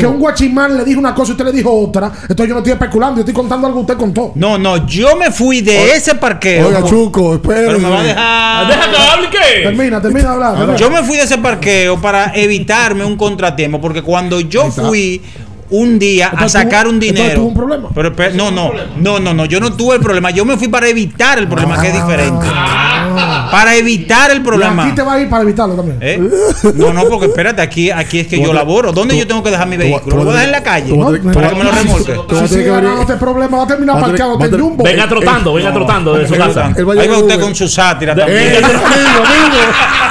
que 0.00 0.06
un 0.06 0.18
guachimán 0.18 0.76
le 0.76 0.84
dijo 0.84 1.00
una 1.00 1.14
cosa 1.14 1.30
y 1.30 1.32
usted 1.32 1.44
le 1.44 1.52
dijo 1.52 1.70
otra, 1.72 2.10
entonces 2.22 2.46
yo 2.48 2.54
no 2.54 2.58
estoy 2.58 2.72
especulando, 2.72 3.16
yo 3.16 3.20
estoy 3.20 3.34
contando 3.34 3.66
algo 3.66 3.80
que 3.80 3.92
usted 3.92 3.96
contó. 3.96 4.32
No, 4.34 4.56
no, 4.58 4.86
yo 4.86 5.16
me 5.16 5.30
fui 5.30 5.60
de 5.60 5.92
ese 5.94 6.14
parqueo. 6.14 6.68
Oiga, 6.68 6.82
Chuco. 6.94 7.40
Pero 7.42 7.80
me 7.80 7.90
va 7.90 8.00
a 8.00 8.02
dejar. 8.04 8.68
Deja 8.68 8.90
que 8.90 8.96
hable, 8.96 9.30
¿qué? 9.30 9.62
Termina, 9.64 10.00
termina 10.00 10.28
de 10.28 10.34
hablar. 10.34 10.76
Yo 10.76 10.90
me 10.90 11.02
fui 11.02 11.16
de 11.16 11.24
ese 11.24 11.38
parqueo 11.38 12.00
para 12.00 12.32
evitarme 12.34 13.04
un 13.04 13.16
contratiempo, 13.16 13.80
porque 13.80 14.02
cuando 14.02 14.38
yo 14.38 14.70
fui 14.70 15.20
un 15.74 15.98
día 15.98 16.28
a 16.28 16.48
sacar 16.48 16.86
un 16.86 17.00
dinero. 17.00 17.34
tuvo 17.34 17.48
un 17.48 17.54
problema. 17.54 17.88
Pero, 17.94 18.12
no, 18.34 18.50
no, 18.50 18.72
no, 18.96 19.20
no, 19.20 19.34
no, 19.34 19.44
yo 19.44 19.60
no 19.60 19.72
tuve 19.72 19.96
el 19.96 20.00
problema. 20.00 20.30
Yo 20.30 20.44
me 20.44 20.56
fui 20.56 20.68
para 20.68 20.88
evitar 20.88 21.38
el 21.38 21.48
problema, 21.48 21.80
que 21.80 21.88
es 21.88 21.94
diferente. 21.94 22.46
Para 23.50 23.74
evitar 23.76 24.30
el 24.30 24.38
Y 24.38 24.40
problema. 24.40 24.84
aquí 24.84 24.94
te 24.94 25.02
va 25.02 25.14
a 25.14 25.20
ir 25.20 25.28
para 25.28 25.42
evitarlo 25.42 25.74
también. 25.74 25.98
¿Eh? 26.00 26.20
No, 26.74 26.92
no, 26.92 27.04
porque 27.04 27.26
espérate, 27.26 27.62
aquí, 27.62 27.90
aquí 27.90 28.20
es 28.20 28.26
que 28.26 28.40
yo 28.40 28.52
laboro. 28.52 28.92
¿Dónde 28.92 29.16
yo 29.16 29.26
tengo 29.26 29.42
que 29.42 29.50
dejar 29.50 29.68
mi 29.68 29.76
vehículo? 29.76 30.16
¿Lo 30.16 30.24
voy 30.24 30.34
a 30.34 30.40
dejar 30.40 30.46
en 30.46 30.52
la 30.52 30.62
calle? 30.62 30.94
Para 31.32 31.50
que 31.50 31.54
me 31.56 31.64
lo 31.64 31.70
remolque. 31.70 32.14
Si 32.40 32.48
sigue 32.48 32.70
ganando 32.70 33.02
este 33.02 33.16
problema, 33.16 33.58
va 33.58 33.64
a 33.64 33.66
terminar 33.66 34.00
parqueado 34.00 34.38
Jumbo. 34.38 34.84
Venga 34.84 35.08
trotando, 35.08 35.54
venga 35.54 35.72
trotando 35.72 36.14
de 36.14 36.28
su 36.28 36.34
casa. 36.34 36.72
Ahí 36.76 37.08
va 37.08 37.18
usted 37.18 37.40
con 37.40 37.54
su 37.54 37.68
sátira 37.68 38.14
también. 38.14 38.54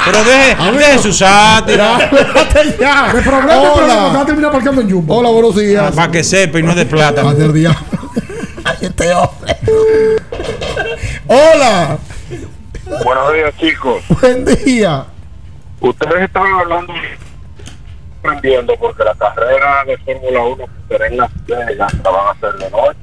Pero 0.04 0.18
deje, 0.18 0.78
deje 0.78 0.98
su 0.98 1.12
sátira. 1.12 1.98
Espérate 1.98 2.76
ya. 2.78 3.10
El 3.14 3.22
problema 3.22 4.10
va 4.10 4.20
a 4.20 4.26
terminar 4.26 4.52
parqueando 4.52 4.80
en 4.82 4.90
Jumbo. 4.90 5.14
Hola, 5.14 5.30
buenos 5.54 5.70
días. 5.70 5.94
Para 5.94 6.12
que 6.12 6.24
sepa 6.24 6.58
y 6.58 6.62
no 6.62 6.70
es 6.70 6.76
de 6.76 6.86
plata. 6.86 7.22
Madre 7.22 7.42
del 7.44 7.52
diablo. 7.52 7.80
Ay, 8.64 8.76
este 8.82 9.12
hombre. 9.12 9.56
Hola. 11.26 11.98
Buenos 13.04 13.32
días, 13.32 13.56
chicos. 13.58 14.02
Buen 14.20 14.44
día. 14.44 15.06
Ustedes 15.80 16.22
estaban 16.22 16.52
hablando, 16.54 16.94
aprendiendo, 18.20 18.74
porque 18.76 19.04
la 19.04 19.14
carrera 19.14 19.84
de 19.86 19.96
Fórmula 19.98 20.42
1 20.42 20.56
que 20.56 20.72
será 20.88 21.06
en 21.06 21.16
Las 21.18 21.46
Vegas 21.46 21.94
la 22.02 22.10
van 22.10 22.26
a 22.26 22.30
hacer 22.30 22.52
de 22.54 22.70
noche. 22.70 22.98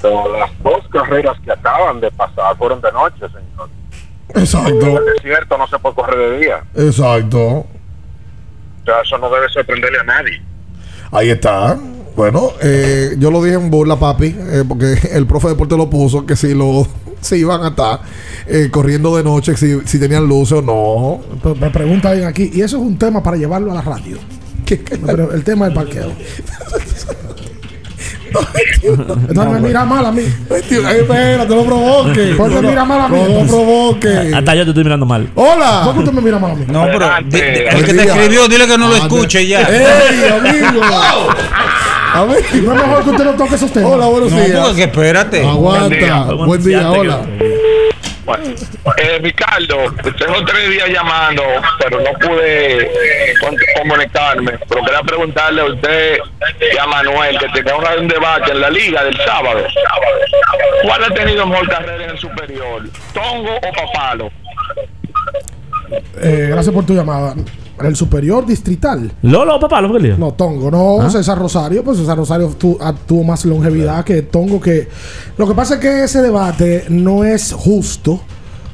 Pero 0.00 0.38
las 0.38 0.62
dos 0.62 0.88
carreras 0.92 1.36
que 1.44 1.52
acaban 1.52 2.00
de 2.00 2.10
pasar 2.12 2.56
fueron 2.56 2.80
de 2.80 2.92
noche, 2.92 3.18
señor. 3.18 3.70
En 4.28 4.40
Exacto. 4.42 4.98
el 4.98 5.04
desierto 5.16 5.58
no 5.58 5.66
se 5.66 5.78
puede 5.78 5.94
correr 5.94 6.18
de 6.18 6.38
día. 6.38 6.64
Exacto. 6.76 7.38
O 7.38 7.66
sea, 8.84 9.00
eso 9.02 9.18
no 9.18 9.30
debe 9.30 9.48
sorprenderle 9.48 9.98
a 10.00 10.04
nadie. 10.04 10.42
Ahí 11.10 11.30
está. 11.30 11.78
Bueno, 12.16 12.50
eh, 12.60 13.14
yo 13.18 13.30
lo 13.30 13.42
dije 13.42 13.56
en 13.56 13.70
burla, 13.70 13.96
papi, 13.96 14.34
eh, 14.36 14.64
porque 14.66 14.98
el 15.12 15.26
profe 15.26 15.46
de 15.46 15.54
deporte 15.54 15.76
lo 15.76 15.88
puso, 15.88 16.26
que 16.26 16.34
si 16.34 16.52
lo 16.52 16.86
si 17.20 17.36
iban 17.36 17.62
a 17.62 17.68
estar 17.68 18.00
eh, 18.46 18.68
corriendo 18.70 19.16
de 19.16 19.22
noche, 19.22 19.56
si, 19.56 19.78
si 19.84 19.98
tenían 19.98 20.26
luces 20.26 20.58
o 20.58 20.62
no. 20.62 21.54
Me 21.54 21.70
pregunta 21.70 22.10
alguien 22.10 22.28
aquí, 22.28 22.50
y 22.52 22.62
eso 22.62 22.76
es 22.76 22.82
un 22.82 22.98
tema 22.98 23.22
para 23.22 23.36
llevarlo 23.36 23.70
a 23.70 23.74
la 23.74 23.82
radio. 23.82 24.18
Pero 25.06 25.32
el 25.32 25.44
tema 25.44 25.66
del 25.66 25.74
parqueo. 25.74 26.12
Entonces 28.82 29.52
me 29.52 29.60
mira 29.68 29.84
mal 29.84 30.06
a 30.06 30.12
mí. 30.12 30.22
Ay, 30.50 30.98
espérate, 31.00 31.54
no 31.54 31.62
provoque. 31.64 32.34
Pues 32.36 32.52
me 32.52 32.62
mira 32.62 32.84
mal 32.84 33.00
a 33.02 33.08
mí. 33.08 33.16
No 33.18 33.26
entonces. 33.26 33.50
provoque. 33.50 34.32
Hasta 34.34 34.54
yo 34.54 34.64
te 34.64 34.70
estoy 34.70 34.84
mirando 34.84 35.06
mal. 35.06 35.28
Hola. 35.34 35.82
¿Por 35.84 35.94
qué 35.94 35.98
usted 36.00 36.12
me 36.12 36.20
mira 36.22 36.38
mal 36.38 36.50
a 36.52 36.54
mí? 36.54 36.64
No, 36.68 36.84
pero 36.86 37.04
Adelante. 37.06 37.36
di- 37.36 37.42
di- 37.42 37.66
el 37.68 37.84
que 37.84 37.94
te 37.94 38.02
escribió, 38.04 38.48
dile 38.48 38.66
que 38.66 38.78
no 38.78 38.88
lo 38.88 38.94
Ah, 38.94 38.98
escuche 38.98 39.46
ya. 39.46 39.60
¡Ey, 39.62 40.28
amigo! 40.38 40.80
No 42.14 42.34
es 42.34 42.52
mejor 42.64 43.04
que 43.04 43.10
usted 43.10 43.24
no 43.24 43.30
toque 43.32 43.54
esos 43.54 43.70
temas. 43.70 43.92
Hola, 43.92 44.06
buenos 44.06 44.32
No, 44.32 44.40
días. 44.40 44.66
porque 44.66 44.82
espérate. 44.84 45.46
Aguanta. 45.46 46.24
Buen 46.46 46.64
día, 46.64 46.90
hola. 46.90 47.20
Bueno, 48.28 48.44
eh, 48.98 49.18
Ricardo, 49.22 49.90
tengo 50.18 50.44
tres 50.44 50.68
días 50.68 50.90
llamando, 50.90 51.42
pero 51.78 51.98
no 51.98 52.12
pude 52.18 52.90
comunicarme. 53.80 54.52
Pero 54.68 54.84
quería 54.84 55.00
preguntarle 55.00 55.62
a 55.62 55.64
usted 55.64 56.18
y 56.74 56.76
a 56.76 56.86
Manuel, 56.86 57.38
que 57.38 57.48
tenía 57.48 57.74
un 57.74 58.06
debate 58.06 58.52
en 58.52 58.60
la 58.60 58.68
liga 58.68 59.02
del 59.02 59.16
sábado. 59.24 59.64
¿Cuál 60.82 61.04
ha 61.04 61.14
tenido 61.14 61.46
mejor 61.46 61.70
carrera 61.70 62.04
en 62.04 62.10
el 62.10 62.18
superior? 62.18 62.82
¿Tongo 63.14 63.56
o 63.56 63.72
Papalo? 63.72 64.30
Eh, 66.20 66.48
gracias 66.50 66.74
por 66.74 66.84
tu 66.84 66.92
llamada. 66.92 67.34
El 67.84 67.96
superior 67.96 68.44
distrital. 68.46 69.12
Lolo, 69.22 69.58
papá, 69.60 69.80
lo 69.80 69.92
que. 69.98 70.08
No, 70.16 70.32
Tongo, 70.32 70.70
no 70.70 71.00
¿Ah? 71.02 71.10
César 71.10 71.38
Rosario, 71.38 71.82
pues 71.84 71.98
César 71.98 72.16
Rosario 72.16 72.48
tu- 72.58 72.76
ah, 72.80 72.94
tuvo 73.06 73.24
más 73.24 73.44
longevidad 73.44 74.04
que 74.04 74.22
Tongo, 74.22 74.60
que 74.60 74.88
lo 75.36 75.46
que 75.46 75.54
pasa 75.54 75.74
es 75.74 75.80
que 75.80 76.04
ese 76.04 76.20
debate 76.22 76.84
no 76.88 77.24
es 77.24 77.52
justo 77.52 78.20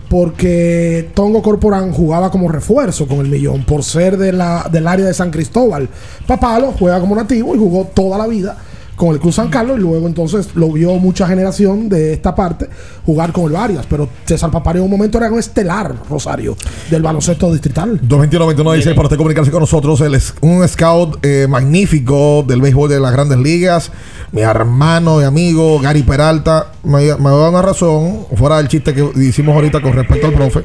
porque 0.09 1.11
Tongo 1.15 1.43
Corporán 1.43 1.93
jugaba 1.93 2.31
como 2.31 2.49
refuerzo 2.49 3.07
con 3.07 3.19
el 3.19 3.29
millón 3.29 3.65
por 3.65 3.83
ser 3.83 4.17
de 4.17 4.33
la, 4.33 4.69
del 4.71 4.87
área 4.87 5.07
de 5.07 5.15
San 5.15 5.31
Cristóbal. 5.31 5.89
Papalo 6.27 6.73
juega 6.79 7.01
como 7.01 7.17
nativo 7.17 7.55
y 7.55 7.59
jugó 7.59 7.85
toda 7.93 8.17
la 8.19 8.27
vida 8.27 8.57
con 8.97 9.11
el 9.11 9.21
Cruz 9.21 9.37
San 9.37 9.49
Carlos 9.49 9.79
y 9.79 9.81
luego 9.81 10.07
entonces 10.07 10.55
lo 10.55 10.71
vio 10.71 10.95
mucha 10.95 11.27
generación 11.27 11.89
de 11.89 12.13
esta 12.13 12.35
parte 12.35 12.69
jugar 13.05 13.33
con 13.33 13.47
el 13.47 13.53
Varias, 13.53 13.87
pero 13.87 14.09
César 14.25 14.51
Papario 14.51 14.81
en 14.81 14.87
un 14.87 14.91
momento 14.91 15.19
era 15.19 15.31
un 15.31 15.39
estelar 15.39 15.95
Rosario 16.09 16.57
del 16.91 17.03
baloncesto 17.03 17.53
distrital. 17.53 18.01
221-2116 18.03 18.95
para 18.95 19.03
usted 19.03 19.17
comunicarse 19.17 19.51
con 19.51 19.61
nosotros. 19.61 20.01
Él 20.01 20.15
es 20.15 20.35
un 20.41 20.67
scout 20.69 21.25
eh, 21.25 21.47
magnífico 21.49 22.45
del 22.47 22.61
béisbol 22.61 22.91
de 22.91 23.01
las 23.01 23.13
grandes 23.13 23.39
ligas. 23.39 23.93
Mi 24.33 24.41
hermano 24.41 25.21
y 25.21 25.25
amigo 25.25 25.79
Gary 25.81 26.03
Peralta 26.03 26.73
me, 26.83 27.03
me 27.17 27.31
da 27.31 27.49
una 27.49 27.63
razón, 27.63 28.27
fuera 28.37 28.57
del 28.57 28.69
chiste 28.69 28.93
que 28.93 29.09
hicimos 29.17 29.55
ahorita 29.55 29.81
con 29.81 29.93
respecto 29.93 30.27
al 30.27 30.35
profe. 30.35 30.65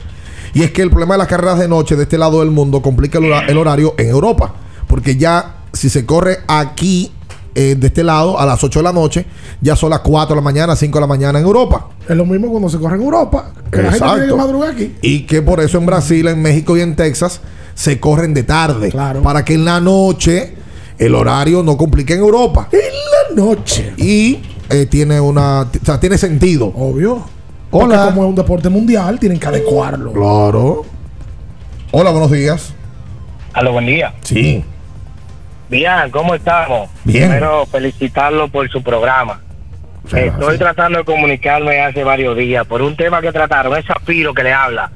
Y 0.54 0.64
es 0.64 0.72
que 0.72 0.82
el 0.82 0.90
problema 0.90 1.14
de 1.14 1.20
las 1.20 1.28
carreras 1.28 1.60
de 1.60 1.68
noche 1.68 1.96
de 1.96 2.04
este 2.04 2.18
lado 2.18 2.40
del 2.40 2.52
mundo 2.52 2.82
complica 2.82 3.20
el 3.20 3.58
horario 3.58 3.94
en 3.98 4.08
Europa. 4.08 4.56
Porque 4.88 5.16
ya 5.16 5.58
si 5.74 5.90
se 5.90 6.06
corre 6.06 6.40
aquí, 6.48 7.12
eh, 7.62 7.76
de 7.76 7.88
este 7.88 8.06
lado, 8.06 8.40
a 8.40 8.46
las 8.46 8.64
8 8.64 8.80
de 8.80 8.84
la 8.84 8.94
noche, 8.94 9.26
ya 9.60 9.76
son 9.76 9.90
las 9.90 10.00
4 10.00 10.34
de 10.34 10.36
la 10.40 10.42
mañana, 10.42 10.78
5 10.78 10.98
de 10.98 11.02
la 11.02 11.08
mañana 11.08 11.40
en 11.40 11.46
Europa. 11.46 11.90
Es 12.08 12.16
lo 12.16 12.26
mismo 12.26 12.50
cuando 12.50 12.70
se 12.70 12.80
corre 12.80 12.96
en 12.96 13.02
Europa, 13.02 13.52
que 13.70 13.82
la 13.82 13.92
gente 13.92 14.08
tiene 14.08 14.28
que 14.28 14.36
madrugar 14.36 14.72
aquí. 14.72 14.96
Y 15.02 15.24
que 15.24 15.42
por 15.42 15.60
eso 15.60 15.78
en 15.78 15.86
Brasil, 15.86 16.26
en 16.30 16.42
México 16.42 16.78
y 16.78 16.82
en 16.82 16.96
Texas 16.96 17.42
se 17.74 18.00
corren 18.00 18.34
de 18.34 18.44
tarde. 18.44 18.94
Para 19.22 19.44
que 19.44 19.56
en 19.56 19.66
la 19.66 19.82
noche 19.82 20.54
el 20.98 21.14
horario 21.14 21.62
no 21.62 21.76
complique 21.76 22.14
en 22.14 22.20
Europa. 22.20 22.70
En 22.72 23.36
la 23.36 23.44
noche. 23.44 23.94
Y 23.98 24.40
eh, 24.70 24.86
tiene 24.86 25.20
una. 25.20 25.64
O 25.64 25.86
sea, 25.86 26.00
tiene 26.00 26.18
sentido. 26.18 26.68
Obvio. 26.68 27.26
Porque 27.70 27.94
Hola. 27.94 28.06
como 28.06 28.24
es 28.24 28.30
un 28.30 28.36
deporte 28.36 28.70
mundial, 28.70 29.20
tienen 29.20 29.38
que 29.38 29.48
adecuarlo. 29.48 30.14
Claro. 30.14 30.86
Hola, 31.92 32.12
buenos 32.12 32.32
días. 32.32 32.74
Aló, 33.52 33.74
buen 33.74 33.86
día. 33.86 34.14
Sí. 34.22 34.64
Bien, 35.70 36.10
¿cómo 36.12 36.34
estamos? 36.36 36.90
Bien. 37.04 37.26
Primero, 37.30 37.66
felicitarlo 37.66 38.48
por 38.48 38.70
su 38.70 38.82
programa. 38.82 39.42
Estoy 40.12 40.58
tratando 40.58 41.00
de 41.00 41.06
comunicarme 41.06 41.82
hace 41.82 42.04
varios 42.04 42.36
días 42.36 42.66
por 42.66 42.82
un 42.82 42.96
tema 42.96 43.22
que 43.22 43.32
trataron, 43.32 43.78
es 43.78 43.86
Zafiro 43.86 44.34
que 44.34 44.44
le 44.44 44.54
habla, 44.54 44.90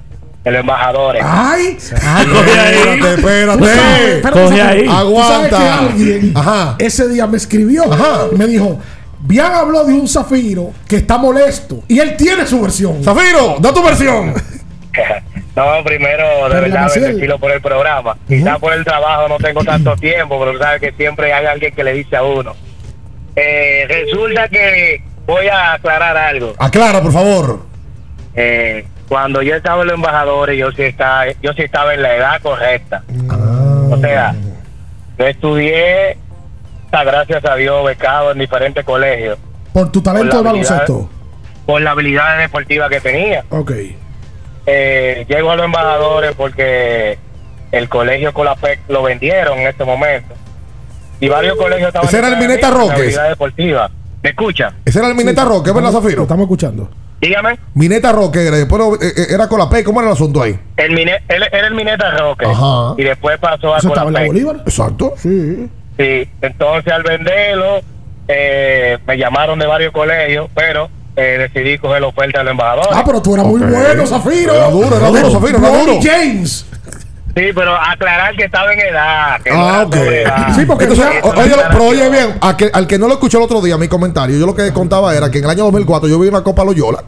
de 0.44 0.52
los 0.52 0.62
embajadores. 0.62 1.24
¡Ay! 1.24 1.78
Espérate, 1.80 3.14
espérate. 3.14 3.58
Tú 3.60 3.66
sabes- 3.66 4.10
espérate 4.16 4.40
un 4.40 4.50
Coge 4.50 4.62
ahí. 4.62 4.86
Aguanta. 4.90 5.50
que 5.58 5.64
alguien 5.86 6.32
Ajá. 6.36 6.76
ese 6.80 7.08
día 7.10 7.28
me 7.28 7.38
escribió 7.38 7.84
y 8.32 8.36
me 8.36 8.48
dijo, 8.48 8.80
Bian 9.20 9.54
habló 9.54 9.86
de 9.86 9.94
un 9.94 10.08
Zafiro 10.08 10.72
que 10.88 10.96
está 10.98 11.18
molesto 11.20 11.84
y 11.88 12.00
él 12.00 12.16
tiene 12.18 12.48
su 12.48 12.60
versión. 12.62 13.04
Zafiro, 13.04 13.58
da 13.60 13.72
tu 13.74 13.84
versión. 13.84 14.34
No, 15.56 15.84
primero, 15.84 16.50
de 16.50 16.62
verdad, 16.62 16.90
bendecirlo 16.94 17.38
por 17.38 17.52
el 17.52 17.62
programa. 17.62 18.18
Quizás 18.28 18.58
por 18.60 18.74
el 18.74 18.84
trabajo 18.84 19.28
no 19.28 19.38
tengo 19.38 19.64
tanto 19.64 19.96
tiempo, 19.98 20.40
pero 20.40 20.58
sabes 20.58 20.82
que 20.82 20.92
siempre 20.94 21.32
hay 21.32 21.46
alguien 21.46 21.74
que 21.74 21.84
le 21.84 21.94
dice 21.94 22.16
a 22.16 22.24
uno. 22.24 22.56
Eh, 23.36 23.86
resulta 23.88 24.48
que 24.48 25.02
voy 25.26 25.48
a 25.48 25.74
aclarar 25.74 26.18
algo. 26.18 26.54
Aclara, 26.58 27.02
por 27.02 27.12
favor. 27.12 27.60
Eh, 28.36 28.86
cuando 29.08 29.42
yo 29.44 29.56
estaba 29.56 29.82
en 29.82 29.88
los 29.88 29.96
embajadores, 29.96 30.58
yo 30.58 30.72
sí 30.72 30.82
estaba, 30.84 31.26
yo 31.42 31.54
sí 31.54 31.62
estaba 31.62 31.94
en 31.94 32.02
la 32.02 32.16
edad 32.16 32.42
correcta. 32.42 33.04
O 33.92 33.98
sea, 33.98 34.34
yo 35.20 35.28
estudié, 35.28 36.18
ah, 36.92 37.04
gracias 37.04 37.46
a 37.46 37.56
Dios, 37.56 37.86
becado 37.86 38.32
en 38.32 38.40
diferentes 38.40 38.84
colegios. 38.84 39.38
Por 39.72 39.92
tu 39.92 40.02
talento 40.02 40.38
de 40.38 40.44
baloncesto. 40.44 41.10
Por 41.68 41.82
la 41.82 41.92
habilidad 41.92 42.40
deportiva 42.40 42.90
que 42.90 43.00
tenía. 43.00 43.46
Ok. 43.50 43.72
Eh, 44.66 45.26
llego 45.28 45.52
a 45.52 45.56
los 45.56 45.66
embajadores 45.66 46.34
porque 46.36 47.18
el 47.72 47.90
colegio 47.90 48.34
Colapec 48.34 48.80
lo 48.88 49.04
vendieron 49.04 49.60
en 49.60 49.68
este 49.68 49.84
momento. 49.84 50.34
Y 51.20 51.28
varios 51.30 51.56
colegios 51.58 51.88
estaban... 51.88 52.08
Ese 52.08 52.18
era 52.20 52.28
el 52.30 52.38
Mineta 52.38 52.68
habilidad 52.68 53.30
deportiva. 53.30 53.90
¿Me 54.22 54.30
escucha? 54.30 54.74
Ese 54.86 55.00
era 55.00 55.08
el 55.10 55.16
Mineta 55.16 55.44
Roque, 55.46 55.72
¿verdad, 55.72 55.92
Zafiro? 55.92 56.24
Estamos 56.24 56.44
escuchando. 56.44 56.90
Dígame. 57.20 57.58
Mineta 57.74 58.12
Roque, 58.12 58.46
era, 58.48 58.58
después 58.58 58.80
lo- 58.82 58.96
eh, 58.96 59.14
eh, 59.16 59.28
era 59.30 59.48
con 59.48 59.60
la 59.60 59.70
P. 59.70 59.84
¿Cómo 59.84 60.02
era 60.02 60.10
el 60.10 60.14
asunto 60.16 60.42
ahí? 60.42 60.60
El 60.76 60.92
Mine- 60.92 61.22
él 61.30 61.44
era 61.52 61.68
el 61.68 61.74
Mineta 61.74 62.12
Roque. 62.18 62.46
Ajá. 62.46 62.96
Y 62.98 63.04
después 63.04 63.38
pasó 63.40 63.74
a 63.74 63.78
¿Eso 63.78 63.88
estaba 63.90 64.08
en 64.08 64.14
la 64.14 64.20
Colapec. 64.26 64.28
Bolívar? 64.46 64.56
Exacto. 64.66 65.14
Sí. 65.18 65.70
Sí, 65.98 66.30
entonces 66.42 66.92
al 66.92 67.04
venderlo, 67.04 67.80
eh, 68.28 68.98
me 69.08 69.18
llamaron 69.18 69.58
de 69.60 69.66
varios 69.68 69.94
colegios, 69.94 70.50
pero 70.54 70.90
eh, 71.16 71.48
decidí 71.54 71.78
coger 71.78 72.02
la 72.02 72.08
oferta 72.08 72.40
del 72.40 72.50
embajador. 72.50 72.88
Ah, 72.92 73.04
pero 73.06 73.22
tú 73.22 73.34
eras 73.36 73.46
muy 73.46 73.60
bueno, 73.62 74.06
Zafiro. 74.08 74.54
Era 74.56 74.70
duro, 74.70 74.98
era 74.98 75.08
duro, 75.10 75.32
Zafiro, 75.32 75.58
era 75.60 75.70
duro. 75.80 76.00
James. 76.02 76.66
Sí, 77.36 77.46
pero 77.56 77.76
aclarar 77.76 78.36
que 78.36 78.44
estaba 78.46 78.72
en 78.74 78.80
edad. 78.80 79.42
Que 79.44 79.50
Ah, 79.52 79.84
ok. 79.88 79.96
edad. 79.96 80.56
Sí, 80.56 80.66
porque 80.66 80.84
Entonces, 80.86 81.08
o- 81.24 81.30
oye, 81.30 81.56
pero 81.72 81.84
oye 81.86 82.10
bien, 82.10 82.36
a 82.42 82.56
que- 82.56 82.70
al 82.72 82.86
que 82.86 83.00
no 83.00 83.08
lo 83.08 83.14
escuchó 83.14 83.40
el 83.40 83.44
otro 83.46 83.60
día, 83.62 83.76
mi 83.78 83.88
comentario, 83.88 84.38
yo 84.38 84.46
lo 84.46 84.54
que 84.56 84.72
contaba 84.72 85.16
era 85.16 85.32
que 85.32 85.40
en 85.40 85.46
el 85.46 85.50
año 85.50 85.64
2004 85.64 86.08
yo 86.08 86.20
vi 86.20 86.28
una 86.28 86.44
Copa 86.44 86.64
Loyola. 86.64 87.04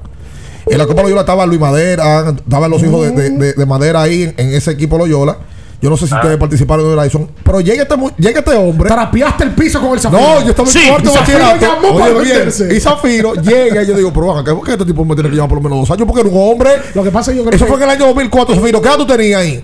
En 0.67 0.79
la 0.79 0.87
Copa 0.87 1.03
Loyola 1.03 1.21
estaba 1.21 1.45
Luis 1.45 1.59
Madera, 1.59 2.33
estaban 2.35 2.71
los 2.71 2.81
hijos 2.81 3.03
de, 3.05 3.11
de- 3.11 3.29
de- 3.29 3.53
de 3.53 3.65
Madera 3.67 4.01
ahí 4.01 4.23
en, 4.23 4.33
en 4.37 4.53
ese 4.55 4.71
equipo 4.71 4.97
Loyola. 4.97 5.37
Yo 5.81 5.89
no 5.89 5.97
sé 5.97 6.07
si 6.07 6.13
ustedes 6.15 6.37
participaron 6.37 6.85
de 6.87 6.93
Horizon, 6.99 7.29
pero 7.43 7.59
llega 7.61 7.83
este, 7.83 7.95
llega 8.17 8.39
este 8.39 8.55
hombre. 8.55 8.89
Trapeaste 8.89 9.43
el 9.43 9.51
piso 9.51 9.79
con 9.81 9.93
el 9.93 9.99
Zafiro. 9.99 10.21
No, 10.21 10.41
yo 10.43 10.49
estaba 10.49 10.67
en 10.67 10.73
Sí, 10.73 10.87
cuarto 10.87 11.09
de 11.11 11.17
Zafiro 11.17 11.39
bachillerato. 11.39 11.93
Oye, 11.93 12.23
bien. 12.23 12.77
Y 12.77 12.79
Zafiro 12.79 13.33
llega 13.35 13.83
y 13.83 13.87
yo 13.87 13.95
digo, 13.97 14.11
pero 14.13 14.37
acá, 14.37 14.55
¿por 14.55 14.65
qué 14.65 14.71
este 14.73 14.85
tipo 14.85 15.03
me 15.05 15.13
tiene 15.15 15.29
que 15.29 15.35
llevar 15.35 15.49
por 15.49 15.57
lo 15.59 15.63
menos 15.69 15.79
dos 15.87 15.91
años? 15.91 16.07
Porque 16.07 16.21
era 16.21 16.29
un 16.29 16.51
hombre. 16.51 16.71
Lo 16.93 17.03
que 17.03 17.11
pasa 17.11 17.31
es 17.31 17.35
que 17.37 17.43
yo 17.43 17.45
creo 17.47 17.55
Eso 17.55 17.65
que- 17.65 17.71
fue 17.71 17.77
en 17.81 17.83
el 17.83 17.89
año 17.95 18.05
2004, 18.07 18.55
Zafiro. 18.55 18.81
¿Qué 18.81 18.87
edad 18.87 18.97
tú 18.97 19.05
tenías 19.05 19.41
ahí? 19.41 19.63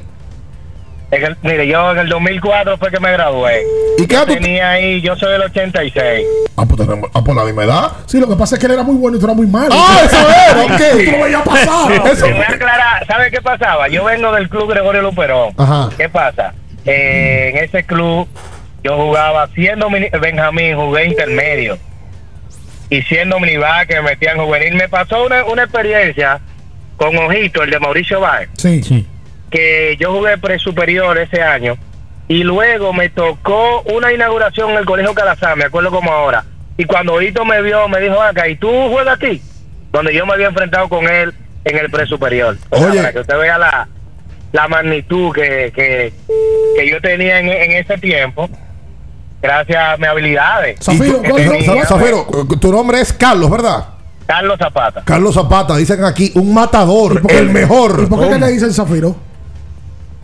El- 1.12 1.36
mire, 1.44 1.68
yo 1.68 1.92
en 1.92 1.98
el 2.00 2.08
2004 2.10 2.78
fue 2.78 2.90
que 2.90 3.00
me 3.00 3.12
gradué. 3.12 3.64
¿Y 3.98 4.08
qué 4.08 4.16
Yo 4.16 4.26
tenía 4.26 4.72
ahí? 4.72 5.02
Yo 5.02 5.16
soy 5.18 5.32
del 5.34 5.42
86. 5.42 6.26
Ah, 6.56 6.66
pues, 6.66 6.80
tenemos- 6.88 7.10
ah, 7.14 7.22
pues 7.24 7.36
la 7.36 7.44
misma 7.44 7.64
edad. 7.66 7.92
Sí, 8.06 8.20
lo 8.20 8.30
que 8.30 8.36
pasa 8.38 8.56
es 8.56 8.60
que 8.60 8.66
él 8.68 8.72
era 8.74 8.84
muy 8.84 8.96
bueno 8.96 9.18
y 9.18 9.20
tú 9.20 9.26
eras 9.26 9.36
muy 9.36 9.48
malo. 9.48 9.70
Ah, 9.74 10.02
eso 10.06 10.16
era, 10.50 10.64
ok. 10.64 11.06
Tú 11.06 11.12
lo 11.18 11.24
veías 11.26 11.42
pasar. 11.42 11.92
Eso 12.08 12.26
Te 12.26 12.34
voy 12.34 12.42
a 12.44 12.52
aclarar, 12.54 13.06
¿sabe 13.08 13.30
qué 13.30 13.42
pasaba? 13.42 13.88
Yo 13.90 14.06
vengo 14.06 14.32
del 14.32 14.48
club 14.50 14.70
Gregorio 14.72 15.02
Luperón. 15.02 15.54
Ajá. 15.58 15.90
¿Qué 15.98 16.08
pasa? 16.08 16.54
Eh, 16.86 17.52
en 17.54 17.64
ese 17.66 17.84
club 17.84 18.28
yo 18.84 18.96
jugaba, 18.96 19.48
siendo 19.54 19.90
mini- 19.90 20.10
Benjamín, 20.20 20.76
jugué 20.78 21.06
intermedio. 21.06 21.78
Y 22.90 23.02
siendo 23.04 23.40
minibar 23.40 23.86
que 23.88 23.96
me 23.96 24.02
metían 24.02 24.38
juvenil, 24.38 24.76
me 24.76 24.90
pasó 24.90 25.26
una, 25.26 25.44
una 25.46 25.64
experiencia 25.64 26.40
con 26.98 27.18
Ojito, 27.18 27.64
el 27.64 27.72
de 27.72 27.80
Mauricio 27.80 28.20
Báez, 28.20 28.50
Sí. 28.58 29.08
Que 29.52 29.98
yo 30.00 30.14
jugué 30.14 30.38
pre-superior 30.40 31.18
ese 31.20 31.42
año. 31.44 31.76
Y 32.28 32.44
luego 32.44 32.94
me 32.94 33.10
tocó 33.10 33.82
una 33.94 34.12
inauguración 34.14 34.72
en 34.72 34.78
el 34.78 34.86
Colegio 34.86 35.14
Calazán, 35.14 35.58
me 35.58 35.66
acuerdo 35.66 35.92
como 35.92 36.12
ahora. 36.12 36.46
Y 36.78 36.86
cuando 36.86 37.14
Ojito 37.16 37.44
me 37.46 37.62
vio, 37.62 37.88
me 37.90 38.00
dijo, 38.00 38.20
acá, 38.22 38.48
¿y 38.48 38.56
tú 38.56 38.70
juegas 38.90 39.18
aquí? 39.18 39.42
Donde 39.92 40.14
yo 40.16 40.26
me 40.26 40.34
había 40.34 40.48
enfrentado 40.48 40.88
con 40.88 41.06
él 41.08 41.34
en 41.66 41.78
el 41.78 41.92
pre-superior. 41.92 42.58
O 42.70 42.78
sea, 42.78 42.88
Oye. 42.88 42.98
Para 43.02 43.12
que 43.12 43.20
usted 43.20 43.38
vea 43.38 43.58
la, 43.58 43.88
la 44.54 44.68
magnitud 44.70 45.34
que, 45.34 45.72
que, 45.76 46.14
que 46.78 46.90
yo 46.90 47.02
tenía 47.02 47.40
en, 47.40 47.50
en 47.50 47.72
ese 47.74 47.98
tiempo, 47.98 48.50
gracias 49.42 49.78
a 49.84 49.98
mis 49.98 50.08
habilidades. 50.08 50.80
Zafiro, 50.82 51.22
Que 51.22 51.30
¿cuál 51.30 51.42
es 51.42 51.48
lo- 51.48 51.54
tenía, 51.58 51.84
Za- 51.84 51.88
Zafiro, 51.98 52.28
tu 52.60 52.72
nombre 52.72 53.02
es 53.02 53.12
Carlos, 53.12 53.50
¿verdad? 53.52 53.86
Carlos 54.26 54.58
Zapata. 54.58 55.02
Carlos 55.04 55.36
Zapata, 55.36 55.76
dicen 55.76 56.06
aquí, 56.06 56.32
un 56.36 56.54
matador, 56.54 57.22
el 57.30 57.50
mejor. 57.50 58.00
¿Y 58.04 58.06
por 58.06 58.22
qué 58.22 58.30
que 58.30 58.40
le 58.40 58.48
dicen 58.52 58.72
Zafiro? 58.74 59.16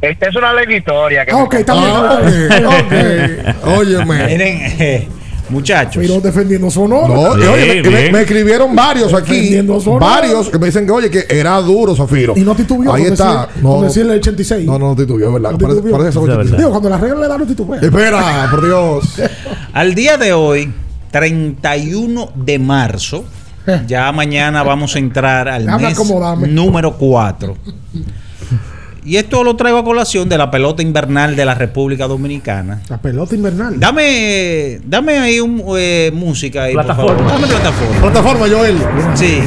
Esta 0.01 0.27
es 0.27 0.35
una 0.35 0.53
larga 0.53 0.75
historia. 0.75 1.25
Que 1.25 1.31
Ah, 1.31 1.37
ok, 1.43 1.53
está 1.55 1.73
bien. 1.73 2.65
ok, 2.65 3.65
ok. 3.65 3.77
Óyeme. 3.79 4.25
Miren, 4.27 4.57
eh, 4.79 5.07
muchachos. 5.49 5.95
Zafiro 5.95 6.21
defendiendo 6.21 6.69
su 6.69 6.83
honor. 6.83 7.09
No, 7.09 7.35
Bien, 7.35 7.49
oye, 7.49 7.81
me, 7.81 7.89
me- 7.89 7.97
bien. 8.01 8.11
me 8.13 8.21
escribieron 8.21 8.75
varios 8.75 9.11
aquí, 9.13 9.33
Defendiendo 9.33 9.79
su 9.81 9.89
honor. 9.91 10.01
varios 10.09 10.49
que 10.49 10.59
me 10.59 10.67
dicen 10.67 10.85
que, 10.85 10.91
oye, 10.91 11.09
que 11.09 11.25
era 11.29 11.59
duro, 11.61 11.95
Zafiro. 11.95 12.33
Y 12.37 12.41
no 12.41 12.53
titubeó 12.55 12.93
Ahí 12.93 13.05
está. 13.05 13.47
decir- 13.47 13.63
No, 13.63 13.81
decirle 13.81 14.13
el 14.13 14.19
86. 14.19 14.65
no, 14.67 14.77
no 14.77 14.95
titubeó, 14.95 15.27
es 15.29 15.33
verdad. 15.33 15.51
No 15.51 15.57
Parece, 15.57 15.75
titubeó. 15.77 15.97
parece 15.97 16.09
que 16.09 16.13
son 16.13 16.23
Es 16.23 16.27
verdad. 16.29 16.41
86. 16.41 16.57
Digo, 16.59 16.69
cuando 16.71 16.89
la 16.89 16.97
regla 16.97 17.19
le 17.21 17.27
da, 17.27 17.37
no 17.39 17.45
titubea. 17.47 17.81
Espera, 17.81 18.47
por 18.51 18.65
Dios. 18.65 19.21
Al 19.73 19.95
día 19.95 20.17
de 20.17 20.33
hoy, 20.33 20.71
31 21.11 22.29
de 22.35 22.59
marzo, 22.59 23.25
Eh. 23.65 23.81
ya 23.87 24.11
mañana 24.11 24.61
vamos 24.63 24.95
a 24.95 24.99
entrar 24.99 25.47
al 25.49 25.65
mes 25.65 25.97
número 26.49 26.93
4. 26.93 27.57
Y 29.07 29.15
esto 29.15 29.41
lo 29.41 29.55
traigo 29.55 29.77
a 29.77 29.85
colación 29.85 30.27
de 30.27 30.37
la 30.37 30.51
pelota 30.51 30.81
invernal 30.81 31.33
de 31.37 31.45
la 31.45 31.55
República 31.55 32.07
Dominicana. 32.07 32.81
La 32.89 32.97
pelota 32.97 33.35
invernal. 33.35 33.79
Dame, 33.79 34.81
dame 34.83 35.17
ahí 35.17 35.39
un, 35.39 35.63
eh, 35.77 36.11
música 36.13 36.63
ahí, 36.63 36.73
por 36.73 36.83
Plataforma. 36.83 37.17
favor. 37.17 37.31
Dame 37.41 37.47
plataforma. 37.47 38.01
Plataforma, 38.01 38.47
Joel. 38.49 38.77
Sí. 39.15 39.39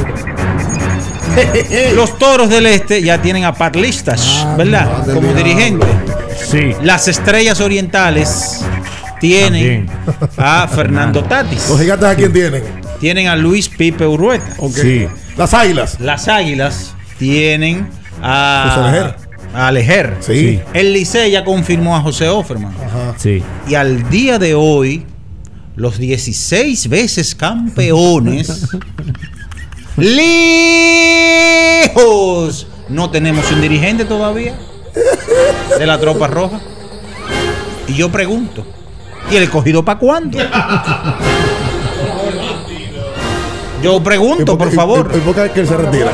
Los 1.95 2.17
toros 2.17 2.49
del 2.49 2.65
este 2.65 3.03
ya 3.03 3.21
tienen 3.21 3.45
a 3.45 3.53
Pat 3.53 3.75
Listas, 3.75 4.47
¿verdad? 4.57 5.05
Como 5.13 5.31
dirigente. 5.33 5.85
Sí. 6.49 6.71
Las 6.81 7.07
estrellas 7.07 7.61
orientales 7.61 8.65
tienen 9.19 9.87
a 10.37 10.67
Fernando 10.73 11.23
Tatis. 11.23 11.69
Los 11.69 11.79
gigantes 11.79 12.09
a 12.09 12.15
quién 12.15 12.33
tienen. 12.33 12.63
Tienen 12.99 13.27
a 13.27 13.35
Luis 13.35 13.69
Pipe 13.69 14.07
Urueta. 14.07 14.55
Sí. 14.73 15.07
Las 15.37 15.53
águilas. 15.53 15.99
Las 15.99 16.27
águilas 16.27 16.95
tienen 17.19 17.87
a. 18.23 19.15
a 19.53 19.71
Lejer. 19.71 20.17
Sí. 20.21 20.59
El 20.73 20.93
Licey 20.93 21.31
ya 21.31 21.43
confirmó 21.43 21.95
a 21.95 22.01
José 22.01 22.27
Offerman. 22.29 22.73
Ajá. 22.75 23.15
Sí. 23.17 23.43
Y 23.67 23.75
al 23.75 24.09
día 24.09 24.39
de 24.39 24.55
hoy, 24.55 25.05
los 25.75 25.97
16 25.97 26.87
veces 26.89 27.35
campeones, 27.35 28.67
lejos, 31.87 32.67
no 32.89 33.09
tenemos 33.09 33.51
un 33.51 33.61
dirigente 33.61 34.05
todavía 34.05 34.55
de 35.77 35.85
la 35.85 35.99
tropa 35.99 36.27
roja. 36.27 36.59
Y 37.87 37.93
yo 37.95 38.11
pregunto, 38.11 38.65
¿y 39.31 39.35
el 39.35 39.43
escogido 39.43 39.83
para 39.83 39.99
cuándo? 39.99 40.37
Yo 43.83 44.01
pregunto, 44.03 44.57
por 44.57 44.71
favor. 44.71 45.11
¿Y, 45.13 45.17
y 45.17 45.21
por 45.21 45.35
qué 45.35 45.45
es 45.45 45.51
que 45.51 45.59
él 45.61 45.67
se 45.67 45.77
retira? 45.77 46.11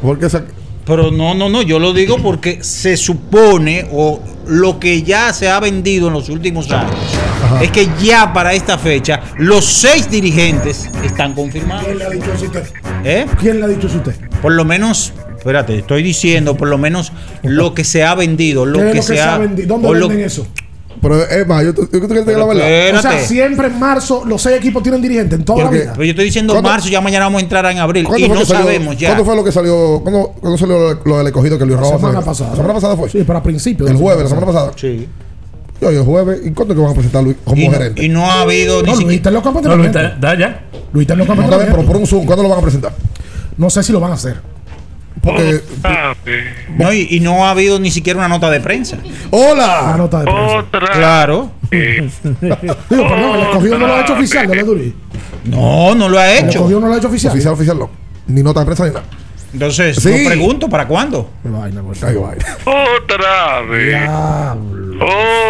Porque 0.00 0.28
se... 0.30 0.61
Pero 0.84 1.12
no, 1.12 1.32
no, 1.34 1.48
no, 1.48 1.62
yo 1.62 1.78
lo 1.78 1.92
digo 1.92 2.18
porque 2.18 2.58
se 2.64 2.96
supone 2.96 3.86
o 3.92 4.20
lo 4.48 4.80
que 4.80 5.02
ya 5.02 5.32
se 5.32 5.48
ha 5.48 5.60
vendido 5.60 6.08
en 6.08 6.14
los 6.14 6.28
últimos 6.28 6.70
años 6.72 6.96
es 7.62 7.70
que 7.70 7.88
ya 8.02 8.32
para 8.32 8.52
esta 8.52 8.76
fecha 8.78 9.20
los 9.38 9.64
seis 9.64 10.10
dirigentes 10.10 10.90
están 11.04 11.34
confirmados. 11.34 11.84
¿Quién 11.84 11.98
le 11.98 12.04
ha 12.04 12.10
dicho 12.10 12.30
usted? 12.34 12.64
¿Eh? 13.04 13.26
¿Quién 13.38 13.60
le 13.60 13.64
ha 13.66 13.68
dicho 13.68 13.86
usted? 13.86 14.12
Por 14.40 14.52
lo 14.52 14.64
menos, 14.64 15.12
espérate, 15.38 15.78
estoy 15.78 16.02
diciendo 16.02 16.56
por 16.56 16.66
lo 16.66 16.78
menos 16.78 17.12
lo 17.42 17.74
que 17.74 17.84
se 17.84 18.02
ha 18.02 18.16
vendido, 18.16 18.66
lo 18.66 18.80
¿Qué 18.80 18.84
es 18.86 18.90
que, 18.90 18.96
lo 18.96 19.00
que 19.02 19.06
se 19.06 19.14
se 19.14 19.20
ha 19.22 19.34
ha 19.36 19.38
vendido? 19.38 19.68
¿Dónde 19.68 19.88
o 19.88 19.94
lo- 19.94 20.08
venden 20.08 20.26
eso? 20.26 20.46
Pero 21.02 21.20
es 21.24 21.46
más, 21.48 21.64
yo, 21.64 21.74
yo, 21.74 21.82
yo 21.82 22.08
creo 22.08 22.24
que 22.24 22.32
la 22.32 22.44
verdad. 22.46 22.70
Espérate. 22.70 22.96
O 23.08 23.10
sea, 23.10 23.20
siempre 23.26 23.66
en 23.66 23.78
marzo 23.78 24.24
los 24.24 24.40
seis 24.40 24.56
equipos 24.56 24.82
tienen 24.84 25.02
dirigente 25.02 25.34
en 25.34 25.44
toda 25.44 25.64
la 25.64 25.70
vida. 25.70 25.90
Pero 25.92 26.04
yo 26.04 26.10
estoy 26.10 26.24
diciendo 26.26 26.52
¿Cuándo- 26.54 26.70
marzo, 26.70 26.88
ya 26.88 27.00
mañana 27.00 27.24
vamos 27.24 27.40
a 27.40 27.42
entrar 27.42 27.66
en 27.66 27.78
abril 27.78 28.04
¿Cuándo 28.06 28.24
y 28.24 28.28
fue 28.28 28.38
no 28.38 28.44
salió- 28.44 28.62
sabemos 28.64 28.96
ya. 28.96 29.08
¿Cuándo 29.08 29.24
fue 29.24 29.36
lo 29.36 29.44
que 29.44 29.50
salió? 29.52 30.00
¿Cuándo, 30.00 30.32
cuándo 30.40 30.56
salió 30.56 31.00
lo 31.04 31.18
del 31.18 31.26
escogido 31.26 31.58
que 31.58 31.66
Luis 31.66 31.76
La 31.76 31.82
Rojas? 31.82 32.00
semana 32.00 32.20
se- 32.20 32.24
pasada. 32.26 32.50
La 32.50 32.56
semana 32.56 32.74
pasada 32.74 32.96
fue. 32.96 33.10
Sí, 33.10 33.24
para 33.24 33.42
principios. 33.42 33.90
El 33.90 33.96
jueves, 33.96 34.22
la 34.22 34.28
semana 34.28 34.46
pasada. 34.46 34.72
Sí. 34.76 35.08
Yo, 35.80 35.90
el 35.90 36.02
jueves. 36.02 36.40
¿Y 36.44 36.50
cuánto 36.52 36.72
que 36.74 36.80
van 36.80 36.90
a 36.92 36.94
presentar 36.94 37.24
Luis 37.24 37.36
como 37.44 37.60
Y 37.60 37.66
no, 37.66 37.72
gerente? 37.72 38.04
y 38.04 38.08
no 38.08 38.24
ha 38.30 38.42
habido 38.42 38.82
ni 38.82 38.92
No, 38.92 39.00
Luis 39.00 39.16
está 39.16 39.30
en 39.30 39.34
los 39.34 39.42
campos 39.42 39.62
de 39.64 39.68
No, 39.70 39.76
Luis, 39.76 39.92
da, 39.92 40.38
ya. 40.38 40.64
Luis 40.92 41.02
está 41.02 41.14
en 41.14 41.18
los 41.18 41.26
campos 41.26 41.44
de 41.46 41.50
pero 41.50 41.58
por 41.58 41.66
entrenamiento. 41.80 41.98
un 41.98 42.06
Zoom, 42.06 42.26
¿cuándo 42.26 42.44
lo 42.44 42.48
van 42.48 42.58
a 42.60 42.62
presentar? 42.62 42.92
No 43.58 43.68
sé 43.70 43.82
si 43.82 43.90
lo 43.92 43.98
van 43.98 44.12
a 44.12 44.14
hacer. 44.14 44.51
Porque. 45.22 45.60
No, 46.76 46.92
y, 46.92 47.06
y 47.10 47.20
no 47.20 47.46
ha 47.46 47.50
habido 47.50 47.78
ni 47.78 47.90
siquiera 47.90 48.18
una 48.18 48.28
nota 48.28 48.50
de 48.50 48.60
prensa. 48.60 48.96
La 48.96 49.02
¡Hola! 49.30 49.94
nota 49.96 50.18
de 50.18 50.24
prensa. 50.24 50.56
Otra. 50.56 50.86
Claro. 50.92 51.52
Digo, 51.70 52.08
perdón, 52.90 53.34
el 53.36 53.42
escogido 53.42 53.78
no 53.78 53.86
lo 53.86 53.94
ha 53.94 54.00
hecho 54.02 54.12
oficial, 54.14 54.48
¿no, 54.48 54.64
Duri? 54.64 54.94
No, 55.44 55.94
no 55.94 56.08
lo 56.08 56.18
ha 56.18 56.30
El 56.32 56.38
hecho. 56.48 56.58
escogido 56.58 56.80
no 56.80 56.88
lo 56.88 56.94
ha 56.94 56.98
hecho 56.98 57.08
oficial. 57.08 57.32
Oficial, 57.32 57.54
oficial 57.54 57.78
no. 57.78 57.90
Ni 58.26 58.42
nota 58.42 58.60
de 58.60 58.66
prensa 58.66 58.84
ni 58.84 58.90
nada. 58.90 59.04
Entonces, 59.52 59.96
Sí. 59.96 60.22
yo 60.24 60.28
pregunto, 60.28 60.68
¿para 60.68 60.86
cuándo? 60.86 61.30
Vaina, 61.44 61.82
pues. 61.82 62.02
Ay, 62.02 62.14
guay. 62.14 62.38
Otra 62.64 63.60
vez. 63.62 63.88
Diablo. 64.00 65.06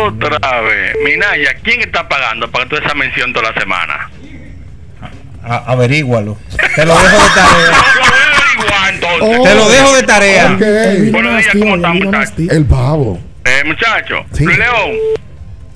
Otra 0.06 0.60
vez. 0.60 0.96
Minaya, 1.04 1.54
¿quién 1.62 1.80
está 1.82 2.08
pagando 2.08 2.50
para 2.50 2.68
toda 2.68 2.82
esa 2.84 2.94
mención 2.94 3.32
toda 3.32 3.52
la 3.52 3.60
semana? 3.60 4.10
A- 5.44 5.72
averígualo. 5.72 6.36
Te 6.76 6.84
lo 6.84 6.94
dejo 6.94 7.16
de 7.22 7.28
tarea. 7.34 7.70
Oh, 9.20 9.42
Te 9.44 9.54
lo 9.54 9.68
dejo 9.68 9.92
de 9.94 10.02
tarea. 10.04 10.52
ok. 10.54 10.60
El 10.62 11.02
vino 11.02 11.12
Buenos 11.12 11.32
días, 11.38 11.44
nasty, 11.46 11.58
¿cómo 11.60 11.74
el 11.74 11.80
están, 11.80 11.92
vino 11.94 12.06
muchachos? 12.06 12.28
nasty. 12.38 12.48
El 12.50 12.64
pavo. 12.66 13.18
Eh, 13.44 13.62
muchacho, 13.66 14.24
Sí. 14.32 14.46
León. 14.46 14.90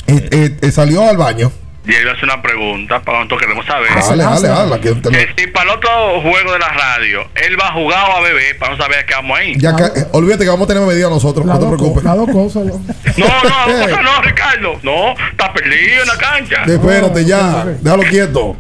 Eh, 0.09 0.29
eh, 0.31 0.57
eh, 0.63 0.71
salió 0.73 1.09
al 1.09 1.17
baño. 1.17 1.51
Y 1.85 1.95
él 1.95 2.05
va 2.07 2.11
a 2.11 2.15
hacer 2.15 2.25
una 2.25 2.43
pregunta 2.43 3.01
para 3.01 3.19
nosotros 3.19 3.41
queremos 3.43 3.65
saber. 3.67 3.89
Dale, 3.95 4.23
dale, 4.25 4.49
dale. 4.49 4.75
aquí 4.75 4.89
te 5.01 5.11
lo- 5.11 5.11
Que 5.17 5.29
si 5.37 5.47
para 5.49 5.71
el 5.71 5.77
otro 5.77 6.21
juego 6.21 6.53
de 6.53 6.59
la 6.59 6.69
radio 6.69 7.29
él 7.37 7.57
va 7.61 7.69
a 7.69 7.73
jugar 7.73 8.11
o 8.11 8.17
a 8.17 8.21
beber 8.23 8.59
para 8.59 8.73
no 8.73 8.79
saber 8.83 9.07
qué 9.07 9.15
vamos 9.15 9.39
ahí. 9.39 9.55
Ya 9.59 9.77
que, 9.77 9.85
eh, 9.85 10.05
olvídate 10.13 10.43
que 10.45 10.51
vamos 10.51 10.69
a 10.69 10.73
tener 10.75 10.87
medida 10.89 11.09
nosotros, 11.09 11.47
no 11.47 11.53
te 11.59 11.67
preocupes. 11.67 12.03
co- 12.03 12.09
las 12.09 12.17
dos 12.17 12.31
cosas. 12.31 12.65
¿no? 12.67 12.73
No, 13.17 13.27
no, 13.27 13.87
no, 13.89 14.03
no, 14.03 14.23
Ricardo. 14.23 14.79
No, 14.83 15.15
está 15.31 15.53
perdido 15.53 16.03
en 16.03 16.09
la 16.09 16.17
cancha. 16.19 16.65
Espérate 16.67 17.25
ya, 17.25 17.65
déjalo 17.81 18.03
quieto. 18.05 18.57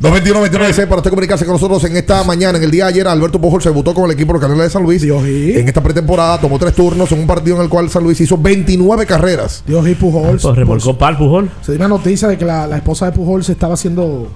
221-29 0.00 0.86
para 0.86 0.96
usted 0.96 1.10
comunicarse 1.10 1.44
con 1.44 1.54
nosotros 1.54 1.84
en 1.84 1.94
esta 1.96 2.24
mañana. 2.24 2.56
En 2.56 2.64
el 2.64 2.70
día 2.70 2.84
de 2.84 2.90
ayer, 2.90 3.06
Alberto 3.08 3.38
Pujol 3.38 3.60
se 3.62 3.68
debutó 3.68 3.92
con 3.92 4.06
el 4.06 4.12
equipo 4.12 4.32
local 4.32 4.56
de 4.56 4.70
San 4.70 4.82
Luis. 4.82 5.02
Dios 5.02 5.22
y- 5.26 5.58
En 5.58 5.68
esta 5.68 5.82
pretemporada 5.82 6.40
tomó 6.40 6.58
tres 6.58 6.74
turnos 6.74 7.12
en 7.12 7.20
un 7.20 7.26
partido 7.26 7.56
en 7.56 7.62
el 7.62 7.68
cual 7.68 7.90
San 7.90 8.02
Luis 8.02 8.18
hizo 8.20 8.38
29 8.38 9.04
carreras. 9.04 9.62
Dios 9.66 9.86
y 9.86 9.94
Pujol. 9.94 10.38
Pues 10.40 10.56
remolcó 10.56 10.96
par 10.96 11.18
Pujol. 11.18 11.50
Se 11.60 11.72
dio 11.72 11.78
una 11.80 11.88
noticia 11.88 12.28
de 12.28 12.38
que 12.38 12.46
la, 12.46 12.66
la 12.66 12.76
esposa 12.78 13.06
de 13.06 13.12
Pujol 13.12 13.44
se 13.44 13.52
estaba 13.52 13.74
haciendo 13.74 14.28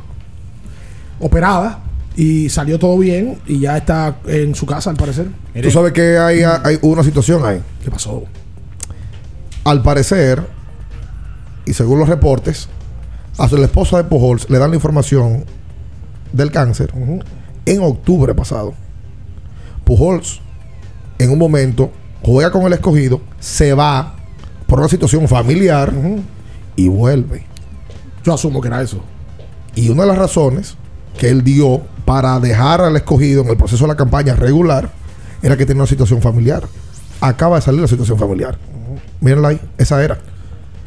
operada 1.21 1.81
Y 2.17 2.49
salió 2.51 2.79
todo 2.79 2.99
bien 2.99 3.39
y 3.47 3.59
ya 3.61 3.77
está 3.79 4.17
en 4.27 4.55
su 4.55 4.67
casa, 4.67 4.91
al 4.91 4.97
parecer. 4.97 5.29
Tú 5.63 5.71
sabes 5.71 5.93
que 5.93 6.19
hay, 6.19 6.43
hay 6.43 6.79
una 6.83 7.03
situación 7.03 7.45
ahí. 7.45 7.61
¿Qué 7.83 7.91
pasó? 7.91 8.23
Al 9.65 9.83
parecer, 9.83 10.41
y 11.65 11.73
según 11.73 11.99
los 11.99 12.09
reportes, 12.09 12.69
a 13.39 13.49
la 13.49 13.65
esposa 13.65 13.97
de 13.97 14.05
Pujols 14.05 14.49
le 14.49 14.59
dan 14.59 14.71
la 14.71 14.77
información 14.77 15.45
del 16.33 16.51
cáncer 16.51 16.93
en 17.67 17.83
octubre 17.83 18.35
pasado. 18.35 18.75
Pujols, 19.85 20.41
en 21.19 21.31
un 21.31 21.39
momento, 21.39 21.91
juega 22.23 22.51
con 22.51 22.63
el 22.63 22.73
escogido, 22.73 23.21
se 23.41 23.75
va 23.75 24.17
por 24.67 24.79
una 24.79 24.89
situación 24.89 25.29
familiar 25.29 25.93
y 26.77 26.89
vuelve. 26.89 27.45
Yo 28.25 28.35
asumo 28.35 28.61
que 28.61 28.69
era 28.69 28.83
eso. 28.83 29.01
Y 29.75 29.91
una 29.91 30.03
de 30.03 30.09
las 30.09 30.19
razones 30.19 30.77
que 31.19 31.29
él 31.29 31.43
dio 31.45 31.83
para 32.05 32.39
dejar 32.41 32.81
al 32.81 32.97
escogido 32.97 33.43
en 33.43 33.49
el 33.49 33.57
proceso 33.57 33.85
de 33.85 33.89
la 33.89 33.97
campaña 33.97 34.35
regular 34.35 34.91
era 35.43 35.57
que 35.57 35.67
tenía 35.67 35.83
una 35.83 35.89
situación 35.89 36.23
familiar. 36.23 36.65
Acaba 37.21 37.57
de 37.57 37.63
salir 37.63 37.81
la 37.81 37.89
situación 37.89 38.19
familiar. 38.19 38.59
Mírenla 39.21 39.49
ahí, 39.49 39.61
esa 39.79 40.03
era. 40.03 40.19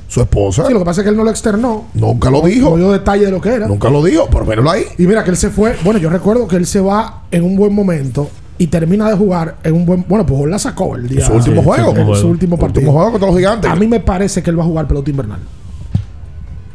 Su 0.08 0.22
esposa. 0.22 0.66
Sí, 0.68 0.74
lo 0.74 0.80
que 0.80 0.86
pasa 0.86 1.02
es 1.02 1.04
que 1.06 1.10
él 1.12 1.18
no 1.18 1.24
lo 1.24 1.30
externó. 1.30 1.86
Nunca 1.94 2.30
lo 2.32 2.42
No- 2.42 2.48
dijo. 2.48 2.70
No 2.72 2.78
dio 2.78 2.92
detalle 2.92 3.26
de 3.26 3.32
lo 3.32 3.42
que 3.42 3.50
era. 3.50 3.68
Nunca 3.68 3.90
lo 3.90 4.04
dijo, 4.04 4.28
pero 4.32 4.46
mírenlo 4.46 4.72
ahí. 4.72 4.84
Y 4.98 5.06
mira 5.06 5.24
que 5.24 5.32
él 5.32 5.38
se 5.38 5.50
fue. 5.50 5.76
Bueno, 5.84 6.00
yo 6.00 6.10
recuerdo 6.10 6.48
que 6.48 6.56
él 6.56 6.66
se 6.66 6.80
va 6.80 7.24
en 7.30 7.44
un 7.44 7.56
buen 7.58 7.74
momento 7.74 8.30
y 8.58 8.68
termina 8.68 9.10
de 9.10 9.16
jugar 9.18 9.58
en 9.64 9.74
un 9.74 9.86
buen. 9.86 10.06
Bueno, 10.08 10.26
pues 10.26 10.42
él 10.42 10.50
la 10.50 10.60
sacó 10.60 10.96
el 10.96 11.08
día. 11.10 11.26
Su 11.26 11.34
último 11.34 11.62
Sí, 11.62 11.68
juego. 11.68 11.96
en 11.96 12.16
su 12.16 12.28
último 12.30 12.58
partido. 12.58 12.80
Último 12.82 12.94
juego 12.94 13.12
contra 13.12 13.28
los 13.30 13.38
gigantes. 13.38 13.70
A 13.70 13.76
mí 13.76 13.86
me 13.88 14.00
parece 14.00 14.42
que 14.42 14.50
él 14.50 14.58
va 14.58 14.64
a 14.64 14.68
jugar 14.68 14.88
pelota 14.88 15.10
invernal. 15.12 15.40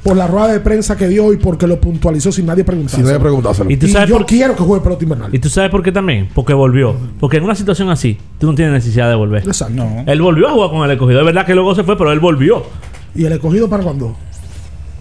Por 0.02 0.16
la 0.16 0.26
rueda 0.26 0.48
de 0.48 0.58
prensa 0.58 0.96
que 0.96 1.06
dio 1.06 1.32
y 1.32 1.36
porque 1.36 1.66
lo 1.68 1.80
puntualizó 1.80 2.32
sin 2.32 2.44
nadie 2.44 2.64
preguntar. 2.64 2.96
Sin 2.96 3.04
nadie 3.04 3.20
preguntárselo. 3.20 3.70
¿Y 3.70 3.76
tú 3.76 3.86
sabes 3.86 4.08
yo 4.08 4.16
por- 4.16 4.26
quiero 4.26 4.56
que 4.56 4.62
juegue 4.64 4.82
pelota 4.82 5.04
invernal. 5.04 5.32
¿Y 5.34 5.38
tú 5.38 5.48
sabes 5.48 5.70
por 5.70 5.80
qué 5.82 5.92
también? 5.92 6.28
Porque 6.34 6.52
volvió. 6.54 6.96
Porque 7.20 7.36
en 7.36 7.44
una 7.44 7.54
situación 7.54 7.88
así, 7.88 8.18
tú 8.38 8.48
no 8.48 8.54
tienes 8.56 8.74
necesidad 8.74 9.08
de 9.08 9.14
volver. 9.14 9.44
Exacto. 9.46 9.80
Él 10.04 10.20
volvió 10.20 10.48
a 10.48 10.52
jugar 10.52 10.70
con 10.70 10.84
el 10.84 10.90
escogido. 10.90 11.20
Es 11.20 11.26
verdad 11.26 11.46
que 11.46 11.54
luego 11.54 11.74
se 11.76 11.84
fue, 11.84 11.96
pero 11.96 12.10
él 12.10 12.18
volvió. 12.18 12.64
¿Y 13.14 13.24
el 13.24 13.32
escogido 13.32 13.68
para 13.68 13.82
cuándo? 13.82 14.16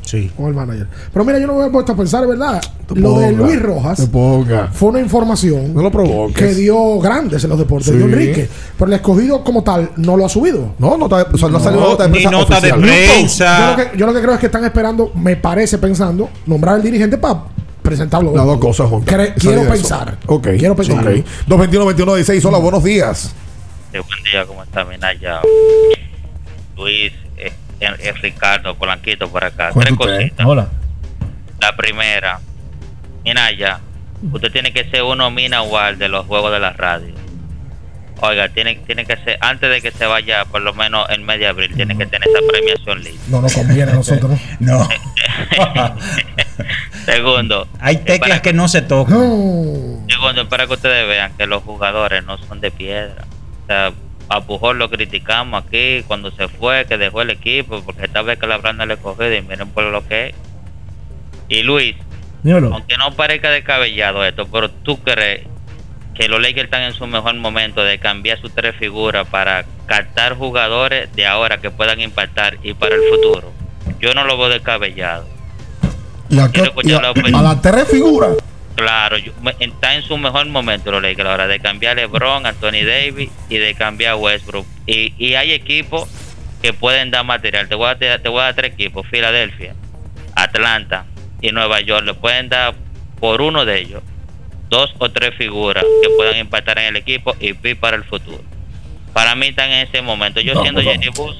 Sí. 0.03 0.29
Con 0.35 0.47
el 0.47 0.53
manager. 0.53 0.87
Pero 1.13 1.23
mira, 1.23 1.39
yo 1.39 1.47
no 1.47 1.55
me 1.57 1.67
he 1.67 1.69
puesto 1.69 1.93
a 1.93 1.95
pensar, 1.95 2.27
¿verdad? 2.27 2.61
Lo 2.95 3.19
de 3.19 3.31
Luis 3.31 3.61
Rojas 3.61 3.97
te 3.99 4.07
ponga. 4.07 4.67
fue 4.73 4.89
una 4.89 4.99
información 4.99 5.73
No 5.73 5.81
lo 5.81 5.89
provoques. 5.91 6.35
que 6.35 6.53
dio 6.53 6.99
grandes 6.99 7.43
en 7.45 7.51
los 7.51 7.59
deportes, 7.59 7.87
Sí. 7.87 7.95
dio 7.97 8.05
Enrique. 8.07 8.49
Pero 8.77 8.87
el 8.89 8.93
escogido 8.95 9.43
como 9.43 9.63
tal 9.63 9.91
no 9.95 10.17
lo 10.17 10.25
ha 10.25 10.29
subido. 10.29 10.73
No, 10.79 10.97
no, 10.97 11.05
está, 11.05 11.27
o 11.31 11.37
sea, 11.37 11.47
no, 11.47 11.57
ha 11.57 11.61
salido 11.61 11.81
No, 11.83 11.89
nota 11.91 12.03
de 12.03 12.09
ni 12.09 12.13
prensa 12.15 12.31
nota 12.31 12.59
de 12.59 12.73
prensa. 12.73 13.59
Yo 13.59 13.67
lo, 13.83 13.91
que, 13.91 13.97
yo 13.97 14.05
lo 14.07 14.13
que 14.13 14.21
creo 14.21 14.33
es 14.33 14.39
que 14.41 14.45
están 14.47 14.65
esperando, 14.65 15.11
me 15.15 15.37
parece 15.37 15.77
pensando, 15.77 16.29
nombrar 16.45 16.75
al 16.75 16.81
dirigente 16.83 17.17
para 17.17 17.43
presentarlo. 17.81 18.35
Las 18.35 18.45
dos 18.45 18.57
cosas 18.59 18.91
Esa 18.91 19.33
quiero 19.35 19.63
pensar. 19.69 20.17
Ok. 20.25 20.47
Quiero 20.57 20.75
pensar. 20.75 21.07
Ok. 21.07 21.25
221-21-16. 21.47 22.43
Hola, 22.45 22.57
buenos 22.57 22.83
días. 22.83 23.33
Sí, 23.93 23.97
buen 23.99 24.23
día, 24.23 24.45
¿cómo 24.45 24.63
está 24.63 24.83
Minaya? 24.83 25.39
Luis, 26.75 27.11
eh, 27.81 27.87
eh, 27.87 27.95
eh, 27.99 28.13
Ricardo, 28.21 28.75
Polanquito 28.75 29.29
por 29.29 29.43
acá. 29.43 29.71
Tres 29.73 29.95
cositas. 29.95 30.45
Hola. 30.45 30.69
La 31.59 31.75
primera, 31.75 32.39
Minaya, 33.23 33.79
usted 34.31 34.51
tiene 34.51 34.71
que 34.71 34.89
ser 34.89 35.03
uno 35.03 35.29
mina 35.31 35.63
igual 35.63 35.97
de 35.97 36.09
los 36.09 36.25
juegos 36.25 36.51
de 36.51 36.59
la 36.59 36.73
radio. 36.73 37.13
Oiga, 38.23 38.49
tiene, 38.49 38.75
tiene 38.75 39.05
que 39.05 39.17
ser, 39.17 39.37
antes 39.41 39.69
de 39.69 39.81
que 39.81 39.91
se 39.91 40.05
vaya, 40.05 40.45
por 40.45 40.61
lo 40.61 40.75
menos 40.75 41.09
en 41.09 41.23
medio 41.23 41.45
de 41.45 41.47
abril, 41.47 41.75
tiene 41.75 41.97
que 41.97 42.05
tener 42.05 42.29
esa 42.29 42.39
premiación 42.47 43.03
lista. 43.03 43.21
No 43.29 43.41
nos 43.41 43.53
conviene 43.53 43.91
a 43.91 43.95
nosotros. 43.95 44.39
No. 44.59 44.87
Segundo, 47.05 47.67
Hay 47.79 47.97
teclas 47.97 48.41
que 48.41 48.53
no 48.53 48.67
se 48.67 48.83
tocan. 48.83 49.17
Segundo, 50.07 50.47
para 50.49 50.67
que 50.67 50.73
ustedes 50.73 51.07
vean 51.07 51.33
que 51.35 51.47
los 51.47 51.63
jugadores 51.63 52.23
no 52.23 52.37
son 52.37 52.61
de 52.61 52.69
piedra. 52.69 53.25
O 53.63 53.65
sea, 53.65 53.91
a 54.33 54.41
Pujol 54.41 54.77
lo 54.79 54.89
criticamos 54.89 55.63
aquí 55.63 56.03
cuando 56.07 56.31
se 56.31 56.47
fue, 56.47 56.85
que 56.85 56.97
dejó 56.97 57.21
el 57.21 57.31
equipo, 57.31 57.81
porque 57.83 58.05
esta 58.05 58.21
vez 58.21 58.39
que 58.39 58.47
la 58.47 58.57
branda 58.57 58.85
le 58.85 58.95
cogió 58.97 59.33
y 59.35 59.41
miren 59.41 59.67
por 59.69 59.83
lo 59.83 60.07
que 60.07 60.27
es. 60.29 60.35
Y 61.49 61.63
Luis, 61.63 61.95
Dímelo. 62.43 62.73
aunque 62.73 62.95
no 62.97 63.11
parezca 63.13 63.49
descabellado 63.49 64.23
esto, 64.23 64.47
pero 64.47 64.69
tú 64.71 64.99
crees 65.03 65.45
que 66.15 66.29
los 66.29 66.41
Lakers 66.41 66.65
están 66.65 66.83
en 66.83 66.93
su 66.93 67.05
mejor 67.07 67.35
momento 67.35 67.83
de 67.83 67.99
cambiar 67.99 68.39
sus 68.39 68.53
tres 68.53 68.75
figuras 68.77 69.27
para 69.27 69.65
captar 69.85 70.35
jugadores 70.37 71.13
de 71.15 71.25
ahora 71.25 71.57
que 71.57 71.69
puedan 71.71 71.99
impactar 71.99 72.57
y 72.63 72.73
para 72.73 72.95
el 72.95 73.01
futuro. 73.09 73.51
Yo 73.99 74.13
no 74.13 74.23
lo 74.23 74.37
veo 74.37 74.47
descabellado. 74.49 75.25
Y 76.29 76.39
a, 76.39 76.49
qué- 76.49 76.71
y 76.83 76.93
a 76.93 77.41
las 77.41 77.61
tres 77.61 77.87
figuras. 77.89 78.37
Claro, 78.81 79.17
yo- 79.17 79.31
está 79.59 79.93
en 79.95 80.03
su 80.03 80.17
mejor 80.17 80.45
momento 80.47 80.91
los 80.91 81.01
Lakers 81.03 81.29
ahora 81.29 81.47
de 81.47 81.59
cambiar 81.59 81.93
a 81.93 82.01
LeBron, 82.01 82.45
Anthony 82.45 82.83
Davis 82.85 83.29
y 83.49 83.57
de 83.57 83.75
cambiar 83.75 84.13
a 84.13 84.15
Westbrook. 84.15 84.65
Y, 84.87 85.13
y 85.17 85.35
hay 85.35 85.51
equipos 85.51 86.09
que 86.61 86.73
pueden 86.73 87.11
dar 87.11 87.23
material. 87.25 87.67
Te 87.67 87.75
voy, 87.75 87.89
a, 87.89 87.95
te, 87.97 88.17
te 88.19 88.29
voy 88.29 88.39
a 88.41 88.45
dar 88.45 88.55
tres 88.55 88.73
equipos: 88.73 89.05
Filadelfia, 89.07 89.75
Atlanta 90.35 91.05
y 91.41 91.51
Nueva 91.51 91.81
York. 91.81 92.05
Le 92.05 92.13
pueden 92.15 92.49
dar 92.49 92.73
por 93.19 93.41
uno 93.41 93.65
de 93.65 93.79
ellos 93.79 94.01
dos 94.69 94.93
o 94.99 95.09
tres 95.11 95.35
figuras 95.35 95.83
que 96.01 96.09
puedan 96.17 96.37
impactar 96.37 96.79
en 96.79 96.85
el 96.85 96.95
equipo 96.95 97.35
y 97.39 97.53
para 97.75 97.97
el 97.97 98.03
futuro. 98.05 98.41
Para 99.13 99.35
mí 99.35 99.47
están 99.47 99.69
en 99.69 99.87
ese 99.87 100.01
momento. 100.01 100.39
Yo 100.39 100.53
No, 100.55 100.61
siendo 100.63 100.81
no. 100.81 100.89
Jenny 100.89 101.09
Bus, 101.09 101.35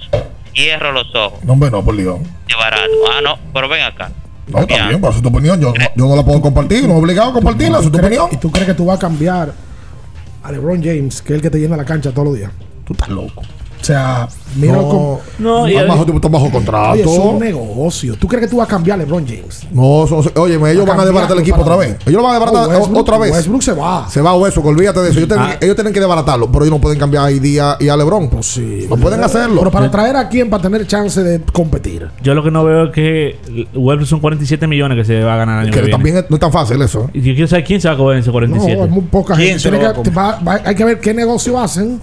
cierro 0.54 0.92
los 0.92 1.14
ojos 1.16 1.42
No, 1.44 1.54
hombre, 1.54 1.72
no, 1.72 1.84
por 1.84 1.96
Dios. 1.96 2.20
de 2.48 2.56
barato. 2.56 2.92
Ah, 3.12 3.22
no, 3.24 3.40
pero 3.54 3.70
ven 3.70 3.82
acá. 3.84 4.12
No, 4.52 4.60
está 4.60 4.88
bien, 4.88 5.02
pero 5.02 5.14
es 5.14 5.22
tu 5.22 5.30
opinión. 5.30 5.60
Yo, 5.60 5.74
yo 5.96 6.08
no 6.08 6.16
la 6.16 6.24
puedo 6.24 6.42
compartir. 6.42 6.88
No 6.88 6.94
es 6.96 7.00
obligado 7.00 7.30
a 7.32 7.34
compartirla. 7.34 7.80
Es 7.80 7.86
¿Tú 7.86 7.92
tu 7.92 8.00
opinión. 8.00 8.28
¿Y 8.32 8.38
tú 8.38 8.52
crees 8.52 8.68
que 8.68 8.74
tú 8.74 8.86
vas 8.86 8.98
a 8.98 9.00
cambiar 9.00 9.54
a 10.44 10.52
LeBron 10.52 10.84
James, 10.84 11.22
que 11.22 11.34
es 11.34 11.38
el 11.38 11.42
que 11.42 11.50
te 11.50 11.60
llena 11.60 11.78
la 11.78 11.86
cancha 11.86 12.12
todos 12.12 12.28
los 12.30 12.38
días? 12.38 12.52
Tú 12.86 12.94
estás 12.94 13.10
loco. 13.10 13.42
O 13.82 13.84
sea, 13.84 14.28
mira 14.58 14.74
No, 14.74 14.82
cómo. 14.88 15.22
No, 15.40 15.68
y- 15.68 15.72
Estás 15.72 15.88
bajo, 15.88 16.06
tú 16.06 16.16
estás 16.16 16.30
bajo 16.32 16.52
contrato. 16.52 16.92
Oye, 16.92 17.02
es 17.02 17.08
un 17.08 17.40
negocio. 17.40 18.16
¿Tú 18.16 18.28
crees 18.28 18.44
que 18.46 18.48
tú 18.52 18.58
vas 18.58 18.68
a 18.68 18.70
cambiar 18.70 18.94
a 19.00 19.04
LeBron 19.04 19.26
James? 19.26 19.64
No, 19.72 19.84
oye, 20.36 20.54
ellos 20.72 20.86
van 20.86 21.00
a 21.00 21.06
desbaratar 21.06 21.36
el 21.36 21.42
equipo 21.42 21.62
otra 21.62 21.76
vez. 21.78 21.98
Ellos 22.06 22.22
lo 22.22 22.24
van 22.24 22.36
a 22.36 22.40
desbaratar 22.40 22.70
No, 22.70 22.80
Westbrook- 22.86 23.00
otra 23.02 23.18
vez. 23.18 23.32
Westbrook 23.32 23.62
se 23.64 23.74
va. 23.74 24.08
Se 24.08 24.22
va 24.22 24.36
Westbrook, 24.38 24.68
olvídate 24.68 25.00
de 25.00 25.10
eso. 25.10 25.18
Ellos 25.18 25.30
tienen, 25.30 25.46
Ah. 25.54 25.58
ellos 25.60 25.76
tienen 25.76 25.94
que 25.94 26.00
desbaratarlo, 26.00 26.52
pero 26.52 26.64
ellos 26.66 26.76
no 26.78 26.82
pueden 26.82 27.00
cambiar 27.00 27.26
a 27.26 27.32
ID 27.32 27.44
y 27.46 27.58
a, 27.60 27.76
y 27.80 27.90
a 27.90 27.98
LeBron. 27.98 28.30
Pues 28.30 28.46
sí. 28.46 28.86
No 28.88 28.98
pueden 28.98 29.24
hacerlo. 29.24 29.58
Pero 29.62 29.72
para 29.72 29.90
traer 29.90 30.16
a 30.16 30.30
quién 30.30 30.50
para 30.52 30.62
tener 30.62 30.86
chance 30.86 31.24
de 31.24 31.42
competir. 31.52 32.08
Yo 32.22 32.36
lo 32.36 32.44
que 32.44 32.52
no 32.52 32.64
veo 32.64 32.86
es 32.86 32.92
que 32.92 33.40
Westbrook 33.74 34.08
son 34.08 34.20
47 34.20 34.68
millones 34.68 34.96
que 34.96 35.06
se 35.06 35.24
va 35.24 35.34
a 35.34 35.38
ganar 35.38 35.64
el 35.64 35.74
año 35.74 35.82
Que 35.84 35.90
también 35.90 36.18
es- 36.18 36.30
no 36.30 36.36
es 36.36 36.40
tan 36.40 36.52
fácil 36.52 36.80
eso. 36.84 37.10
Y 37.14 37.22
yo 37.22 37.34
quiero 37.34 37.48
saber 37.48 37.66
quién 37.66 37.82
se 37.82 37.88
va 37.88 37.96
a 37.96 37.98
coger 37.98 38.14
en 38.18 38.20
esos 38.20 38.28
No, 38.28 38.34
47. 38.34 38.82
hay 38.84 38.90
muy 38.90 39.02
poca 39.06 39.34
¿Quién 39.36 39.48
gente. 39.48 39.64
se 39.64 39.72
lo 39.72 39.78
Tiene 39.80 39.86
va 39.86 39.92
a 40.00 40.04
que- 40.04 40.10
comer? 40.12 40.18
va- 40.18 40.40
va- 40.56 40.62
hay 40.70 40.76
que 40.76 40.86
ver 40.86 41.00
qué 41.00 41.14
negocio 41.16 41.60
hacen 41.60 42.00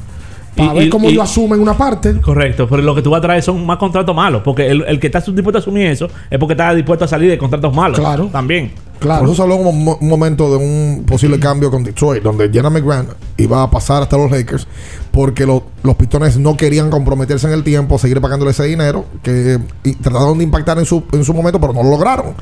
para 0.58 0.72
ver 0.74 0.88
cómo 0.90 1.08
y- 1.08 1.12
ellos 1.12 1.24
asumen 1.24 1.60
una 1.60 1.76
parte. 1.76 2.20
Correcto, 2.20 2.66
pero 2.68 2.82
lo 2.82 2.94
que 2.94 3.02
tú 3.02 3.10
vas 3.10 3.18
a 3.18 3.22
traer 3.22 3.42
son 3.42 3.64
más 3.64 3.78
contratos 3.78 4.14
malos. 4.14 4.42
Porque 4.44 4.68
el, 4.68 4.82
el 4.86 5.00
que 5.00 5.06
está 5.08 5.20
dispuesto 5.20 5.58
a 5.58 5.60
asumir 5.60 5.86
eso 5.86 6.08
es 6.30 6.38
porque 6.38 6.52
está 6.52 6.74
dispuesto 6.74 7.04
a 7.04 7.08
salir 7.08 7.30
de 7.30 7.38
contratos 7.38 7.74
malos. 7.74 7.98
Claro. 7.98 8.26
También. 8.32 8.72
Por 8.98 9.12
eso 9.26 9.34
se 9.36 9.42
habló 9.42 9.54
un, 9.54 9.84
mo- 9.84 9.96
un 10.00 10.08
momento 10.08 10.50
de 10.50 10.56
un 10.56 11.04
posible 11.06 11.38
cambio 11.38 11.70
con 11.70 11.84
Detroit, 11.84 12.20
donde 12.20 12.50
Jeremy 12.50 12.80
Grant 12.80 13.10
iba 13.36 13.62
a 13.62 13.70
pasar 13.70 14.02
hasta 14.02 14.16
los 14.16 14.28
Lakers, 14.28 14.66
porque 15.12 15.46
lo- 15.46 15.62
los 15.84 15.94
Pistones 15.94 16.36
no 16.36 16.56
querían 16.56 16.90
comprometerse 16.90 17.46
en 17.46 17.52
el 17.52 17.62
tiempo, 17.62 17.96
seguir 17.98 18.20
pagándole 18.20 18.50
ese 18.50 18.64
dinero, 18.64 19.04
que 19.22 19.58
y 19.84 19.94
trataron 19.94 20.38
de 20.38 20.42
impactar 20.44 20.78
en 20.80 20.84
su, 20.84 21.04
en 21.12 21.24
su 21.24 21.32
momento, 21.32 21.60
pero 21.60 21.72
no 21.72 21.84
lo 21.84 21.90
lograron. 21.90 22.34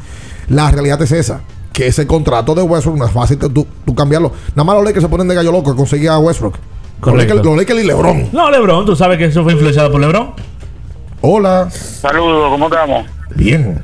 La 0.49 0.71
realidad 0.71 1.01
es 1.03 1.13
esa. 1.13 1.41
Que 1.75 1.89
ese 1.89 2.07
contrato 2.07 2.55
de 2.55 2.63
Westbrook 2.63 2.97
no 2.97 3.05
es 3.05 3.13
fácil 3.13 3.37
tú, 3.37 3.67
tú 3.85 3.95
cambiarlo. 3.95 4.33
Nada 4.55 4.65
más 4.65 4.77
los 4.77 4.85
Lakers 4.87 5.03
se 5.03 5.09
ponen 5.11 5.29
de 5.29 5.35
gallo 5.35 5.53
loco 5.53 5.73
a 5.73 5.77
conseguir 5.77 6.09
a 6.09 6.19
Westbrook. 6.19 6.55
Los 6.97 7.13
Correcto. 7.13 7.35
Lakers, 7.35 7.47
los 7.47 7.57
Lakers 7.59 7.81
y 7.81 7.87
LeBron. 7.87 8.29
No, 8.33 8.51
LeBron, 8.51 8.87
tú 8.87 8.97
sabes 8.97 9.19
que 9.19 9.27
eso 9.27 9.43
fue 9.45 9.53
influenciado 9.53 9.93
por 9.93 10.01
LeBron. 10.01 10.33
Hola. 11.21 11.69
Saludos, 11.71 12.51
¿cómo 12.51 12.67
estamos? 12.67 13.07
Bien. 13.35 13.83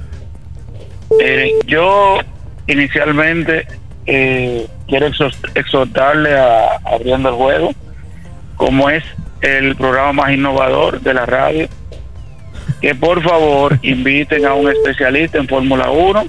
Eh, 1.21 1.51
yo 1.67 2.19
inicialmente 2.67 3.67
eh, 4.07 4.67
quiero 4.89 5.09
exhort- 5.09 5.51
exhortarle 5.55 6.39
a 6.39 6.79
Abriendo 6.85 7.29
el 7.29 7.35
Juego, 7.35 7.71
como 8.57 8.89
es 8.91 9.05
el 9.43 9.77
programa 9.77 10.13
más 10.13 10.33
innovador 10.33 11.01
de 11.01 11.15
la 11.15 11.27
radio, 11.27 11.69
que 12.81 12.95
por 12.95 13.23
favor 13.23 13.79
inviten 13.83 14.47
a 14.47 14.55
un 14.55 14.71
especialista 14.71 15.39
en 15.39 15.49
Fórmula 15.49 15.91
1 15.91 16.25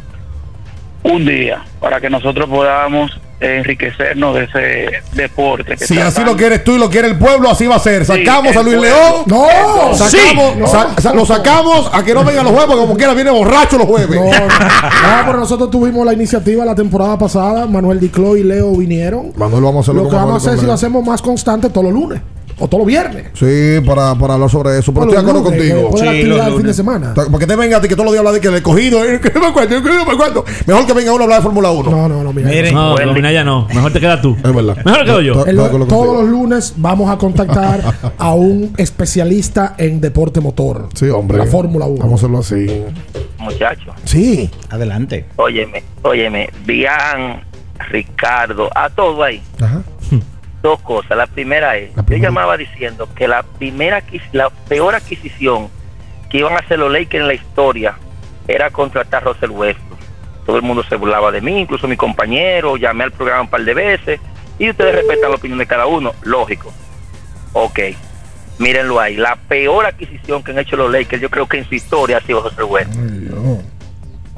un 1.04 1.26
día 1.26 1.64
para 1.80 2.00
que 2.02 2.10
nosotros 2.10 2.50
podamos 2.50 3.12
enriquecernos 3.44 4.36
de 4.36 4.44
ese 4.46 4.90
deporte. 5.14 5.76
Que 5.78 5.86
Si 5.86 5.98
así 6.00 6.18
tan- 6.18 6.26
lo 6.26 6.36
quieres 6.38 6.64
tú 6.64 6.74
y 6.76 6.80
lo 6.80 6.90
quiere 6.90 7.08
el 7.08 7.18
pueblo, 7.18 7.50
así 7.50 7.68
va 7.68 7.76
a 7.76 7.80
ser. 7.80 8.06
Sí, 8.06 8.12
Sacamos 8.26 8.56
a 8.56 8.62
Luis 8.64 8.78
pueblo. 8.78 8.96
León. 8.98 9.24
No, 9.28 9.96
sacamos, 9.96 10.12
sí, 10.12 10.60
no. 10.60 10.68
sa- 10.68 10.90
sa- 11.02 11.14
lo 11.14 11.26
sacamos 11.26 11.90
a 11.94 12.04
que 12.04 12.14
no 12.14 12.24
vengan 12.24 12.44
los 12.46 12.54
jueves, 12.54 12.68
porque 12.70 12.82
como 12.82 12.98
quiera 12.98 13.14
viene 13.14 13.32
borracho 13.32 13.78
los 13.78 13.88
jueves. 13.88 14.10
No, 14.20 14.26
no, 14.26 14.32
no, 14.32 14.48
pero 15.26 15.38
nosotros 15.40 15.70
tuvimos 15.72 16.06
la 16.06 16.14
iniciativa 16.14 16.66
la 16.66 16.76
temporada 16.76 17.18
pasada. 17.18 17.66
Manuel 17.68 18.00
Diclo 18.00 18.36
y 18.38 18.44
Leo 18.44 18.72
vinieron. 18.76 19.32
Manuel, 19.36 19.64
vamos 19.64 19.78
a 19.78 19.92
hacerlo 19.92 20.04
Lo 20.04 20.10
que 20.10 20.16
vamos 20.16 20.34
a 20.34 20.38
hacer 20.38 20.54
es 20.56 20.60
si 20.62 20.66
lo 20.66 20.74
hacemos 20.74 21.06
más 21.06 21.22
constante 21.22 21.70
todos 21.70 21.86
los 21.86 21.94
lunes. 21.94 22.22
O 22.60 22.68
todos 22.68 22.80
los 22.82 22.88
viernes. 22.88 23.28
Sí, 23.34 23.80
para, 23.86 24.16
para 24.16 24.36
hablar 24.36 24.50
sobre 24.50 24.78
eso. 24.80 24.94
Pero 24.94 25.06
estoy 25.06 25.16
de 25.16 25.22
acuerdo 25.30 25.44
contigo. 25.44 25.76
después 25.76 26.02
de 26.02 26.06
la 26.06 26.12
actividad 26.12 26.46
del 26.46 26.54
fin 26.56 26.66
de 26.68 26.74
semana. 26.74 27.14
Para 27.14 27.40
que 27.40 27.48
te 27.48 27.56
venga 27.56 27.78
a 27.78 27.82
ti 27.82 27.88
que 27.88 27.96
todos 27.96 28.06
los 28.06 28.14
días 28.14 28.20
habla 28.20 28.32
de 28.32 28.42
que 28.42 28.50
le 28.50 28.58
he 28.58 28.62
cogido, 28.64 29.04
eh, 29.04 29.20
que 29.20 29.32
no 29.32 29.40
me 29.42 29.48
acuerdo, 29.48 29.82
que 29.84 29.90
no 29.90 30.06
me 30.06 30.12
acuerdo. 30.12 30.46
Mejor 30.66 30.86
que 30.86 30.94
venga 30.94 31.12
uno 31.14 31.22
a 31.22 31.24
hablar 31.26 31.40
de 31.40 31.44
Fórmula 31.44 31.72
1. 31.72 31.90
No, 31.92 32.10
no, 32.10 32.24
no, 32.24 32.34
mira. 32.34 32.72
No, 32.72 32.96
pero 32.96 33.14
Minaya 33.14 33.44
no. 33.44 33.68
Mejor 33.74 33.92
te 33.94 34.00
quedas 34.00 34.22
tú. 34.22 34.36
Es 34.44 34.54
verdad. 34.56 34.78
Mejor 34.86 35.06
quedo 35.06 35.22
yo. 35.22 35.46
El- 35.46 35.58
todos 35.88 36.22
los 36.22 36.30
lunes 36.30 36.74
vamos 36.78 37.10
a 37.10 37.18
contactar 37.18 37.82
a 38.18 38.34
un 38.34 38.74
especialista 38.78 39.76
en 39.78 40.00
deporte 40.02 40.40
motor. 40.42 40.90
Sí, 40.94 41.10
hombre. 41.10 41.38
La 41.38 41.46
Fórmula 41.46 41.86
1. 41.86 41.98
Vamos 42.00 42.14
a 42.14 42.16
hacerlo 42.16 42.40
así. 42.40 42.84
Muchachos, 43.40 43.94
Sí. 44.06 44.50
Adelante. 44.70 45.26
óyeme, 45.36 45.84
óyeme, 46.02 46.50
Bian, 46.66 47.42
Ricardo, 47.90 48.70
a 48.74 48.90
todo 48.90 49.22
ahí. 49.24 49.42
Ajá. 49.60 49.82
Dos 50.64 50.80
cosas. 50.80 51.18
La 51.18 51.28
primera 51.28 51.76
es, 51.76 51.92
yo 52.08 52.16
llamaba 52.16 52.56
diciendo 52.56 53.10
que 53.14 53.28
la 53.28 53.44
primera, 53.44 54.02
la 54.32 54.50
peor 54.50 54.96
adquisición 54.96 55.70
que 56.30 56.38
iban 56.38 56.54
a 56.54 56.60
hacer 56.60 56.80
los 56.80 56.90
Lakers 56.90 57.22
en 57.22 57.28
la 57.28 57.34
historia 57.34 57.96
era 58.48 58.70
contratar 58.70 59.24
a 59.24 59.26
Russell 59.26 59.52
Westbrook. 59.52 60.00
Todo 60.46 60.56
el 60.56 60.62
mundo 60.62 60.82
se 60.84 60.96
burlaba 60.96 61.34
de 61.34 61.42
mí, 61.42 61.60
incluso 61.60 61.86
mi 61.86 61.98
compañero, 61.98 62.78
llamé 62.78 63.04
al 63.04 63.12
programa 63.12 63.42
un 63.42 63.50
par 63.50 63.66
de 63.66 63.74
veces 63.74 64.22
y 64.58 64.70
ustedes 64.70 64.96
respetan 64.96 65.32
la 65.32 65.36
opinión 65.36 65.60
de 65.60 65.68
cada 65.68 65.86
uno, 65.86 66.14
lógico. 66.24 66.72
Ok, 67.52 67.80
mírenlo 68.58 69.02
ahí. 69.02 69.18
La 69.18 69.36
peor 69.36 69.86
adquisición 69.86 70.44
que 70.44 70.52
han 70.52 70.60
hecho 70.60 70.78
los 70.78 70.90
Lakers, 70.90 71.22
yo 71.22 71.30
creo 71.30 71.46
que 71.46 71.58
en 71.58 71.68
su 71.68 71.76
historia 71.76 72.20
ha 72.20 72.22
sido 72.22 72.42
Russell 72.42 72.64
Westbrook. 72.64 73.64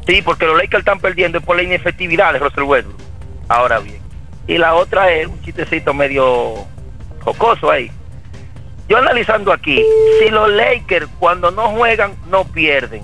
Sí, 0.08 0.24
porque 0.24 0.48
los 0.48 0.58
Lakers 0.58 0.80
están 0.80 1.00
perdiendo 1.00 1.40
por 1.40 1.56
la 1.56 1.62
inefectividad 1.62 2.34
de 2.34 2.40
Russell 2.40 2.64
Westbrook. 2.64 3.00
Ahora 3.48 3.78
bien. 3.78 4.05
Y 4.48 4.58
la 4.58 4.76
otra 4.76 5.12
es 5.12 5.28
un 5.28 5.42
chistecito 5.42 5.94
medio 5.94 6.66
jocoso 7.22 7.72
ahí. 7.72 7.92
Yo 8.88 8.98
analizando 8.98 9.52
aquí, 9.52 9.84
si 10.20 10.30
los 10.30 10.52
Lakers 10.52 11.08
cuando 11.18 11.50
no 11.50 11.70
juegan 11.70 12.14
no 12.30 12.44
pierden, 12.46 13.02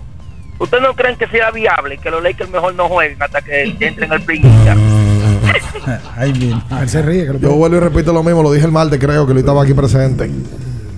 ¿ustedes 0.60 0.84
no 0.84 0.94
creen 0.94 1.16
que 1.18 1.28
sea 1.28 1.50
viable 1.50 1.98
que 1.98 2.12
los 2.12 2.22
Lakers 2.22 2.52
mejor 2.52 2.76
no 2.76 2.88
jueguen 2.88 3.22
hasta 3.22 3.42
que 3.42 3.76
entren 3.80 4.12
al 4.12 4.22
play? 4.22 4.42
Ay, 6.16 6.32
bien. 6.34 6.62
A 6.70 6.82
ver, 6.82 6.90
se 6.90 7.02
ríe. 7.02 7.26
Que 7.26 7.34
lo 7.34 7.40
Yo 7.40 7.54
vuelvo 7.54 7.78
y 7.78 7.80
repito 7.80 8.14
lo 8.14 8.22
mismo, 8.22 8.44
lo 8.44 8.52
dije 8.52 8.66
el 8.66 8.72
martes, 8.72 9.00
creo 9.00 9.26
que 9.26 9.34
lo 9.34 9.40
estaba 9.40 9.64
aquí 9.64 9.74
presente. 9.74 10.30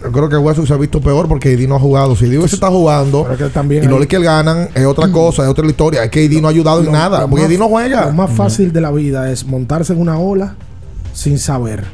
Yo 0.03 0.11
creo 0.11 0.27
que 0.29 0.37
Westbrook 0.37 0.67
se 0.67 0.73
ha 0.73 0.77
visto 0.77 0.99
peor 1.01 1.27
porque 1.27 1.53
AD 1.53 1.67
no 1.67 1.75
ha 1.75 1.79
jugado. 1.79 2.15
Si 2.15 2.25
AD 2.25 2.45
se 2.47 2.55
está 2.55 2.69
jugando 2.69 3.25
y 3.69 3.87
los 3.87 3.99
Lakers 3.99 4.23
ganan, 4.23 4.69
es 4.75 4.85
otra 4.85 5.09
cosa, 5.11 5.43
es 5.43 5.49
otra 5.49 5.65
historia. 5.65 6.03
Es 6.03 6.09
que 6.11 6.25
AD 6.25 6.41
no 6.41 6.47
ha 6.47 6.51
ayudado 6.51 6.79
en 6.79 6.87
Lo- 6.87 6.91
nada, 6.91 7.27
porque 7.27 7.45
AD 7.45 7.57
no 7.57 7.69
juega. 7.69 8.05
Lo 8.07 8.13
más 8.13 8.31
fácil 8.31 8.71
de 8.73 8.81
la 8.81 8.91
vida 8.91 9.31
es 9.31 9.45
montarse 9.45 9.93
en 9.93 10.01
una 10.01 10.17
ola 10.17 10.55
sin 11.13 11.39
saber. 11.39 11.85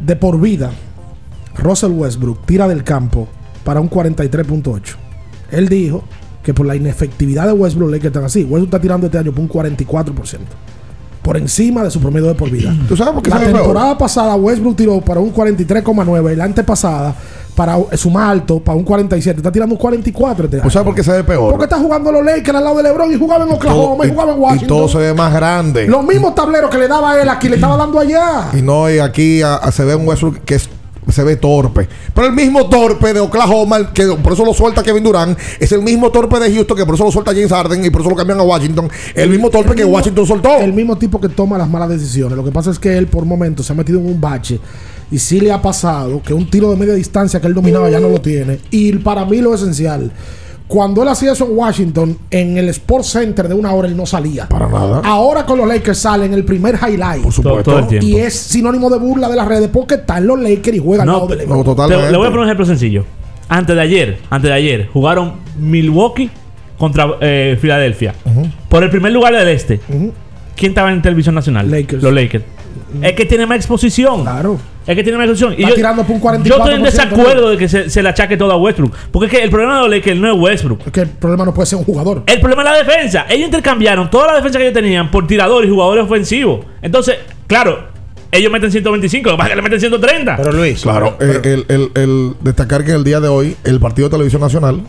De 0.00 0.14
por 0.14 0.40
vida, 0.40 0.70
Russell 1.56 1.90
Westbrook 1.90 2.46
tira 2.46 2.68
del 2.68 2.84
campo 2.84 3.26
para 3.64 3.80
un 3.80 3.90
43.8. 3.90 4.94
Él 5.50 5.68
dijo 5.68 6.04
que 6.44 6.54
por 6.54 6.66
la 6.66 6.76
inefectividad 6.76 7.46
de 7.46 7.52
Westbrook, 7.52 7.90
Lakers 7.90 8.06
están 8.06 8.24
así. 8.24 8.40
Westbrook 8.42 8.64
está 8.66 8.80
tirando 8.80 9.06
este 9.06 9.18
año 9.18 9.32
por 9.32 9.40
un 9.40 9.48
44%. 9.48 10.38
Por 11.28 11.36
encima 11.36 11.84
de 11.84 11.90
su 11.90 12.00
promedio 12.00 12.26
de 12.28 12.34
por 12.34 12.48
vida. 12.50 12.74
¿Tú 12.88 12.96
sabes 12.96 13.12
por 13.12 13.22
qué 13.22 13.28
La 13.28 13.38
peor? 13.38 13.52
temporada 13.52 13.98
pasada 13.98 14.34
Westbrook 14.34 14.76
tiró 14.76 14.98
para 15.02 15.20
un 15.20 15.30
43,9. 15.30 16.32
Y 16.32 16.36
la 16.36 16.44
antepasada, 16.44 17.14
para 17.54 17.76
su 17.98 18.08
más 18.10 18.30
alto, 18.30 18.60
para 18.60 18.78
un 18.78 18.82
47. 18.84 19.36
Está 19.40 19.52
tirando 19.52 19.74
un 19.74 19.78
44 19.78 20.46
este 20.46 20.56
¿Tú 20.56 20.62
año. 20.62 20.70
sabes 20.70 20.86
por 20.86 20.94
qué 20.94 21.02
se 21.04 21.12
ve 21.12 21.24
peor? 21.24 21.50
Porque 21.50 21.64
está 21.64 21.76
jugando 21.76 22.10
los 22.10 22.24
Lakers 22.24 22.56
al 22.56 22.64
lado 22.64 22.76
de 22.78 22.82
LeBron 22.84 23.12
y 23.12 23.18
jugaba 23.18 23.44
en 23.44 23.52
Oklahoma 23.52 24.06
y 24.06 24.10
jugaba 24.10 24.32
en 24.32 24.38
y 24.38 24.40
Washington. 24.40 24.68
todo 24.68 24.88
se 24.88 24.96
ve 24.96 25.12
más 25.12 25.34
grande. 25.34 25.86
Los 25.86 26.02
mismos 26.02 26.34
tableros 26.34 26.70
que 26.70 26.78
le 26.78 26.88
daba 26.88 27.20
él 27.20 27.28
aquí 27.28 27.50
le 27.50 27.56
estaba 27.56 27.76
dando 27.76 27.98
allá. 28.00 28.48
Y 28.56 28.62
no, 28.62 28.88
y 28.90 28.98
aquí 28.98 29.42
a- 29.42 29.56
a- 29.56 29.70
se 29.70 29.84
ve 29.84 29.94
un 29.96 30.08
Westbrook 30.08 30.38
que 30.46 30.54
es- 30.54 30.70
se 31.10 31.24
ve 31.24 31.36
torpe. 31.36 31.88
Pero 32.14 32.26
el 32.26 32.32
mismo 32.32 32.68
torpe 32.68 33.12
de 33.12 33.20
Oklahoma, 33.20 33.76
el 33.78 33.88
que 33.92 34.06
por 34.22 34.32
eso 34.32 34.44
lo 34.44 34.52
suelta 34.54 34.82
Kevin 34.82 35.04
Durant, 35.04 35.38
es 35.58 35.72
el 35.72 35.82
mismo 35.82 36.10
torpe 36.10 36.38
de 36.38 36.52
Houston 36.54 36.76
que 36.76 36.84
por 36.86 36.94
eso 36.94 37.04
lo 37.04 37.10
suelta 37.12 37.32
James 37.32 37.50
Harden 37.50 37.84
y 37.84 37.90
por 37.90 38.00
eso 38.02 38.10
lo 38.10 38.16
cambian 38.16 38.40
a 38.40 38.42
Washington. 38.42 38.88
El 39.14 39.30
mismo 39.30 39.50
torpe 39.50 39.70
que 39.74 39.84
mismo- 39.84 39.96
Washington 39.96 40.26
soltó. 40.26 40.56
El 40.58 40.72
mismo 40.72 40.96
tipo 40.98 41.20
que 41.20 41.28
toma 41.28 41.56
las 41.58 41.68
malas 41.68 41.88
decisiones. 41.88 42.36
Lo 42.36 42.44
que 42.44 42.52
pasa 42.52 42.70
es 42.70 42.78
que 42.78 42.96
él 42.96 43.06
por 43.06 43.24
momentos 43.24 43.66
se 43.66 43.72
ha 43.72 43.76
metido 43.76 43.98
en 44.00 44.06
un 44.06 44.20
bache. 44.20 44.60
Y 45.10 45.18
sí 45.18 45.40
le 45.40 45.50
ha 45.50 45.62
pasado 45.62 46.20
que 46.22 46.34
un 46.34 46.50
tiro 46.50 46.70
de 46.70 46.76
media 46.76 46.92
distancia 46.94 47.40
que 47.40 47.46
él 47.46 47.54
dominaba 47.54 47.88
ya 47.88 47.98
no 48.00 48.08
lo 48.10 48.20
tiene. 48.20 48.60
Y 48.70 48.92
para 48.98 49.24
mí 49.24 49.38
lo 49.40 49.54
esencial. 49.54 50.12
Cuando 50.68 51.02
él 51.02 51.08
hacía 51.08 51.32
eso 51.32 51.46
en 51.46 51.56
Washington, 51.56 52.18
en 52.30 52.58
el 52.58 52.68
Sports 52.68 53.08
Center 53.08 53.48
de 53.48 53.54
una 53.54 53.72
hora 53.72 53.88
él 53.88 53.96
no 53.96 54.04
salía. 54.04 54.46
Para 54.48 54.68
nada. 54.68 55.00
Ahora 55.02 55.46
con 55.46 55.56
los 55.58 55.66
Lakers 55.66 55.98
sale 55.98 56.26
en 56.26 56.34
el 56.34 56.44
primer 56.44 56.74
highlight. 56.76 57.22
Por 57.22 57.32
supuesto. 57.32 57.62
Todo 57.70 57.78
el 57.80 57.86
tiempo. 57.86 58.06
Y 58.06 58.16
es 58.16 58.34
sinónimo 58.34 58.90
de 58.90 58.98
burla 58.98 59.28
de 59.30 59.36
las 59.36 59.48
redes 59.48 59.70
porque 59.72 59.94
están 59.94 60.26
los 60.26 60.38
Lakers 60.38 60.76
y 60.76 60.78
juegan 60.78 61.08
al 61.08 61.14
No, 61.14 61.18
lado 61.20 61.26
de 61.28 61.36
te- 61.36 61.42
LeBron. 61.46 61.64
te- 61.88 62.10
le 62.12 62.16
voy 62.18 62.26
a 62.26 62.30
poner 62.30 62.38
un 62.40 62.44
ejemplo 62.44 62.66
sencillo. 62.66 63.04
Antes 63.48 63.74
de 63.74 63.80
ayer, 63.82 64.18
antes 64.28 64.50
de 64.50 64.54
ayer, 64.54 64.88
jugaron 64.92 65.36
Milwaukee 65.58 66.30
contra 66.76 67.08
eh, 67.22 67.56
Filadelfia. 67.58 68.14
Por 68.68 68.84
el 68.84 68.90
primer 68.90 69.10
lugar 69.12 69.34
del 69.34 69.48
este. 69.48 69.80
¿Quién 70.58 70.72
estaba 70.72 70.92
en 70.92 71.00
televisión 71.00 71.34
nacional? 71.34 71.70
Los 71.70 72.12
Lakers. 72.12 72.44
Es 73.02 73.12
que 73.12 73.24
tiene 73.26 73.46
más 73.46 73.56
exposición. 73.56 74.22
Claro. 74.22 74.58
Es 74.86 74.96
que 74.96 75.02
tiene 75.02 75.18
más 75.18 75.28
exposición. 75.28 75.54
Está 75.60 75.74
tirando 75.74 76.02
por 76.04 76.16
un 76.16 76.22
44%, 76.22 76.42
yo 76.44 76.56
estoy 76.56 76.74
en 76.74 76.82
desacuerdo 76.82 77.50
de 77.50 77.56
que 77.58 77.68
se, 77.68 77.90
se 77.90 78.02
le 78.02 78.08
achaque 78.08 78.36
todo 78.36 78.50
a 78.52 78.56
Westbrook. 78.56 78.94
Porque 79.12 79.26
es 79.26 79.32
que 79.32 79.44
el 79.44 79.50
problema 79.50 79.76
de 79.76 79.80
los 79.82 79.90
Lakers 79.90 80.18
no 80.18 80.32
es 80.34 80.40
Westbrook. 80.40 80.80
Es 80.86 80.92
que 80.92 81.00
el 81.02 81.08
problema 81.08 81.44
no 81.44 81.52
puede 81.54 81.66
ser 81.66 81.78
un 81.78 81.84
jugador. 81.84 82.22
El 82.26 82.40
problema 82.40 82.62
es 82.62 82.70
la 82.70 82.78
defensa. 82.78 83.26
Ellos 83.28 83.46
intercambiaron 83.46 84.08
toda 84.10 84.28
la 84.28 84.34
defensa 84.36 84.58
que 84.58 84.64
ellos 84.64 84.74
tenían 84.74 85.10
por 85.10 85.26
tiradores 85.26 85.68
y 85.68 85.72
jugadores 85.72 86.04
ofensivos. 86.04 86.64
Entonces, 86.80 87.16
claro, 87.46 87.88
ellos 88.32 88.50
meten 88.50 88.72
125, 88.72 89.28
lo 89.30 89.36
que 89.36 89.38
pasa 89.38 89.48
es 89.48 89.52
que 89.52 89.56
le 89.56 89.62
meten 89.62 89.80
130. 89.80 90.36
Pero 90.36 90.52
Luis. 90.52 90.80
Claro, 90.82 91.16
eh, 91.20 91.40
el, 91.44 91.66
el- 91.68 91.90
el 91.94 92.32
destacar 92.40 92.82
que 92.84 92.90
en 92.92 92.96
el 92.96 93.04
día 93.04 93.20
de 93.20 93.28
hoy 93.28 93.56
el 93.64 93.78
partido 93.80 94.08
de 94.08 94.12
televisión 94.12 94.40
nacional 94.40 94.80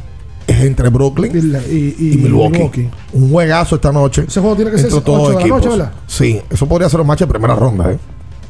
es 0.52 0.62
entre 0.62 0.90
Brooklyn 0.90 1.32
y, 1.36 2.18
Milwaukee. 2.18 2.58
Milwaukee. 2.58 2.90
Un 3.14 3.30
juegazo 3.32 3.76
esta 3.76 3.92
noche. 3.92 4.26
Ese 4.28 4.40
juego 4.40 4.56
tiene 4.56 4.72
que 4.72 4.78
ser 4.78 4.88
entre 4.88 5.02
todos 5.02 5.30
8 5.30 5.32
los 5.32 5.44
de 5.44 5.50
la 5.50 5.56
noche. 5.56 5.70
¿verdad? 5.70 5.92
Sí, 6.08 6.42
eso 6.50 6.68
podría 6.68 6.90
ser 6.90 7.02
un 7.02 7.08
match 7.08 7.20
de 7.20 7.28
primera 7.28 7.56
ronda, 7.56 7.92
¿eh? 7.92 7.98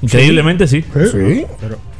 Increíblemente 0.01 0.65
sí. 0.65 0.83
Sí. 1.11 1.45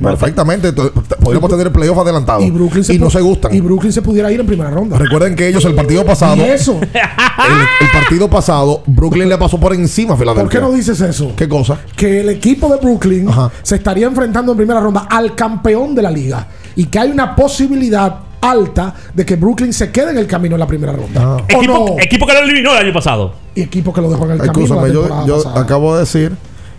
Perfectamente. 0.02 0.72
Podríamos 0.72 1.50
tener 1.50 1.68
el 1.68 1.74
playoff 1.74 1.98
adelantado. 1.98 2.42
Y 2.42 2.50
Brooklyn 2.50 2.84
se 2.84 2.94
y 2.94 3.00
no 3.00 3.10
se 3.10 3.20
gustan. 3.20 3.54
Y 3.54 3.60
Brooklyn 3.60 3.92
se 3.92 4.02
pudiera 4.02 4.32
ir 4.32 4.40
en 4.40 4.46
primera 4.46 4.70
ronda. 4.70 4.98
Recuerden 4.98 5.36
que 5.36 5.48
ellos 5.48 5.66
el 5.66 5.76
partido 5.76 6.06
pasado. 6.06 6.38
Y 6.38 6.42
eso. 6.42 6.80
El, 6.82 7.62
el 7.82 7.92
partido 7.92 8.30
pasado, 8.30 8.84
Brooklyn 8.86 9.28
le 9.28 9.38
pasó 9.38 9.60
por 9.60 9.74
encima 9.74 10.14
a 10.14 10.18
Filadelfia. 10.18 10.44
¿Por 10.44 10.52
qué 10.52 10.60
no 10.60 10.72
dices 10.72 11.00
eso? 11.02 11.34
¿Qué 11.36 11.48
cosa? 11.50 11.78
Que 11.96 12.22
el 12.22 12.30
equipo 12.30 12.70
de 12.70 12.78
Brooklyn 12.78 13.28
se 13.64 13.76
estaría 13.76 14.08
enfrentando 14.08 14.54
en 14.54 14.58
primera 14.58 14.80
ronda 14.80 15.08
al 15.10 15.36
campeón 15.36 15.94
de 15.94 16.02
la 16.02 16.12
liga. 16.12 16.48
Y 16.76 16.86
que 16.86 17.00
hay 17.00 17.12
una 17.12 17.36
posibilidad 17.36 18.29
alta 18.42 18.94
de 19.14 19.26
que 19.26 19.36
Brooklyn 19.36 19.74
se 19.74 19.92
quede 19.92 20.12
en 20.12 20.18
el 20.18 20.28
camino 20.28 20.56
en 20.56 20.60
la 20.60 20.68
primera 20.68 20.94
ronda. 20.94 21.36
¿O 21.36 21.40
Equipo, 21.48 21.86
no? 21.98 22.00
equipo 22.00 22.26
que 22.26 22.34
lo 22.34 22.40
eliminó 22.40 22.72
el 22.74 22.86
año 22.86 22.94
pasado. 22.94 23.34
Y 23.56 23.62
equipo 23.62 23.94
que 23.94 24.02
lo 24.02 24.10
dejó 24.10 24.26
en 24.26 24.32
el 24.32 24.38
camino 24.40 24.76
la 24.76 25.26
yo, 25.26 25.48
acabo 25.58 25.94
de 25.96 26.02
decir 26.02 26.36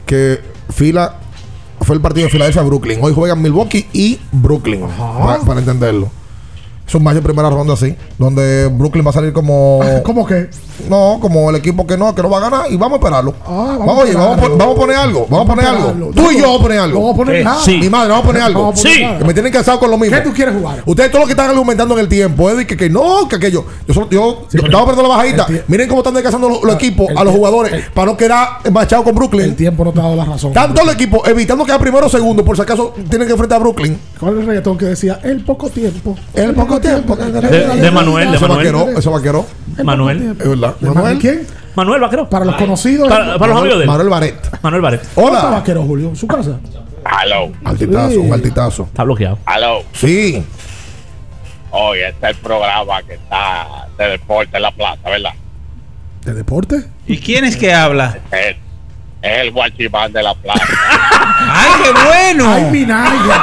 que 0.07 0.41
Fila 0.71 1.17
fue 1.81 1.97
el 1.97 2.03
partido 2.03 2.27
de 2.27 2.33
Filadelfia-Brooklyn. 2.33 2.99
Hoy 3.03 3.13
juegan 3.15 3.41
Milwaukee 3.43 3.87
y 3.93 4.19
Brooklyn. 4.33 4.87
Para, 4.99 5.41
para 5.41 5.61
entenderlo. 5.61 6.11
Es 6.91 6.95
un 6.97 7.05
match 7.05 7.15
de 7.15 7.23
primera 7.23 7.49
ronda 7.49 7.75
así. 7.75 7.95
Donde 8.19 8.67
Brooklyn 8.67 9.07
va 9.07 9.11
a 9.11 9.13
salir 9.13 9.33
como. 9.33 9.79
¿Cómo 10.05 10.27
que? 10.27 10.51
No, 10.89 11.19
como 11.21 11.51
el 11.51 11.57
equipo 11.57 11.87
que 11.87 11.97
no, 11.97 12.13
que 12.17 12.21
no 12.23 12.29
va 12.31 12.39
a 12.39 12.41
ganar. 12.41 12.63
Y 12.73 12.77
vamos 12.77 12.95
a 12.95 13.01
esperarlo. 13.01 13.33
Ah, 13.47 13.77
vamos 13.79 13.79
vamos, 13.87 13.99
a 13.99 14.03
oye, 14.03 14.15
vamos, 14.15 14.39
a 14.39 14.49
vamos 14.57 14.75
poner 14.77 14.97
algo. 14.97 15.27
Vamos 15.31 15.45
a 15.47 15.49
poner 15.55 15.65
Vamos 15.67 15.89
algo. 15.91 16.11
Tú 16.11 16.31
y 16.33 16.37
yo 16.39 16.43
vamos 16.47 16.59
a 16.59 16.63
poner 16.63 16.79
algo. 16.81 16.95
No 16.99 17.01
vamos 17.07 17.15
a 17.15 17.17
poner 17.19 17.37
Eh, 17.37 17.45
nada. 17.45 17.61
Sí. 17.63 17.77
Mi 17.79 17.89
madre, 17.89 18.09
vamos 18.09 18.25
a 18.25 18.27
poner 18.27 18.43
algo. 18.43 18.59
No 18.59 18.65
vamos 18.67 18.81
a 18.81 18.83
poner 18.83 19.03
nada. 19.03 19.19
Que 19.19 19.25
me 19.25 19.35
tienen 19.35 19.53
cansado 19.53 19.79
con 19.79 19.91
lo 19.91 19.99
mismo. 19.99 20.17
¿Qué 20.17 20.23
tú 20.25 20.33
quieres 20.33 20.55
jugar? 20.57 20.83
Ustedes 20.85 21.11
todos 21.13 21.21
los 21.21 21.29
que 21.29 21.33
están 21.41 21.51
argumentando 21.51 21.95
en 21.95 22.01
el 22.01 22.09
tiempo, 22.09 22.51
es 22.51 22.57
de 22.57 22.67
que, 22.67 22.77
que 22.77 22.91
no, 22.91 23.29
que 23.29 23.37
aquello. 23.37 23.65
Yo, 23.87 23.95
solo- 23.95 24.09
yo, 24.11 24.47
yo 24.51 24.63
estaba 24.65 24.85
perdiendo 24.87 25.03
la 25.03 25.09
bajadita. 25.17 25.47
Miren 25.69 25.89
cómo 25.89 26.01
están 26.01 26.15
descansando 26.15 26.49
los, 26.49 26.63
los 26.65 26.75
equipos 26.75 27.07
a 27.15 27.23
los 27.23 27.33
jugadores 27.33 27.89
para 27.95 28.11
no 28.11 28.17
quedar 28.17 28.49
machados 28.73 29.05
con 29.05 29.15
Brooklyn. 29.15 29.43
El 29.51 29.55
tiempo 29.55 29.85
no 29.85 29.93
te 29.93 30.01
ha 30.01 30.03
dado 30.03 30.17
la 30.17 30.25
razón. 30.25 30.53
Tanto 30.53 30.83
el 30.83 30.89
equipo 30.89 31.25
evitando 31.25 31.65
quedar 31.65 31.79
primero 31.79 32.07
o 32.07 32.11
segundo, 32.11 32.45
por 32.45 32.57
si 32.57 32.63
acaso 32.63 32.95
tienen 33.09 33.29
que 33.29 33.33
enfrentar 33.33 33.57
a 33.59 33.61
Brooklyn. 33.61 33.97
¿Cuál 34.19 34.35
es 34.35 34.41
el 34.41 34.47
reggaetón 34.47 34.77
que 34.77 34.87
decía? 34.87 35.21
El 35.23 35.45
poco 35.45 35.69
tiempo. 35.71 36.17
El 36.35 36.55
poco 36.55 36.80
tiempo. 36.81 37.17
De, 37.17 37.31
de 37.31 37.91
Manuel, 37.91 38.31
de 38.31 38.37
Eso 38.37 38.49
Manuel. 38.49 38.73
vaquero, 38.73 38.99
eso 38.99 39.11
vaquero. 39.11 39.47
Manuel. 39.85 40.37
Es 40.39 40.49
verdad. 40.49 40.75
¿De 40.81 40.91
Manuel. 40.91 41.19
¿Quién? 41.19 41.47
Manuel 41.77 42.01
Vaquero. 42.01 42.29
Para 42.29 42.45
los 42.45 42.57
conocidos. 42.57 43.09
Para, 43.09 43.39
para 43.39 43.53
los 43.53 43.61
amigos 43.61 43.79
de 43.79 43.85
él. 43.85 43.91
Manuel 43.91 44.09
Baret. 44.09 44.59
Manuel 44.63 44.83
Baret. 44.83 45.03
¿Dónde 45.15 45.33
está 45.37 45.47
Hola. 45.49 45.57
vaquero, 45.59 45.83
Julio? 45.85 46.15
¿Su 46.17 46.27
casa? 46.27 46.59
Aló, 47.05 47.51
Altitazo, 47.65 48.11
Sí. 48.11 48.17
un 48.19 48.33
altitazo. 48.33 48.83
Está 48.85 49.05
bloqueado. 49.05 49.39
aló. 49.47 49.83
Sí. 49.95 50.45
Hoy 51.71 52.01
este 52.01 52.27
es 52.31 52.37
el 52.37 52.43
programa 52.43 53.01
que 53.05 53.15
está 53.15 53.87
de 53.97 54.05
deporte 54.11 54.57
en 54.57 54.63
la 54.63 54.73
plaza, 54.73 55.01
¿verdad? 55.09 55.31
¿De 56.25 56.35
deporte? 56.35 56.85
¿Y 57.07 57.19
quién 57.19 57.45
es 57.45 57.57
que 57.57 57.73
habla? 57.73 58.19
Es, 58.33 58.57
es 59.23 59.39
el 59.41 59.53
guachimán 59.53 60.13
de 60.13 60.23
la 60.23 60.35
plaza. 60.35 60.65
¡Ay, 61.41 61.71
qué 61.85 61.93
bueno! 61.93 62.53
¡Ay, 62.53 62.65
Minaya! 62.73 63.43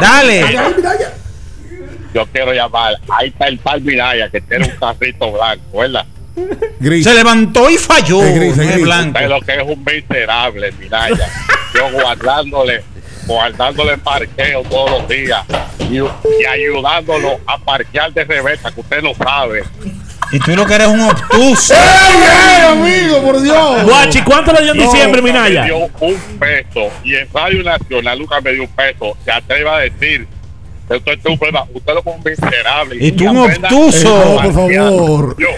Dale. 0.00 0.42
¡Ay, 0.44 0.56
ay, 0.56 0.74
Minaya! 0.76 1.12
Yo 2.16 2.24
quiero 2.32 2.54
llamar. 2.54 2.94
Ahí 3.10 3.28
está 3.28 3.46
el 3.46 3.58
tal 3.58 3.82
Minaya 3.82 4.30
que 4.30 4.40
tiene 4.40 4.64
un 4.64 4.70
carrito 4.80 5.32
blanco, 5.32 5.78
¿verdad? 5.78 6.06
Gris. 6.80 7.04
Se 7.04 7.12
levantó 7.12 7.68
y 7.68 7.76
falló. 7.76 8.22
Es 8.22 8.34
gris, 8.34 8.50
es 8.52 8.56
no 8.56 8.62
es 8.62 8.72
gris. 8.72 8.84
blanco. 8.84 9.18
Usted 9.18 9.28
lo 9.28 9.40
que 9.42 9.52
es 9.52 9.62
un 9.62 9.84
miserable, 9.84 10.72
Minaya. 10.80 11.28
Yo 11.74 11.90
guardándole 11.92 12.82
guardándole 13.26 13.98
parqueo 13.98 14.62
todos 14.62 14.90
los 14.92 15.08
días 15.08 15.44
y, 15.90 15.96
y 15.96 16.46
ayudándolo 16.48 17.38
a 17.46 17.58
parquear 17.58 18.10
de 18.14 18.24
reversa, 18.24 18.70
que 18.72 18.80
usted 18.80 19.02
lo 19.02 19.14
sabe. 19.14 19.64
Y 20.32 20.38
tú 20.38 20.56
lo 20.56 20.64
que 20.64 20.74
eres 20.74 20.88
un 20.88 21.00
obtuso. 21.02 21.74
amigo, 22.70 23.22
por 23.22 23.42
Dios! 23.42 23.84
Guachi, 23.84 24.22
¿cuánto 24.22 24.52
le 24.52 24.62
dio 24.62 24.72
en 24.72 24.78
diciembre, 24.78 25.20
Minaya? 25.20 25.62
Me 25.62 25.66
dio 25.66 25.76
un 26.00 26.16
peso 26.38 26.90
y 27.04 27.14
en 27.14 27.28
Radio 27.32 27.62
Nacional 27.62 28.18
Lucas 28.18 28.42
me 28.42 28.52
dio 28.52 28.62
un 28.62 28.68
peso. 28.68 29.16
Se 29.24 29.30
atreve 29.30 29.68
a 29.68 29.78
decir 29.78 30.26
usted 30.94 31.12
es 31.18 31.26
un 31.26 31.38
problema. 31.38 31.64
Usted 31.74 31.92
lo 31.94 32.00
es 32.00 32.06
un 32.06 32.22
miserable. 32.24 32.96
Y 33.00 33.12
tú 33.12 33.28
un 33.28 33.36
obtuso. 33.38 34.16
a 34.16 34.24
No, 34.24 34.42
por 34.42 34.52
favor. 34.54 35.36
Yo, 35.38 35.48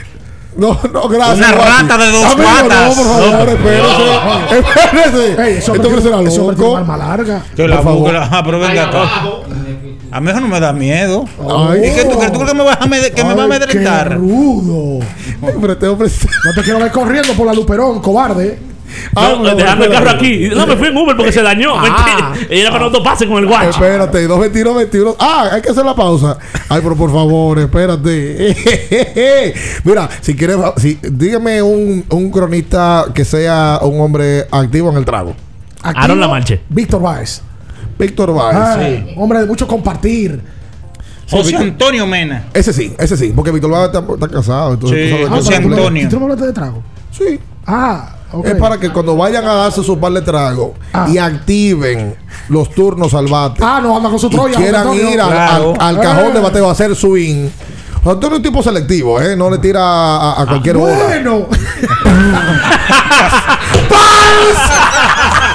No, 0.56 0.80
no, 0.92 1.08
gracias. 1.08 1.36
Una 1.38 1.52
rata 1.52 1.98
de 1.98 2.10
dos 2.10 2.24
Amigo, 2.24 2.48
patas. 2.48 2.96
No, 2.96 3.02
por 3.02 3.12
favor, 3.22 3.48
espérese. 3.48 4.58
Espérese. 4.58 5.42
Ey, 5.42 5.58
eso 5.58 5.74
Esto 5.74 5.90
me 5.90 6.00
será 6.02 6.20
loco. 6.22 6.70
un 6.72 6.78
arma 6.78 6.96
larga. 6.96 7.42
Que 7.54 7.68
la 7.68 7.76
Por 7.76 7.84
favor. 7.84 8.00
busque, 8.00 8.16
ah, 8.18 8.42
pero 8.44 8.58
venga 8.58 8.84
acá. 8.88 9.02
A 10.10 10.20
mí 10.22 10.30
eso 10.30 10.40
no 10.40 10.48
me 10.48 10.58
da 10.58 10.72
miedo. 10.72 11.26
Ay. 11.70 11.80
¿Y 11.80 11.94
qué 11.94 12.04
tú 12.06 12.16
crees? 12.16 12.32
¿Tú 12.32 12.38
crees 12.40 12.52
que 12.52 12.56
me, 12.58 12.64
vas 12.64 12.78
a 12.80 12.86
med- 12.86 13.12
que 13.12 13.22
me 13.24 13.34
va 13.34 13.42
a 13.42 13.44
Ay, 13.44 13.50
amedrentar? 13.52 14.08
Qué 14.08 14.14
rudo. 14.14 15.06
Pero 15.60 15.72
este 15.74 15.86
hombre. 15.86 16.08
No 16.46 16.54
te 16.54 16.62
quiero 16.62 16.78
ver 16.80 16.90
corriendo 16.92 17.34
por 17.34 17.46
la 17.46 17.52
Luperón, 17.52 18.00
cobarde. 18.00 18.58
Ah, 19.14 19.30
No, 19.32 19.38
bueno, 19.38 19.56
dejando 19.56 19.84
el 19.84 19.90
carro 19.92 20.10
aquí. 20.10 20.48
No, 20.48 20.66
me 20.66 20.76
fui 20.76 20.88
en 20.88 20.96
Uber 20.96 21.16
porque 21.16 21.32
se 21.32 21.42
dañó. 21.42 21.74
Ah. 21.90 22.34
Y 22.50 22.60
era 22.60 22.70
para 22.70 22.88
no 22.88 23.02
pase 23.02 23.26
con 23.26 23.38
el 23.38 23.46
guachi. 23.46 23.70
Espérate, 23.70 24.26
221, 24.26 24.74
21. 24.74 25.16
Ah, 25.18 25.48
hay 25.52 25.62
que 25.62 25.70
hacer 25.70 25.84
la 25.84 25.94
pausa. 25.94 26.38
Ay, 26.68 26.80
pero 26.82 26.96
por 26.96 27.10
favor, 27.12 27.58
espérate. 27.58 28.54
Mira, 29.84 30.08
si 30.20 30.34
quieres, 30.34 30.56
si, 30.76 30.98
dígame 31.02 31.62
un, 31.62 32.04
un 32.10 32.30
cronista 32.30 33.06
que 33.14 33.24
sea 33.24 33.80
un 33.82 34.00
hombre 34.00 34.46
activo 34.50 34.90
en 34.90 34.96
el 34.98 35.04
trago. 35.04 35.34
Activo, 35.82 36.04
Aaron 36.04 36.20
Lamanche. 36.20 36.60
Víctor 36.68 37.00
Báez. 37.02 37.42
Víctor 37.98 38.32
Báez. 38.32 38.56
Ay, 38.56 39.14
Hombre 39.16 39.40
de 39.40 39.46
mucho 39.46 39.66
compartir. 39.66 40.40
José 41.30 41.56
Antonio 41.56 42.06
Mena. 42.06 42.46
Ese 42.54 42.72
sí, 42.72 42.94
ese 42.98 43.16
sí, 43.16 43.32
porque 43.34 43.50
Víctor 43.50 43.70
Báez 43.70 43.90
está, 43.92 44.00
está 44.12 44.28
casado. 44.28 44.74
Entonces, 44.74 44.98
Sí, 44.98 45.10
tú 45.10 45.26
sabes 45.26 45.28
que 45.28 45.34
José 45.36 45.54
Antonio. 45.56 46.02
¿Y 46.02 46.08
tú 46.08 46.14
no 46.14 46.20
me 46.20 46.24
hablaste 46.32 46.46
de 46.46 46.52
trago? 46.52 46.82
Sí. 47.10 47.38
Ah, 47.66 48.14
Es 48.44 48.54
para 48.56 48.78
que 48.78 48.90
cuando 48.90 49.16
vayan 49.16 49.44
a 49.46 49.54
darse 49.54 49.82
su 49.82 49.98
par 49.98 50.12
de 50.12 50.20
trago 50.22 50.74
Ah. 50.92 51.06
y 51.08 51.16
activen 51.18 52.14
los 52.48 52.70
turnos 52.70 53.14
al 53.14 53.26
bate 53.26 53.62
Ah, 53.64 53.80
no, 53.82 53.96
anda 53.96 54.10
con 54.10 54.18
su 54.18 54.26
y 54.26 54.30
Troya. 54.30 54.56
quieran 54.56 54.92
ir 54.94 55.20
al, 55.20 55.30
Claro. 55.30 55.74
al- 55.78 55.96
al 55.96 56.02
cajón 56.02 56.26
Eh. 56.26 56.32
de 56.34 56.40
bateo 56.40 56.68
a 56.68 56.72
hacer 56.72 56.94
swing. 56.94 57.48
José 58.02 58.10
Antonio 58.10 58.36
es 58.36 58.38
un 58.38 58.42
tipo 58.42 58.62
selectivo, 58.62 59.20
¿eh? 59.20 59.34
No 59.36 59.50
le 59.50 59.58
tira 59.58 59.80
a, 59.82 60.42
a 60.42 60.46
cualquier 60.46 60.76
bola. 60.76 60.94
Bueno. 61.06 61.46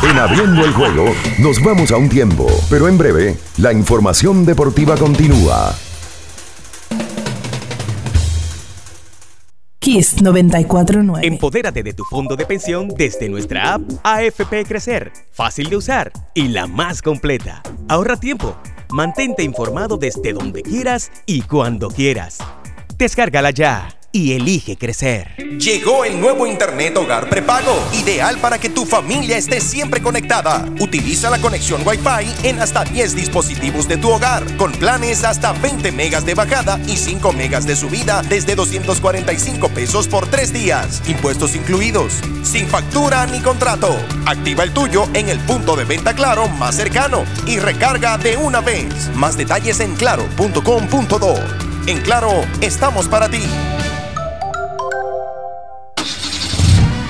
En 0.10 0.20
abriendo 0.20 0.66
el 0.66 0.74
juego, 0.74 1.06
nos 1.40 1.64
vamos 1.64 1.92
a 1.92 1.98
un 1.98 2.10
tiempo, 2.10 2.46
pero 2.70 2.88
en 2.90 2.98
breve, 2.98 3.38
la 3.58 3.72
información 3.72 4.46
deportiva 4.46 4.96
continúa. 4.98 5.74
Kiss 9.84 10.22
949. 10.22 11.28
Empodérate 11.28 11.84
de 11.84 11.94
tu 11.94 12.06
fondo 12.06 12.38
de 12.38 12.46
pensión 12.46 12.88
desde 12.88 13.28
nuestra 13.28 13.74
app 13.74 13.82
AFP 14.04 14.64
Crecer. 14.66 15.12
Fácil 15.30 15.70
de 15.70 15.76
usar 15.76 16.10
y 16.34 16.48
la 16.48 16.68
más 16.68 17.02
completa. 17.02 17.62
Ahorra 17.90 18.16
tiempo. 18.16 18.56
Mantente 18.92 19.44
informado 19.44 19.98
desde 19.98 20.32
donde 20.32 20.62
quieras 20.62 21.12
y 21.26 21.42
cuando 21.42 21.90
quieras. 21.90 22.38
Descárgala 22.98 23.52
ya 23.52 23.90
y 24.14 24.34
elige 24.34 24.78
crecer. 24.78 25.36
Llegó 25.58 26.06
el 26.06 26.22
nuevo 26.22 26.46
Internet 26.46 26.96
Hogar 26.98 27.30
Prepago, 27.30 27.76
ideal 27.94 28.38
para 28.38 28.60
que 28.60 28.70
tu 28.70 28.86
familia 28.86 29.38
esté 29.38 29.60
siempre 29.60 30.02
conectada. 30.02 30.70
Utiliza 30.80 31.32
la 31.32 31.40
conexión 31.40 31.82
Wi-Fi 31.86 32.48
en 32.48 32.62
hasta 32.62 32.84
10 32.84 33.16
dispositivos 33.16 33.88
de 33.88 33.98
tu 33.98 34.12
hogar, 34.12 34.44
con 34.56 34.72
planes 34.72 35.24
hasta 35.24 35.52
20 35.54 35.92
megas 35.92 36.26
de 36.26 36.36
bajada 36.36 36.80
y 36.86 36.96
5 36.96 37.34
megas 37.34 37.66
de 37.66 37.76
subida 37.76 38.22
desde 38.22 38.56
245 38.56 39.70
pesos 39.70 40.08
por 40.08 40.28
3 40.28 40.54
días, 40.54 41.02
impuestos 41.08 41.56
incluidos, 41.56 42.22
sin 42.44 42.68
factura 42.68 43.26
ni 43.26 43.42
contrato. 43.42 43.98
Activa 44.28 44.64
el 44.64 44.74
tuyo 44.74 45.10
en 45.16 45.30
el 45.30 45.40
punto 45.40 45.76
de 45.76 45.86
venta 45.86 46.14
Claro 46.14 46.48
más 46.50 46.76
cercano 46.76 47.26
y 47.48 47.58
recarga 47.58 48.20
de 48.20 48.38
una 48.38 48.62
vez. 48.62 49.10
Más 49.16 49.38
detalles 49.38 49.80
en 49.80 49.96
claro.com.do. 49.96 51.36
En 51.88 52.00
Claro, 52.02 52.46
estamos 52.62 53.08
para 53.08 53.28
ti. 53.28 53.42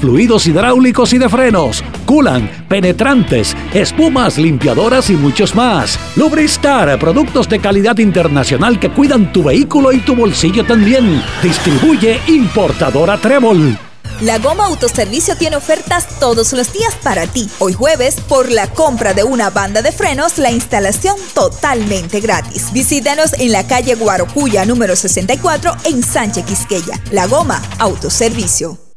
fluidos 0.00 0.46
hidráulicos 0.46 1.12
y 1.12 1.18
de 1.18 1.28
frenos, 1.28 1.82
culan, 2.06 2.66
penetrantes, 2.68 3.56
espumas, 3.72 4.38
limpiadoras 4.38 5.10
y 5.10 5.14
muchos 5.14 5.54
más. 5.54 5.98
Lubristar, 6.16 6.98
productos 6.98 7.48
de 7.48 7.58
calidad 7.58 7.98
internacional 7.98 8.78
que 8.78 8.90
cuidan 8.90 9.32
tu 9.32 9.44
vehículo 9.44 9.92
y 9.92 9.98
tu 9.98 10.14
bolsillo 10.14 10.64
también. 10.64 11.22
Distribuye 11.42 12.20
importadora 12.26 13.18
Trébol. 13.18 13.78
La 14.20 14.38
Goma 14.38 14.66
Autoservicio 14.66 15.36
tiene 15.36 15.56
ofertas 15.56 16.18
todos 16.18 16.52
los 16.52 16.72
días 16.72 16.94
para 17.04 17.28
ti. 17.28 17.48
Hoy 17.60 17.72
jueves, 17.72 18.16
por 18.20 18.50
la 18.50 18.66
compra 18.66 19.14
de 19.14 19.22
una 19.22 19.50
banda 19.50 19.80
de 19.80 19.92
frenos, 19.92 20.38
la 20.38 20.50
instalación 20.50 21.16
totalmente 21.34 22.18
gratis. 22.18 22.72
Visítanos 22.72 23.32
en 23.34 23.52
la 23.52 23.66
calle 23.68 23.94
Guarocuya 23.94 24.64
número 24.64 24.96
64 24.96 25.72
en 25.84 26.02
Sánchez 26.02 26.44
Quisqueya. 26.46 27.00
La 27.12 27.28
Goma 27.28 27.62
Autoservicio. 27.78 28.87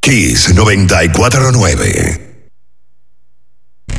Kiss 0.00 0.52
949. 0.54 2.26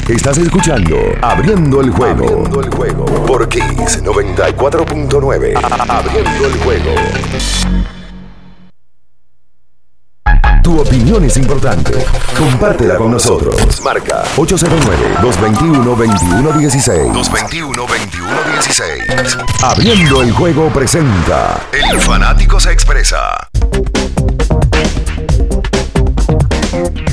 Estás 0.09 0.37
escuchando 0.39 0.97
Abriendo 1.21 1.79
el 1.81 1.91
juego. 1.91 2.25
Abriendo 2.25 2.61
el 2.61 2.69
juego. 2.73 3.05
Por 3.25 3.47
Kiss 3.47 4.01
94.9. 4.03 5.53
A- 5.57 5.99
Abriendo 5.99 6.47
el 6.47 6.57
juego. 6.59 6.91
Tu 10.63 10.79
opinión 10.79 11.23
es 11.25 11.35
importante. 11.37 11.93
Compártela 12.37 12.95
con 12.95 13.11
nosotros. 13.11 13.81
Marca 13.83 14.23
809-221-2116. 14.37 17.11
221-2116. 17.13 19.63
Abriendo 19.63 20.21
el 20.23 20.31
juego 20.31 20.69
presenta. 20.69 21.59
El 21.71 21.99
fanático 21.99 22.59
se 22.59 22.71
expresa. 22.71 23.47
you 26.81 27.10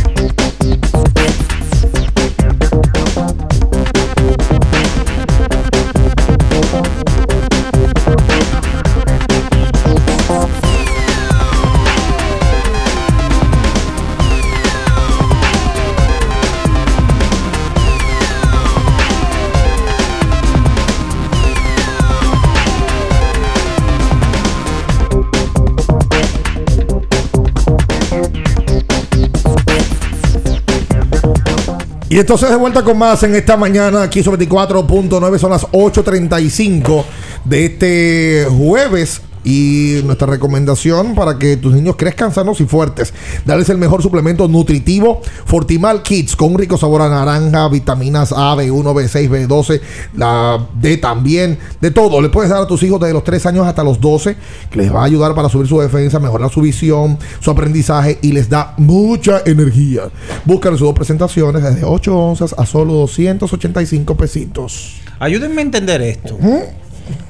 Y 32.10 32.18
entonces 32.18 32.48
de 32.48 32.56
vuelta 32.56 32.82
con 32.82 32.96
más 32.96 33.22
en 33.22 33.34
esta 33.34 33.56
mañana, 33.56 34.02
aquí 34.02 34.22
sobre 34.22 34.48
24.9, 34.48 35.38
son 35.38 35.50
las 35.50 35.64
8.35 35.66 37.04
de 37.44 37.64
este 37.66 38.46
jueves 38.50 39.20
Y 39.44 40.00
nuestra 40.04 40.26
recomendación 40.26 41.14
para 41.14 41.38
que 41.38 41.56
tus 41.56 41.72
niños 41.72 41.96
crezcan 41.96 42.32
sanos 42.32 42.60
y 42.60 42.64
fuertes, 42.64 43.14
darles 43.44 43.68
el 43.68 43.78
mejor 43.78 44.02
suplemento 44.02 44.48
nutritivo 44.48 45.22
Fortimal 45.46 46.02
Kids 46.02 46.36
con 46.36 46.52
un 46.52 46.58
rico 46.58 46.76
sabor 46.76 47.02
a 47.02 47.08
naranja, 47.08 47.68
vitaminas 47.68 48.32
A, 48.32 48.54
B1, 48.56 48.82
B6, 48.82 49.28
B12, 49.28 49.80
la 50.16 50.66
D 50.80 50.96
también, 50.98 51.58
de 51.80 51.90
todo. 51.90 52.20
Le 52.20 52.28
puedes 52.28 52.50
dar 52.50 52.62
a 52.62 52.66
tus 52.66 52.82
hijos 52.82 53.00
desde 53.00 53.14
los 53.14 53.24
3 53.24 53.46
años 53.46 53.66
hasta 53.66 53.84
los 53.84 54.00
12, 54.00 54.36
que 54.70 54.78
les 54.78 54.92
va 54.92 55.02
a 55.02 55.04
ayudar 55.04 55.34
para 55.34 55.48
subir 55.48 55.66
su 55.66 55.80
defensa, 55.80 56.18
mejorar 56.18 56.50
su 56.50 56.60
visión, 56.60 57.18
su 57.40 57.50
aprendizaje 57.50 58.18
y 58.22 58.32
les 58.32 58.48
da 58.48 58.74
mucha 58.76 59.42
energía. 59.46 60.02
Búscalo 60.44 60.74
en 60.74 60.78
sus 60.78 60.88
dos 60.88 60.94
presentaciones 60.94 61.62
desde 61.62 61.84
8 61.84 62.16
onzas 62.16 62.54
a 62.58 62.66
solo 62.66 62.94
285 62.94 64.16
pesitos. 64.16 65.00
Ayúdenme 65.18 65.60
a 65.60 65.64
entender 65.64 66.00
esto. 66.02 66.38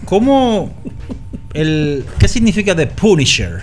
¿Cómo 0.05 0.71
el 1.55 2.05
qué 2.19 2.29
significa 2.29 2.75
The 2.75 2.87
Punisher? 2.89 3.61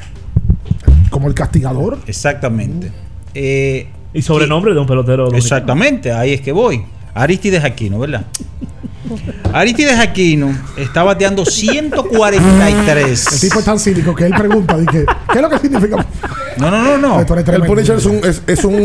Como 1.10 1.28
el 1.28 1.34
castigador. 1.34 2.00
Exactamente. 2.08 2.92
Eh, 3.34 3.88
Y 4.14 4.22
sobrenombre 4.22 4.74
de 4.74 4.80
un 4.80 4.86
pelotero. 4.88 5.26
dominicano. 5.26 5.38
Exactamente, 5.38 6.12
ahí 6.12 6.34
es 6.34 6.42
que 6.42 6.52
voy. 6.52 6.84
Aristides 7.14 7.64
Aquino, 7.64 8.00
¿verdad? 8.00 8.26
Aristides 9.54 10.00
Aquino 10.00 10.50
está 10.78 11.04
bateando 11.04 11.44
El 11.44 11.52
143. 11.52 13.26
tipo 13.42 13.60
es 13.60 13.66
tan 13.66 13.80
cínico 13.80 14.14
que 14.16 14.26
él 14.26 14.34
pregunta, 14.38 14.78
dice, 14.78 15.06
¿qué 15.32 15.36
es 15.38 15.42
lo 15.42 15.50
que 15.50 15.60
significa? 15.60 16.06
No, 16.58 16.72
no, 16.72 16.82
no, 16.84 16.98
no. 16.98 17.20
El. 17.20 17.64
Punisher 17.64 17.98
es 17.98 18.06
un. 18.06 18.16
Es, 18.24 18.42
es 18.48 18.64
un 18.64 18.76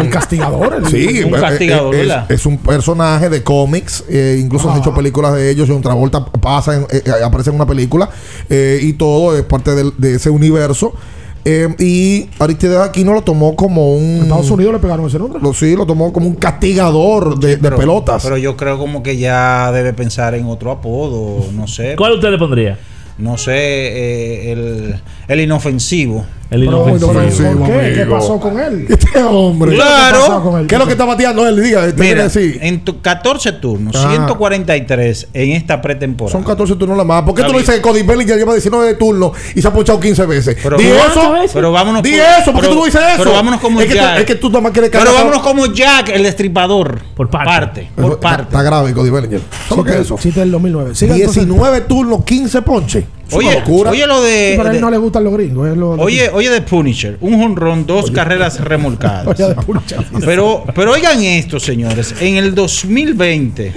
El 0.00 0.10
castigador. 0.10 0.74
el- 0.74 0.86
Sí, 0.86 1.22
Un 1.22 1.34
eh, 1.34 1.40
castigador, 1.40 1.94
eh, 1.94 2.24
es, 2.28 2.44
un 2.46 2.58
personaje 2.58 3.28
de 3.28 3.42
cómics. 3.44 4.04
eh, 4.08 4.38
incluso 4.40 4.68
han 4.70 4.76
Ah. 4.76 4.80
hecho 4.80 4.92
películas 4.94 5.32
de 5.34 5.48
ellos. 5.50 5.68
John 5.70 5.80
Travolta 5.80 6.24
pasa, 6.24 6.74
en- 6.74 6.86
eh, 6.90 7.02
aparece 7.24 7.50
en 7.50 7.56
una 7.56 7.66
película. 7.66 8.08
eh, 8.50 8.80
y 8.82 8.94
todo 8.94 9.36
es 9.36 9.44
parte 9.44 9.74
del- 9.76 9.92
de 9.96 10.16
ese 10.16 10.28
universo. 10.30 10.94
Eh, 11.44 11.68
y 11.78 12.28
Aristides 12.38 12.78
Aquino 12.78 13.12
lo 13.12 13.22
tomó 13.22 13.54
como 13.54 13.94
un. 13.94 14.22
Estados 14.22 14.50
Unidos 14.50 14.72
le 14.72 14.78
pegaron 14.78 15.06
ese 15.06 15.18
nombre. 15.18 15.40
Lo, 15.42 15.52
sí, 15.52 15.76
lo 15.76 15.84
tomó 15.84 16.12
como 16.12 16.26
un 16.26 16.36
castigador 16.36 17.38
de, 17.38 17.58
Pero- 17.58 17.76
pelotas. 17.76 18.22
Pero 18.24 18.38
yo 18.38 18.56
creo 18.56 18.78
como 18.78 19.02
que 19.02 19.18
ya 19.18 19.70
debe 19.72 19.92
pensar 19.92 20.34
en 20.34 20.46
otro 20.46 20.70
apodo, 20.70 21.44
no 21.52 21.66
sé. 21.66 21.96
¿Cuál 21.96 22.12
usted 22.14 22.30
le 22.30 22.38
pondría? 22.38 22.78
No 23.16 23.38
sé, 23.38 23.52
eh, 23.54 24.52
el, 24.52 25.00
el 25.28 25.40
inofensivo. 25.40 26.24
El 26.50 26.60
Pero, 26.66 26.72
inofensivo. 26.88 27.12
¿por 27.12 27.22
Inofensivo, 27.22 27.64
qué? 27.66 27.92
¿Qué 27.94 28.02
amigo. 28.02 28.16
pasó 28.18 28.38
con 28.40 28.60
él? 28.60 28.86
este 28.88 29.22
hombre. 29.22 29.74
Claro. 29.74 30.18
¿Qué 30.18 30.28
pasó 30.28 30.42
con 30.42 30.60
él? 30.60 30.66
¿Qué 30.68 30.74
es 30.74 30.78
lo 30.78 30.84
que 30.86 30.92
está 30.92 31.04
bateando 31.04 31.48
él? 31.48 31.60
Diga, 31.60 31.80
¿usted 31.80 31.94
quiere 31.96 32.10
Mira, 32.12 32.22
decir? 32.24 32.58
en 32.62 32.84
tu 32.84 33.00
14 33.00 33.52
turnos, 33.52 33.96
Ah. 33.96 34.10
143 34.10 35.28
en 35.32 35.50
esta 35.52 35.80
pretemporada. 35.82 36.32
Son 36.32 36.44
14 36.44 36.76
turnos 36.76 36.96
la 36.96 37.02
más. 37.04 37.22
¿Por 37.22 37.34
qué 37.34 37.42
tú 37.42 37.48
no 37.48 37.52
bien. 37.54 37.62
dices 37.62 37.76
que 37.76 37.80
Cody 37.82 38.02
Bellinger 38.02 38.36
lleva 38.36 38.52
19 38.52 38.86
de 38.86 38.94
turno 38.94 39.32
y 39.54 39.62
se 39.62 39.66
ha 39.68 39.72
ponchado 39.72 39.98
15 39.98 40.26
veces? 40.26 40.56
Pero- 40.62 40.76
Di 40.76 40.84
¿Cuántas 40.84 41.16
eso. 41.16 41.32
veces? 41.32 41.50
Pero 41.54 41.72
vámonos 41.72 42.02
Di 42.02 42.14
eso, 42.14 42.52
¿por 42.52 42.60
qué 42.62 42.68
tú 42.68 42.74
no 42.74 42.84
dices 42.84 43.00
eso? 43.00 43.18
Pero 43.18 43.32
vámonos 43.32 43.60
como 43.60 43.80
es 43.80 43.86
que, 43.86 43.94
tú, 43.94 43.98
Jack. 44.00 44.18
es 44.18 44.24
que 44.26 44.34
tú 44.36 44.48
nada 44.50 44.60
más 44.60 44.72
quieres 44.72 44.90
Pero 44.90 45.12
vámonos 45.14 45.42
como 45.42 45.66
Jack, 45.66 46.10
el 46.10 46.22
destripador. 46.22 47.00
Por 47.16 47.30
parte. 47.30 47.90
por 47.96 48.04
Está- 48.04 48.20
parte. 48.20 48.42
Está 48.44 48.62
grave 48.62 48.92
Cody 48.92 49.10
Bellinger. 49.10 49.40
¿Cómo 49.68 49.82
que 49.82 49.92
es 49.92 49.96
eso? 50.00 50.16
Chiste 50.20 50.40
del 50.40 50.50
2009. 50.50 50.94
Siga, 50.94 51.16
entonces. 51.16 51.44
19 51.46 51.80
turnos, 51.82 52.24
15 52.24 52.62
ponches. 52.62 53.04
Oye, 53.32 53.54
locura. 53.54 53.90
oye 53.90 54.06
lo 54.06 54.18
Sí, 54.22 54.28
de, 54.30 54.54
pero 54.56 54.68
a 54.68 54.70
él 54.70 54.76
de- 54.76 54.80
no 54.82 54.90
le 54.90 54.98
gustan 54.98 55.24
los 55.24 55.32
gringos. 55.32 55.76
lo- 55.76 55.90
oye, 55.92 56.28
oye 56.30 56.50
de 56.50 56.60
Punisher, 56.60 57.16
un 57.20 57.40
jonrón, 57.40 57.86
dos 57.86 58.10
carreras 58.10 58.60
remolcadas. 58.60 59.26
Oye, 59.40 59.48
de 59.48 59.54
Punisher. 59.54 59.98
Pero, 60.24 60.64
pero 60.74 60.92
oigan 60.92 61.22
esto, 61.22 61.58
señores. 61.58 62.14
En 62.20 62.36
el 62.36 62.54
2020, 62.54 63.72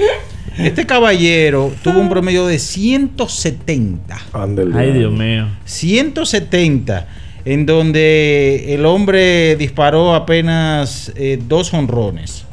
este 0.57 0.85
caballero 0.85 1.71
tuvo 1.81 1.99
un 1.99 2.09
promedio 2.09 2.45
de 2.47 2.59
170. 2.59 4.17
Ándele. 4.33 4.77
Ay, 4.77 4.91
Dios 4.93 5.13
mío. 5.13 5.47
170. 5.65 7.07
En 7.45 7.65
donde 7.65 8.73
el 8.73 8.85
hombre 8.85 9.55
disparó 9.55 10.13
apenas 10.13 11.13
eh, 11.15 11.39
dos 11.47 11.73
honrones. 11.73 12.43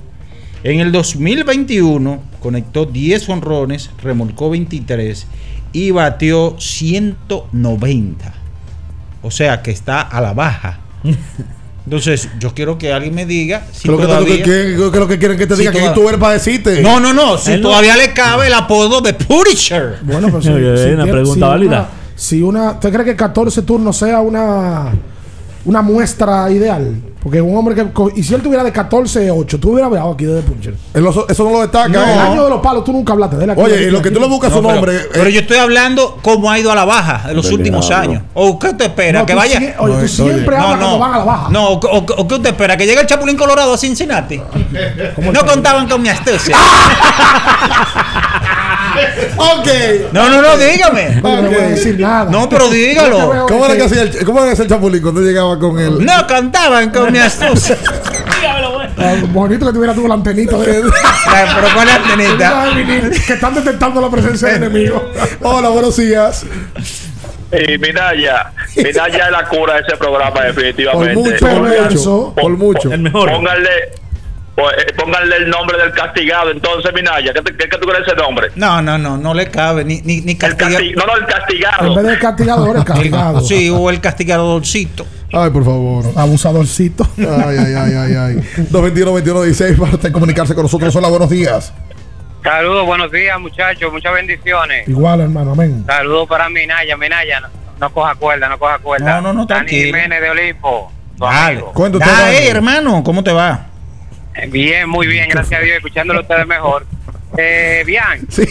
En 0.62 0.78
el 0.80 0.92
2021 0.92 2.22
conectó 2.40 2.86
10 2.86 3.28
honrones, 3.28 3.90
remolcó 4.02 4.50
23 4.50 5.26
y 5.74 5.90
batió 5.90 6.56
190. 6.59 8.32
O 9.22 9.30
sea 9.30 9.60
que 9.62 9.70
está 9.70 10.01
a 10.01 10.20
la 10.22 10.32
baja. 10.32 10.78
Entonces, 11.84 12.30
yo 12.40 12.55
quiero 12.55 12.78
que 12.78 12.94
alguien 12.94 13.14
me 13.14 13.26
diga 13.26 13.66
si 13.70 13.82
¿Qué 13.82 13.88
es 13.88 13.92
lo 13.92 13.98
que, 13.98 14.05
todavía... 14.05 14.36
que 14.42 15.18
quieren 15.18 15.36
que 15.38 15.46
te 15.46 15.55
diga? 15.56 15.70
que 15.70 15.80
toda- 15.80 15.92
tú 15.92 16.09
eres 16.09 16.18
para 16.18 16.32
decirte? 16.32 16.80
No, 16.80 16.98
no, 16.98 17.12
no. 17.12 17.36
Si 17.36 17.52
Él 17.52 17.60
no- 17.60 17.68
todavía 17.68 17.94
le 17.98 18.14
cabe 18.14 18.46
el 18.46 18.55
apodo 18.55 19.02
de 19.02 19.12
Punisher. 19.12 19.98
Bueno, 20.02 20.28
pues 20.30 20.46
Oye, 20.48 20.94
una 20.94 21.05
tiene- 21.05 21.12
pregunta 21.12 21.48
válida. 21.48 21.68
Una, 21.80 21.88
si 22.16 22.40
una, 22.42 22.70
¿Usted 22.72 22.90
cree 22.90 23.05
que 23.05 23.16
14 23.16 23.60
turnos 23.62 23.98
sea 23.98 24.20
una, 24.20 24.92
una 25.66 25.82
muestra 25.82 26.51
ideal? 26.51 26.94
Porque 27.24 27.40
un 27.40 27.56
hombre 27.56 27.74
que. 27.74 27.86
Y 28.16 28.22
si 28.22 28.34
él 28.34 28.42
tuviera 28.42 28.62
de 28.62 28.70
14 28.70 29.30
8, 29.30 29.59
tú 29.59 29.70
hubieras 29.72 29.88
hablado 29.88 30.12
aquí 30.12 30.26
de 30.26 30.42
The 30.42 30.46
Puncher. 30.48 30.74
Eso 30.92 31.44
no 31.44 31.51
lo 31.52 31.60
destaca. 31.62 31.88
No, 31.88 32.01
¿eh? 32.02 32.12
el 32.12 32.18
año 32.18 32.44
de 32.44 32.51
los 32.51 32.60
palos, 32.60 32.84
tú 32.84 32.92
nunca 32.92 33.14
hablaste 33.14 33.36
de 33.38 33.44
él. 33.44 33.51
aquí. 33.51 33.60
Oye, 33.62 33.74
Aquí- 33.76 33.84
y 33.84 33.90
lo 33.90 34.02
que 34.02 34.10
tú 34.10 34.20
le 34.20 34.28
buscas 34.28 34.51
No, 34.51 34.56
su 34.59 34.62
pero- 34.62 34.74
nombre. 34.74 35.01
Pero, 35.10 35.24
eh, 35.28 35.32
yo 35.32 35.40
estoy 35.40 35.56
hablando 35.56 36.18
cómo 36.20 36.51
ha 36.51 36.59
ido 36.59 36.70
a 36.70 36.74
la 36.74 36.84
baja 36.84 37.30
en 37.30 37.36
los 37.36 37.51
últimos 37.51 37.90
años. 37.90 38.22
¿O 38.34 38.59
qué 38.59 38.74
te 38.74 38.84
espera? 38.84 39.20
No, 39.20 39.26
que 39.26 39.34
vaya. 39.34 39.74
oye, 39.78 39.94
tú 40.02 40.09
siempre 40.09 40.55
hablas 40.55 40.76
cuando 40.78 40.98
van 40.98 41.14
a 41.14 41.18
la 41.18 41.24
baja. 41.24 41.48
No, 41.51 41.68
o, 41.70 41.80
o- 41.80 42.14
o 42.20 42.28
qué 42.28 42.38
te 42.40 42.51
espera? 42.51 42.76
Que 42.76 42.84
llegue 42.86 43.01
el 43.01 43.06
Chapulín 43.06 43.36
Colorado 43.38 43.72
a 43.72 43.78
Cincinnati. 43.78 44.38
No 45.32 45.46
contaban 45.46 45.88
con 45.88 46.02
mi 46.02 46.10
astucia. 46.10 46.55
ok. 49.36 49.68
No, 50.12 50.28
no, 50.28 50.42
no, 50.42 50.56
dígame. 50.56 51.20
No, 51.22 51.42
voy 51.42 51.54
a 51.54 51.68
decir 51.68 51.98
nada. 51.98 52.30
No, 52.30 52.48
pero 52.48 52.68
dígalo. 52.68 53.46
¿Cómo 53.48 53.64
era 53.66 53.76
que- 53.76 53.82
hacía 53.84 54.02
el, 54.02 54.24
cómo 54.24 54.38
era 54.38 54.46
que 54.48 54.52
hacía 54.52 54.64
el 54.64 54.70
chapulín 54.70 55.02
cuando 55.02 55.20
llegaba 55.20 55.58
con 55.58 55.78
él? 55.78 56.04
No 56.04 56.26
contaban 56.26 56.90
con 56.90 57.12
mi 57.12 57.18
astucia. 57.18 57.76
Ah, 58.96 59.14
bonito 59.28 59.66
que 59.66 59.72
tuviera 59.72 59.92
tú 59.94 60.06
la 60.06 60.14
antenita 60.14 60.56
de. 60.58 60.66
Pero 60.82 61.68
¿cuál 61.74 61.88
es 61.88 61.94
la 61.94 61.94
antenita? 61.94 62.64
que 63.26 63.32
están 63.32 63.54
detectando 63.54 64.00
la 64.00 64.08
presencia 64.10 64.48
de 64.48 64.56
enemigos. 64.56 65.02
Hola, 65.42 65.68
buenos 65.70 65.96
días. 65.96 66.46
Y 67.52 67.78
Minaya, 67.78 68.52
Minaya 68.76 69.26
es 69.26 69.30
la 69.30 69.44
cura 69.48 69.74
de 69.74 69.80
ese 69.80 69.96
programa 69.96 70.32
Por 70.34 70.44
definitivamente. 70.44 71.14
mucho, 71.14 71.38
por 71.46 71.62
Perverso. 71.70 72.10
mucho. 72.10 72.34
Por 72.34 72.50
mucho. 72.56 72.92
El 72.92 73.00
mejor. 73.02 73.30
Pónganle, 73.30 73.70
pues, 74.55 74.74
eh, 74.78 74.93
pónganle 74.97 75.36
el 75.36 75.48
nombre 75.51 75.76
del 75.78 75.90
castigado. 75.93 76.51
Entonces, 76.51 76.93
Minaya, 76.94 77.32
¿qué, 77.32 77.43
te- 77.43 77.56
qué, 77.56 77.68
qué 77.68 77.76
tú 77.78 77.86
crees 77.89 78.06
ese 78.06 78.16
nombre? 78.16 78.48
No, 78.56 78.81
no, 78.82 78.97
no, 78.98 79.16
no 79.16 79.35
le 79.35 79.51
cabe 79.51 79.85
ni, 79.85 80.01
ni, 80.02 80.20
ni 80.20 80.32
El 80.32 80.39
castigar. 80.39 80.81
casti- 80.82 80.94
no, 80.94 81.06
no, 81.06 81.16
el 81.16 81.22
En 81.22 81.26
castigado. 81.28 81.94
vez 81.94 82.06
de 82.06 82.18
castigador, 82.18 82.76
el 82.76 82.85
castigado. 82.85 83.40
Sí, 83.40 83.70
o 83.70 83.90
el 83.90 84.01
castigadorcito. 84.01 85.06
Ay, 85.32 85.51
por 85.51 85.64
favor. 85.64 86.05
Abusadorcito. 86.16 87.05
Ay, 87.18 87.56
ay, 87.59 87.74
ay, 87.74 87.94
ay, 87.94 88.14
ay. 88.14 88.35
221-21-16 88.70 89.76
para 89.78 89.94
usted 89.94 90.12
comunicarse 90.12 90.55
con 90.55 90.62
nosotros. 90.62 90.94
Hola, 90.94 91.09
buenos 91.09 91.28
días. 91.31 91.72
Saludos, 92.44 92.86
buenos 92.86 93.10
días, 93.10 93.40
muchachos. 93.40 93.90
Muchas 93.93 94.12
bendiciones. 94.14 94.86
Igual, 94.86 95.20
hermano, 95.22 95.52
amén. 95.52 95.82
Saludos 95.86 96.28
para 96.28 96.48
Minaya. 96.48 96.97
Minaya, 96.97 97.40
no, 97.40 97.48
no 97.81 97.90
coja 97.93 98.14
cuerda, 98.14 98.48
no 98.48 98.59
coja 98.59 98.78
cuerda. 98.78 99.14
No, 99.16 99.20
no, 99.22 99.32
no, 99.32 99.47
Dani 99.47 99.66
tranquilo. 99.66 99.86
Jiménez 99.86 100.20
de 100.20 100.31
Olimpo. 100.31 100.93
tu 101.18 101.24
Dale. 101.24 101.60
amigo. 101.60 101.72
Dale, 101.98 102.48
hermano, 102.48 103.02
¿cómo 103.02 103.24
te 103.24 103.32
va? 103.32 103.66
Bien, 104.48 104.89
muy 104.89 105.06
bien, 105.06 105.28
gracias 105.28 105.61
a 105.61 105.62
Dios, 105.65 105.77
escuchándolo 105.77 106.20
ustedes 106.20 106.47
mejor. 106.47 106.86
Eh, 107.36 107.82
bien, 107.86 108.02
Sí. 108.28 108.47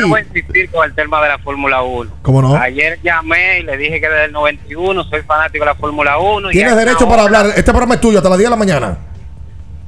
yo 0.00 0.08
voy 0.08 0.20
a 0.20 0.24
insistir 0.24 0.70
con 0.70 0.84
el 0.88 0.94
tema 0.94 1.20
de 1.22 1.28
la 1.28 1.38
Fórmula 1.38 1.82
1. 1.82 2.10
¿Cómo 2.22 2.40
no? 2.40 2.56
Ayer 2.56 2.98
llamé 3.02 3.60
y 3.60 3.62
le 3.64 3.76
dije 3.76 4.00
que 4.00 4.08
desde 4.08 4.24
el 4.26 4.32
91 4.32 5.04
soy 5.04 5.22
fanático 5.22 5.64
de 5.64 5.70
la 5.70 5.74
Fórmula 5.74 6.18
1. 6.18 6.50
y 6.50 6.54
Tienes 6.54 6.76
derecho 6.76 7.08
para 7.08 7.24
ola- 7.24 7.40
hablar. 7.40 7.54
Este 7.58 7.70
programa 7.70 7.94
es 7.94 8.00
tuyo 8.00 8.18
hasta 8.18 8.30
las 8.30 8.38
10 8.38 8.46
de 8.48 8.50
la 8.50 8.56
mañana. 8.56 8.98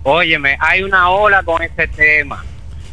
Óyeme, 0.03 0.57
hay 0.61 0.83
una 0.83 1.09
ola 1.11 1.43
con 1.43 1.63
este 1.63 1.89
tema. 1.89 2.45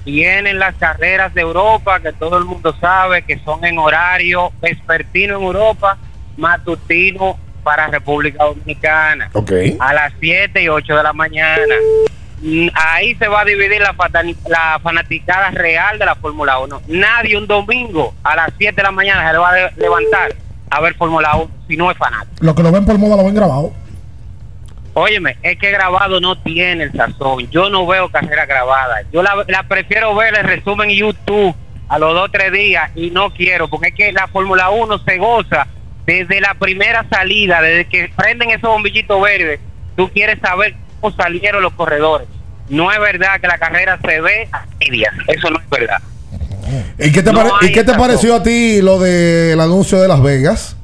Vienen 0.06 0.60
las 0.60 0.76
carreras 0.76 1.34
de 1.34 1.41
Europa, 1.41 1.99
que 1.99 2.11
todo 2.14 2.38
el 2.38 2.45
mundo 2.45 2.76
sabe 2.80 3.22
que 3.24 3.40
son 3.40 3.64
en 3.65 3.78
horario 3.78 4.52
vespertino 4.61 5.38
en 5.38 5.44
Europa, 5.44 5.98
matutino 6.38 7.38
para 7.64 7.88
República 7.88 8.44
Dominicana. 8.45 9.30
Ok. 9.34 9.52
A 9.80 9.94
las 9.94 10.14
7 10.20 10.61
y 10.64 10.68
8 10.70 10.95
de 10.98 11.03
la 11.03 11.14
mañana. 11.14 11.76
Ahí 12.74 13.15
se 13.15 13.28
va 13.28 13.41
a 13.41 13.45
dividir 13.45 13.82
la, 13.82 13.95
la 14.48 14.80
fanaticada 14.84 15.52
real 15.52 15.98
de 15.98 16.06
la 16.06 16.15
Fórmula 16.15 16.60
1. 16.60 16.82
Nadie 16.88 17.38
un 17.38 17.48
domingo 17.48 18.14
a 18.24 18.36
las 18.36 18.52
7 18.57 18.76
de 18.76 18.84
la 18.84 18.91
mañana 18.91 19.26
se 19.26 19.34
le 19.34 19.40
va 19.40 19.49
a 19.49 19.72
levantar 19.78 20.36
a 20.70 20.82
ver 20.82 20.95
Fórmula 20.95 21.36
1 21.36 21.52
si 21.68 21.78
no 21.78 21.90
es 21.90 21.98
fanático. 21.98 22.36
Los 22.41 22.56
que 22.56 22.64
lo 22.64 22.72
ven 22.72 22.86
por 22.86 22.98
moda 22.98 23.15
lo 23.15 23.24
ven 23.24 23.36
grabado. 23.36 23.72
Óyeme, 24.95 25.38
es 25.41 25.57
que 25.57 25.72
grabado 25.72 26.20
no 26.20 26.38
tiene 26.38 26.84
el 26.84 26.91
sazón. 26.91 27.49
Yo 27.49 27.70
no 27.70 27.88
veo 27.88 28.10
carrera 28.10 28.45
grabada. 28.45 29.02
Yo 29.11 29.24
la, 29.24 29.44
la 29.48 29.64
prefiero 29.64 30.14
ver 30.14 30.38
el 30.38 30.44
resumen 30.44 30.90
en 30.90 30.98
YouTube 30.98 31.56
a 31.88 31.98
los 31.98 32.14
dos 32.14 32.26
o 32.26 32.32
tres 32.32 32.52
días 32.52 32.91
y 32.95 33.10
no 33.10 33.32
quiero, 33.32 33.70
porque 33.70 33.90
es 33.90 33.95
que 33.95 34.11
la 34.11 34.28
Fórmula 34.28 34.70
1 34.70 34.99
se 34.99 35.18
goza 35.18 35.68
desde 36.06 36.41
la 36.41 36.56
primera 36.56 37.06
salida, 37.10 37.61
desde 37.61 37.86
que 37.86 38.11
prenden 38.15 38.49
esos 38.52 38.70
bombillitos 38.70 39.22
verdes. 39.22 39.60
Tú 39.95 40.10
quieres 40.10 40.40
saber 40.40 40.76
salieron 41.11 41.61
los 41.61 41.73
corredores. 41.73 42.27
No 42.69 42.91
es 42.91 42.99
verdad 42.99 43.39
que 43.41 43.47
la 43.47 43.57
carrera 43.57 43.99
se 44.01 44.21
ve 44.21 44.47
a 44.51 44.65
medias. 44.80 45.13
Eso 45.27 45.49
no 45.49 45.59
es 45.59 45.69
verdad. 45.69 46.01
¿Y 46.97 47.11
qué 47.11 47.21
te, 47.21 47.34
No 47.34 47.49
¿y 47.61 47.71
qué 47.71 47.84
te 47.84 47.93
pareció 47.93 48.35
a 48.35 48.43
ti 48.43 48.81
lo 48.81 48.99
del 48.99 49.59
anuncio 49.59 50.01
de 50.01 50.07
Las 50.07 50.21
Vegas? 50.21 50.77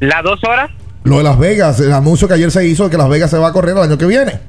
¿Las 0.00 0.22
dos 0.22 0.42
horas? 0.44 0.70
Lo 1.04 1.18
de 1.18 1.24
Las 1.24 1.38
Vegas, 1.38 1.80
el 1.80 1.92
anuncio 1.92 2.28
que 2.28 2.34
ayer 2.34 2.50
se 2.50 2.66
hizo 2.66 2.84
de 2.84 2.90
que 2.90 2.96
Las 2.96 3.08
Vegas 3.08 3.30
se 3.30 3.38
va 3.38 3.48
a 3.48 3.52
correr 3.52 3.76
el 3.76 3.82
año 3.82 3.98
que 3.98 4.06
viene. 4.06 4.40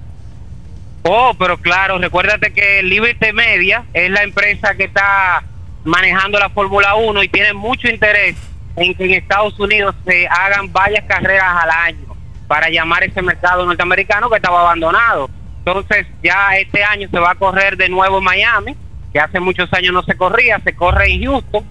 Oh, 1.03 1.33
pero 1.37 1.57
claro, 1.57 1.97
recuérdate 1.97 2.53
que 2.53 2.81
Liberty 2.83 3.33
Media 3.33 3.83
es 3.93 4.09
la 4.09 4.23
empresa 4.23 4.75
que 4.75 4.85
está 4.85 5.43
manejando 5.83 6.39
la 6.39 6.49
Fórmula 6.49 6.95
1 6.95 7.23
y 7.23 7.27
tiene 7.27 7.53
mucho 7.53 7.89
interés 7.89 8.35
en 8.75 8.95
que 8.95 9.05
en 9.05 9.11
Estados 9.11 9.59
Unidos 9.59 9.95
se 10.05 10.27
hagan 10.27 10.71
varias 10.71 11.03
carreras 11.05 11.63
al 11.63 11.69
año 11.69 12.12
para 12.47 12.69
llamar 12.69 13.03
ese 13.03 13.21
mercado 13.21 13.65
norteamericano 13.65 14.29
que 14.29 14.37
estaba 14.37 14.61
abandonado. 14.61 15.29
Entonces 15.65 16.07
ya 16.23 16.55
este 16.59 16.83
año 16.83 17.07
se 17.09 17.19
va 17.19 17.31
a 17.31 17.35
correr 17.35 17.77
de 17.77 17.89
nuevo 17.89 18.17
en 18.17 18.23
Miami, 18.23 18.75
que 19.11 19.19
hace 19.19 19.39
muchos 19.39 19.71
años 19.73 19.93
no 19.93 20.03
se 20.03 20.15
corría, 20.15 20.59
se 20.63 20.75
corre 20.75 21.11
en 21.13 21.23
Houston 21.23 21.63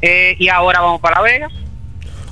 eh, 0.00 0.36
y 0.38 0.48
ahora 0.48 0.80
vamos 0.80 1.00
para 1.00 1.16
La 1.16 1.22
Vegas. 1.22 1.52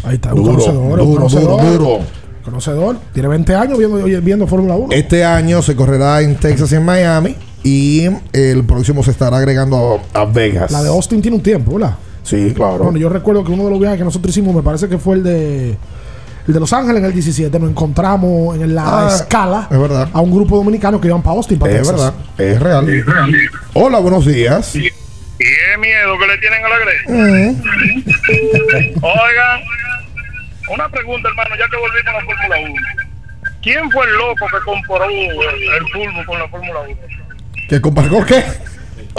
Ahí 0.05 0.15
está, 0.15 0.35
un 0.35 0.43
Duro, 0.43 0.53
conocedor, 0.53 0.83
un 0.83 0.99
duro, 0.99 1.15
conocedor. 1.15 1.61
duro, 1.61 1.79
duro. 1.79 2.07
Conocedor. 2.45 2.97
Tiene 3.15 3.29
20 3.29 3.55
años 3.55 3.79
viendo, 3.79 3.97
viendo 4.23 4.47
Fórmula 4.47 4.75
1. 4.75 4.93
Este 4.93 5.25
año 5.25 5.63
se 5.63 5.75
correrá 5.75 6.21
en 6.21 6.37
Texas 6.37 6.73
y 6.73 6.77
en 6.77 6.85
Miami. 6.85 7.37
Y 7.63 8.05
el 8.35 8.65
próximo 8.65 9.03
se 9.03 9.11
estará 9.13 9.39
agregando 9.39 10.03
a, 10.13 10.21
a 10.21 10.25
Vegas. 10.27 10.71
La 10.71 10.83
de 10.83 10.91
Austin 10.91 11.23
tiene 11.23 11.39
un 11.39 11.43
tiempo, 11.43 11.79
¿verdad? 11.79 11.97
Sí, 12.23 12.53
claro. 12.55 12.85
Bueno, 12.85 12.99
yo 12.99 13.09
recuerdo 13.09 13.43
que 13.45 13.53
uno 13.53 13.65
de 13.65 13.71
los 13.71 13.81
viajes 13.81 13.99
que 13.99 14.05
nosotros 14.05 14.31
hicimos, 14.37 14.55
me 14.55 14.63
parece 14.63 14.89
que 14.89 14.99
fue 14.99 15.17
el 15.17 15.23
de 15.23 15.77
el 16.47 16.55
de 16.55 16.61
Los 16.61 16.73
Ángeles 16.73 16.99
en 16.99 17.05
el 17.07 17.13
17. 17.13 17.59
Nos 17.59 17.71
encontramos 17.71 18.57
en 18.57 18.75
la 18.75 19.07
Ah, 19.07 19.09
escala 19.15 19.69
es 19.71 19.79
verdad. 19.79 20.09
a 20.13 20.21
un 20.21 20.31
grupo 20.31 20.57
dominicano 20.57 21.01
que 21.01 21.09
iban 21.09 21.23
para 21.23 21.37
Austin, 21.37 21.59
para 21.59 21.73
Es 21.73 21.79
Texas. 21.89 21.97
verdad, 21.97 22.15
es 22.39 22.61
real. 22.61 22.87
Hola, 23.75 23.99
buenos 23.99 24.27
días. 24.27 24.75
Y 24.77 24.87
es 24.87 25.79
miedo 25.81 26.17
que 26.19 26.27
le 26.27 26.39
tienen 26.39 26.65
a 26.65 26.69
la 26.69 26.75
Mm. 27.07 27.63
Oigan, 29.03 29.61
una 30.73 30.89
pregunta, 30.89 31.29
hermano, 31.29 31.51
ya 31.59 31.69
que 31.69 31.77
volvimos 31.77 32.07
a 32.09 32.13
la 32.13 32.21
Fórmula 32.25 32.57
1. 32.63 32.75
¿Quién 33.63 33.91
fue 33.91 34.05
el 34.07 34.13
loco 34.13 34.47
que 34.47 34.65
comparó 34.65 35.05
el, 35.09 35.89
fútbol 35.93 36.27
con 36.27 36.39
la 36.39 36.49
Fórmula 36.49 36.81
1? 36.89 36.97
¿Que 37.69 37.81
comparó 37.81 38.25
qué? 38.27 38.45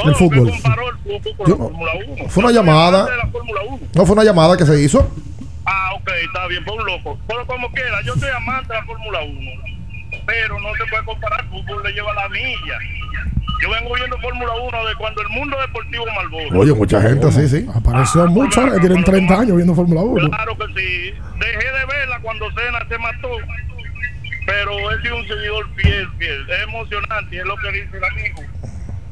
El 0.06 0.16
fútbol. 0.16 0.52
Comparó 0.52 0.84
el 0.90 1.22
fútbol 1.22 1.36
con 1.38 1.48
Yo- 1.48 1.56
la 1.58 1.64
Fórmula 1.64 1.92
1. 2.08 2.30
Fue 2.30 2.44
una 2.44 2.54
llamada. 2.54 3.06
De 3.06 3.18
la 3.18 3.28
Fórmula 3.28 3.62
1. 3.70 3.80
No 3.94 4.06
fue 4.06 4.14
una 4.14 4.24
llamada 4.24 4.58
que 4.58 4.66
se 4.66 4.82
hizo. 4.82 5.10
Ah, 5.66 5.94
ok, 5.96 6.10
está 6.24 6.48
bien, 6.48 6.64
fue 6.64 6.76
un 6.76 6.86
loco. 6.86 7.20
Pero 7.28 7.46
como 7.48 7.72
quiera, 7.72 8.02
yo 8.04 8.14
soy 8.16 8.30
amante 8.30 8.74
de 8.74 8.80
la 8.80 8.86
Fórmula 8.86 9.20
1. 9.22 9.52
Pero 10.26 10.60
no 10.60 10.76
se 10.76 10.86
puede 10.90 11.04
comparar, 11.06 11.46
fútbol 11.50 11.84
le 11.84 11.92
lleva 11.92 12.14
la 12.14 12.30
milla. 12.30 12.80
Yo 13.62 13.70
vengo 13.70 13.96
viendo 13.96 14.18
Fórmula 14.20 14.52
1 14.54 14.86
de 14.88 14.96
cuando 14.96 15.22
el 15.22 15.30
mundo 15.30 15.58
deportivo 15.60 16.06
Malboro. 16.16 16.60
Oye, 16.60 16.74
mucha 16.74 17.02
gente, 17.02 17.32
sí, 17.32 17.48
sí. 17.48 17.66
Apareció 17.74 18.28
mucho, 18.28 18.62
ahora 18.62 18.74
que 18.74 18.80
tienen 18.82 19.04
30 19.04 19.34
años 19.34 19.56
viendo 19.56 19.74
Fórmula 19.74 20.02
1. 20.02 20.30
Claro 20.30 20.58
que 20.58 20.66
sí. 20.68 21.14
Dejé 21.40 21.72
de 21.72 21.86
verla 21.86 22.20
cuando 22.22 22.48
Cena 22.52 22.86
se 22.88 22.98
mató. 22.98 23.30
Pero 24.46 24.92
he 24.92 25.02
sido 25.02 25.18
un 25.18 25.28
seguidor 25.28 25.68
fiel, 25.76 26.08
fiel. 26.20 26.46
Es 26.50 26.64
emocionante, 26.64 27.38
es 27.40 27.46
lo 27.46 27.56
que 27.58 27.72
dice 27.72 27.98
el 27.98 28.04
amigo. 28.04 28.42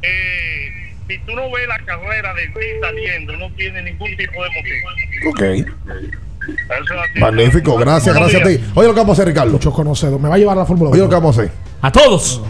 Eh, 0.03 0.93
si 1.07 1.17
tú 1.19 1.35
no 1.35 1.49
ves 1.51 1.67
la 1.67 1.80
carrera 1.80 2.34
de 2.34 2.47
ti 2.47 2.65
saliendo, 2.81 3.35
no 3.38 3.49
tiene 3.53 3.81
ningún 3.81 4.15
tipo 4.15 4.43
de 4.43 4.49
motivo. 4.49 4.89
Ok. 5.30 5.41
Magnífico, 7.20 7.76
gracias, 7.78 8.15
gracias 8.15 8.41
a 8.41 8.45
ti. 8.45 8.60
Oye, 8.76 8.88
lo 8.88 8.94
que 8.94 8.99
vamos 8.99 9.10
a 9.18 9.22
hacer, 9.22 9.28
Ricardo. 9.28 9.52
Muchos 9.53 9.74
conocedores. 9.74 10.22
Me 10.22 10.30
va 10.30 10.36
a 10.36 10.38
llevar 10.38 10.57
a 10.57 10.61
la 10.61 10.65
Fórmula 10.65 10.90
1. 10.90 10.94
Oye, 10.94 11.03
lo 11.03 11.10
que 11.10 11.15
vamos 11.15 11.38
a 11.38 11.41
hacer. 11.41 11.52
A 11.82 11.91
todos. 11.91 12.41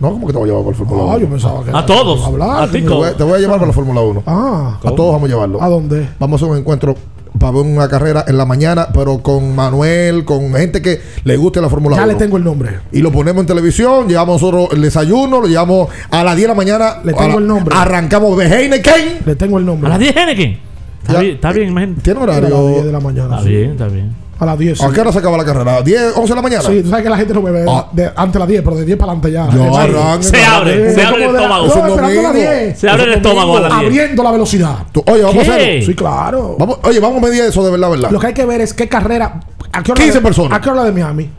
No, 0.00 0.10
¿cómo 0.12 0.26
que 0.28 0.32
te 0.32 0.38
voy 0.38 0.48
a 0.48 0.52
llevar 0.52 0.64
por 0.64 0.72
la 0.72 0.78
Fórmula 0.78 1.02
1? 1.02 1.12
Ah, 1.12 1.18
yo 1.18 1.28
pensaba 1.28 1.64
que 1.64 1.70
A 1.74 1.86
todos. 1.86 2.24
Hablar, 2.24 2.62
A 2.62 2.70
ti, 2.70 2.82
Te 2.82 2.88
voy, 2.88 3.08
a- 3.08 3.16
te 3.16 3.24
voy 3.24 3.32
a 3.34 3.38
llevar 3.38 3.56
para 3.56 3.66
la 3.68 3.72
Fórmula 3.72 4.00
1. 4.00 4.22
Ah, 4.26 4.78
A 4.82 4.90
todos 4.92 5.12
vamos 5.12 5.24
a 5.24 5.32
llevarlo. 5.32 5.62
¿a 5.62 5.68
dónde? 5.68 6.08
Vamos 6.20 6.40
a 6.40 6.44
hacer 6.44 6.52
un 6.52 6.58
encuentro 6.60 6.94
para 7.38 7.52
ver 7.52 7.62
una 7.62 7.88
carrera 7.88 8.24
en 8.28 8.36
la 8.38 8.44
mañana, 8.44 8.88
pero 8.94 9.18
con 9.22 9.54
Manuel, 9.56 10.24
con 10.24 10.52
gente 10.54 10.80
que 10.82 11.00
le 11.24 11.36
guste 11.36 11.60
la 11.60 11.68
Fórmula 11.68 11.96
Ya 11.96 12.02
1. 12.04 12.12
le 12.12 12.18
tengo 12.18 12.36
el 12.36 12.44
nombre. 12.44 12.78
Y 12.92 13.00
lo 13.00 13.10
ponemos 13.10 13.40
en 13.42 13.46
televisión, 13.46 14.06
llevamos 14.08 14.40
nosotros 14.40 14.68
el 14.72 14.82
desayuno, 14.82 15.40
lo 15.40 15.46
llevamos 15.48 15.88
a 16.10 16.22
las 16.22 16.36
10 16.36 16.44
de 16.44 16.48
la 16.48 16.54
mañana. 16.54 16.94
Le 17.04 17.12
tengo 17.12 17.28
la- 17.30 17.34
el 17.38 17.46
nombre. 17.48 17.76
Arrancamos 17.76 18.38
de 18.38 18.46
Heineken. 18.46 19.18
Le 19.26 19.34
tengo 19.36 19.58
el 19.58 19.66
nombre. 19.66 19.86
A 19.86 19.90
las 19.90 19.98
10 19.98 20.16
Henneken. 20.16 20.58
Está 21.08 21.12
Ya. 21.14 21.20
bien, 21.20 21.34
está 21.36 21.52
bien, 21.52 21.68
imagínate. 21.70 22.00
Tiene 22.02 22.20
A 22.22 22.26
las 22.26 22.36
horario. 22.38 22.68
10 22.68 22.84
de 22.84 22.92
la 22.92 23.00
mañana. 23.00 23.34
Está 23.36 23.42
sí. 23.42 23.48
bien, 23.48 23.70
está 23.72 23.86
bien. 23.88 24.28
A 24.40 24.46
las 24.46 24.56
10. 24.58 24.80
¿A 24.82 24.90
qué 24.92 25.00
hora 25.00 25.10
se 25.10 25.18
acaba 25.18 25.36
la 25.36 25.44
carrera? 25.44 25.82
¿10, 25.82 26.12
11 26.14 26.28
de 26.28 26.34
la 26.36 26.42
mañana? 26.42 26.62
Sí, 26.62 26.80
tú 26.82 26.90
sabes 26.90 27.02
que 27.02 27.10
la 27.10 27.16
gente 27.16 27.34
no 27.34 27.42
bebe 27.42 27.64
Ah. 27.68 27.88
de, 27.90 28.06
antes 28.14 28.32
de 28.34 28.38
las 28.38 28.48
10, 28.48 28.62
pero 28.62 28.76
de 28.76 28.84
10 28.84 28.96
para 28.98 29.12
adelante 29.12 29.32
ya. 29.32 29.48
Yo 29.50 29.76
arranco. 29.76 30.22
Se 30.22 30.44
abre, 30.44 30.90
Eh, 30.90 30.94
se 30.94 31.02
abre 31.02 31.24
el 31.24 31.32
de 31.32 31.38
la- 31.38 31.42
estómago. 31.44 31.66
No, 31.66 31.68
esperando 31.74 31.94
a 31.94 32.02
las 32.02 32.12
domingo. 32.22 32.32
10. 32.34 32.78
Se 32.78 32.88
abre 32.88 33.02
el 33.04 33.12
estómago 33.14 33.56
a 33.56 33.60
las 33.62 33.70
10. 33.80 33.84
Abriendo 33.90 34.22
la 34.22 34.30
velocidad. 34.30 34.76
Tú- 34.92 35.02
oye, 35.08 35.22
vamos 35.22 35.42
¿Qué? 35.42 35.50
a 35.50 35.54
hacerlo. 35.54 35.86
Sí, 35.86 35.94
claro. 35.94 36.56
Vamos, 36.56 36.78
oye, 36.84 37.00
vamos 37.00 37.22
a 37.22 37.26
medir 37.26 37.42
eso 37.42 37.64
de 37.64 37.70
verdad, 37.72 37.90
verdad. 37.90 38.10
Lo 38.12 38.20
que 38.20 38.26
hay 38.28 38.34
que 38.34 38.44
ver 38.46 38.60
es 38.60 38.74
qué 38.74 38.88
carrera. 38.88 39.40
¿A 39.72 39.82
qué 39.82 39.90
hora 39.92 40.00
15 40.02 40.18
de- 40.18 40.24
personas. 40.24 40.56
¿A 40.56 40.60
qué 40.60 40.70
hora 40.70 40.84
de 40.84 40.92
Miami? 40.92 41.30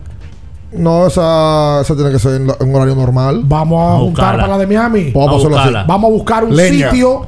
No, 0.71 1.07
esa, 1.07 1.79
esa 1.81 1.95
tiene 1.95 2.11
que 2.11 2.19
ser 2.19 2.35
en, 2.41 2.51
un 2.59 2.75
horario 2.75 2.95
normal. 2.95 3.41
Vamos 3.45 3.81
a 3.81 3.95
a 3.95 3.99
juntar 3.99 4.35
para 4.35 4.47
la 4.49 4.57
de 4.57 4.67
Miami. 4.67 5.11
Vamos 5.15 5.33
a 5.33 5.37
hacerlo 5.37 5.57
así. 5.57 5.73
Vamos 5.87 6.09
a 6.09 6.13
buscar 6.13 6.43
un 6.43 6.55
Leña. 6.55 6.91
sitio 6.91 7.27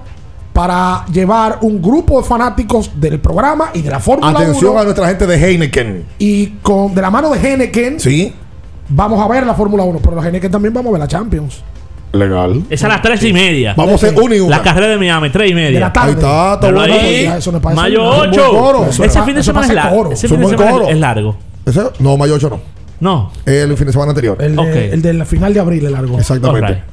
para 0.54 1.06
llevar 1.12 1.60
un 1.62 1.82
grupo 1.82 2.22
de 2.22 2.28
fanáticos 2.28 2.92
del 3.00 3.20
programa 3.20 3.70
y 3.74 3.82
de 3.82 3.90
la 3.90 4.00
Fórmula 4.00 4.32
Atención 4.32 4.72
1 4.72 4.80
a 4.80 4.84
nuestra 4.84 5.08
gente 5.08 5.26
de 5.28 5.36
Heineken. 5.38 6.06
y 6.20 6.48
con 6.62 6.94
de 6.94 7.02
la 7.02 7.10
mano 7.10 7.30
de 7.32 7.40
Henneken 7.40 8.00
Sí, 8.00 8.34
vamos 8.90 9.20
a 9.22 9.28
ver 9.28 9.46
la 9.46 9.54
Fórmula 9.54 9.84
1, 9.84 10.00
pero 10.04 10.16
la 10.22 10.28
Henneken 10.28 10.52
también 10.52 10.74
vamos 10.74 10.90
a 10.90 10.92
ver 10.94 11.00
la 11.00 11.08
Champions. 11.08 11.64
legal. 12.14 12.64
Es 12.70 12.84
a 12.84 12.90
las 12.90 13.02
3 13.02 13.24
y 13.24 13.32
media. 13.34 13.74
Vamos 13.78 13.94
a 13.94 14.08
hacer 14.08 14.20
una 14.22 14.36
y 14.36 14.40
una. 14.42 14.58
La 14.58 14.64
carrera 14.64 14.88
de 14.90 14.98
Miami, 14.98 15.30
3 15.30 15.52
y 15.52 15.54
De 15.54 15.62
la 15.62 15.70
media. 15.70 15.94
tarde. 15.94 16.08
Ahí 16.10 16.14
está, 16.16 16.54
está 16.56 16.72
bueno. 16.72 16.94
ahí, 16.94 17.26
eso 17.38 17.52
no 17.54 17.60
mayo 17.62 18.14
eso, 18.14 18.26
no. 18.26 18.32
Es 18.32 18.32
un 18.32 18.32
buen 18.32 18.40
8. 18.42 18.50
coro. 18.52 18.86
Eso 18.90 19.04
Ese 19.06 19.20
es 19.20 19.26
fin 19.26 19.36
de 19.36 19.44
semana 19.44 19.68
es 19.68 19.74
largo. 19.74 20.12
Ese 20.12 20.28
fin 20.28 20.40
de 20.42 20.48
semana 20.50 20.90
es 20.90 20.98
largo. 21.00 21.36
Ese, 21.66 21.82
no, 22.00 22.18
mayo 22.18 22.36
8 22.36 22.50
no. 22.50 22.60
No. 23.00 23.32
El 23.46 23.78
fin 23.78 23.88
de 23.88 23.94
semana 23.94 24.12
anterior. 24.12 24.38
El, 24.42 24.56
de, 24.58 24.62
Ok. 24.62 24.76
el 24.94 25.02
de 25.02 25.14
la 25.14 25.24
final 25.26 25.54
de 25.54 25.60
abril 25.62 25.86
es 25.86 25.92
largo. 25.92 26.20
Exactamente. 26.20 26.84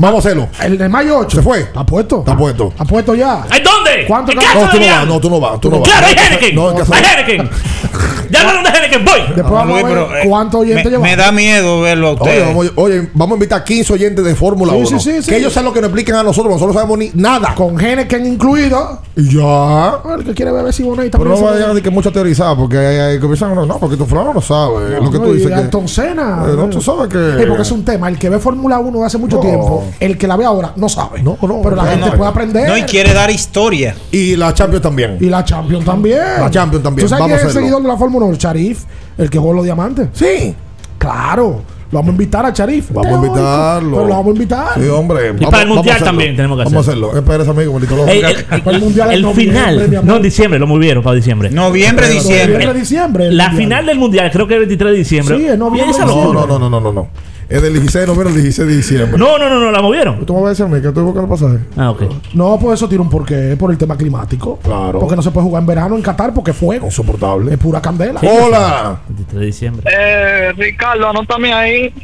Vamos 0.00 0.24
a 0.24 0.28
hacerlo. 0.28 0.48
El 0.62 0.78
de 0.78 0.88
mayo 0.88 1.18
8. 1.18 1.36
¿Se 1.38 1.42
fue? 1.42 1.58
¿Está 1.60 1.84
puesto? 1.84 2.20
Está 2.20 2.36
puesto. 2.36 2.68
¿Está 2.68 2.84
puesto 2.84 3.14
ya? 3.16 3.44
¿Ay, 3.50 3.60
dónde? 3.60 4.04
¿Cuánto 4.06 4.30
¿En 4.32 4.38
casa 4.38 4.54
No, 4.54 4.70
tú 4.70 4.78
no 4.80 4.86
vas, 4.86 5.06
no, 5.06 5.20
tú 5.20 5.30
no 5.30 5.40
vas, 5.40 5.60
tú 5.60 5.70
no 5.70 5.80
vas. 5.80 5.88
Claro, 5.90 6.06
hay 6.06 6.14
Henneken. 6.14 6.54
No, 6.54 6.68
hay 6.70 6.76
que 6.76 6.82
Hay 6.82 7.02
hacer- 7.02 7.18
Henneken. 7.28 7.50
Ya 8.30 8.40
hablaron 8.40 8.62
de 8.64 8.68
Henneken, 8.70 9.04
voy. 9.04 9.20
Después 9.34 9.50
vamos 9.50 9.80
Luis, 9.80 9.84
a 9.84 9.88
ver 9.88 9.96
pero, 10.06 10.16
eh, 10.18 10.28
cuántos 10.28 10.60
oyentes 10.60 10.84
me, 10.84 10.90
llevamos. 10.90 11.10
me 11.10 11.16
da 11.16 11.32
miedo 11.32 11.80
verlo 11.80 12.08
a 12.08 12.10
Oye 12.12 12.20
ustedes. 12.22 12.46
vamos, 12.46 12.72
oye, 12.76 13.08
vamos 13.14 13.32
a 13.32 13.36
invitar 13.36 13.64
15 13.64 13.92
oyentes 13.94 14.24
de 14.24 14.34
Fórmula 14.34 14.72
Sí, 14.72 14.78
1. 14.78 14.86
sí, 14.88 14.98
sí, 15.00 15.22
sí. 15.22 15.30
que 15.30 15.36
ellos 15.38 15.52
sean 15.52 15.64
lo 15.64 15.72
que 15.72 15.80
nos 15.80 15.88
expliquen 15.88 16.14
a 16.16 16.22
nosotros. 16.22 16.52
Nosotros 16.52 16.74
no 16.74 16.80
sabemos 16.80 16.98
ni 16.98 17.10
nada. 17.14 17.54
Con 17.54 17.80
Henneken 17.80 18.26
incluido. 18.26 19.00
Y 19.16 19.34
ya. 19.36 19.98
El 20.16 20.24
que 20.24 20.34
quiere 20.34 20.52
beber 20.52 20.72
Siboney 20.72 21.08
Pero 21.10 21.24
también. 21.24 21.40
no 21.44 21.50
vaya 21.50 21.64
a 21.64 21.68
decir 21.68 21.82
que 21.82 21.90
mucho 21.90 22.12
teorizar, 22.12 22.56
porque 22.56 22.76
hay, 22.78 22.96
hay 22.98 23.20
que 23.20 23.26
pensar, 23.26 23.48
no, 23.54 23.64
no, 23.64 23.78
porque 23.78 23.96
tu 23.96 24.04
fulano 24.06 24.34
no 24.34 24.40
sabe. 24.40 25.00
lo 25.00 25.10
que 25.10 25.18
No, 25.18 25.24
tú 25.24 25.30
y 25.32 25.36
dices 25.36 25.48
que. 25.48 25.54
Ayrton 25.54 25.88
Senna. 25.88 26.44
Eh, 26.46 26.52
no, 26.56 26.68
tú 26.68 26.80
sabes 26.82 27.08
que- 27.08 27.42
Eh, 27.42 27.46
porque 27.46 27.62
es 27.62 27.70
un 27.72 27.84
tema. 27.84 28.08
El 28.08 28.18
que 28.18 28.28
ve 28.28 28.38
Fórmula 28.38 28.78
1 28.78 29.00
de 29.00 29.06
hace 29.06 29.16
mucho 29.18 29.36
No. 29.36 29.42
tiempo, 29.42 29.84
el 29.98 30.18
que 30.18 30.26
la 30.28 30.36
ve 30.36 30.44
ahora 30.44 30.72
no 30.76 30.88
sabe. 30.88 31.22
No, 31.22 31.38
no, 31.40 31.60
pero 31.62 31.76
la 31.76 31.84
no, 31.84 31.90
gente 31.90 32.10
no. 32.10 32.16
puede 32.16 32.30
aprender. 32.30 32.68
No, 32.68 32.76
y 32.76 32.82
quiere 32.82 33.14
dar 33.14 33.30
historia. 33.30 33.94
Y 34.12 34.36
la 34.36 34.52
Champions 34.54 34.82
también. 34.82 35.16
Y 35.20 35.26
la 35.26 35.44
Champions 35.44 35.84
también. 35.84 36.18
La 36.38 36.50
Champions 36.50 36.82
también. 36.84 37.06
¿Tú 37.06 37.08
sabes 37.08 37.22
Vamos 37.22 37.38
quién 37.38 37.50
a 37.50 37.52
seguidor 37.52 37.82
la 37.88 37.96
Fórmula 37.96 38.26
1? 38.26 38.34
El 38.34 38.38
Sharif, 38.38 38.84
el 39.18 39.28
que 39.30 39.38
jugó 39.38 39.52
los 39.52 39.64
diamantes. 39.64 40.08
Sí. 40.12 40.54
Claro. 40.98 41.62
Lo 41.90 42.00
vamos 42.00 42.10
a 42.10 42.12
invitar 42.12 42.44
a 42.44 42.50
Sharif. 42.50 42.90
Vamos 42.90 43.12
a 43.12 43.26
invitarlo. 43.26 43.90
Pero 43.96 44.08
lo 44.08 44.14
vamos 44.14 44.26
a 44.26 44.30
invitar. 44.30 44.68
Sí, 44.78 44.86
hombre. 44.88 45.34
Y 45.40 45.44
para 45.46 45.62
el 45.62 45.68
mundial 45.68 46.02
también 46.02 46.36
tenemos 46.36 46.58
que 46.58 46.64
Vamos 46.64 46.86
a 46.86 46.90
hacerlo. 46.90 47.16
Espérese, 47.16 47.50
amigo, 47.50 47.72
maldito 47.72 47.96
loco. 47.96 48.08
El, 48.10 48.24
el- 48.24 48.62
Para 48.62 48.76
el 48.76 48.82
mundial 48.82 49.12
el 49.12 49.26
final, 49.28 50.00
no 50.04 50.16
en 50.16 50.22
diciembre, 50.22 50.58
lo 50.58 50.66
movieron 50.66 51.02
para 51.02 51.16
diciembre. 51.16 51.48
Noviembre, 51.50 52.08
diciembre. 52.10 52.52
Noviembre, 52.54 52.78
diciembre. 52.80 53.32
La 53.32 53.48
mundial. 53.48 53.56
final 53.56 53.86
del 53.86 53.98
mundial, 53.98 54.30
creo 54.30 54.46
que 54.46 54.54
el 54.54 54.60
23 54.60 54.92
de 54.92 54.98
diciembre. 54.98 55.38
Sí, 55.38 55.46
en 55.46 55.58
noviembre, 55.58 55.96
no, 56.00 56.32
no, 56.34 56.46
no, 56.46 56.58
no, 56.68 56.80
no, 56.80 56.92
no. 56.92 57.08
Es 57.48 57.62
del 57.62 57.72
16 57.72 58.02
de 58.02 58.06
noviembre 58.08 58.28
al 58.28 58.34
16 58.42 58.68
de 58.68 58.76
diciembre. 58.76 59.18
No, 59.18 59.38
no, 59.38 59.48
no, 59.48 59.58
no, 59.58 59.70
la 59.70 59.80
movieron. 59.80 60.24
¿Tú 60.26 60.34
me 60.34 60.40
vas 60.42 60.46
a 60.48 60.50
decir 60.50 60.64
a 60.66 60.68
mí 60.68 60.82
que 60.82 60.88
estoy 60.88 61.02
buscando 61.02 61.34
el 61.34 61.40
pasaje? 61.40 61.58
Ah, 61.78 61.90
ok. 61.90 62.02
No, 62.34 62.58
pues 62.58 62.74
eso 62.74 62.88
tiene 62.88 63.02
un 63.02 63.08
porqué. 63.08 63.56
Por 63.58 63.70
el 63.70 63.78
tema 63.78 63.96
climático. 63.96 64.58
Claro. 64.62 64.98
Porque 65.00 65.16
no 65.16 65.22
se 65.22 65.30
puede 65.30 65.46
jugar 65.46 65.62
en 65.62 65.66
verano 65.66 65.96
en 65.96 66.02
Qatar 66.02 66.34
porque 66.34 66.50
es 66.50 66.56
fuego. 66.58 66.84
Insoportable. 66.86 67.52
Es 67.54 67.58
pura 67.58 67.80
candela. 67.80 68.20
Hola. 68.22 69.00
23 69.08 69.40
de 69.40 69.46
diciembre. 69.46 69.90
Eh, 69.90 70.52
Ricardo, 70.58 71.08
anótame 71.08 71.50
ahí 71.54 71.94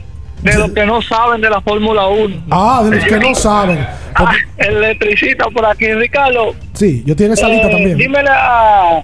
de 0.43 0.59
los 0.59 0.71
que 0.73 0.87
no 0.87 1.03
saben 1.03 1.43
de 1.43 1.51
la 1.51 1.61
Fórmula 1.61 2.07
1. 2.07 2.37
Ah, 2.51 2.83
de 2.85 2.97
los 2.97 3.05
que 3.05 3.19
no 3.21 3.35
saben. 3.35 3.87
Ah, 4.15 4.33
el 4.57 4.77
electricista 4.79 5.45
por 5.51 5.67
aquí, 5.67 5.93
Ricardo. 5.93 6.55
Sí, 6.73 7.03
yo 7.07 7.15
tiene 7.15 7.35
esa 7.35 7.49
lista 7.49 7.69
Eh, 7.69 7.71
también. 7.71 7.99
Dímele 7.99 8.31
a, 8.31 9.03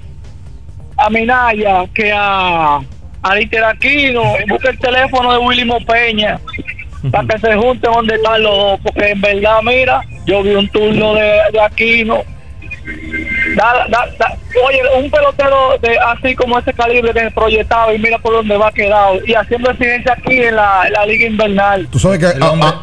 a 0.97 1.11
Minaya 1.11 1.85
que 1.93 2.11
a, 2.15 2.81
a 3.23 3.35
Liter 3.35 3.65
Aquino 3.65 4.23
busque 4.49 4.69
el 4.71 4.79
teléfono 4.79 5.33
de 5.33 5.39
Willy 5.39 5.85
Peña 5.85 6.41
para 7.11 7.27
que 7.27 7.39
se 7.39 7.55
junten 7.55 7.93
donde 7.93 8.15
están 8.15 8.43
los 8.43 8.57
dos. 8.57 8.81
Porque 8.83 9.11
en 9.11 9.21
verdad, 9.21 9.61
mira, 9.63 10.03
yo 10.27 10.43
vi 10.43 10.55
un 10.55 10.69
turno 10.69 11.15
de, 11.15 11.41
de 11.53 11.61
Aquino 11.61 12.25
Da- 13.57 13.87
da- 13.91 14.07
da- 14.19 14.37
oye, 14.67 14.81
un 15.03 15.11
pelotero 15.11 15.79
de 15.83 15.99
así 15.99 16.35
como 16.37 16.59
ese 16.59 16.73
calibre 16.73 17.12
de 17.12 17.31
proyectado 17.31 17.93
y 17.95 17.99
mira 17.99 18.19
por 18.19 18.33
dónde 18.35 18.57
va 18.57 18.71
quedado 18.73 19.25
y 19.27 19.35
haciendo 19.35 19.71
exigencia 19.71 20.12
aquí 20.12 20.41
en 20.43 20.57
la, 20.57 20.87
en 20.87 20.93
la 20.93 21.07
liga 21.07 21.27
invernal. 21.27 21.89
Tú 21.91 21.99
sabes 21.99 22.19
que 22.21 22.27
a- 22.27 22.33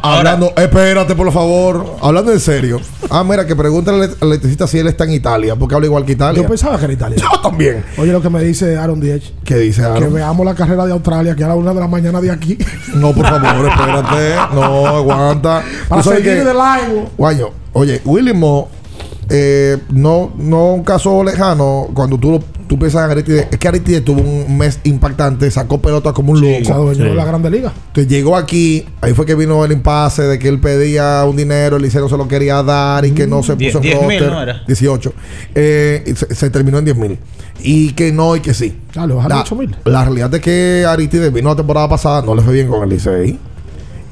a- 0.02 0.16
hablando, 0.16 0.52
espérate 0.56 1.14
por 1.14 1.32
favor, 1.32 1.96
hablando 2.02 2.32
en 2.32 2.40
serio. 2.40 2.80
Ah, 3.10 3.24
mira, 3.24 3.46
que 3.46 3.56
pregúntale 3.56 4.04
al 4.04 4.16
electricista 4.28 4.66
si 4.66 4.78
él 4.78 4.88
está 4.88 5.04
en 5.04 5.12
Italia, 5.12 5.56
porque 5.56 5.74
habla 5.74 5.86
igual 5.86 6.04
que 6.04 6.12
Italia. 6.12 6.42
Yo 6.42 6.48
pensaba 6.48 6.78
que 6.78 6.84
era 6.84 6.92
Italia. 6.94 7.16
Yo 7.32 7.40
también. 7.40 7.84
Oye, 7.96 8.12
lo 8.12 8.20
que 8.20 8.28
me 8.30 8.42
dice 8.42 8.76
Aaron 8.76 9.00
Diech. 9.00 9.32
¿Qué 9.44 9.56
dice 9.56 9.80
Que 9.82 9.86
Aaron? 9.88 10.12
veamos 10.12 10.44
la 10.44 10.54
carrera 10.54 10.84
de 10.84 10.92
Australia, 10.92 11.34
que 11.34 11.44
a 11.44 11.48
la 11.48 11.54
una 11.54 11.72
de 11.72 11.80
la 11.80 11.88
mañana 11.88 12.20
de 12.20 12.30
aquí. 12.30 12.58
No, 12.94 13.12
por 13.12 13.26
favor, 13.26 13.68
espérate. 13.68 14.34
No, 14.54 14.86
aguanta. 14.86 15.62
Para 15.88 16.02
seguir 16.02 16.22
que- 16.24 16.44
de 16.44 16.54
live. 16.54 17.04
Guayo, 17.16 17.52
oye, 17.72 18.00
Willy 18.04 18.32
Mo, 18.32 18.68
eh, 19.30 19.76
no, 19.90 20.32
no 20.38 20.72
un 20.74 20.84
caso 20.84 21.22
lejano, 21.22 21.88
cuando 21.94 22.18
tú, 22.18 22.30
lo- 22.32 22.38
tú 22.66 22.78
piensas 22.78 23.04
en 23.04 23.10
Aristide, 23.10 23.48
es 23.50 23.58
que 23.58 23.68
Aristide 23.68 24.00
tuvo 24.00 24.20
un 24.20 24.56
mes 24.56 24.80
impactante, 24.84 25.50
sacó 25.50 25.80
pelota 25.80 26.12
como 26.12 26.32
un 26.32 26.40
loco. 26.40 26.92
La 27.14 27.24
Grande 27.24 27.50
Liga. 27.50 27.72
Entonces 27.88 28.08
llegó 28.08 28.36
aquí, 28.36 28.86
ahí 29.00 29.12
fue 29.14 29.26
que 29.26 29.34
vino 29.34 29.64
el 29.64 29.72
impasse 29.72 30.22
de 30.22 30.38
que 30.38 30.48
él 30.48 30.60
pedía 30.60 31.24
un 31.24 31.36
dinero, 31.36 31.76
el 31.76 31.82
liceo 31.82 32.00
no 32.02 32.08
se 32.08 32.16
lo 32.16 32.26
quería 32.28 32.62
dar 32.62 33.04
y 33.04 33.12
que 33.12 33.26
no 33.26 33.42
se 33.42 33.54
Die- 33.56 33.66
puso 33.66 33.78
en 33.78 33.82
10 33.82 34.00
mil, 34.02 34.08
roster. 34.20 34.32
¿no 34.32 34.42
era? 34.42 34.62
18. 34.66 35.12
Eh, 35.54 36.04
y 36.06 36.14
se, 36.14 36.34
se 36.34 36.50
terminó 36.50 36.78
en 36.78 36.84
10 36.86 36.96
mil. 36.96 37.18
Y 37.60 37.92
que 37.94 38.12
no 38.12 38.36
y 38.36 38.40
que 38.40 38.54
sí. 38.54 38.78
Ah, 38.96 39.06
le 39.06 39.14
bajaron 39.14 39.36
La, 39.38 39.42
8 39.42 39.54
mil. 39.56 39.76
la 39.84 40.04
realidad 40.04 40.32
es 40.34 40.40
que 40.40 40.84
Aristide 40.88 41.30
vino 41.30 41.48
la 41.50 41.56
temporada 41.56 41.88
pasada, 41.88 42.22
no 42.22 42.34
le 42.34 42.42
fue 42.42 42.54
bien 42.54 42.68
con 42.68 42.82
el 42.84 42.88
Licey. 42.88 43.38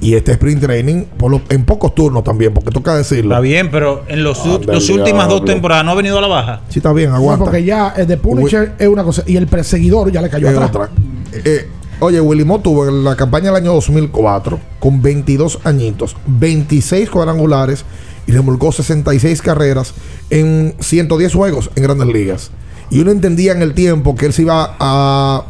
Y 0.01 0.15
este 0.15 0.33
sprint 0.33 0.61
training, 0.63 1.05
por 1.17 1.31
lo- 1.31 1.41
en 1.49 1.65
pocos 1.65 1.95
turnos 1.95 2.23
también, 2.23 2.53
porque 2.53 2.71
toca 2.71 2.95
decirlo. 2.95 3.31
Está 3.35 3.41
bien, 3.41 3.71
pero 3.71 4.05
en 4.09 4.23
los, 4.23 4.39
Ah, 4.41 4.59
las 4.67 4.87
del 4.89 4.99
últimas 4.99 5.29
dos 5.29 5.45
temporadas 5.45 5.85
no 5.85 5.93
ha 5.93 5.95
venido 5.95 6.19
a 6.19 6.21
la 6.21 6.27
baja. 6.29 6.61
Sí, 6.69 6.81
está 6.81 6.93
bien, 6.93 7.11
No, 7.11 7.17
aguanta. 7.17 7.45
porque 7.45 7.65
ya 7.65 7.95
el 7.97 8.07
de 8.07 8.17
Punisher 8.19 8.75
es 8.79 8.89
una 8.89 9.03
cosa 9.05 9.23
y 9.27 9.37
el 9.37 9.47
perseguidor 9.47 10.13
ya 10.13 10.21
le 10.21 10.29
cayó 10.29 10.51
atrás. 10.51 10.69
otra. 10.69 10.91
Eh, 11.33 11.69
oye, 12.01 12.21
Willy 12.21 12.45
Mo 12.45 12.61
tuvo 12.61 12.87
en 12.87 13.05
la 13.05 13.17
campaña 13.17 13.47
del 13.47 13.57
año 13.57 13.73
2004 13.73 14.61
con 14.81 15.01
22 15.01 15.61
añitos, 15.65 16.15
26 16.27 17.09
cuadrangulares 17.09 17.85
y 18.27 18.33
remolcó 18.33 18.73
66 18.73 19.41
carreras 19.41 19.95
en 20.29 20.75
110 20.79 21.33
juegos 21.33 21.71
en 21.75 21.83
grandes 21.83 22.09
ligas. 22.09 22.51
Y 22.91 23.01
uno 23.01 23.13
entendía 23.13 23.53
en 23.53 23.63
el 23.63 23.73
tiempo 23.73 24.15
que 24.15 24.27
él 24.27 24.33
se 24.35 24.43
iba 24.43 24.77
a, 24.79 25.45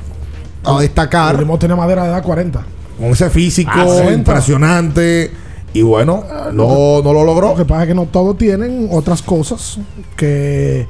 a 0.64 0.80
destacar 0.80 1.36
Willy 1.36 1.58
tenía 1.58 1.74
madera 1.76 2.04
de 2.04 2.10
edad 2.10 2.22
40. 2.22 2.64
Con 2.98 3.06
ese 3.08 3.30
físico 3.30 3.70
Ah, 3.74 3.86
60. 3.86 4.12
impresionante. 4.12 5.30
Y 5.72 5.82
bueno, 5.82 6.24
no, 6.54 7.02
no 7.02 7.12
lo 7.12 7.24
logró. 7.24 7.48
Lo 7.50 7.56
que 7.56 7.64
pasa 7.66 7.82
es 7.82 7.88
que 7.88 7.94
no 7.94 8.06
todos 8.06 8.38
tienen 8.38 8.88
otras 8.90 9.20
cosas 9.22 9.78
que 10.16 10.86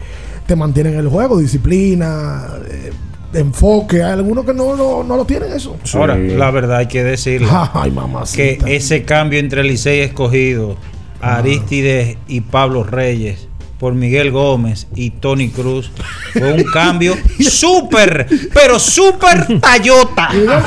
te 0.47 0.55
mantienen 0.55 0.95
en 0.95 1.01
el 1.01 1.09
juego, 1.09 1.39
disciplina, 1.39 2.45
eh, 2.71 2.93
enfoque. 3.35 4.05
Hay 4.05 4.13
algunos 4.13 4.45
que 4.45 4.55
no, 4.55 4.77
lo- 4.77 5.03
no 5.03 5.17
lo 5.17 5.25
tienen 5.25 5.53
eso. 5.53 5.77
Ahora, 5.95 6.17
la 6.17 6.51
verdad 6.53 6.77
hay 6.79 6.87
que 6.87 7.03
mamacita. 7.91 8.65
que 8.65 8.77
ese 8.77 9.03
cambio 9.05 9.41
entre 9.41 9.65
Licey 9.65 10.01
escogido, 10.01 10.77
Aristides 11.21 12.17
y 12.29 12.41
Pablo 12.43 12.85
Reyes 12.85 13.49
por 13.79 13.95
Miguel 13.95 14.31
Gómez 14.31 14.87
y 14.95 15.11
Tony 15.11 15.51
Cruz 15.51 15.91
fue 16.33 16.53
un 16.53 16.65
cambio 16.73 17.17
súper, 17.41 18.27
pero 18.55 18.79
súper 18.79 19.61
tallota. 19.61 20.29
¿Y 20.33 20.39
de 20.39 20.47
dónde- 20.47 20.65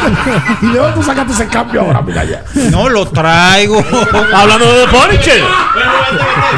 ¿Y 0.62 0.66
de 0.68 0.78
dónde 0.80 0.94
tú 0.96 1.04
sacaste 1.04 1.34
ese 1.34 1.48
cambio 1.48 1.82
ahora? 1.82 2.02
Mira 2.02 2.24
ya. 2.24 2.44
No 2.72 2.88
lo 2.90 3.08
traigo. 3.08 3.84
Hablando 4.34 4.66
de 4.74 4.88
Poniche. 4.88 5.42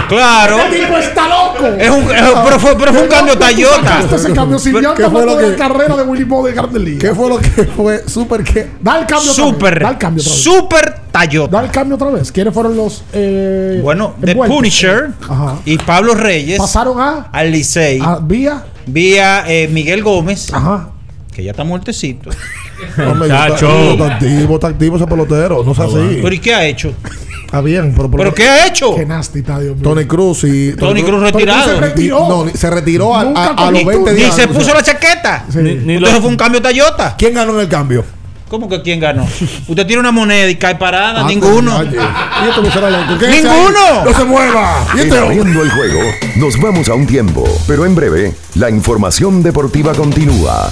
Claro. 0.07 0.57
Este 0.59 0.79
tipo 0.79 0.97
está 0.97 1.27
loco. 1.27 1.67
Es 1.67 1.89
un, 1.89 2.03
es- 2.11 2.21
pero, 2.43 2.59
fue, 2.59 2.75
pero 2.77 2.93
fue 2.93 3.01
un 3.03 3.07
cambio 3.09 3.37
tallota. 3.37 3.99
Ese 4.13 4.33
cambio 4.33 4.59
sin 4.59 4.73
¿Qué 4.73 4.81
llanta 4.81 5.09
fue 5.09 5.25
lo 5.25 5.37
que- 5.37 5.55
carrera 5.55 5.95
de 5.95 6.03
Willy 6.03 6.25
de. 6.25 6.97
¿Qué 6.97 7.13
fue 7.15 7.29
lo 7.29 7.37
que 7.39 7.49
fue 7.75 8.03
súper 8.07 8.43
que? 8.43 8.67
Da 8.81 8.99
el 8.99 9.05
cambio. 9.05 9.31
Súper, 9.33 9.79
Da 9.79 9.89
el 9.89 9.97
cambio 9.97 10.23
súper 10.23 11.01
tallota. 11.11 11.57
Da 11.57 11.63
el 11.65 11.71
cambio 11.71 11.95
otra 11.95 12.09
vez. 12.09 12.31
¿Quiénes 12.31 12.53
fueron 12.53 12.75
los. 12.75 13.03
eh, 13.13 13.79
Bueno, 13.83 14.15
The? 14.23 14.35
Punisher 14.35 15.09
Ajá. 15.27 15.57
y 15.65 15.77
Pablo 15.77 16.15
Reyes 16.15 16.57
Pasaron 16.59 16.99
a. 16.99 17.29
al 17.31 17.51
Licey 17.51 17.99
a 18.01 18.19
vía. 18.21 18.63
vía 18.85 19.43
eh, 19.47 19.67
Miguel 19.71 20.03
Gómez, 20.03 20.53
Ajá. 20.53 20.89
que 21.33 21.43
ya 21.43 21.51
está 21.51 21.63
muertecito. 21.63 22.29
Hombre, 22.97 23.27
Chacho. 23.29 23.69
Está 23.69 23.91
está 23.91 24.13
activo, 24.15 24.55
está 24.55 24.67
activo 24.67 24.95
ese 24.97 25.07
pelotero. 25.07 25.63
No 25.63 25.71
es 25.73 25.79
así. 25.79 26.19
¿Pero 26.21 26.33
y 26.33 26.39
qué 26.39 26.53
ha 26.55 26.65
hecho? 26.65 26.93
Está 27.45 27.59
bien, 27.61 27.93
pero, 27.93 28.09
¿Pero 28.09 28.33
qué 28.33 28.47
ha 28.47 28.65
hecho? 28.65 28.95
Qué 28.95 29.05
nasty 29.05 29.39
está, 29.39 29.59
Dios 29.59 29.75
mío. 29.75 29.83
Tony 29.83 30.05
Cruz 30.05 30.45
y. 30.45 30.71
Tony 30.73 31.03
Cruz 31.03 31.19
Tony 31.19 31.21
Cruz 31.21 31.23
retirado. 31.33 31.65
se 31.75 31.79
retiró. 31.81 32.19
No, 32.29 32.45
ni- 32.45 32.51
se 32.53 32.69
retiró 32.69 33.13
a, 33.13 33.21
a- 33.21 33.65
los 33.69 33.73
ni 33.73 33.83
20 33.83 34.11
Ni 34.11 34.17
días. 34.17 34.33
se 34.35 34.43
o 34.43 34.47
sea, 34.47 34.53
puso 34.57 34.73
la 34.73 34.81
chaqueta. 34.81 35.45
Sí. 35.51 35.57
Ni, 35.59 35.75
ni 35.75 35.93
Entonces 35.95 36.15
lo- 36.15 36.21
fue 36.21 36.29
un 36.29 36.37
cambio 36.37 36.61
tallota. 36.61 37.13
¿Quién 37.17 37.33
ganó 37.33 37.53
en 37.55 37.59
el 37.59 37.67
cambio? 37.67 38.05
¿Cómo 38.51 38.67
que 38.67 38.81
quién 38.81 38.99
ganó? 38.99 39.23
Usted 39.69 39.87
tiene 39.87 40.01
una 40.01 40.11
moneda 40.11 40.49
y 40.49 40.57
cae 40.57 40.75
parada. 40.75 41.21
Ah, 41.21 41.23
Ninguno. 41.25 41.77
oye. 41.77 41.95
Y 41.95 42.49
esto 42.49 42.61
me 42.61 42.69
será 42.69 42.89
loco. 42.89 43.17
¿Qué 43.17 43.29
es 43.29 43.35
¡Ninguno! 43.45 44.03
¡No 44.03 44.13
se 44.13 44.25
mueva! 44.25 44.85
¿Y 44.93 44.99
este 44.99 45.17
el 45.17 45.71
juego, 45.71 46.01
nos 46.35 46.59
vamos 46.59 46.89
a 46.89 46.95
un 46.95 47.07
tiempo, 47.07 47.45
pero 47.65 47.85
en 47.85 47.95
breve, 47.95 48.35
la 48.55 48.69
información 48.69 49.41
deportiva 49.41 49.93
continúa. 49.93 50.69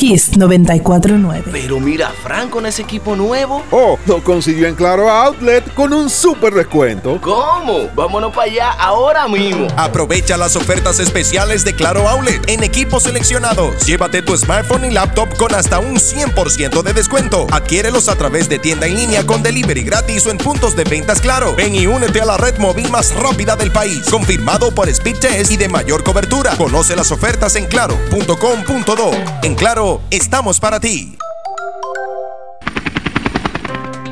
Kiss 0.00 0.34
949. 0.34 1.50
Pero 1.52 1.78
mira, 1.78 2.10
Franco 2.22 2.58
en 2.58 2.64
ese 2.64 2.80
equipo 2.80 3.16
nuevo. 3.16 3.62
Oh, 3.70 3.98
lo 4.06 4.24
consiguió 4.24 4.66
en 4.66 4.74
Claro 4.74 5.10
Outlet 5.10 5.74
con 5.74 5.92
un 5.92 6.08
super 6.08 6.54
descuento. 6.54 7.20
¿Cómo? 7.20 7.80
Vámonos 7.94 8.34
para 8.34 8.50
allá 8.50 8.70
ahora 8.70 9.28
mismo. 9.28 9.66
Aprovecha 9.76 10.38
las 10.38 10.56
ofertas 10.56 11.00
especiales 11.00 11.66
de 11.66 11.74
Claro 11.74 12.08
Outlet 12.08 12.48
en 12.48 12.64
equipos 12.64 13.02
seleccionados. 13.02 13.84
Llévate 13.84 14.22
tu 14.22 14.34
smartphone 14.38 14.86
y 14.86 14.90
laptop 14.90 15.36
con 15.36 15.54
hasta 15.54 15.80
un 15.80 15.96
100% 15.96 16.82
de 16.82 16.94
descuento. 16.94 17.46
Adquiérelos 17.50 18.08
a 18.08 18.16
través 18.16 18.48
de 18.48 18.58
tienda 18.58 18.86
en 18.86 18.94
línea 18.94 19.26
con 19.26 19.42
delivery 19.42 19.82
gratis 19.82 20.24
o 20.24 20.30
en 20.30 20.38
puntos 20.38 20.76
de 20.76 20.84
ventas 20.84 21.20
Claro. 21.20 21.54
Ven 21.56 21.74
y 21.74 21.86
únete 21.86 22.22
a 22.22 22.24
la 22.24 22.38
red 22.38 22.56
móvil 22.56 22.90
más 22.90 23.14
rápida 23.16 23.54
del 23.54 23.70
país. 23.70 24.08
Confirmado 24.10 24.74
por 24.74 24.88
Speed 24.88 25.18
Test 25.18 25.52
y 25.52 25.58
de 25.58 25.68
mayor 25.68 26.02
cobertura. 26.04 26.56
Conoce 26.56 26.96
las 26.96 27.12
ofertas 27.12 27.54
en 27.56 27.66
claro.com.do. 27.66 29.10
En 29.42 29.54
Claro, 29.56 29.89
estamos 30.10 30.60
para 30.60 30.78
ti. 30.78 31.16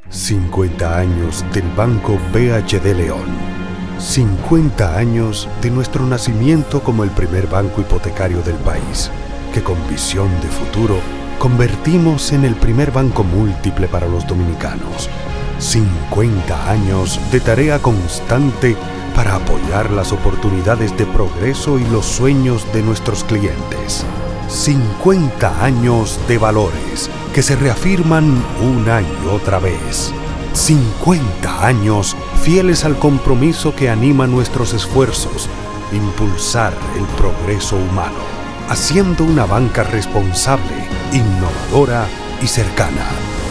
50 0.09 0.97
años 0.97 1.43
del 1.53 1.67
Banco 1.75 2.17
BHD 2.31 2.95
León. 2.95 3.59
50 3.99 4.97
años 4.97 5.49
de 5.61 5.69
nuestro 5.69 6.05
nacimiento 6.05 6.81
como 6.81 7.03
el 7.03 7.09
primer 7.09 7.47
banco 7.47 7.81
hipotecario 7.81 8.41
del 8.41 8.55
país, 8.55 9.11
que 9.53 9.61
con 9.61 9.75
visión 9.89 10.29
de 10.41 10.47
futuro 10.47 11.01
convertimos 11.39 12.33
en 12.33 12.43
el 12.43 12.53
primer 12.53 12.91
banco 12.91 13.23
múltiple 13.23 13.87
para 13.87 14.07
los 14.07 14.27
dominicanos. 14.27 15.09
50 15.57 16.69
años 16.69 17.19
de 17.31 17.39
tarea 17.39 17.79
constante 17.79 18.75
para 19.15 19.35
apoyar 19.35 19.89
las 19.91 20.11
oportunidades 20.11 20.95
de 20.97 21.05
progreso 21.05 21.79
y 21.79 21.85
los 21.85 22.05
sueños 22.05 22.71
de 22.73 22.83
nuestros 22.83 23.23
clientes. 23.23 24.05
50 24.49 25.63
años 25.63 26.19
de 26.27 26.37
valores 26.37 27.09
que 27.33 27.41
se 27.41 27.55
reafirman 27.55 28.43
una 28.61 29.01
y 29.01 29.27
otra 29.33 29.59
vez. 29.59 30.13
50 30.53 31.65
años 31.65 32.15
fieles 32.41 32.83
al 32.83 32.97
compromiso 32.97 33.73
que 33.75 33.89
anima 33.89 34.27
nuestros 34.27 34.73
esfuerzos, 34.73 35.47
impulsar 35.93 36.73
el 36.97 37.05
progreso 37.15 37.77
humano, 37.77 38.38
haciendo 38.69 39.25
una 39.25 39.45
banca 39.45 39.83
responsable, 39.83 40.75
innovadora 41.11 42.07
y 42.41 42.47
cercana. 42.47 43.07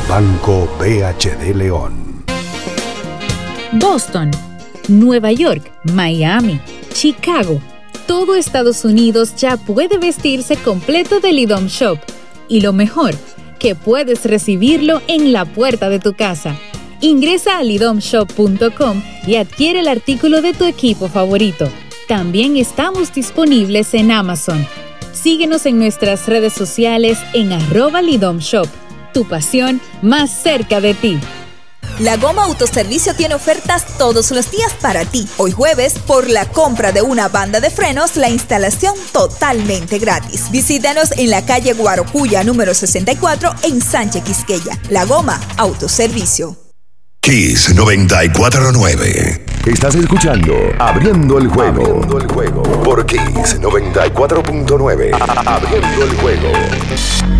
Banco 0.08 0.68
BHD 0.78 1.54
León. 1.54 2.24
Boston, 3.72 4.30
Nueva 4.88 5.32
York, 5.32 5.70
Miami, 5.92 6.60
Chicago. 6.94 7.60
Todo 8.06 8.36
Estados 8.36 8.84
Unidos 8.84 9.34
ya 9.36 9.56
puede 9.56 9.98
vestirse 9.98 10.56
completo 10.56 11.20
del 11.20 11.40
IDOM 11.40 11.66
Shop. 11.66 11.98
Y 12.48 12.62
lo 12.62 12.72
mejor, 12.72 13.14
que 13.58 13.74
puedes 13.74 14.24
recibirlo 14.24 15.02
en 15.08 15.32
la 15.32 15.44
puerta 15.44 15.90
de 15.90 15.98
tu 15.98 16.14
casa. 16.14 16.56
Ingresa 17.00 17.58
a 17.58 17.62
lidomshop.com 17.62 19.02
y 19.26 19.34
adquiere 19.36 19.80
el 19.80 19.88
artículo 19.88 20.40
de 20.42 20.54
tu 20.54 20.64
equipo 20.64 21.08
favorito. 21.08 21.68
También 22.06 22.56
estamos 22.56 23.12
disponibles 23.12 23.92
en 23.94 24.10
Amazon. 24.10 24.66
Síguenos 25.22 25.66
en 25.66 25.78
nuestras 25.78 26.26
redes 26.26 26.52
sociales 26.52 27.18
en 27.32 27.52
arroba 27.52 28.02
lidomshop. 28.02 28.68
Tu 29.12 29.26
pasión 29.26 29.80
más 30.00 30.30
cerca 30.30 30.80
de 30.80 30.94
ti. 30.94 31.18
La 31.98 32.16
Goma 32.16 32.44
Autoservicio 32.44 33.14
tiene 33.16 33.34
ofertas 33.34 33.98
todos 33.98 34.30
los 34.30 34.52
días 34.52 34.72
para 34.80 35.04
ti. 35.04 35.26
Hoy 35.36 35.50
jueves, 35.50 35.94
por 35.98 36.30
la 36.30 36.46
compra 36.46 36.92
de 36.92 37.02
una 37.02 37.28
banda 37.28 37.58
de 37.58 37.70
frenos, 37.70 38.16
la 38.16 38.28
instalación 38.28 38.94
totalmente 39.12 39.98
gratis. 39.98 40.52
Visítanos 40.52 41.10
en 41.16 41.30
la 41.30 41.44
calle 41.44 41.72
Guarocuya 41.72 42.44
número 42.44 42.72
64 42.72 43.54
en 43.64 43.80
Sánchez 43.80 44.22
Quisqueya. 44.22 44.78
La 44.90 45.04
Goma 45.04 45.40
Autoservicio. 45.56 46.56
Kiss 47.20 47.74
949. 47.74 49.47
Estás 49.68 49.94
escuchando 49.96 50.54
Abriendo 50.78 51.36
el 51.36 51.46
juego. 51.48 51.82
Abriendo 51.82 52.18
el 52.18 52.26
juego. 52.26 52.62
Por 52.82 53.04
Kiss 53.04 53.60
94.9. 53.60 55.10
Abriendo 55.46 56.04
el 56.04 56.16
juego. 56.16 57.37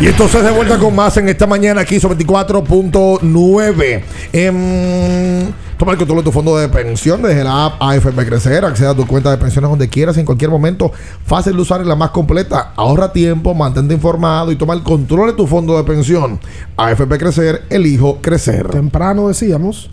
Y 0.00 0.08
entonces 0.08 0.42
de 0.42 0.50
vuelta 0.50 0.76
con 0.76 0.94
más 0.94 1.16
en 1.18 1.28
esta 1.28 1.46
mañana 1.46 1.82
aquí 1.82 2.00
sobre 2.00 2.18
24.9. 2.18 4.02
Em, 4.32 5.52
toma 5.78 5.92
el 5.92 5.98
control 5.98 6.18
de 6.18 6.24
tu 6.24 6.32
fondo 6.32 6.56
de 6.58 6.68
pensión 6.68 7.22
desde 7.22 7.44
la 7.44 7.66
app 7.66 7.80
AFP 7.80 8.26
Crecer. 8.26 8.64
Acceda 8.64 8.90
a 8.90 8.94
tu 8.94 9.06
cuenta 9.06 9.30
de 9.30 9.38
pensiones 9.38 9.70
donde 9.70 9.88
quieras, 9.88 10.18
en 10.18 10.26
cualquier 10.26 10.50
momento. 10.50 10.90
Fácil 11.24 11.54
de 11.54 11.62
usar 11.62 11.80
y 11.80 11.84
la 11.84 11.94
más 11.94 12.10
completa. 12.10 12.72
Ahorra 12.74 13.12
tiempo, 13.12 13.54
mantente 13.54 13.94
informado 13.94 14.50
y 14.50 14.56
toma 14.56 14.74
el 14.74 14.82
control 14.82 15.28
de 15.28 15.34
tu 15.34 15.46
fondo 15.46 15.76
de 15.76 15.84
pensión. 15.84 16.40
AFP 16.76 17.16
Crecer, 17.16 17.62
elijo 17.70 18.18
crecer. 18.20 18.68
Temprano 18.70 19.28
decíamos 19.28 19.90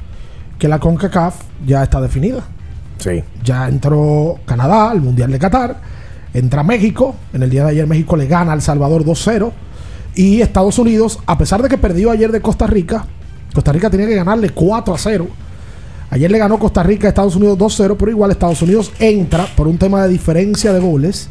que 0.58 0.68
la 0.68 0.80
CONCACAF 0.80 1.36
ya 1.66 1.84
está 1.84 2.02
definida. 2.02 2.44
Sí. 2.98 3.24
Ya 3.44 3.68
entró 3.68 4.40
Canadá 4.46 4.90
al 4.90 5.00
Mundial 5.00 5.32
de 5.32 5.38
Qatar. 5.38 5.80
Entra 6.34 6.64
México. 6.64 7.16
En 7.34 7.44
el 7.44 7.52
día 7.52 7.66
de 7.66 7.70
ayer 7.70 7.88
México 7.88 8.16
le 8.16 8.26
gana 8.26 8.52
al 8.52 8.64
Salvador 8.64 9.06
2-0. 9.06 9.52
Y 10.16 10.42
Estados 10.42 10.78
Unidos, 10.78 11.20
a 11.26 11.38
pesar 11.38 11.62
de 11.62 11.70
que 11.70 11.78
perdió 11.78 12.12
ayer 12.12 12.32
de 12.32 12.42
Costa 12.42 12.68
Rica, 12.68 13.06
Costa 13.54 13.72
Rica 13.72 13.90
tenía 13.90 14.08
que 14.08 14.16
ganarle 14.16 14.50
4 14.50 14.94
a 14.94 14.98
0. 14.98 15.28
Ayer 16.10 16.30
le 16.30 16.38
ganó 16.38 16.60
Costa 16.60 16.84
Rica 16.84 17.08
a 17.08 17.10
Estados 17.10 17.36
Unidos 17.36 17.58
2-0, 17.58 17.96
pero 17.98 18.12
igual 18.12 18.32
Estados 18.32 18.62
Unidos 18.62 18.92
entra 19.00 19.46
por 19.56 19.68
un 19.68 19.78
tema 19.78 20.04
de 20.04 20.10
diferencia 20.10 20.74
de 20.74 20.80
goles. 20.80 21.30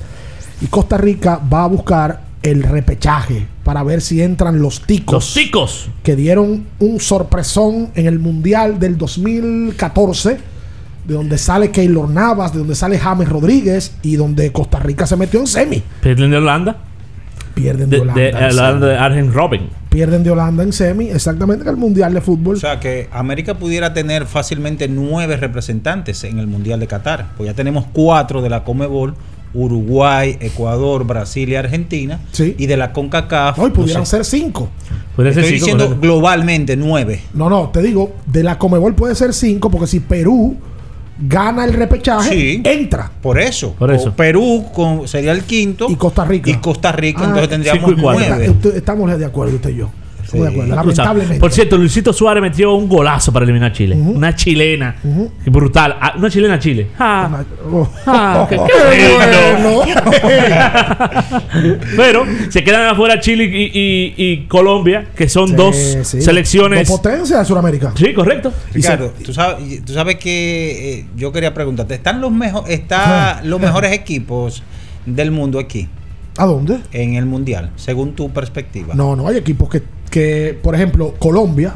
Y 0.63 0.67
Costa 0.67 0.97
Rica 0.97 1.41
va 1.53 1.65
a 1.65 1.69
buscar 1.69 2.23
el 2.43 2.63
repechaje 2.63 3.47
para 3.65 3.83
ver 3.83 4.01
si 4.01 4.23
entran 4.23 4.61
los 4.61 4.81
ticos. 4.83 5.13
Los 5.13 5.35
ticos. 5.35 5.89
Que 6.03 6.17
dieron 6.17 6.67
un 6.79 7.01
sorpresón 7.01 7.91
en 7.95 8.07
el 8.07 8.19
Mundial 8.19 8.79
del 8.79 8.97
2014 8.97 10.39
de 11.05 11.15
donde 11.15 11.39
sale 11.39 11.71
Keylor 11.71 12.09
Navas, 12.09 12.53
de 12.53 12.59
donde 12.59 12.75
sale 12.75 12.99
James 12.99 13.29
Rodríguez 13.29 13.97
y 14.03 14.17
donde 14.17 14.53
Costa 14.53 14.79
Rica 14.79 15.07
se 15.07 15.17
metió 15.17 15.41
en 15.41 15.47
semi. 15.47 15.83
Pierden 16.03 16.31
de 16.31 16.37
Holanda. 16.37 16.77
Pierden 17.63 17.91
de, 17.91 17.97
De, 17.97 18.03
Holanda. 18.03 18.21
de, 18.21 18.29
en 18.31 18.37
Holanda 18.37 18.73
semi. 18.73 18.87
de 18.87 18.97
Arjen 18.99 19.33
Robin. 19.33 19.61
Pierden 19.89 20.23
de 20.23 20.31
Holanda 20.31 20.63
en 20.63 20.73
semi, 20.73 21.09
exactamente 21.09 21.63
en 21.65 21.69
el 21.71 21.77
Mundial 21.77 22.15
de 22.15 22.21
Fútbol. 22.21 22.57
O 22.57 22.61
sea 22.61 22.79
que 22.81 23.09
América 23.13 23.55
pudiera 23.55 23.93
tener 23.93 24.27
fácilmente 24.27 24.89
nueve 24.89 25.37
representantes 25.37 26.23
en 26.25 26.39
el 26.39 26.47
Mundial 26.47 26.81
de 26.81 26.87
Qatar. 26.87 27.27
Pues 27.37 27.49
ya 27.49 27.55
tenemos 27.55 27.85
cuatro 27.93 28.41
de 28.43 28.51
la 28.51 28.63
Comebol, 28.65 29.15
Uruguay, 29.53 30.37
Ecuador, 30.41 31.05
Brasil 31.05 31.49
y 31.49 31.57
Argentina. 31.57 32.21
Y 32.39 32.67
de 32.67 32.77
la 32.77 32.93
CONCACAF. 32.93 33.59
Hoy 33.59 33.71
pudieran 33.71 34.03
no 34.03 34.07
sé. 34.07 34.17
ser 34.17 34.25
cinco. 34.25 34.69
Estoy 35.19 35.53
diciendo 35.53 35.99
globalmente 36.01 36.77
nueve. 36.77 37.21
No, 37.35 37.51
no, 37.51 37.69
te 37.71 37.83
digo, 37.83 38.15
de 38.27 38.43
la 38.43 38.59
Comebol 38.59 38.95
puede 38.95 39.15
ser 39.15 39.35
cinco, 39.35 39.71
porque 39.71 39.87
si 39.87 40.01
Perú 40.01 40.57
gana 41.21 41.65
el 41.65 41.73
repechaje, 41.75 42.31
Sí. 42.35 42.63
entra. 42.65 43.11
Por 43.21 43.39
eso. 43.39 43.75
Por 43.79 43.93
eso. 43.93 44.13
Perú 44.15 44.67
con- 44.75 45.07
sería 45.07 45.33
el 45.33 45.43
quinto. 45.45 45.87
Y 45.91 45.97
Costa 45.97 46.25
Rica. 46.25 46.51
Y 46.51 46.55
Costa 46.55 46.93
Rica, 46.93 47.21
Ah, 47.23 47.25
entonces 47.27 47.49
tendríamos 47.51 47.85
cinco 47.89 47.99
y 47.99 48.03
cuatro. 48.03 48.25
nueve. 48.29 48.51
Usted- 48.51 48.77
Estamos 48.77 49.19
de 49.19 49.25
acuerdo, 49.25 49.57
usted 49.57 49.71
y 49.71 49.77
yo. 49.77 49.91
Estamos 50.33 50.47
de 50.47 50.53
acuerdo. 50.53 50.75
Lamentablemente. 50.77 51.41
Por 51.41 51.53
cierto, 51.53 51.77
Luisito 51.77 52.13
Suárez 52.13 52.43
metió 52.43 52.75
un 52.75 52.89
golazo 52.89 53.33
para 53.33 53.45
eliminar 53.45 53.71
a 53.71 53.73
Chile. 53.75 53.97
Una 53.97 54.35
chilena. 54.35 54.97
Brutal. 55.47 55.97
Ah, 56.01 56.15
una 56.17 56.31
chilena 56.31 56.55
a 56.55 56.59
Chile. 56.59 56.89
Ah, 56.99 57.43
ah, 58.07 58.47
qué- 58.49 58.57
qué 58.57 58.97
lindo. 58.97 59.85
Pero 61.97 62.25
se 62.51 62.63
quedan 62.65 62.87
afuera 62.89 63.21
Chile 63.21 63.45
y, 63.45 63.65
y- 63.79 64.15
y 64.17 64.47
Colombia, 64.47 65.07
que 65.15 65.29
son 65.29 65.49
Sí, 65.49 65.55
dos 65.55 65.77
sí. 66.03 66.23
selecciones. 66.23 66.89
Dos 66.89 67.01
potencias 67.01 67.39
de 67.41 67.45
Sudamérica. 67.45 67.93
Sí, 67.97 68.13
correcto. 68.15 68.53
Ricardo, 68.73 69.13
tú 69.25 69.33
sabes, 69.33 69.85
tú 69.85 69.93
sabes 69.93 70.17
que 70.17 71.01
eh, 71.01 71.07
yo 71.17 71.33
quería 71.33 71.53
preguntarte, 71.55 71.95
¿están 71.95 72.21
los, 72.21 72.31
mejo 72.33 72.65
está 72.67 73.41
los 73.45 73.61
mejores 73.61 73.93
equipos 73.93 74.63
del 75.07 75.31
mundo 75.31 75.59
aquí? 75.59 75.89
¿A 76.37 76.47
dónde? 76.47 76.79
En 76.93 77.15
el 77.15 77.27
Mundial, 77.27 77.71
según 77.77 78.13
tu 78.15 78.31
perspectiva. 78.31 78.95
No, 78.95 79.17
no, 79.17 79.27
hay 79.29 79.37
equipos 79.37 79.69
que, 79.69 79.83
que, 80.11 80.59
por 80.63 80.75
ejemplo, 80.75 81.15
Colombia, 81.19 81.75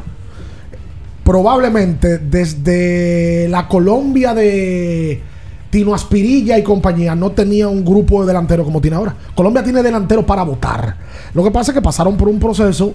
probablemente 1.23 2.19
desde 2.19 3.47
la 3.49 3.67
Colombia 3.67 4.33
de 4.33 5.21
Tino 5.69 5.95
Aspirilla 5.95 6.57
y 6.57 6.63
compañía 6.63 7.15
no 7.15 7.31
tenía 7.31 7.67
un 7.67 7.83
grupo 7.83 8.21
de 8.21 8.27
delanteros 8.27 8.65
como 8.65 8.79
tiene 8.79 8.97
ahora. 8.97 9.15
Colombia 9.33 9.63
tiene 9.63 9.81
delanteros 9.81 10.25
para 10.25 10.43
votar. 10.43 10.95
Lo 11.33 11.43
que 11.43 11.51
pasa 11.51 11.71
es 11.71 11.75
que 11.75 11.81
pasaron 11.81 12.15
por 12.15 12.29
un 12.29 12.39
proceso, 12.39 12.93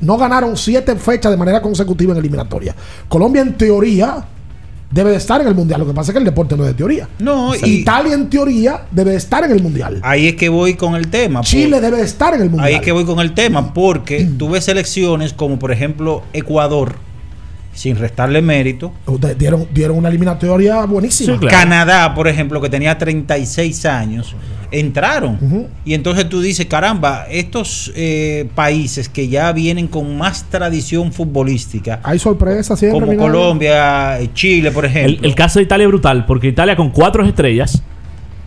no 0.00 0.16
ganaron 0.16 0.56
siete 0.56 0.94
fechas 0.96 1.32
de 1.32 1.36
manera 1.36 1.60
consecutiva 1.60 2.12
en 2.12 2.18
eliminatoria. 2.18 2.74
Colombia 3.08 3.42
en 3.42 3.54
teoría 3.54 4.24
debe 4.94 5.10
de 5.10 5.16
estar 5.16 5.40
en 5.40 5.48
el 5.48 5.54
mundial. 5.56 5.80
Lo 5.80 5.86
que 5.88 5.92
pasa 5.92 6.10
es 6.10 6.14
que 6.14 6.18
el 6.20 6.24
deporte 6.24 6.56
no 6.56 6.62
es 6.62 6.68
de 6.70 6.74
teoría. 6.74 7.08
No, 7.18 7.48
O 7.50 7.54
sea, 7.54 7.66
y- 7.68 7.80
Italia 7.80 8.14
en 8.14 8.30
teoría 8.30 8.82
debe 8.92 9.10
de 9.10 9.16
estar 9.16 9.42
en 9.44 9.50
el 9.50 9.60
mundial. 9.60 9.98
Ahí 10.02 10.28
es 10.28 10.36
que 10.36 10.48
voy 10.48 10.74
con 10.74 10.94
el 10.94 11.08
tema. 11.08 11.40
Chile 11.40 11.80
debe 11.80 11.96
de 11.96 12.04
estar 12.04 12.32
en 12.32 12.42
el 12.42 12.48
mundial. 12.50 12.68
Ahí 12.68 12.74
es 12.76 12.80
que 12.80 12.92
voy 12.92 13.04
con 13.04 13.18
el 13.18 13.34
tema, 13.34 13.74
porque 13.74 14.24
tú 14.38 14.50
ves 14.50 14.64
selecciones 14.64 15.32
como 15.32 15.58
por 15.58 15.72
ejemplo 15.72 16.22
Ecuador, 16.32 16.96
sin 17.74 17.96
restarle 17.96 18.40
mérito. 18.40 18.92
Ustedes 19.06 19.36
Dieron, 19.38 19.66
dieron 19.74 19.98
una 19.98 20.08
eliminatoria 20.08 20.84
buenísima. 20.86 21.38
Canadá, 21.40 22.14
por 22.14 22.28
ejemplo, 22.28 22.60
que 22.60 22.68
tenía 22.70 22.96
36 22.96 23.84
años, 23.86 24.34
entraron. 24.70 25.68
Y 25.84 25.94
entonces 25.94 26.28
tú 26.28 26.40
dices, 26.40 26.66
caramba, 26.66 27.26
estos 27.30 27.92
eh, 27.96 28.48
países 28.54 29.08
que 29.08 29.28
ya 29.28 29.52
vienen 29.52 29.88
con 29.88 30.16
más 30.16 30.44
tradición 30.50 31.12
futbolística, 31.12 32.00
Hay 32.02 32.18
sorpresas 32.18 32.78
siempre. 32.78 33.06
como. 33.06 33.18
Colombia, 33.18 34.20
eh, 34.20 34.30
Chile, 34.34 34.70
por 34.70 34.84
ejemplo. 34.84 35.18
el 35.26 35.34
caso 35.34 35.58
de 35.58 35.64
Italia 35.64 35.84
es 35.84 35.88
brutal, 35.88 36.26
porque 36.26 36.48
Italia 36.48 36.76
con 36.76 36.90
cuatro 36.90 37.24
estrellas, 37.26 37.82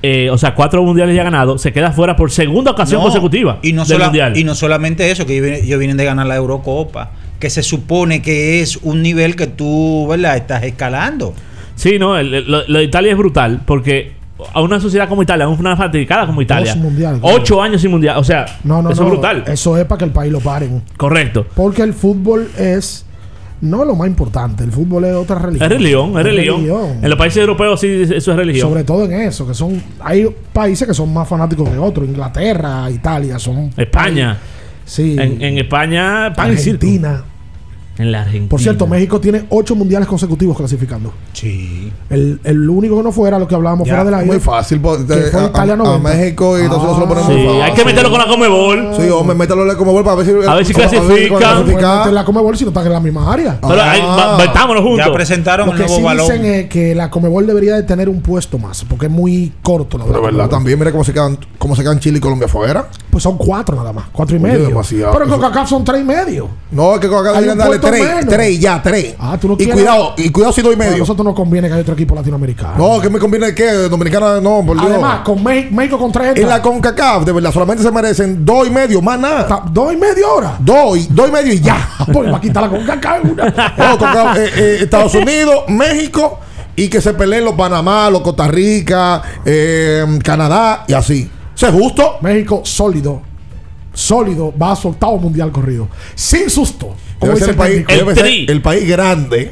eh, 0.04 0.30
o 0.30 0.38
sea, 0.38 0.54
cuatro 0.54 0.84
mundiales 0.84 1.16
ya 1.16 1.24
ganado, 1.24 1.58
se 1.58 1.74
queda 1.74 1.92
fuera 1.92 2.16
por 2.16 2.30
segunda 2.32 2.72
ocasión 2.72 3.00
No, 3.00 3.06
consecutiva 3.06 3.60
y 3.64 3.74
no, 3.74 3.82
del 3.84 3.94
sola- 3.94 4.06
mundial. 4.06 4.38
y 4.38 4.44
no 4.44 4.54
solamente 4.56 5.10
eso, 5.12 5.26
que 5.26 5.38
ellos, 5.38 5.64
ellos 5.64 5.80
vienen 5.80 5.98
de 5.98 6.06
ganar 6.06 6.28
la 6.28 6.36
Eurocopa, 6.36 7.12
que 7.40 7.50
se 7.50 7.64
supone 7.64 8.22
que 8.22 8.62
es 8.62 8.78
un 8.78 9.02
nivel 9.02 9.36
que 9.36 9.48
tú, 9.48 10.08
¿verdad?, 10.10 10.38
estás 10.38 10.64
escalando. 10.64 11.34
Sí, 11.76 11.98
no, 12.00 12.18
el- 12.18 12.34
el- 12.34 12.52
lo, 12.52 12.68
lo 12.68 12.80
de 12.80 12.84
Italia 12.86 13.12
es 13.12 13.18
brutal, 13.18 13.62
porque 13.66 14.14
a 14.54 14.62
una 14.62 14.80
sociedad 14.80 15.08
como 15.10 15.22
Italia, 15.24 15.46
a 15.46 15.50
una 15.50 15.76
fanaticada 15.76 16.26
como 16.26 16.42
Italia, 16.42 16.74
claro. 16.74 17.20
ocho 17.22 17.62
años 17.62 17.82
sin 17.82 17.92
mundial, 17.92 18.18
o 18.18 18.24
sea, 18.24 18.46
No, 18.64 18.82
no, 18.82 18.92
eso 18.92 19.02
no. 19.02 19.08
es 19.08 19.14
brutal. 19.14 19.44
Eso 19.48 19.78
es 19.78 19.86
para 19.86 20.00
que 20.00 20.06
el 20.06 20.12
país 20.12 20.32
lo 20.32 20.40
paren. 20.40 20.82
Correcto. 20.96 21.46
Porque 21.56 21.82
el 21.84 21.94
fútbol 21.94 22.50
es 22.58 23.04
no 23.60 23.84
lo 23.84 23.96
más 23.96 24.08
importante. 24.08 24.64
El 24.64 24.72
fútbol 24.72 25.06
es 25.06 25.16
otra 25.16 25.40
religión. 25.40 25.72
Es 25.72 25.78
religión, 25.78 26.18
es 26.20 26.24
religión. 26.24 27.00
En 27.02 27.10
los 27.10 27.18
países 27.18 27.38
europeos 27.40 27.80
sí, 27.80 27.88
eso 28.04 28.32
es 28.32 28.38
religión. 28.38 28.70
Sobre 28.70 28.84
todo 28.84 29.06
en 29.06 29.14
eso, 29.14 29.48
que 29.48 29.56
son. 29.56 29.82
Hay 30.00 30.28
países 30.54 30.88
que 30.88 30.94
son 30.94 31.12
más 31.12 31.28
fanáticos 31.28 31.68
que 31.68 31.78
otros. 31.78 32.08
Inglaterra, 32.08 32.90
Italia, 32.92 33.40
son. 33.40 33.72
España. 33.76 34.38
Sí. 34.88 35.16
En, 35.20 35.42
en 35.42 35.58
España, 35.60 36.34
pan 36.34 36.54
y 36.54 36.58
circo. 36.58 36.88
En 37.98 38.12
la 38.12 38.22
Argentina. 38.22 38.50
Por 38.50 38.60
cierto, 38.62 38.86
México 38.88 39.20
tiene 39.20 39.46
ocho 39.50 39.76
mundiales 39.76 40.08
consecutivos 40.08 40.56
clasificando. 40.56 41.14
Sí. 41.34 41.92
El, 42.10 42.40
el 42.44 42.70
único 42.70 42.98
que 42.98 43.04
no 43.04 43.12
fuera 43.12 43.40
lo 43.40 43.48
que 43.48 43.56
hablábamos 43.56 43.88
Ya, 43.88 43.94
fuera 43.96 44.06
del 44.06 44.14
aire. 44.14 44.28
muy 44.28 44.40
fácil. 44.40 44.80
que 44.80 45.14
fue 45.32 45.42
a- 45.42 45.46
Italia 45.48 45.74
a, 45.74 45.78
90. 45.78 45.96
a 46.10 46.14
México 46.16 46.60
y 46.60 46.64
nosotros 46.64 46.94
se 46.96 47.00
lo 47.02 47.08
ponemos 47.08 47.28
Sí, 47.30 47.34
muy 47.36 47.46
fácil. 47.46 47.62
hay 47.64 47.74
que 47.74 47.86
meterlo 47.86 48.10
con 48.12 48.20
la 48.20 48.28
Comebol. 48.28 48.90
Sí, 48.98 49.10
hombre, 49.10 49.36
mételo 49.36 49.62
en 49.64 49.68
la 49.70 49.76
Comebol 49.76 50.04
para 50.04 50.16
ver 50.18 50.26
si... 50.26 50.32
A 50.48 50.54
ver 50.56 50.66
si 50.66 50.74
clasifican. 50.74 51.66
meter 51.66 52.14
la 52.14 52.24
Comebol 52.26 52.58
si 52.58 52.64
no 52.66 52.70
están 52.70 52.86
en 52.86 52.94
la 52.94 53.00
misma 53.00 53.34
área. 53.34 53.60
Pero 53.62 53.82
ahí, 53.82 54.02
va- 54.02 54.38
metámonos 54.38 54.84
juntos. 54.84 55.06
Ya 55.06 55.12
presentaron 55.14 55.66
Lo 55.68 55.72
el 55.74 55.78
que 55.80 55.84
nuevo 55.86 55.98
sí 55.98 56.04
balón. 56.04 56.26
dicen 56.28 56.46
es 56.46 56.70
que 56.70 56.94
la 56.96 57.10
Comebol 57.10 57.48
debería 57.48 57.76
de 57.76 57.84
tener 57.84 58.10
un 58.10 58.22
puesto 58.22 58.58
más, 58.58 58.84
porque 58.86 59.08
es 59.08 59.12
muy 59.12 59.54
corto 59.64 59.98
la 59.98 60.06
Pero 60.06 60.22
verdad. 60.22 60.50
también 60.50 60.78
mira 60.78 60.92
cómo 60.92 61.04
se 61.04 61.14
quedan, 61.14 61.38
cómo 61.58 61.76
se 61.76 61.82
quedan 61.82 62.00
Chile 62.00 62.18
y 62.20 62.22
Colombia 62.22 62.48
fuera. 62.48 62.88
Pues 63.10 63.24
son 63.24 63.38
cuatro 63.38 63.76
nada 63.76 63.92
más, 63.92 64.06
cuatro 64.12 64.36
y 64.36 64.40
Oye, 64.44 64.52
medio. 64.54 64.68
demasiado. 64.68 65.12
Pero 65.14 65.26
en 65.26 65.32
CONCACAF 65.32 65.68
son 65.70 65.84
tres 65.84 66.02
y 66.02 66.04
medio. 66.04 66.48
No, 66.72 66.94
es 66.94 67.00
que 67.00 67.08
acá 67.08 67.40
Tres, 67.90 68.04
menos. 68.16 68.26
tres 68.28 68.60
ya, 68.60 68.82
tres. 68.82 69.16
Ah, 69.20 69.38
tú 69.40 69.48
no 69.48 69.54
y 69.54 69.58
quieres- 69.58 69.74
cuidado, 69.76 70.14
y 70.18 70.30
cuidado 70.30 70.54
si 70.54 70.62
doy 70.62 70.76
Bueno, 70.76 70.90
a 70.90 70.92
medio. 70.92 71.04
nosotros 71.04 71.26
nos 71.26 71.36
conviene 71.36 71.68
que 71.68 71.74
haya 71.74 71.82
otro 71.82 71.94
equipo 71.94 72.16
latinoamericano. 72.16 72.78
No, 72.78 73.02
que 73.02 73.10
me 73.10 73.20
conviene 73.20 73.54
que 73.56 73.66
Dominicana 73.90 74.40
no, 74.42 74.64
por 74.66 74.78
Dios. 74.80 74.90
Además, 74.92 75.22
con 75.24 75.44
México, 75.44 75.76
México 75.76 75.98
con 75.98 76.12
tres 76.12 76.36
en 76.38 76.48
la 76.48 76.62
CONCACAF, 76.62 77.26
de 77.26 77.32
verdad, 77.32 77.52
solamente 77.52 77.84
se 77.84 77.92
merecen 77.92 78.46
dos 78.46 78.68
y 78.68 78.72
medio, 78.72 79.02
más 79.02 79.20
nada. 79.20 79.64
Dos 79.72 79.94
y 79.94 79.98
media 79.98 80.28
hora. 80.28 80.56
Dos, 80.60 81.08
dos 81.14 81.30
y 81.30 81.32
medio 81.32 81.54
y 81.54 81.60
ya. 81.60 81.90
Pues 82.14 82.32
va 82.32 82.38
a 82.38 82.42
quitar 82.42 82.64
la 82.64 82.70
CONCACAF. 82.70 83.24
No, 83.24 83.36
CONCACAF, 83.98 84.38
eh, 84.38 84.50
eh, 84.58 84.78
Estados 84.82 85.14
Unidos, 85.16 85.64
México 85.68 86.40
y 86.76 86.88
que 86.90 87.02
se 87.02 87.14
peleen 87.14 87.44
los 87.44 87.56
Panamá, 87.56 88.10
los 88.10 88.22
Costa 88.22 88.48
Rica, 88.48 89.22
eh, 89.46 90.06
Canadá 90.24 90.86
y 90.88 90.94
así. 90.94 91.30
¿Eso 91.56 91.68
es 91.68 91.74
justo? 91.74 92.18
México 92.22 92.62
sólido. 92.64 93.22
Sólido. 93.94 94.54
Va 94.62 94.74
a 94.74 94.76
su 94.76 94.90
octavo 94.90 95.18
mundial 95.18 95.52
corrido. 95.52 95.88
Sin 96.14 96.50
susto. 96.52 96.96
Debe 97.22 97.36
ser 97.38 97.50
el 97.50 97.56
país, 97.56 97.72
técnico. 97.86 97.92
El 97.92 98.00
debe 98.00 98.16
ser 98.16 98.24
tri. 98.24 98.46
el 98.50 98.62
país 98.62 98.88
grande, 98.88 99.52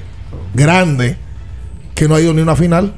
grande, 0.53 1.17
que 1.93 2.07
no 2.07 2.15
ha 2.15 2.21
ido 2.21 2.33
ni 2.33 2.41
una 2.41 2.55
final. 2.55 2.93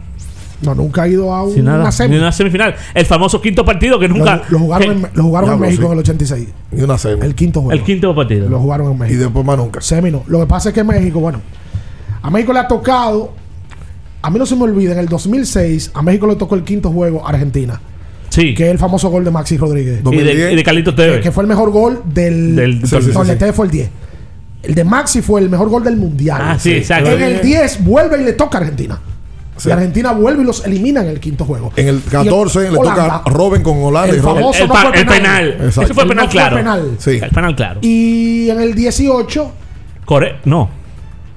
No, 0.62 0.74
nunca 0.74 1.04
ha 1.04 1.08
ido 1.08 1.32
a 1.34 1.44
un- 1.44 1.64
nada. 1.64 1.82
una 1.82 1.92
semi. 1.92 2.16
Ni 2.16 2.20
una 2.20 2.32
semifinal. 2.32 2.76
El 2.96 3.06
famoso 3.06 3.40
quinto 3.40 3.64
partido 3.64 4.00
que 4.00 4.08
nunca. 4.10 4.42
lo 4.50 4.58
jugaron, 4.58 4.92
en, 4.92 5.08
lo 5.14 5.24
jugaron 5.24 5.54
en 5.54 5.60
México 5.60 5.82
sí. 5.84 5.86
en 5.88 5.92
el 5.94 6.00
86. 6.00 6.48
Ni 6.72 6.82
una 6.82 6.98
semi. 6.98 7.24
El 7.26 7.36
quinto 7.36 7.62
juego. 7.62 7.74
el 7.80 7.84
quinto 7.86 8.16
partido. 8.16 8.50
Lo 8.50 8.60
jugaron 8.60 8.88
en 8.88 8.94
y 8.96 9.00
México. 9.00 9.20
después 9.22 9.46
más 9.46 9.58
nunca. 9.58 9.82
Semi 9.82 10.10
no. 10.10 10.24
Lo 10.28 10.40
que 10.40 10.48
pasa 10.48 10.70
es 10.70 10.76
que 10.76 10.84
México, 10.84 11.20
bueno, 11.20 11.42
a 12.24 12.30
México 12.32 12.54
le 12.54 12.60
ha 12.60 12.68
tocado. 12.68 13.34
A 14.24 14.32
mí 14.32 14.40
no 14.40 14.48
se 14.48 14.56
me 14.56 14.64
olvida, 14.64 14.94
en 14.94 15.00
el 15.00 15.06
2006, 15.08 15.92
a 15.94 16.02
México 16.02 16.26
le 16.26 16.36
tocó 16.36 16.56
el 16.56 16.64
quinto 16.64 16.92
juego 16.92 17.26
a 17.26 17.30
Argentina, 17.30 17.80
Sí. 18.30 18.56
que 18.56 18.66
es 18.66 18.72
el 18.72 18.80
famoso 18.80 19.10
gol 19.10 19.24
de 19.24 19.30
Maxi 19.32 19.58
Rodríguez. 19.58 19.94
Y 19.94 19.98
de, 19.98 20.02
2010. 20.04 20.54
y 20.54 20.56
de 20.56 20.92
Tevez. 20.92 21.22
que 21.22 21.32
fue 21.32 21.44
el 21.44 21.48
mejor 21.48 21.70
gol 21.70 22.02
del. 22.04 22.56
Del- 22.56 22.82
sí, 22.82 22.88
sí, 22.88 22.96
el 22.96 23.04
sí, 23.04 23.10
de 23.12 23.26
sí. 23.26 23.36
Tevez 23.38 23.56
fue 23.56 23.66
el 23.68 23.72
10. 23.72 23.90
El 24.68 24.76
de 24.76 24.84
Maxi 24.84 25.22
fue 25.22 25.42
el 25.42 25.50
mejor 25.50 25.70
gol 25.70 25.84
del 25.84 25.96
mundial. 25.98 26.42
Ah, 26.44 26.60
sí, 26.60 26.74
exacto. 26.74 27.10
En 27.12 27.22
el 27.22 27.42
10 27.42 27.84
vuelve 27.86 28.22
y 28.22 28.26
le 28.26 28.34
toca 28.34 28.58
a 28.58 28.62
Argentina. 28.62 29.00
Sí. 29.56 29.70
Y 29.70 29.72
Argentina 29.72 30.12
vuelve 30.12 30.44
y 30.44 30.46
los 30.46 30.64
elimina 30.66 31.02
en 31.02 31.08
el 31.08 31.20
quinto 31.20 31.44
juego. 31.46 31.72
En 31.76 31.88
el 31.88 31.96
Y 31.98 32.10
14 32.10 32.70
le 32.70 32.78
Holanda, 32.78 33.04
toca 33.04 33.16
a 33.26 33.30
Robin 33.32 33.64
con 33.64 33.82
Holanda 33.82 34.14
y 34.14 34.18
El 34.18 34.24
Robin. 34.24 34.44
famoso- 34.44 34.62
el, 34.62 34.68
no 34.68 34.76
fue 34.76 34.92
penal. 34.92 35.16
penal. 35.16 35.48
Exacto. 35.50 35.82
Eso 35.82 35.94
fue 35.96 36.04
El 36.04 36.10
penal 36.10 36.16
no 36.26 36.32
fue 36.32 36.40
claro. 36.40 36.56
penal. 36.58 36.92
Sí. 37.00 37.20
El 37.24 37.30
penal 37.32 37.56
claro. 37.56 37.80
Y 37.82 38.50
en 38.52 38.62
el 38.62 38.76
18. 38.76 39.52
Core- 40.06 40.36
no. 40.46 40.70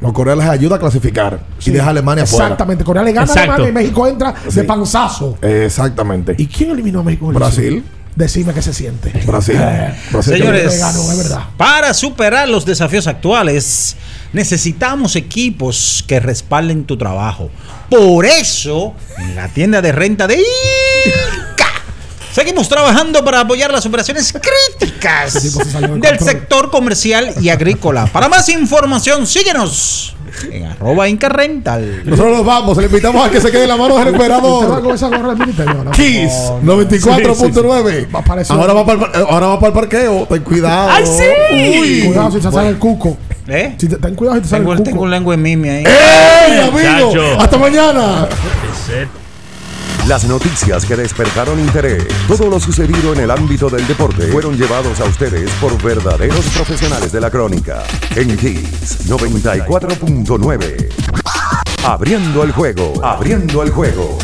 No, 0.03 0.13
Corea 0.15 0.35
les 0.35 0.47
ayuda 0.49 0.77
a 0.77 0.79
clasificar 0.79 1.41
sí, 1.59 1.71
y 1.71 1.75
deja 1.75 1.87
a 1.87 1.91
Alemania 1.91 2.25
fuera. 2.27 2.47
Exactamente. 2.47 2.85
Corea 2.85 3.03
le 3.03 3.13
gana 3.13 3.31
a. 3.31 3.37
Alemania 3.37 3.69
y 3.69 3.73
México 3.73 4.07
entra 4.07 4.35
Sí. 4.49 4.57
de 4.61 4.65
panzazo. 4.65 5.37
Exactamente. 5.43 6.35
¿Y 6.39 6.47
quién 6.47 6.71
eliminó 6.71 7.01
a 7.01 7.03
México? 7.05 7.29
el 7.31 7.37
Brasil. 7.37 7.85
18? 8.21 8.31
Decime 8.31 8.55
qué 8.55 8.63
se 8.63 8.73
siente. 8.73 9.11
Brasil. 9.27 9.59
Brasil. 10.11 10.39
Señores, 10.39 10.79
ganó, 10.79 11.11
es 11.11 11.19
verdad. 11.19 11.45
para 11.57 11.93
superar 11.95 12.49
los 12.49 12.65
desafíos 12.65 13.07
actuales, 13.07 13.97
necesitamos 14.33 15.17
equipos 15.17 16.05
que 16.07 16.21
respalden 16.21 16.85
tu 16.85 16.97
trabajo. 16.97 17.51
Por 17.89 18.25
eso, 18.27 18.95
en 19.19 19.35
la 19.35 19.49
tienda 19.49 19.83
de 19.83 19.93
renta 19.93 20.27
de 20.27 20.37
ICA, 20.37 21.67
seguimos 22.33 22.69
trabajando 22.69 23.25
para 23.25 23.41
apoyar 23.41 23.73
las 23.73 23.85
operaciones 23.85 24.33
críticas 24.33 25.35
del 26.01 26.19
sector 26.21 26.71
comercial 26.71 27.35
y 27.41 27.49
agrícola. 27.49 28.07
Para 28.07 28.29
más 28.29 28.49
información, 28.49 29.27
síguenos 29.27 30.15
en 30.51 30.65
arroba 30.67 31.09
Inca 31.09 31.29
Rental. 31.29 32.03
Nosotros 32.05 32.39
nos 32.39 32.47
vamos, 32.47 32.77
le 32.79 32.85
invitamos 32.87 33.27
a 33.27 33.31
que 33.31 33.41
se 33.41 33.51
quede 33.51 33.63
en 33.65 33.69
la 33.69 33.77
mano 33.77 33.97
del 33.99 34.09
¿Usted 34.09 34.19
va 34.21 34.29
recuperador. 34.29 34.83
con 34.83 34.95
esa 34.95 35.09
gorra 35.09 35.29
del 35.29 35.39
ministerio? 35.39 35.85
¿no? 35.85 35.91
Kiss 35.91 36.33
No, 36.63 36.77
no. 36.77 36.83
94.9. 36.83 38.09
Va 38.15 38.19
a 38.19 38.23
aparecer- 38.23 38.57
Ahora 38.57 38.73
va 38.73 38.87
para 38.87 38.99
el, 39.19 39.25
ahora 39.29 39.47
va 39.49 39.61
para 39.61 39.69
el 39.69 39.75
parqueo. 39.75 40.27
Ten 40.29 40.43
cuidado. 40.43 40.91
¡Ay, 40.91 41.05
sí! 41.07 41.79
Uy. 41.81 42.03
Cuidado 42.07 42.31
si 42.33 42.39
te 42.41 42.51
sale 42.53 42.69
el 42.69 42.79
cuco. 42.79 43.17
¿Eh? 43.49 43.75
Si 43.79 43.89
te- 43.89 43.97
ten 43.97 44.15
cuidado 44.15 44.37
si 44.37 44.43
te 44.43 44.49
sale 44.49 44.61
Tengo, 44.61 44.73
el 44.73 44.79
el- 44.79 44.85
cuco. 44.85 44.91
tengo 44.91 45.03
un 45.05 45.11
lengua 45.11 45.35
en 45.35 45.43
mimi 45.43 45.69
ahí. 45.69 45.85
¡Ey, 45.87 46.59
amigo! 46.61 47.13
Hasta 47.39 47.59
mañana. 47.59 48.29
Las 50.11 50.25
noticias 50.25 50.85
que 50.85 50.97
despertaron 50.97 51.61
interés, 51.61 52.05
todo 52.27 52.51
lo 52.51 52.59
sucedido 52.59 53.13
en 53.13 53.21
el 53.21 53.31
ámbito 53.31 53.71
del 53.71 53.87
deporte, 53.87 54.27
fueron 54.33 54.57
llevados 54.57 54.99
a 54.99 55.05
ustedes 55.05 55.49
por 55.61 55.81
verdaderos 55.81 56.47
profesionales 56.47 57.13
de 57.13 57.21
la 57.21 57.31
crónica. 57.31 57.85
En 58.17 58.37
Kiss 58.37 59.09
94.9. 59.09 60.89
Abriendo 61.85 62.43
el 62.43 62.51
juego, 62.51 62.93
abriendo 63.05 63.63
el 63.63 63.71
juego. 63.71 64.19